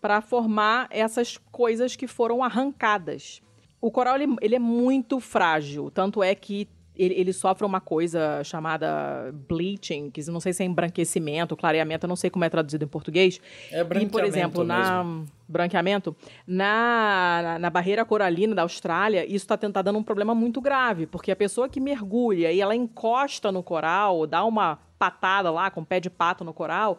[0.00, 3.42] para formar essas coisas que foram arrancadas.
[3.80, 6.68] O coral ele, ele é muito frágil, tanto é que
[7.04, 12.08] ele, ele, sofre uma coisa chamada bleaching, que não sei se é embranquecimento, clareamento, eu
[12.08, 13.40] não sei como é traduzido em português.
[13.70, 15.26] É branqueamento e, por exemplo, na mesmo.
[15.48, 16.16] branqueamento,
[16.46, 21.06] na, na, na, barreira coralina da Austrália, isso está tá dando um problema muito grave,
[21.06, 25.80] porque a pessoa que mergulha e ela encosta no coral, dá uma patada lá com
[25.80, 26.98] o pé de pato no coral,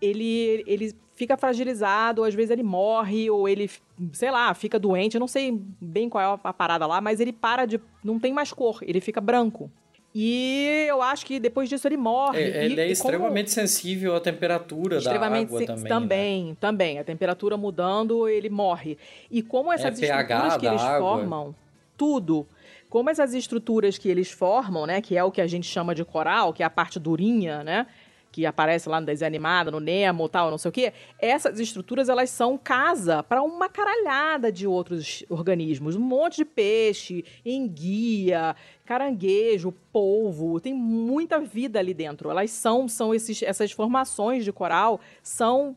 [0.00, 3.70] ele, ele fica fragilizado, ou às vezes ele morre, ou ele,
[4.12, 5.14] sei lá, fica doente.
[5.16, 7.80] Eu não sei bem qual é a parada lá, mas ele para de.
[8.02, 9.70] não tem mais cor, ele fica branco.
[10.14, 12.42] E eu acho que depois disso ele morre.
[12.42, 15.88] É, ele e, é extremamente sensível à temperatura da água também.
[15.88, 16.56] Também, né?
[16.58, 16.98] também.
[16.98, 18.98] A temperatura mudando, ele morre.
[19.30, 21.00] E como essas é estruturas que eles água.
[21.00, 21.54] formam,
[21.96, 22.46] tudo.
[22.88, 25.00] Como essas estruturas que eles formam, né?
[25.00, 27.86] Que é o que a gente chama de coral, que é a parte durinha, né?
[28.32, 32.08] Que aparece lá no desenho animado, no Nemo tal, não sei o quê, essas estruturas
[32.08, 35.96] elas são casa para uma caralhada de outros organismos.
[35.96, 42.30] Um monte de peixe, enguia, caranguejo, polvo, tem muita vida ali dentro.
[42.30, 45.76] Elas são, são esses, essas formações de coral são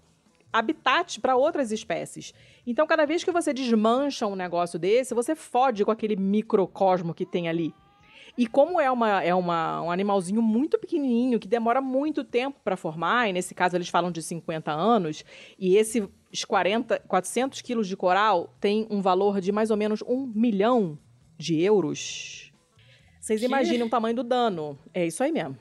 [0.52, 2.34] habitats para outras espécies.
[2.66, 7.26] Então, cada vez que você desmancha um negócio desse, você fode com aquele microcosmo que
[7.26, 7.74] tem ali.
[8.38, 12.76] E como é, uma, é uma, um animalzinho muito pequenininho, que demora muito tempo para
[12.76, 15.24] formar, e nesse caso eles falam de 50 anos,
[15.58, 16.04] e esses
[16.48, 20.98] 40, 400 quilos de coral tem um valor de mais ou menos um milhão
[21.38, 22.52] de euros.
[23.20, 23.46] Vocês que?
[23.46, 24.78] imaginam o tamanho do dano.
[24.94, 25.58] É isso aí mesmo.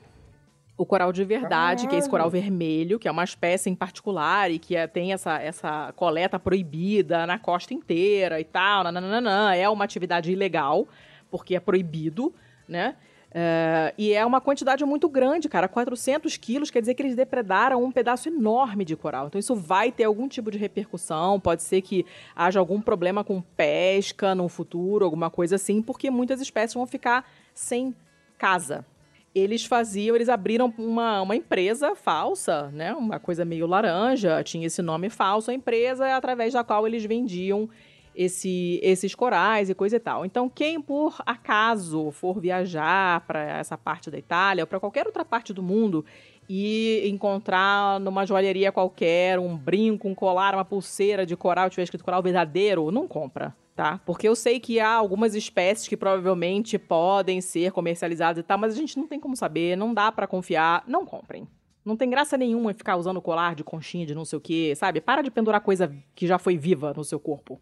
[0.75, 4.49] O coral de verdade, que é esse coral vermelho, que é uma espécie em particular
[4.49, 9.69] e que é, tem essa, essa coleta proibida na costa inteira e tal, nananana, é
[9.69, 10.87] uma atividade ilegal,
[11.29, 12.33] porque é proibido,
[12.67, 12.95] né?
[13.33, 15.67] Uh, e é uma quantidade muito grande, cara.
[15.67, 19.25] 400 quilos quer dizer que eles depredaram um pedaço enorme de coral.
[19.25, 21.39] Então, isso vai ter algum tipo de repercussão.
[21.39, 26.39] Pode ser que haja algum problema com pesca no futuro, alguma coisa assim, porque muitas
[26.41, 27.95] espécies vão ficar sem
[28.37, 28.85] casa.
[29.33, 32.93] Eles faziam, eles abriram uma, uma empresa falsa, né?
[32.93, 37.67] Uma coisa meio laranja, tinha esse nome falso, a empresa através da qual eles vendiam
[38.15, 40.25] esse, esses corais e coisa e tal.
[40.25, 45.25] Então, quem por acaso for viajar para essa parte da Itália ou para qualquer outra
[45.25, 46.05] parte do mundo
[46.49, 52.03] e encontrar numa joalheria qualquer um brinco, um colar, uma pulseira de coral, tiver escrito
[52.03, 53.55] coral verdadeiro, não compra.
[53.75, 53.99] Tá?
[54.05, 58.71] Porque eu sei que há algumas espécies que provavelmente podem ser comercializadas e tal, mas
[58.71, 61.47] a gente não tem como saber, não dá para confiar, não comprem.
[61.83, 64.73] Não tem graça nenhuma em ficar usando colar de conchinha, de não sei o quê,
[64.75, 65.01] sabe?
[65.01, 67.59] Para de pendurar coisa que já foi viva no seu corpo.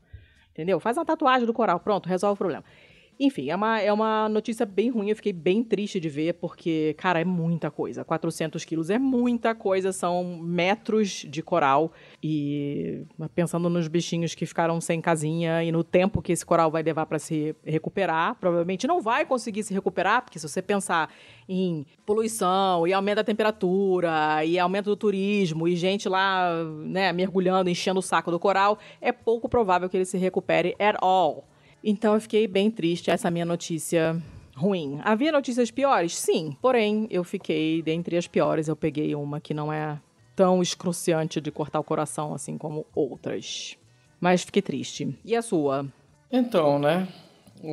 [0.51, 0.79] Entendeu?
[0.79, 2.63] Faz uma tatuagem do coral, pronto, resolve o problema.
[3.19, 6.95] Enfim, é uma, é uma notícia bem ruim, eu fiquei bem triste de ver, porque,
[6.97, 8.03] cara, é muita coisa.
[8.03, 11.91] 400 quilos é muita coisa, são metros de coral.
[12.23, 13.03] E
[13.35, 17.05] pensando nos bichinhos que ficaram sem casinha e no tempo que esse coral vai levar
[17.05, 21.13] para se recuperar, provavelmente não vai conseguir se recuperar, porque se você pensar
[21.47, 27.69] em poluição e aumento da temperatura e aumento do turismo e gente lá, né, mergulhando,
[27.69, 31.45] enchendo o saco do coral, é pouco provável que ele se recupere at all.
[31.83, 34.21] Então eu fiquei bem triste essa minha notícia
[34.55, 34.99] ruim.
[35.03, 36.15] Havia notícias piores?
[36.15, 36.55] Sim.
[36.61, 38.67] Porém, eu fiquei dentre as piores.
[38.67, 39.99] Eu peguei uma que não é
[40.35, 43.77] tão excruciante de cortar o coração assim como outras.
[44.19, 45.17] Mas fiquei triste.
[45.25, 45.85] E a sua?
[46.31, 47.07] Então, né?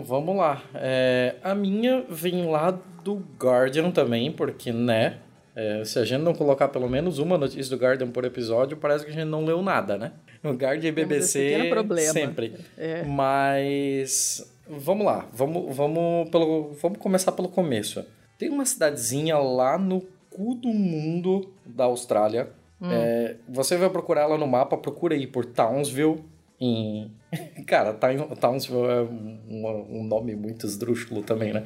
[0.04, 0.62] Vamos lá.
[0.74, 2.70] É, a minha vem lá
[3.02, 5.18] do Guardian também, porque, né?
[5.54, 9.04] É, se a gente não colocar pelo menos uma notícia do Guardian por episódio, parece
[9.04, 10.12] que a gente não leu nada, né?
[10.42, 11.72] O Guardian e BBC
[12.12, 12.54] sempre.
[12.76, 13.04] É.
[13.04, 18.04] Mas vamos lá, vamos, vamos, pelo, vamos começar pelo começo.
[18.38, 22.50] Tem uma cidadezinha lá no cu do mundo da Austrália.
[22.80, 22.88] Hum.
[22.90, 26.22] É, você vai procurar ela no mapa, procura aí por Townsville.
[26.60, 27.10] Em...
[27.66, 31.64] Cara, Townsville é um, um nome muito esdrúxulo também, né?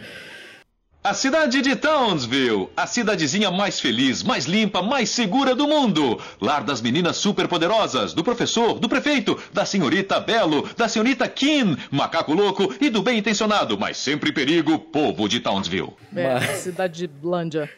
[1.05, 6.21] A cidade de Townsville, a cidadezinha mais feliz, mais limpa, mais segura do mundo.
[6.41, 12.33] Lar das meninas superpoderosas, do professor, do prefeito, da senhorita Belo, da senhorita Kim, macaco
[12.33, 15.93] louco e do bem intencionado, mas sempre perigo, povo de Townsville.
[16.15, 16.45] É, mas...
[16.61, 17.69] cidade de Blândia.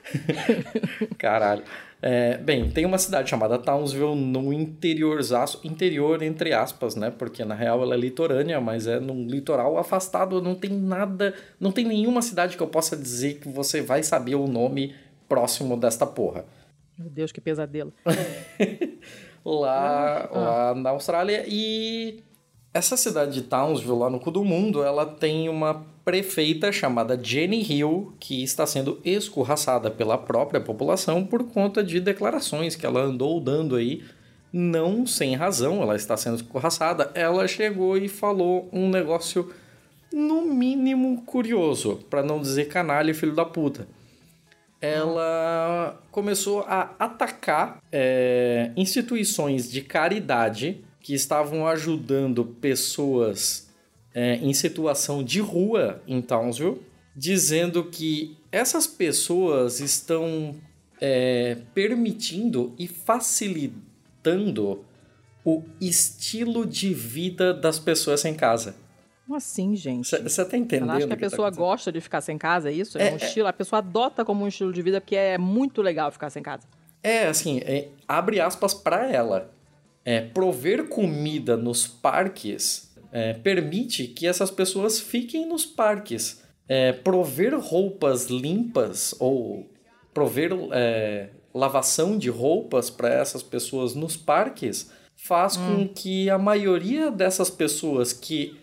[1.16, 1.62] Caralho.
[2.06, 5.20] É, bem, tem uma cidade chamada Townsville no interior,
[5.64, 7.10] interior entre aspas, né?
[7.10, 11.72] Porque na real ela é litorânea, mas é num litoral afastado, não tem nada, não
[11.72, 14.94] tem nenhuma cidade que eu possa dizer que você vai saber o nome
[15.26, 16.44] próximo desta porra.
[16.98, 17.90] Meu Deus, que pesadelo.
[19.42, 22.22] lá, ah, lá na Austrália e
[22.74, 27.62] essa cidade de Townsville, lá no cu do mundo, ela tem uma prefeita chamada Jenny
[27.62, 33.40] Hill, que está sendo escorraçada pela própria população por conta de declarações que ela andou
[33.40, 34.02] dando aí,
[34.52, 37.12] não sem razão, ela está sendo escorraçada.
[37.14, 39.52] Ela chegou e falou um negócio
[40.12, 43.86] no mínimo curioso, para não dizer canalha e filho da puta.
[44.80, 53.68] Ela começou a atacar é, instituições de caridade que estavam ajudando pessoas
[54.14, 56.80] é, em situação de rua em Townsville,
[57.14, 60.56] dizendo que essas pessoas estão
[60.98, 64.82] é, permitindo e facilitando
[65.44, 68.74] o estilo de vida das pessoas sem casa.
[69.26, 70.08] Como assim, gente?
[70.08, 70.88] Você tá entendendo?
[70.88, 72.96] Ela acha que a que tá pessoa tá gosta de ficar sem casa, é isso?
[72.96, 73.24] É, é um é.
[73.26, 76.42] estilo, a pessoa adota como um estilo de vida porque é muito legal ficar sem
[76.42, 76.66] casa.
[77.02, 79.53] É, assim, é, abre aspas para ela.
[80.04, 86.42] É, prover comida nos parques é, permite que essas pessoas fiquem nos parques.
[86.68, 89.70] É, prover roupas limpas ou
[90.12, 95.86] prover é, lavação de roupas para essas pessoas nos parques faz hum.
[95.86, 98.58] com que a maioria dessas pessoas que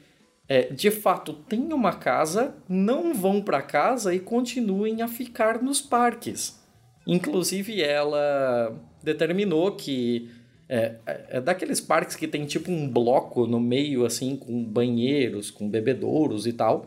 [0.48, 5.80] é, de fato têm uma casa não vão para casa e continuem a ficar nos
[5.80, 6.60] parques.
[7.08, 10.30] Inclusive, ela determinou que
[10.74, 15.52] é, é, é, daqueles parques que tem tipo um bloco no meio, assim, com banheiros,
[15.52, 16.86] com bebedouros e tal.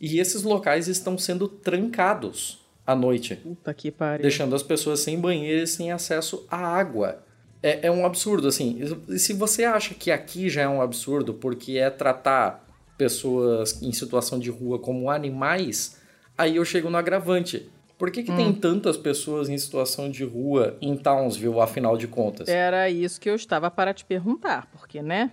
[0.00, 3.34] E esses locais estão sendo trancados à noite.
[3.34, 4.22] Puta que pariu.
[4.22, 7.20] Deixando as pessoas sem banheiro e sem acesso à água.
[7.60, 8.78] É, é um absurdo, assim.
[9.08, 12.64] E se você acha que aqui já é um absurdo porque é tratar
[12.96, 16.00] pessoas em situação de rua como animais,
[16.38, 17.68] aí eu chego no agravante.
[17.98, 18.36] Por que, que hum.
[18.36, 22.48] tem tantas pessoas em situação de rua em Townsville, afinal de contas?
[22.48, 25.32] Era isso que eu estava para te perguntar, porque, né?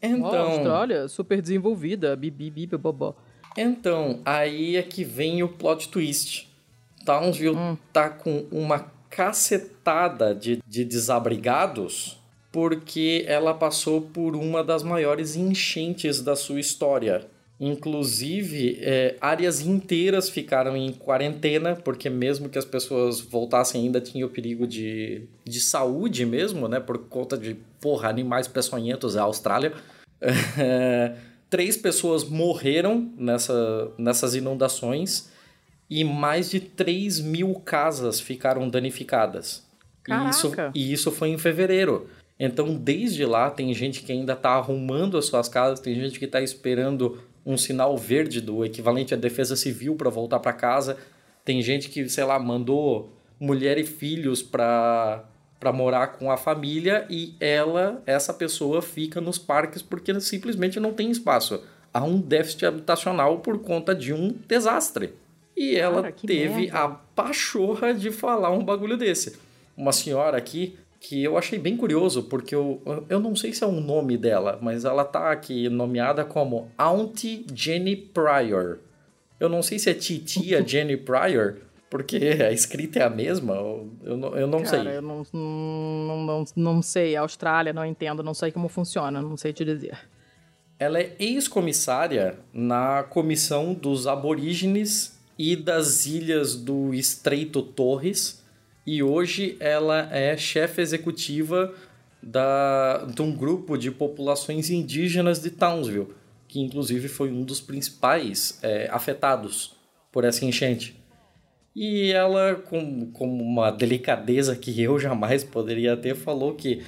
[0.00, 0.30] Então.
[0.30, 3.14] Oh, Austrália, super desenvolvida, bibi, bibi, bobó.
[3.56, 6.50] Então, aí é que vem o plot twist.
[7.04, 7.76] Townsville hum.
[7.92, 16.20] tá com uma cacetada de, de desabrigados porque ela passou por uma das maiores enchentes
[16.20, 17.26] da sua história.
[17.64, 24.26] Inclusive, é, áreas inteiras ficaram em quarentena, porque mesmo que as pessoas voltassem, ainda tinha
[24.26, 26.80] o perigo de, de saúde mesmo, né?
[26.80, 29.74] Por conta de, porra, animais peçonhentos, é a Austrália.
[30.58, 31.14] É,
[31.48, 35.30] três pessoas morreram nessa, nessas inundações
[35.88, 39.64] e mais de 3 mil casas ficaram danificadas.
[40.02, 40.26] Caraca.
[40.26, 42.10] E isso, e isso foi em fevereiro.
[42.40, 46.24] Então, desde lá, tem gente que ainda está arrumando as suas casas, tem gente que
[46.24, 50.96] está esperando um sinal verde do equivalente à defesa civil para voltar para casa.
[51.44, 55.24] Tem gente que, sei lá, mandou mulher e filhos para
[55.58, 60.92] para morar com a família e ela, essa pessoa fica nos parques porque simplesmente não
[60.92, 61.62] tem espaço.
[61.94, 65.14] Há um déficit habitacional por conta de um desastre.
[65.56, 66.78] E ela Cara, teve merda.
[66.78, 69.38] a pachorra de falar um bagulho desse.
[69.76, 73.66] Uma senhora aqui que eu achei bem curioso, porque eu, eu não sei se é
[73.66, 78.78] um nome dela, mas ela tá aqui nomeada como Auntie Jenny Pryor.
[79.40, 81.56] Eu não sei se é titia Jenny Pryor,
[81.90, 84.96] porque a escrita é a mesma, eu não, eu não Cara, sei.
[84.96, 87.16] eu não, não, não, não sei.
[87.16, 89.98] Austrália, não entendo, não sei como funciona, não sei te dizer.
[90.78, 98.41] Ela é ex-comissária na comissão dos aborígenes e das ilhas do Estreito Torres,
[98.86, 101.72] e hoje ela é chefe executiva
[102.22, 106.08] da, de um grupo de populações indígenas de Townsville,
[106.48, 109.76] que inclusive foi um dos principais é, afetados
[110.10, 111.00] por essa enchente.
[111.74, 116.82] E ela, com, com uma delicadeza que eu jamais poderia ter, falou que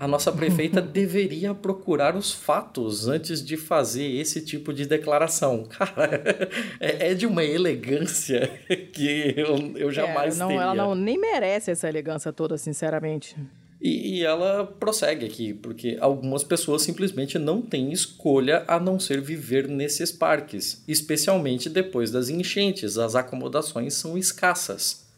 [0.00, 5.64] a nossa prefeita deveria procurar os fatos antes de fazer esse tipo de declaração.
[5.68, 6.48] Cara,
[6.80, 8.50] é, é de uma elegância
[8.94, 10.62] que eu, eu jamais é, não, teria.
[10.62, 13.36] Ela não, nem merece essa elegância toda, sinceramente.
[13.78, 19.20] E, e, ela prossegue aqui, porque algumas pessoas simplesmente não têm escolha a não ser
[19.20, 22.98] viver nesses parques, especialmente depois das enchentes.
[22.98, 25.09] As acomodações são escassas.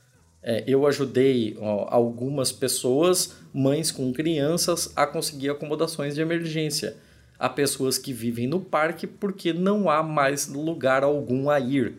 [0.42, 6.96] É, eu ajudei ó, algumas pessoas, mães com crianças, a conseguir acomodações de emergência.
[7.38, 11.94] Há pessoas que vivem no parque porque não há mais lugar algum a ir.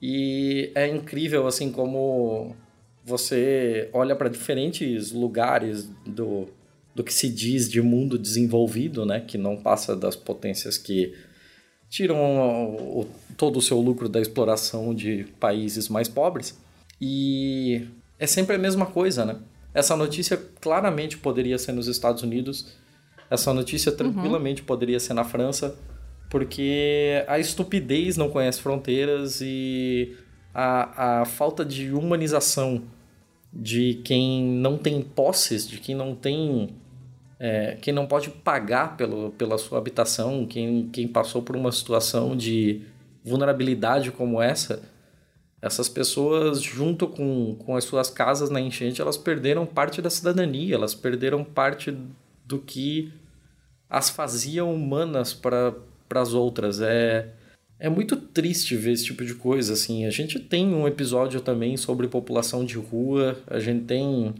[0.00, 2.54] E é incrível assim como
[3.04, 6.46] você olha para diferentes lugares do,
[6.94, 11.14] do que se diz de mundo desenvolvido, né, que não passa das potências que
[11.88, 16.54] tiram o, todo o seu lucro da exploração de países mais pobres
[17.00, 17.86] e
[18.18, 19.36] é sempre a mesma coisa, né?
[19.72, 22.76] Essa notícia claramente poderia ser nos Estados Unidos,
[23.30, 24.66] essa notícia tranquilamente uhum.
[24.66, 25.76] poderia ser na França,
[26.30, 30.16] porque a estupidez não conhece fronteiras e
[30.52, 32.82] a, a falta de humanização
[33.52, 36.70] de quem não tem posses, de quem não tem.
[37.40, 42.36] É, quem não pode pagar pelo, pela sua habitação, quem, quem passou por uma situação
[42.36, 42.82] de
[43.24, 44.82] vulnerabilidade como essa
[45.60, 50.74] essas pessoas, junto com, com as suas casas na enchente, elas perderam parte da cidadania,
[50.74, 51.96] elas perderam parte
[52.44, 53.12] do que
[53.90, 55.74] as fazia humanas para
[56.14, 56.80] as outras.
[56.80, 57.28] É,
[57.78, 59.72] é muito triste ver esse tipo de coisa.
[59.72, 60.04] Assim.
[60.06, 64.34] A gente tem um episódio também sobre população de rua, a gente tem.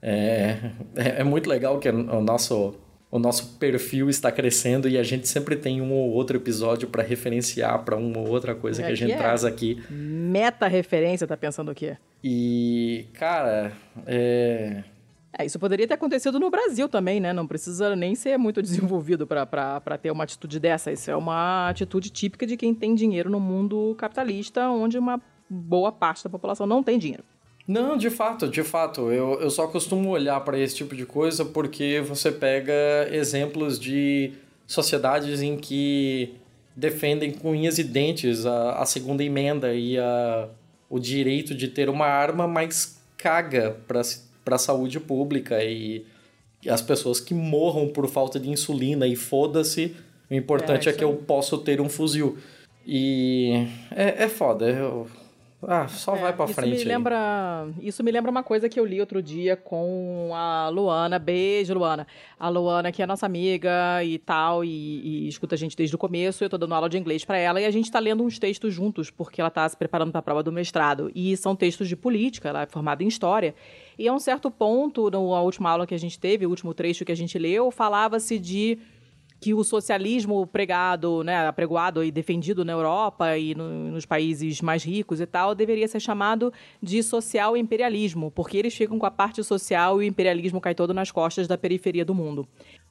[0.00, 2.74] É, é, é muito legal que o nosso
[3.10, 7.02] o nosso perfil está crescendo e a gente sempre tem um ou outro episódio para
[7.02, 9.82] referenciar para uma ou outra coisa é, que a gente é traz aqui.
[9.88, 11.96] Meta referência, tá pensando o quê?
[12.22, 13.72] E, cara,
[14.06, 14.82] é...
[15.38, 15.46] é.
[15.46, 17.32] Isso poderia ter acontecido no Brasil também, né?
[17.32, 20.90] Não precisa nem ser muito desenvolvido para ter uma atitude dessa.
[20.90, 25.92] Isso é uma atitude típica de quem tem dinheiro no mundo capitalista, onde uma boa
[25.92, 27.22] parte da população não tem dinheiro.
[27.66, 29.10] Não, de fato, de fato.
[29.10, 32.72] Eu, eu só costumo olhar para esse tipo de coisa porque você pega
[33.10, 34.32] exemplos de
[34.66, 36.34] sociedades em que
[36.76, 40.48] defendem com unhas e dentes a, a segunda emenda e a,
[40.90, 46.04] o direito de ter uma arma, mas caga para a saúde pública e,
[46.62, 49.96] e, as pessoas que morram por falta de insulina e foda-se,
[50.30, 52.36] o importante é, é que eu posso ter um fuzil.
[52.86, 54.68] E é, é foda.
[54.68, 55.08] Eu,
[55.68, 56.78] Ah, só é, vai pra isso frente.
[56.78, 61.18] Me lembra, isso me lembra uma coisa que eu li outro dia com a Luana.
[61.18, 62.06] Beijo, Luana.
[62.38, 64.68] A Luana, que é nossa amiga e tal, e,
[65.24, 66.44] e escuta a gente desde o começo.
[66.44, 68.72] Eu tô dando aula de inglês para ela e a gente tá lendo uns textos
[68.72, 71.10] juntos, porque ela tá se preparando para a prova do mestrado.
[71.14, 73.52] E são textos de política, ela é formada em história.
[73.98, 77.04] E a um certo ponto, na última aula que a gente teve, o último trecho
[77.04, 78.78] que a gente leu, falava-se de
[79.40, 84.82] que o socialismo pregado, né, apregoado e defendido na Europa e no, nos países mais
[84.82, 89.44] ricos e tal, deveria ser chamado de social imperialismo, porque eles ficam com a parte
[89.44, 92.48] social e o imperialismo cai todo nas costas da periferia do mundo.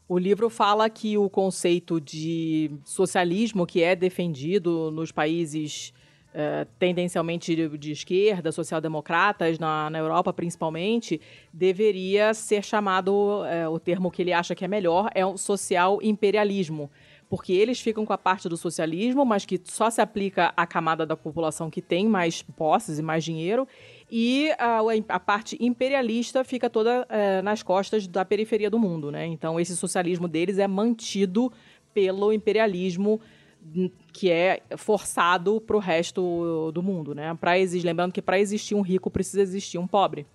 [0.08, 5.92] O livro fala que o conceito de socialismo que é defendido nos países
[6.38, 11.22] eh, tendencialmente de, de esquerda, social-democratas, na, na Europa principalmente,
[11.54, 16.92] deveria ser chamado, uh, o termo que ele acha que é melhor, é o social-imperialismo.
[17.30, 21.06] Porque eles ficam com a parte do socialismo, mas que só se aplica à camada
[21.06, 23.66] da população que tem mais posses e mais dinheiro,
[24.12, 29.10] e a, a parte imperialista fica toda uh, nas costas da periferia do mundo.
[29.10, 29.26] Né?
[29.26, 31.50] Então, esse socialismo deles é mantido
[31.94, 33.22] pelo imperialismo
[34.14, 37.36] que é forçado para o resto do mundo, né?
[37.40, 40.26] Para existir, lembrando que para existir um rico precisa existir um pobre.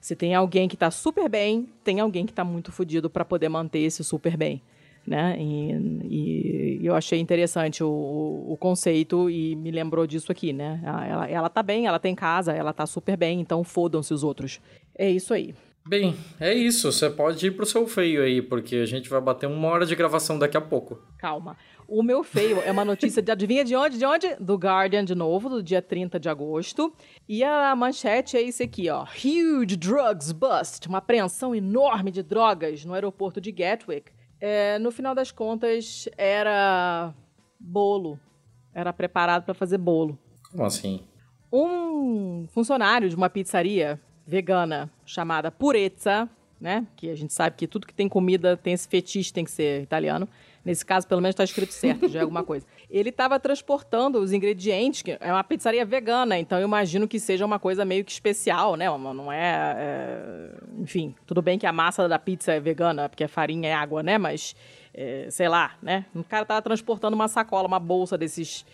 [0.00, 3.48] Se tem alguém que está super bem, tem alguém que está muito fodido para poder
[3.48, 4.60] manter esse super bem,
[5.06, 5.36] né?
[5.38, 7.88] E, e eu achei interessante o,
[8.48, 10.80] o, conceito e me lembrou disso aqui, né?
[10.84, 14.60] Ela, ela tá bem, ela tem casa, ela tá super bem, então fodam-se os outros.
[14.98, 15.54] É isso aí.
[15.86, 16.92] Bem, é isso.
[16.92, 19.96] Você pode ir pro seu feio aí, porque a gente vai bater uma hora de
[19.96, 21.02] gravação daqui a pouco.
[21.18, 21.56] Calma.
[21.88, 23.98] O meu feio é uma notícia de adivinha de onde?
[23.98, 24.34] De onde?
[24.36, 26.92] Do Guardian de novo, do dia 30 de agosto.
[27.28, 29.02] E a manchete é esse aqui, ó.
[29.04, 30.88] Huge drugs bust.
[30.88, 34.12] Uma apreensão enorme de drogas no aeroporto de Gatwick.
[34.40, 37.12] É, no final das contas, era
[37.58, 38.18] bolo.
[38.72, 40.18] Era preparado para fazer bolo.
[40.50, 41.02] Como assim?
[41.52, 46.28] Um funcionário de uma pizzaria vegana chamada Purezza,
[46.60, 46.86] né?
[46.96, 49.82] Que a gente sabe que tudo que tem comida tem esse fetiche, tem que ser
[49.82, 50.28] italiano.
[50.64, 52.64] Nesse caso, pelo menos está escrito certo, já é alguma coisa.
[52.88, 57.44] Ele estava transportando os ingredientes, que é uma pizzaria vegana, então eu imagino que seja
[57.44, 58.86] uma coisa meio que especial, né?
[58.86, 63.28] Não é, é Enfim, tudo bem que a massa da pizza é vegana, porque a
[63.28, 64.18] farinha é água, né?
[64.18, 64.54] Mas,
[64.94, 66.06] é, sei lá, né?
[66.14, 68.64] O cara estava transportando uma sacola, uma bolsa desses.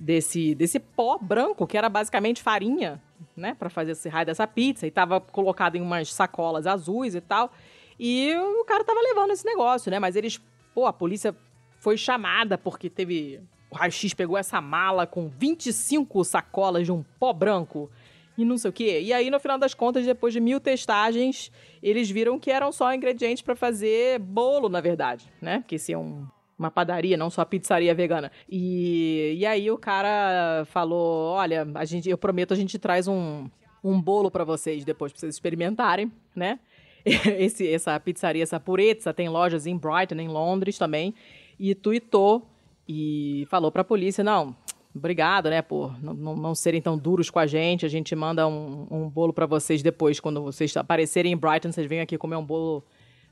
[0.00, 3.02] Desse, desse pó branco, que era basicamente farinha,
[3.36, 3.54] né?
[3.58, 7.52] para fazer esse raio dessa pizza, e estava colocado em umas sacolas azuis e tal.
[7.98, 9.98] E o cara tava levando esse negócio, né?
[9.98, 10.40] Mas eles
[10.78, 11.34] Pô, a polícia
[11.80, 13.40] foi chamada porque teve.
[13.68, 17.90] O raio-x pegou essa mala com 25 sacolas de um pó branco
[18.36, 19.00] e não sei o quê.
[19.02, 21.50] E aí, no final das contas, depois de mil testagens,
[21.82, 25.58] eles viram que eram só ingredientes para fazer bolo, na verdade, né?
[25.58, 28.32] Porque se é um, uma padaria, não só pizzaria vegana.
[28.48, 33.48] E, e aí o cara falou: olha, a gente, eu prometo, a gente traz um,
[33.82, 36.58] um bolo para vocês depois, pra vocês experimentarem, né?
[37.04, 41.14] Esse, essa pizzaria, essa Purezza, tem lojas em Brighton, em Londres também,
[41.58, 42.46] e tuitou
[42.86, 44.54] e falou para a polícia, não,
[44.94, 48.86] obrigado, né, por não, não, serem tão duros com a gente, a gente manda um,
[48.90, 52.44] um bolo para vocês depois, quando vocês aparecerem em Brighton, vocês vêm aqui comer um
[52.44, 52.84] bolo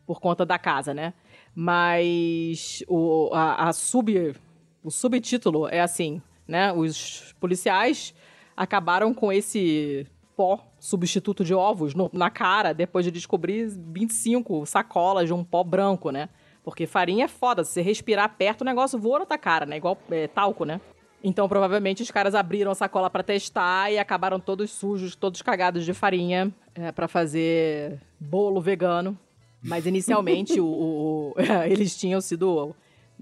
[0.06, 1.12] por conta da casa, né?
[1.59, 4.36] Mas o, a, a sub,
[4.85, 6.70] o subtítulo é assim, né?
[6.70, 8.15] Os policiais
[8.55, 15.26] acabaram com esse pó substituto de ovos no, na cara depois de descobrir 25 sacolas
[15.26, 16.28] de um pó branco, né?
[16.62, 19.78] Porque farinha é foda, se você respirar perto, o negócio voa na tua cara, né?
[19.78, 20.78] Igual é, talco, né?
[21.25, 25.86] Então, provavelmente, os caras abriram a sacola para testar e acabaram todos sujos, todos cagados
[25.86, 29.18] de farinha é, para fazer bolo vegano.
[29.67, 31.35] Mas, inicialmente, o, o, o,
[31.69, 32.75] eles tinham sido...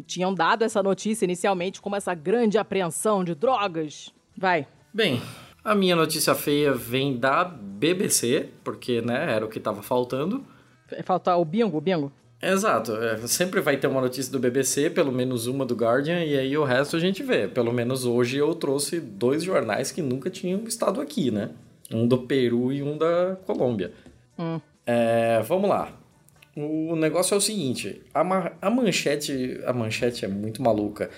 [0.07, 4.13] Tinham dado essa notícia inicialmente como essa grande apreensão de drogas.
[4.37, 4.67] Vai.
[4.93, 5.23] Bem,
[5.65, 10.45] a minha notícia feia vem da BBC, porque, né, era o que tava faltando.
[11.05, 12.13] Faltar o bingo, o bingo?
[12.43, 16.39] Exato, é, sempre vai ter uma notícia do BBC, pelo menos uma do Guardian, e
[16.39, 17.49] aí o resto a gente vê.
[17.49, 21.51] Pelo menos hoje eu trouxe dois jornais que nunca tinham estado aqui, né?
[21.91, 23.93] Um do Peru e um da Colômbia.
[24.39, 24.61] Hum.
[24.87, 25.93] É, vamos lá.
[26.57, 29.61] O negócio é o seguinte: a, ma a manchete.
[29.67, 31.11] A manchete é muito maluca.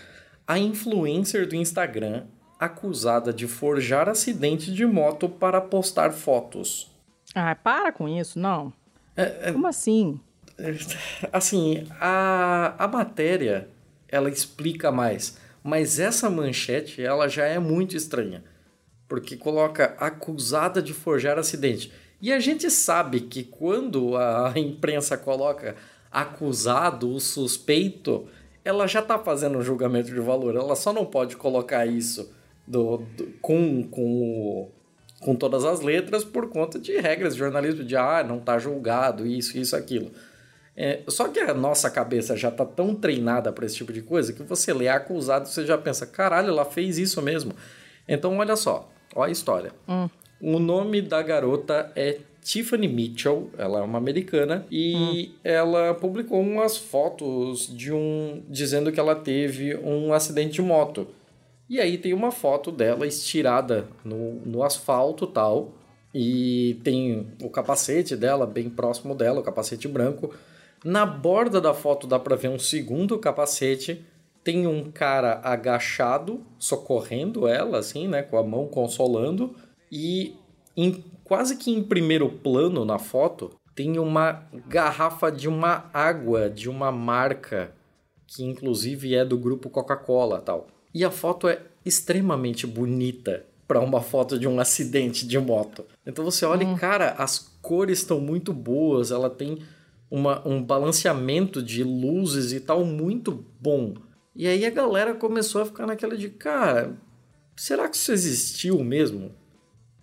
[0.47, 2.25] A influencer do Instagram
[2.59, 6.91] acusada de forjar acidente de moto para postar fotos.
[7.35, 8.73] Ah, para com isso, não.
[9.15, 10.21] É, é, Como assim?
[11.33, 13.69] Assim, a, a matéria,
[14.09, 15.39] ela explica mais.
[15.63, 18.43] Mas essa manchete, ela já é muito estranha.
[19.07, 21.93] Porque coloca acusada de forjar acidente.
[22.21, 25.77] E a gente sabe que quando a imprensa coloca
[26.11, 28.27] acusado, o suspeito,
[28.65, 30.57] ela já está fazendo um julgamento de valor.
[30.57, 32.33] Ela só não pode colocar isso
[32.67, 34.71] do, do com, com,
[35.21, 39.27] com todas as letras por conta de regras de jornalismo, de ah, não tá julgado,
[39.27, 40.11] isso, isso, aquilo.
[40.75, 44.33] É, só que a nossa cabeça já tá tão treinada para esse tipo de coisa
[44.33, 47.55] que você lê acusado você já pensa, caralho, ela fez isso mesmo.
[48.07, 49.73] Então, olha só, olha a história.
[49.89, 50.09] Hum.
[50.41, 55.39] O nome da garota é Tiffany Mitchell, ela é uma americana, e hum.
[55.43, 58.43] ela publicou umas fotos de um.
[58.49, 61.09] dizendo que ela teve um acidente de moto.
[61.69, 65.73] E aí tem uma foto dela estirada no, no asfalto tal.
[66.15, 70.33] E tem o capacete dela bem próximo dela, o capacete branco.
[70.85, 74.05] Na borda da foto dá para ver um segundo capacete.
[74.45, 78.23] Tem um cara agachado, socorrendo ela, assim, né?
[78.23, 79.55] Com a mão consolando.
[79.91, 80.37] E
[80.77, 86.69] em, quase que em primeiro plano na foto, tem uma garrafa de uma água de
[86.69, 87.75] uma marca
[88.27, 90.67] que inclusive é do grupo Coca-Cola tal.
[90.93, 95.85] E a foto é extremamente bonita para uma foto de um acidente de moto.
[96.07, 96.75] Então você olha hum.
[96.75, 99.59] e, cara, as cores estão muito boas, ela tem
[100.11, 103.95] uma, um balanceamento de luzes e tal muito bom.
[104.35, 106.95] E aí a galera começou a ficar naquela de, cara,
[107.57, 109.33] será que isso existiu mesmo?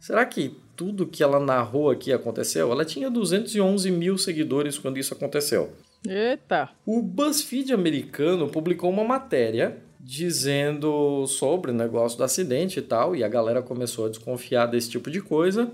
[0.04, 2.70] Será que tudo que ela narrou aqui aconteceu?
[2.70, 5.72] Ela tinha 211 mil seguidores quando isso aconteceu.
[6.06, 6.72] Eita!
[6.86, 13.24] O BuzzFeed americano publicou uma matéria dizendo sobre o negócio do acidente e tal, e
[13.24, 15.72] a galera começou a desconfiar desse tipo de coisa,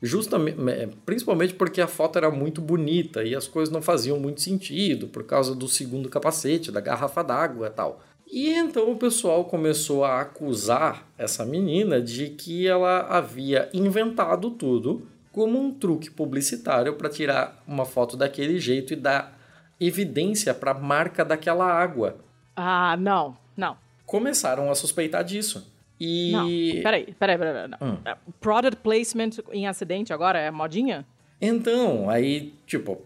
[0.00, 0.56] justamente,
[1.04, 5.24] principalmente porque a foto era muito bonita e as coisas não faziam muito sentido por
[5.24, 8.00] causa do segundo capacete, da garrafa d'água e tal.
[8.30, 15.08] E então o pessoal começou a acusar essa menina de que ela havia inventado tudo
[15.32, 19.36] como um truque publicitário para tirar uma foto daquele jeito e dar
[19.80, 22.18] evidência para a marca daquela água.
[22.54, 23.76] Ah, não, não.
[24.06, 25.72] Começaram a suspeitar disso.
[25.98, 26.32] E.
[26.32, 27.68] Não, peraí, peraí, peraí.
[27.68, 27.78] Não.
[27.80, 27.98] Hum.
[28.04, 31.06] É, product placement em acidente agora é modinha?
[31.40, 33.00] Então, aí, tipo,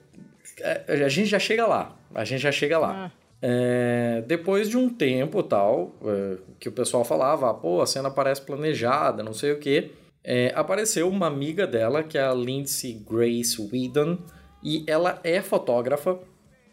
[0.60, 1.96] é, a gente já chega lá.
[2.14, 3.06] A gente já chega lá.
[3.06, 3.23] Ah.
[3.46, 8.10] É, depois de um tempo tal, é, que o pessoal falava, ah, pô, a cena
[8.10, 9.90] parece planejada, não sei o que,
[10.24, 14.16] é, apareceu uma amiga dela, que é a Lindsay Grace Whedon,
[14.62, 16.18] e ela é fotógrafa,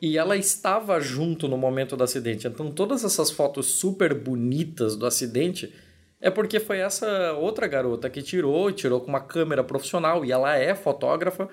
[0.02, 2.48] e ela estava junto no momento do acidente.
[2.48, 5.74] Então todas essas fotos super bonitas do acidente
[6.22, 10.56] é porque foi essa outra garota que tirou, tirou com uma câmera profissional, e ela
[10.56, 11.50] é fotógrafa,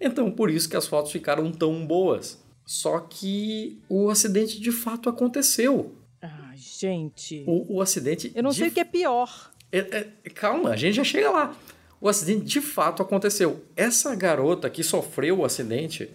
[0.00, 2.42] então por isso que as fotos ficaram tão boas.
[2.72, 5.94] Só que o acidente de fato aconteceu.
[6.22, 7.44] Ah, gente.
[7.46, 8.32] O, o acidente.
[8.34, 9.52] Eu não sei o que é pior.
[9.70, 9.78] É,
[10.24, 11.54] é, calma, a gente já chega lá.
[12.00, 13.62] O acidente de fato aconteceu.
[13.76, 16.08] Essa garota que sofreu o acidente,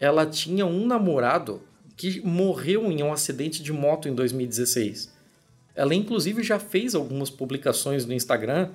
[0.00, 1.62] ela tinha um namorado
[1.96, 5.14] que morreu em um acidente de moto em 2016.
[5.76, 8.70] Ela, inclusive, já fez algumas publicações no Instagram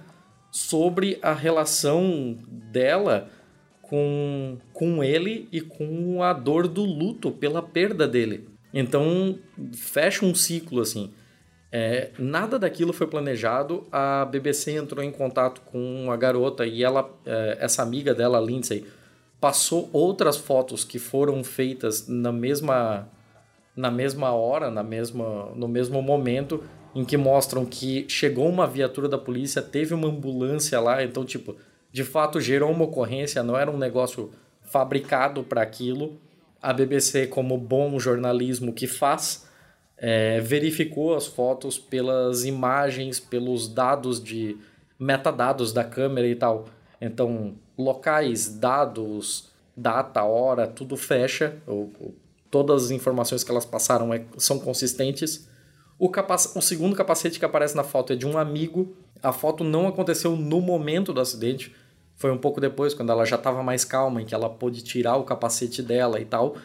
[0.50, 3.30] sobre a relação dela
[3.90, 8.48] com, com ele e com a dor do luto pela perda dele.
[8.74, 9.38] Então,
[9.74, 11.12] fecha um ciclo assim.
[11.72, 13.86] É, nada daquilo foi planejado.
[13.92, 18.86] A BBC entrou em contato com a garota e ela, é, essa amiga dela, Lindsay,
[19.40, 23.08] passou outras fotos que foram feitas na mesma
[23.76, 26.64] na mesma hora, na mesma no mesmo momento
[26.96, 31.58] em que mostram que chegou uma viatura da polícia, teve uma ambulância lá, então tipo
[31.96, 34.30] de fato gerou uma ocorrência, não era um negócio
[34.64, 36.20] fabricado para aquilo.
[36.62, 39.48] A BBC, como bom jornalismo que faz,
[39.96, 44.58] é, verificou as fotos pelas imagens, pelos dados de
[45.00, 46.66] metadados da câmera e tal.
[47.00, 51.56] Então, locais, dados, data, hora, tudo fecha.
[51.66, 52.14] Ou, ou,
[52.52, 55.48] todas as informações que elas passaram é, são consistentes.
[55.98, 56.12] O,
[56.56, 58.94] o segundo capacete que aparece na foto é de um amigo.
[59.24, 61.74] A foto não aconteceu no momento do acidente
[62.16, 65.18] foi um pouco depois, quando ela já estava mais calma, em que ela pôde tirar
[65.18, 66.56] o capacete dela e tal.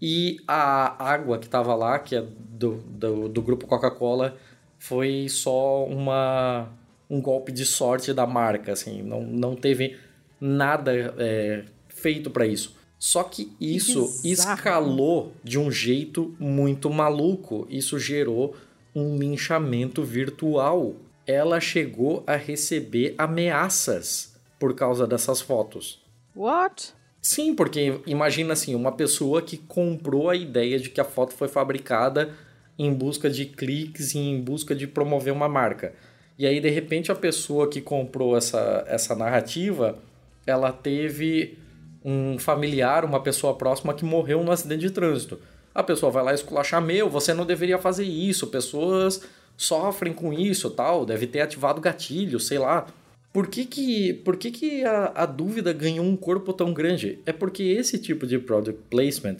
[0.00, 4.36] E a água que estava lá, que é do, do, do grupo Coca-Cola,
[4.78, 6.68] foi só uma,
[7.08, 9.96] um golpe de sorte da marca, assim, não, não teve
[10.40, 12.76] nada é, feito para isso.
[12.98, 17.66] Só que isso que escalou de um jeito muito maluco.
[17.70, 18.54] Isso gerou
[18.94, 20.94] um linchamento virtual.
[21.26, 24.29] Ela chegou a receber ameaças
[24.60, 26.00] por causa dessas fotos.
[26.36, 26.92] What?
[27.20, 31.48] Sim, porque imagina assim, uma pessoa que comprou a ideia de que a foto foi
[31.48, 32.30] fabricada
[32.78, 35.92] em busca de cliques e em busca de promover uma marca.
[36.38, 39.98] E aí, de repente, a pessoa que comprou essa, essa narrativa,
[40.46, 41.58] ela teve
[42.02, 45.38] um familiar, uma pessoa próxima que morreu num acidente de trânsito.
[45.74, 49.22] A pessoa vai lá esculachar, meu, você não deveria fazer isso, pessoas
[49.56, 52.86] sofrem com isso tal, deve ter ativado gatilho, sei lá.
[53.32, 57.20] Por que que, por que, que a, a dúvida ganhou um corpo tão grande?
[57.24, 59.38] É porque esse tipo de product placement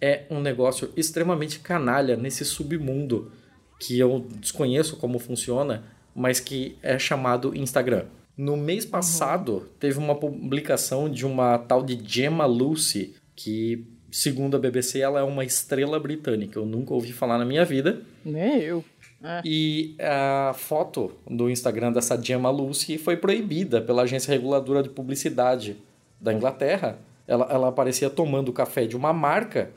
[0.00, 3.30] é um negócio extremamente canalha nesse submundo
[3.78, 5.84] que eu desconheço como funciona,
[6.14, 8.06] mas que é chamado Instagram.
[8.36, 8.90] No mês uhum.
[8.90, 9.66] passado, uhum.
[9.78, 15.22] teve uma publicação de uma tal de Gemma Lucy, que, segundo a BBC, ela é
[15.22, 16.58] uma estrela britânica.
[16.58, 18.02] Eu nunca ouvi falar na minha vida.
[18.24, 18.84] Nem eu.
[19.22, 19.42] É.
[19.44, 25.76] E a foto do Instagram dessa Gemma Lucy foi proibida pela agência reguladora de publicidade
[26.20, 26.98] da Inglaterra.
[27.26, 29.70] Ela, ela aparecia tomando café de uma marca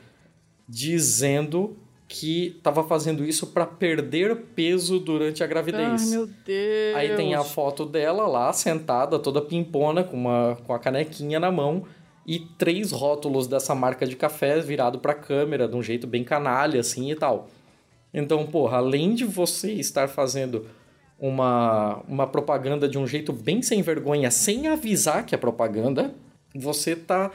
[0.68, 1.76] dizendo
[2.12, 6.02] que estava fazendo isso para perder peso durante a gravidez.
[6.02, 6.96] Ai, meu Deus!
[6.96, 11.50] Aí tem a foto dela lá, sentada, toda pimpona, com, uma, com a canequinha na
[11.50, 11.84] mão,
[12.26, 16.22] e três rótulos dessa marca de café virado para a câmera, de um jeito bem
[16.22, 17.48] canalha, assim e tal.
[18.12, 20.66] Então, porra, além de você estar fazendo
[21.18, 26.14] uma, uma propaganda de um jeito bem sem vergonha, sem avisar que é propaganda,
[26.54, 27.30] você tá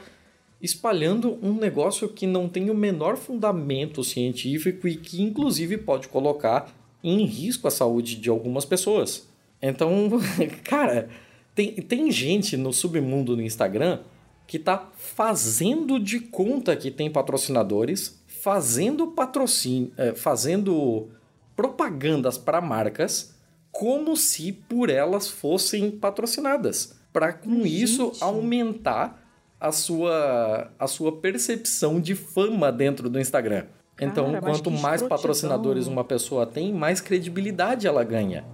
[0.60, 6.72] espalhando um negócio que não tem o menor fundamento científico e que, inclusive, pode colocar
[7.02, 9.28] em risco a saúde de algumas pessoas.
[9.62, 10.10] Então,
[10.64, 11.08] cara,
[11.54, 14.00] tem, tem gente no submundo do Instagram
[14.46, 21.08] que tá fazendo de conta que tem patrocinadores, fazendo patrocínio, é, fazendo
[21.56, 23.34] propagandas para marcas
[23.70, 27.82] como se por elas fossem patrocinadas, para com gente.
[27.82, 29.22] isso aumentar
[29.60, 33.66] a sua, a sua percepção de fama dentro do Instagram.
[34.00, 38.44] Então, Cara, quanto mais patrocinadores uma pessoa tem, mais credibilidade ela ganha.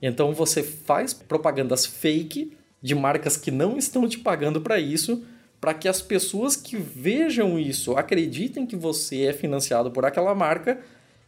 [0.00, 5.22] Então, você faz propagandas fake de marcas que não estão te pagando para isso,
[5.60, 10.80] para que as pessoas que vejam isso acreditem que você é financiado por aquela marca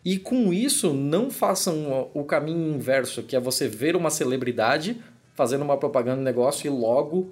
[0.05, 5.01] e com isso não façam o caminho inverso, que é você ver uma celebridade
[5.35, 7.31] fazendo uma propaganda de negócio e logo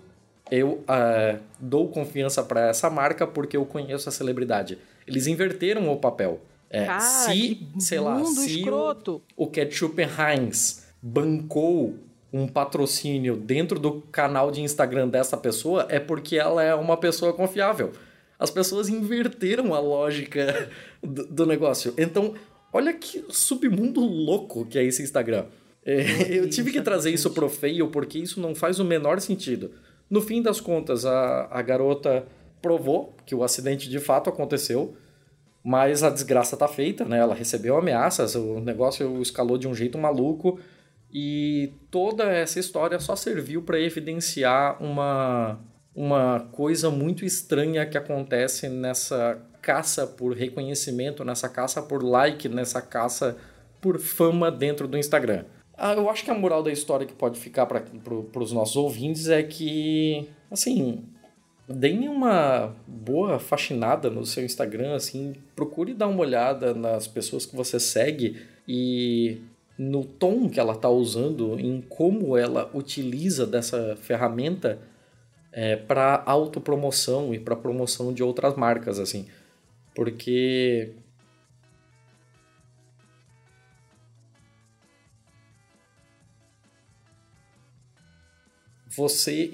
[0.51, 4.79] eu uh, dou confiança para essa marca porque eu conheço a celebridade.
[5.07, 6.41] Eles inverteram o papel.
[6.69, 11.97] É, Cara, se, sei lá, se o, o Ketchup Heinz bancou
[12.33, 17.33] um patrocínio dentro do canal de Instagram dessa pessoa, é porque ela é uma pessoa
[17.33, 17.92] confiável.
[18.39, 20.70] As pessoas inverteram a lógica
[21.02, 21.92] do, do negócio.
[21.99, 22.34] Então,
[22.73, 25.47] olha que submundo louco que é esse Instagram.
[25.84, 26.02] É,
[26.39, 29.73] eu tive que trazer isso pro feio porque isso não faz o menor sentido.
[30.09, 32.25] No fim das contas, a, a garota
[32.62, 34.94] provou que o acidente de fato aconteceu,
[35.62, 37.18] mas a desgraça tá feita, né?
[37.18, 40.59] Ela recebeu ameaças, o negócio escalou de um jeito maluco
[41.13, 45.59] e toda essa história só serviu para evidenciar uma,
[45.95, 52.81] uma coisa muito estranha que acontece nessa caça por reconhecimento, nessa caça por like, nessa
[52.81, 53.37] caça
[53.81, 55.45] por fama dentro do Instagram.
[55.77, 58.77] Ah, eu acho que a moral da história que pode ficar para pro, os nossos
[58.77, 61.05] ouvintes é que, assim,
[61.67, 67.57] deem uma boa faxinada no seu Instagram, assim, procure dar uma olhada nas pessoas que
[67.57, 69.41] você segue e
[69.83, 74.78] no tom que ela está usando, em como ela utiliza dessa ferramenta
[75.50, 79.26] é, para autopromoção e para promoção de outras marcas, assim.
[79.94, 80.92] Porque
[88.86, 89.50] você,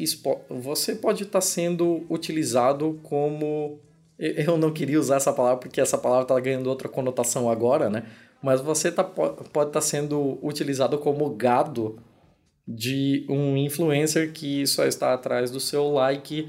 [0.50, 3.78] você pode estar tá sendo utilizado como.
[4.18, 8.10] Eu não queria usar essa palavra porque essa palavra está ganhando outra conotação agora, né?
[8.42, 11.98] Mas você tá, pode estar tá sendo utilizado como gado
[12.66, 16.48] de um influencer que só está atrás do seu like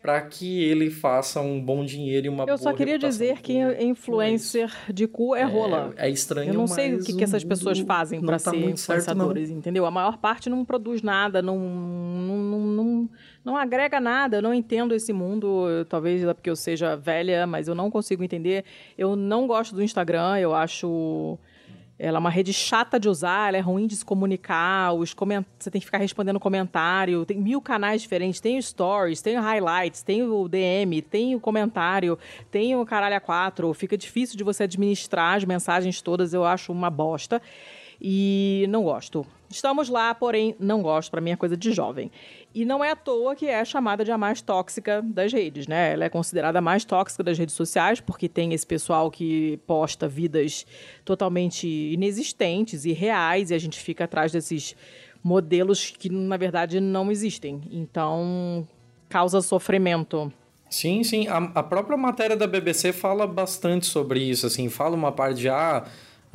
[0.00, 4.72] para que ele faça um bom dinheiro e uma Eu só queria dizer que influencer
[4.92, 5.92] de cu é rola.
[5.96, 8.56] É, é estranho, Eu não sei o que, que essas pessoas fazem para tá ser
[8.56, 9.84] influenciadores, certo, entendeu?
[9.84, 13.10] A maior parte não produz nada, não, não, não, não,
[13.46, 14.38] não agrega nada.
[14.38, 18.24] Eu não entendo esse mundo, talvez é porque eu seja velha, mas eu não consigo
[18.24, 18.64] entender.
[18.98, 21.38] Eu não gosto do Instagram, eu acho
[21.98, 25.46] ela é uma rede chata de usar, ela é ruim de se comunicar, os coment...
[25.58, 29.40] você tem que ficar respondendo comentário, tem mil canais diferentes, tem o Stories, tem o
[29.40, 32.18] Highlights, tem o DM, tem o comentário,
[32.50, 36.70] tem o Caralho a 4, fica difícil de você administrar as mensagens todas, eu acho
[36.70, 37.40] uma bosta
[37.98, 39.26] e não gosto.
[39.50, 42.10] Estamos lá, porém não gosto, para mim é coisa de jovem.
[42.54, 45.92] E não é à toa que é chamada de a mais tóxica das redes, né?
[45.92, 50.08] Ela é considerada a mais tóxica das redes sociais porque tem esse pessoal que posta
[50.08, 50.66] vidas
[51.04, 54.74] totalmente inexistentes e reais e a gente fica atrás desses
[55.22, 57.60] modelos que na verdade não existem.
[57.70, 58.66] Então,
[59.08, 60.32] causa sofrimento.
[60.68, 61.28] Sim, sim.
[61.28, 65.48] A, a própria matéria da BBC fala bastante sobre isso, assim, fala uma parte de
[65.48, 65.84] ah,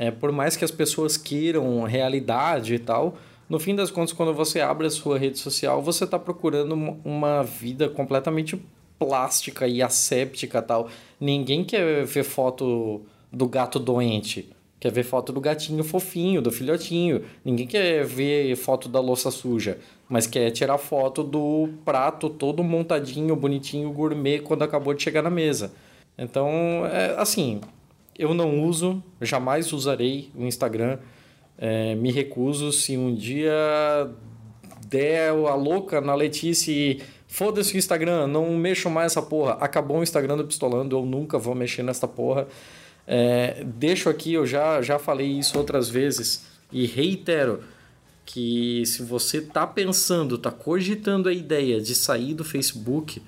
[0.02, 4.34] É, por mais que as pessoas queiram realidade e tal, no fim das contas, quando
[4.34, 6.74] você abre a sua rede social, você está procurando
[7.06, 8.60] uma vida completamente
[8.98, 10.90] plástica e asséptica tal.
[11.20, 14.50] Ninguém quer ver foto do gato doente.
[14.80, 17.24] Quer ver foto do gatinho fofinho, do filhotinho.
[17.46, 19.78] Ninguém quer ver foto da louça suja.
[20.10, 25.30] Mas quer tirar foto do prato todo montadinho, bonitinho, gourmet, quando acabou de chegar na
[25.30, 25.72] mesa.
[26.18, 27.62] Então, é, assim,
[28.18, 31.00] eu não uso, jamais usarei o Instagram
[31.62, 33.54] é, me recuso se um dia
[34.88, 39.54] der a louca na Letícia e foda-se o Instagram, não mexo mais essa porra.
[39.54, 42.48] Acabou o Instagram do Pistolando, eu nunca vou mexer nessa porra.
[43.06, 47.62] É, deixo aqui, eu já, já falei isso outras vezes e reitero
[48.26, 53.22] que se você tá pensando, tá cogitando a ideia de sair do Facebook,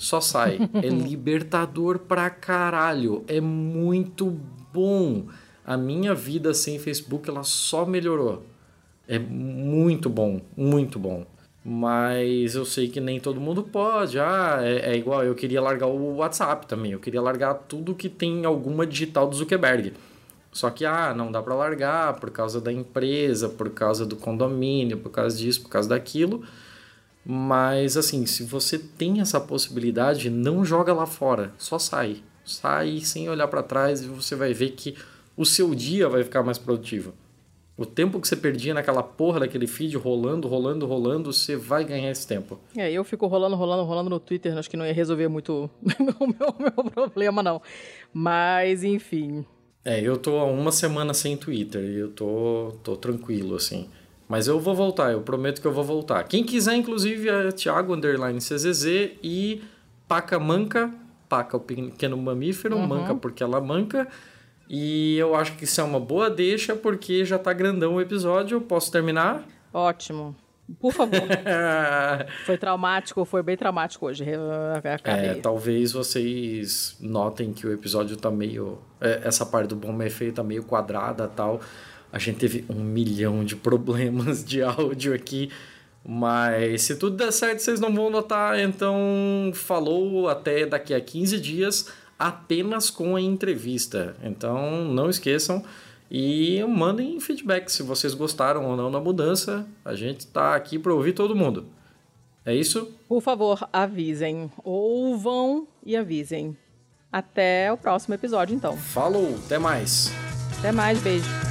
[0.00, 0.58] só sai.
[0.82, 3.22] é libertador pra caralho.
[3.28, 4.34] É muito
[4.72, 5.26] bom
[5.62, 8.42] a minha vida sem Facebook ela só melhorou.
[9.06, 11.26] É muito bom, muito bom.
[11.62, 14.18] Mas eu sei que nem todo mundo pode.
[14.18, 16.92] Ah, é, é, igual eu queria largar o WhatsApp também.
[16.92, 19.92] Eu queria largar tudo que tem alguma digital do Zuckerberg.
[20.50, 24.96] Só que, ah, não dá para largar por causa da empresa, por causa do condomínio,
[24.96, 26.42] por causa disso, por causa daquilo.
[27.24, 31.52] Mas, assim, se você tem essa possibilidade, não joga lá fora.
[31.58, 32.22] Só sai.
[32.44, 34.96] Sai sem olhar para trás e você vai ver que
[35.36, 37.14] o seu dia vai ficar mais produtivo.
[37.76, 42.10] O tempo que você perdia naquela porra daquele feed rolando, rolando, rolando, você vai ganhar
[42.10, 42.58] esse tempo.
[42.76, 45.70] É, eu fico rolando, rolando, rolando no Twitter, acho que não ia resolver muito
[46.20, 47.62] o meu, meu problema, não.
[48.12, 49.46] Mas, enfim.
[49.82, 53.88] É, eu tô há uma semana sem Twitter e eu tô, tô tranquilo, assim.
[54.30, 56.22] Mas eu vou voltar, eu prometo que eu vou voltar.
[56.22, 58.84] Quem quiser, inclusive, é Thiago Underline CZZ
[59.24, 59.60] e
[60.06, 60.88] Paca Manca,
[61.28, 62.86] Paca o pequeno mamífero, uhum.
[62.86, 64.06] manca porque ela manca.
[64.68, 68.60] E eu acho que isso é uma boa deixa, porque já tá grandão o episódio.
[68.60, 69.42] Posso terminar?
[69.74, 70.36] Ótimo.
[70.78, 71.22] Por favor.
[72.46, 74.24] foi traumático, foi bem traumático hoje.
[75.02, 78.78] É, talvez vocês notem que o episódio tá meio.
[79.00, 81.60] É, essa parte do bom efeito tá meio quadrada tal.
[82.12, 85.50] A gente teve um milhão de problemas de áudio aqui.
[86.04, 88.58] Mas se tudo der certo, vocês não vão notar.
[88.58, 94.14] Então, falou até daqui a 15 dias apenas com a entrevista.
[94.22, 95.64] Então não esqueçam
[96.10, 99.66] e mandem feedback se vocês gostaram ou não da mudança.
[99.82, 101.66] A gente está aqui para ouvir todo mundo.
[102.44, 102.92] É isso?
[103.08, 104.50] Por favor, avisem.
[104.62, 106.56] Ouvam e avisem.
[107.10, 108.76] Até o próximo episódio, então.
[108.76, 110.12] Falou, até mais.
[110.58, 111.49] Até mais, beijo.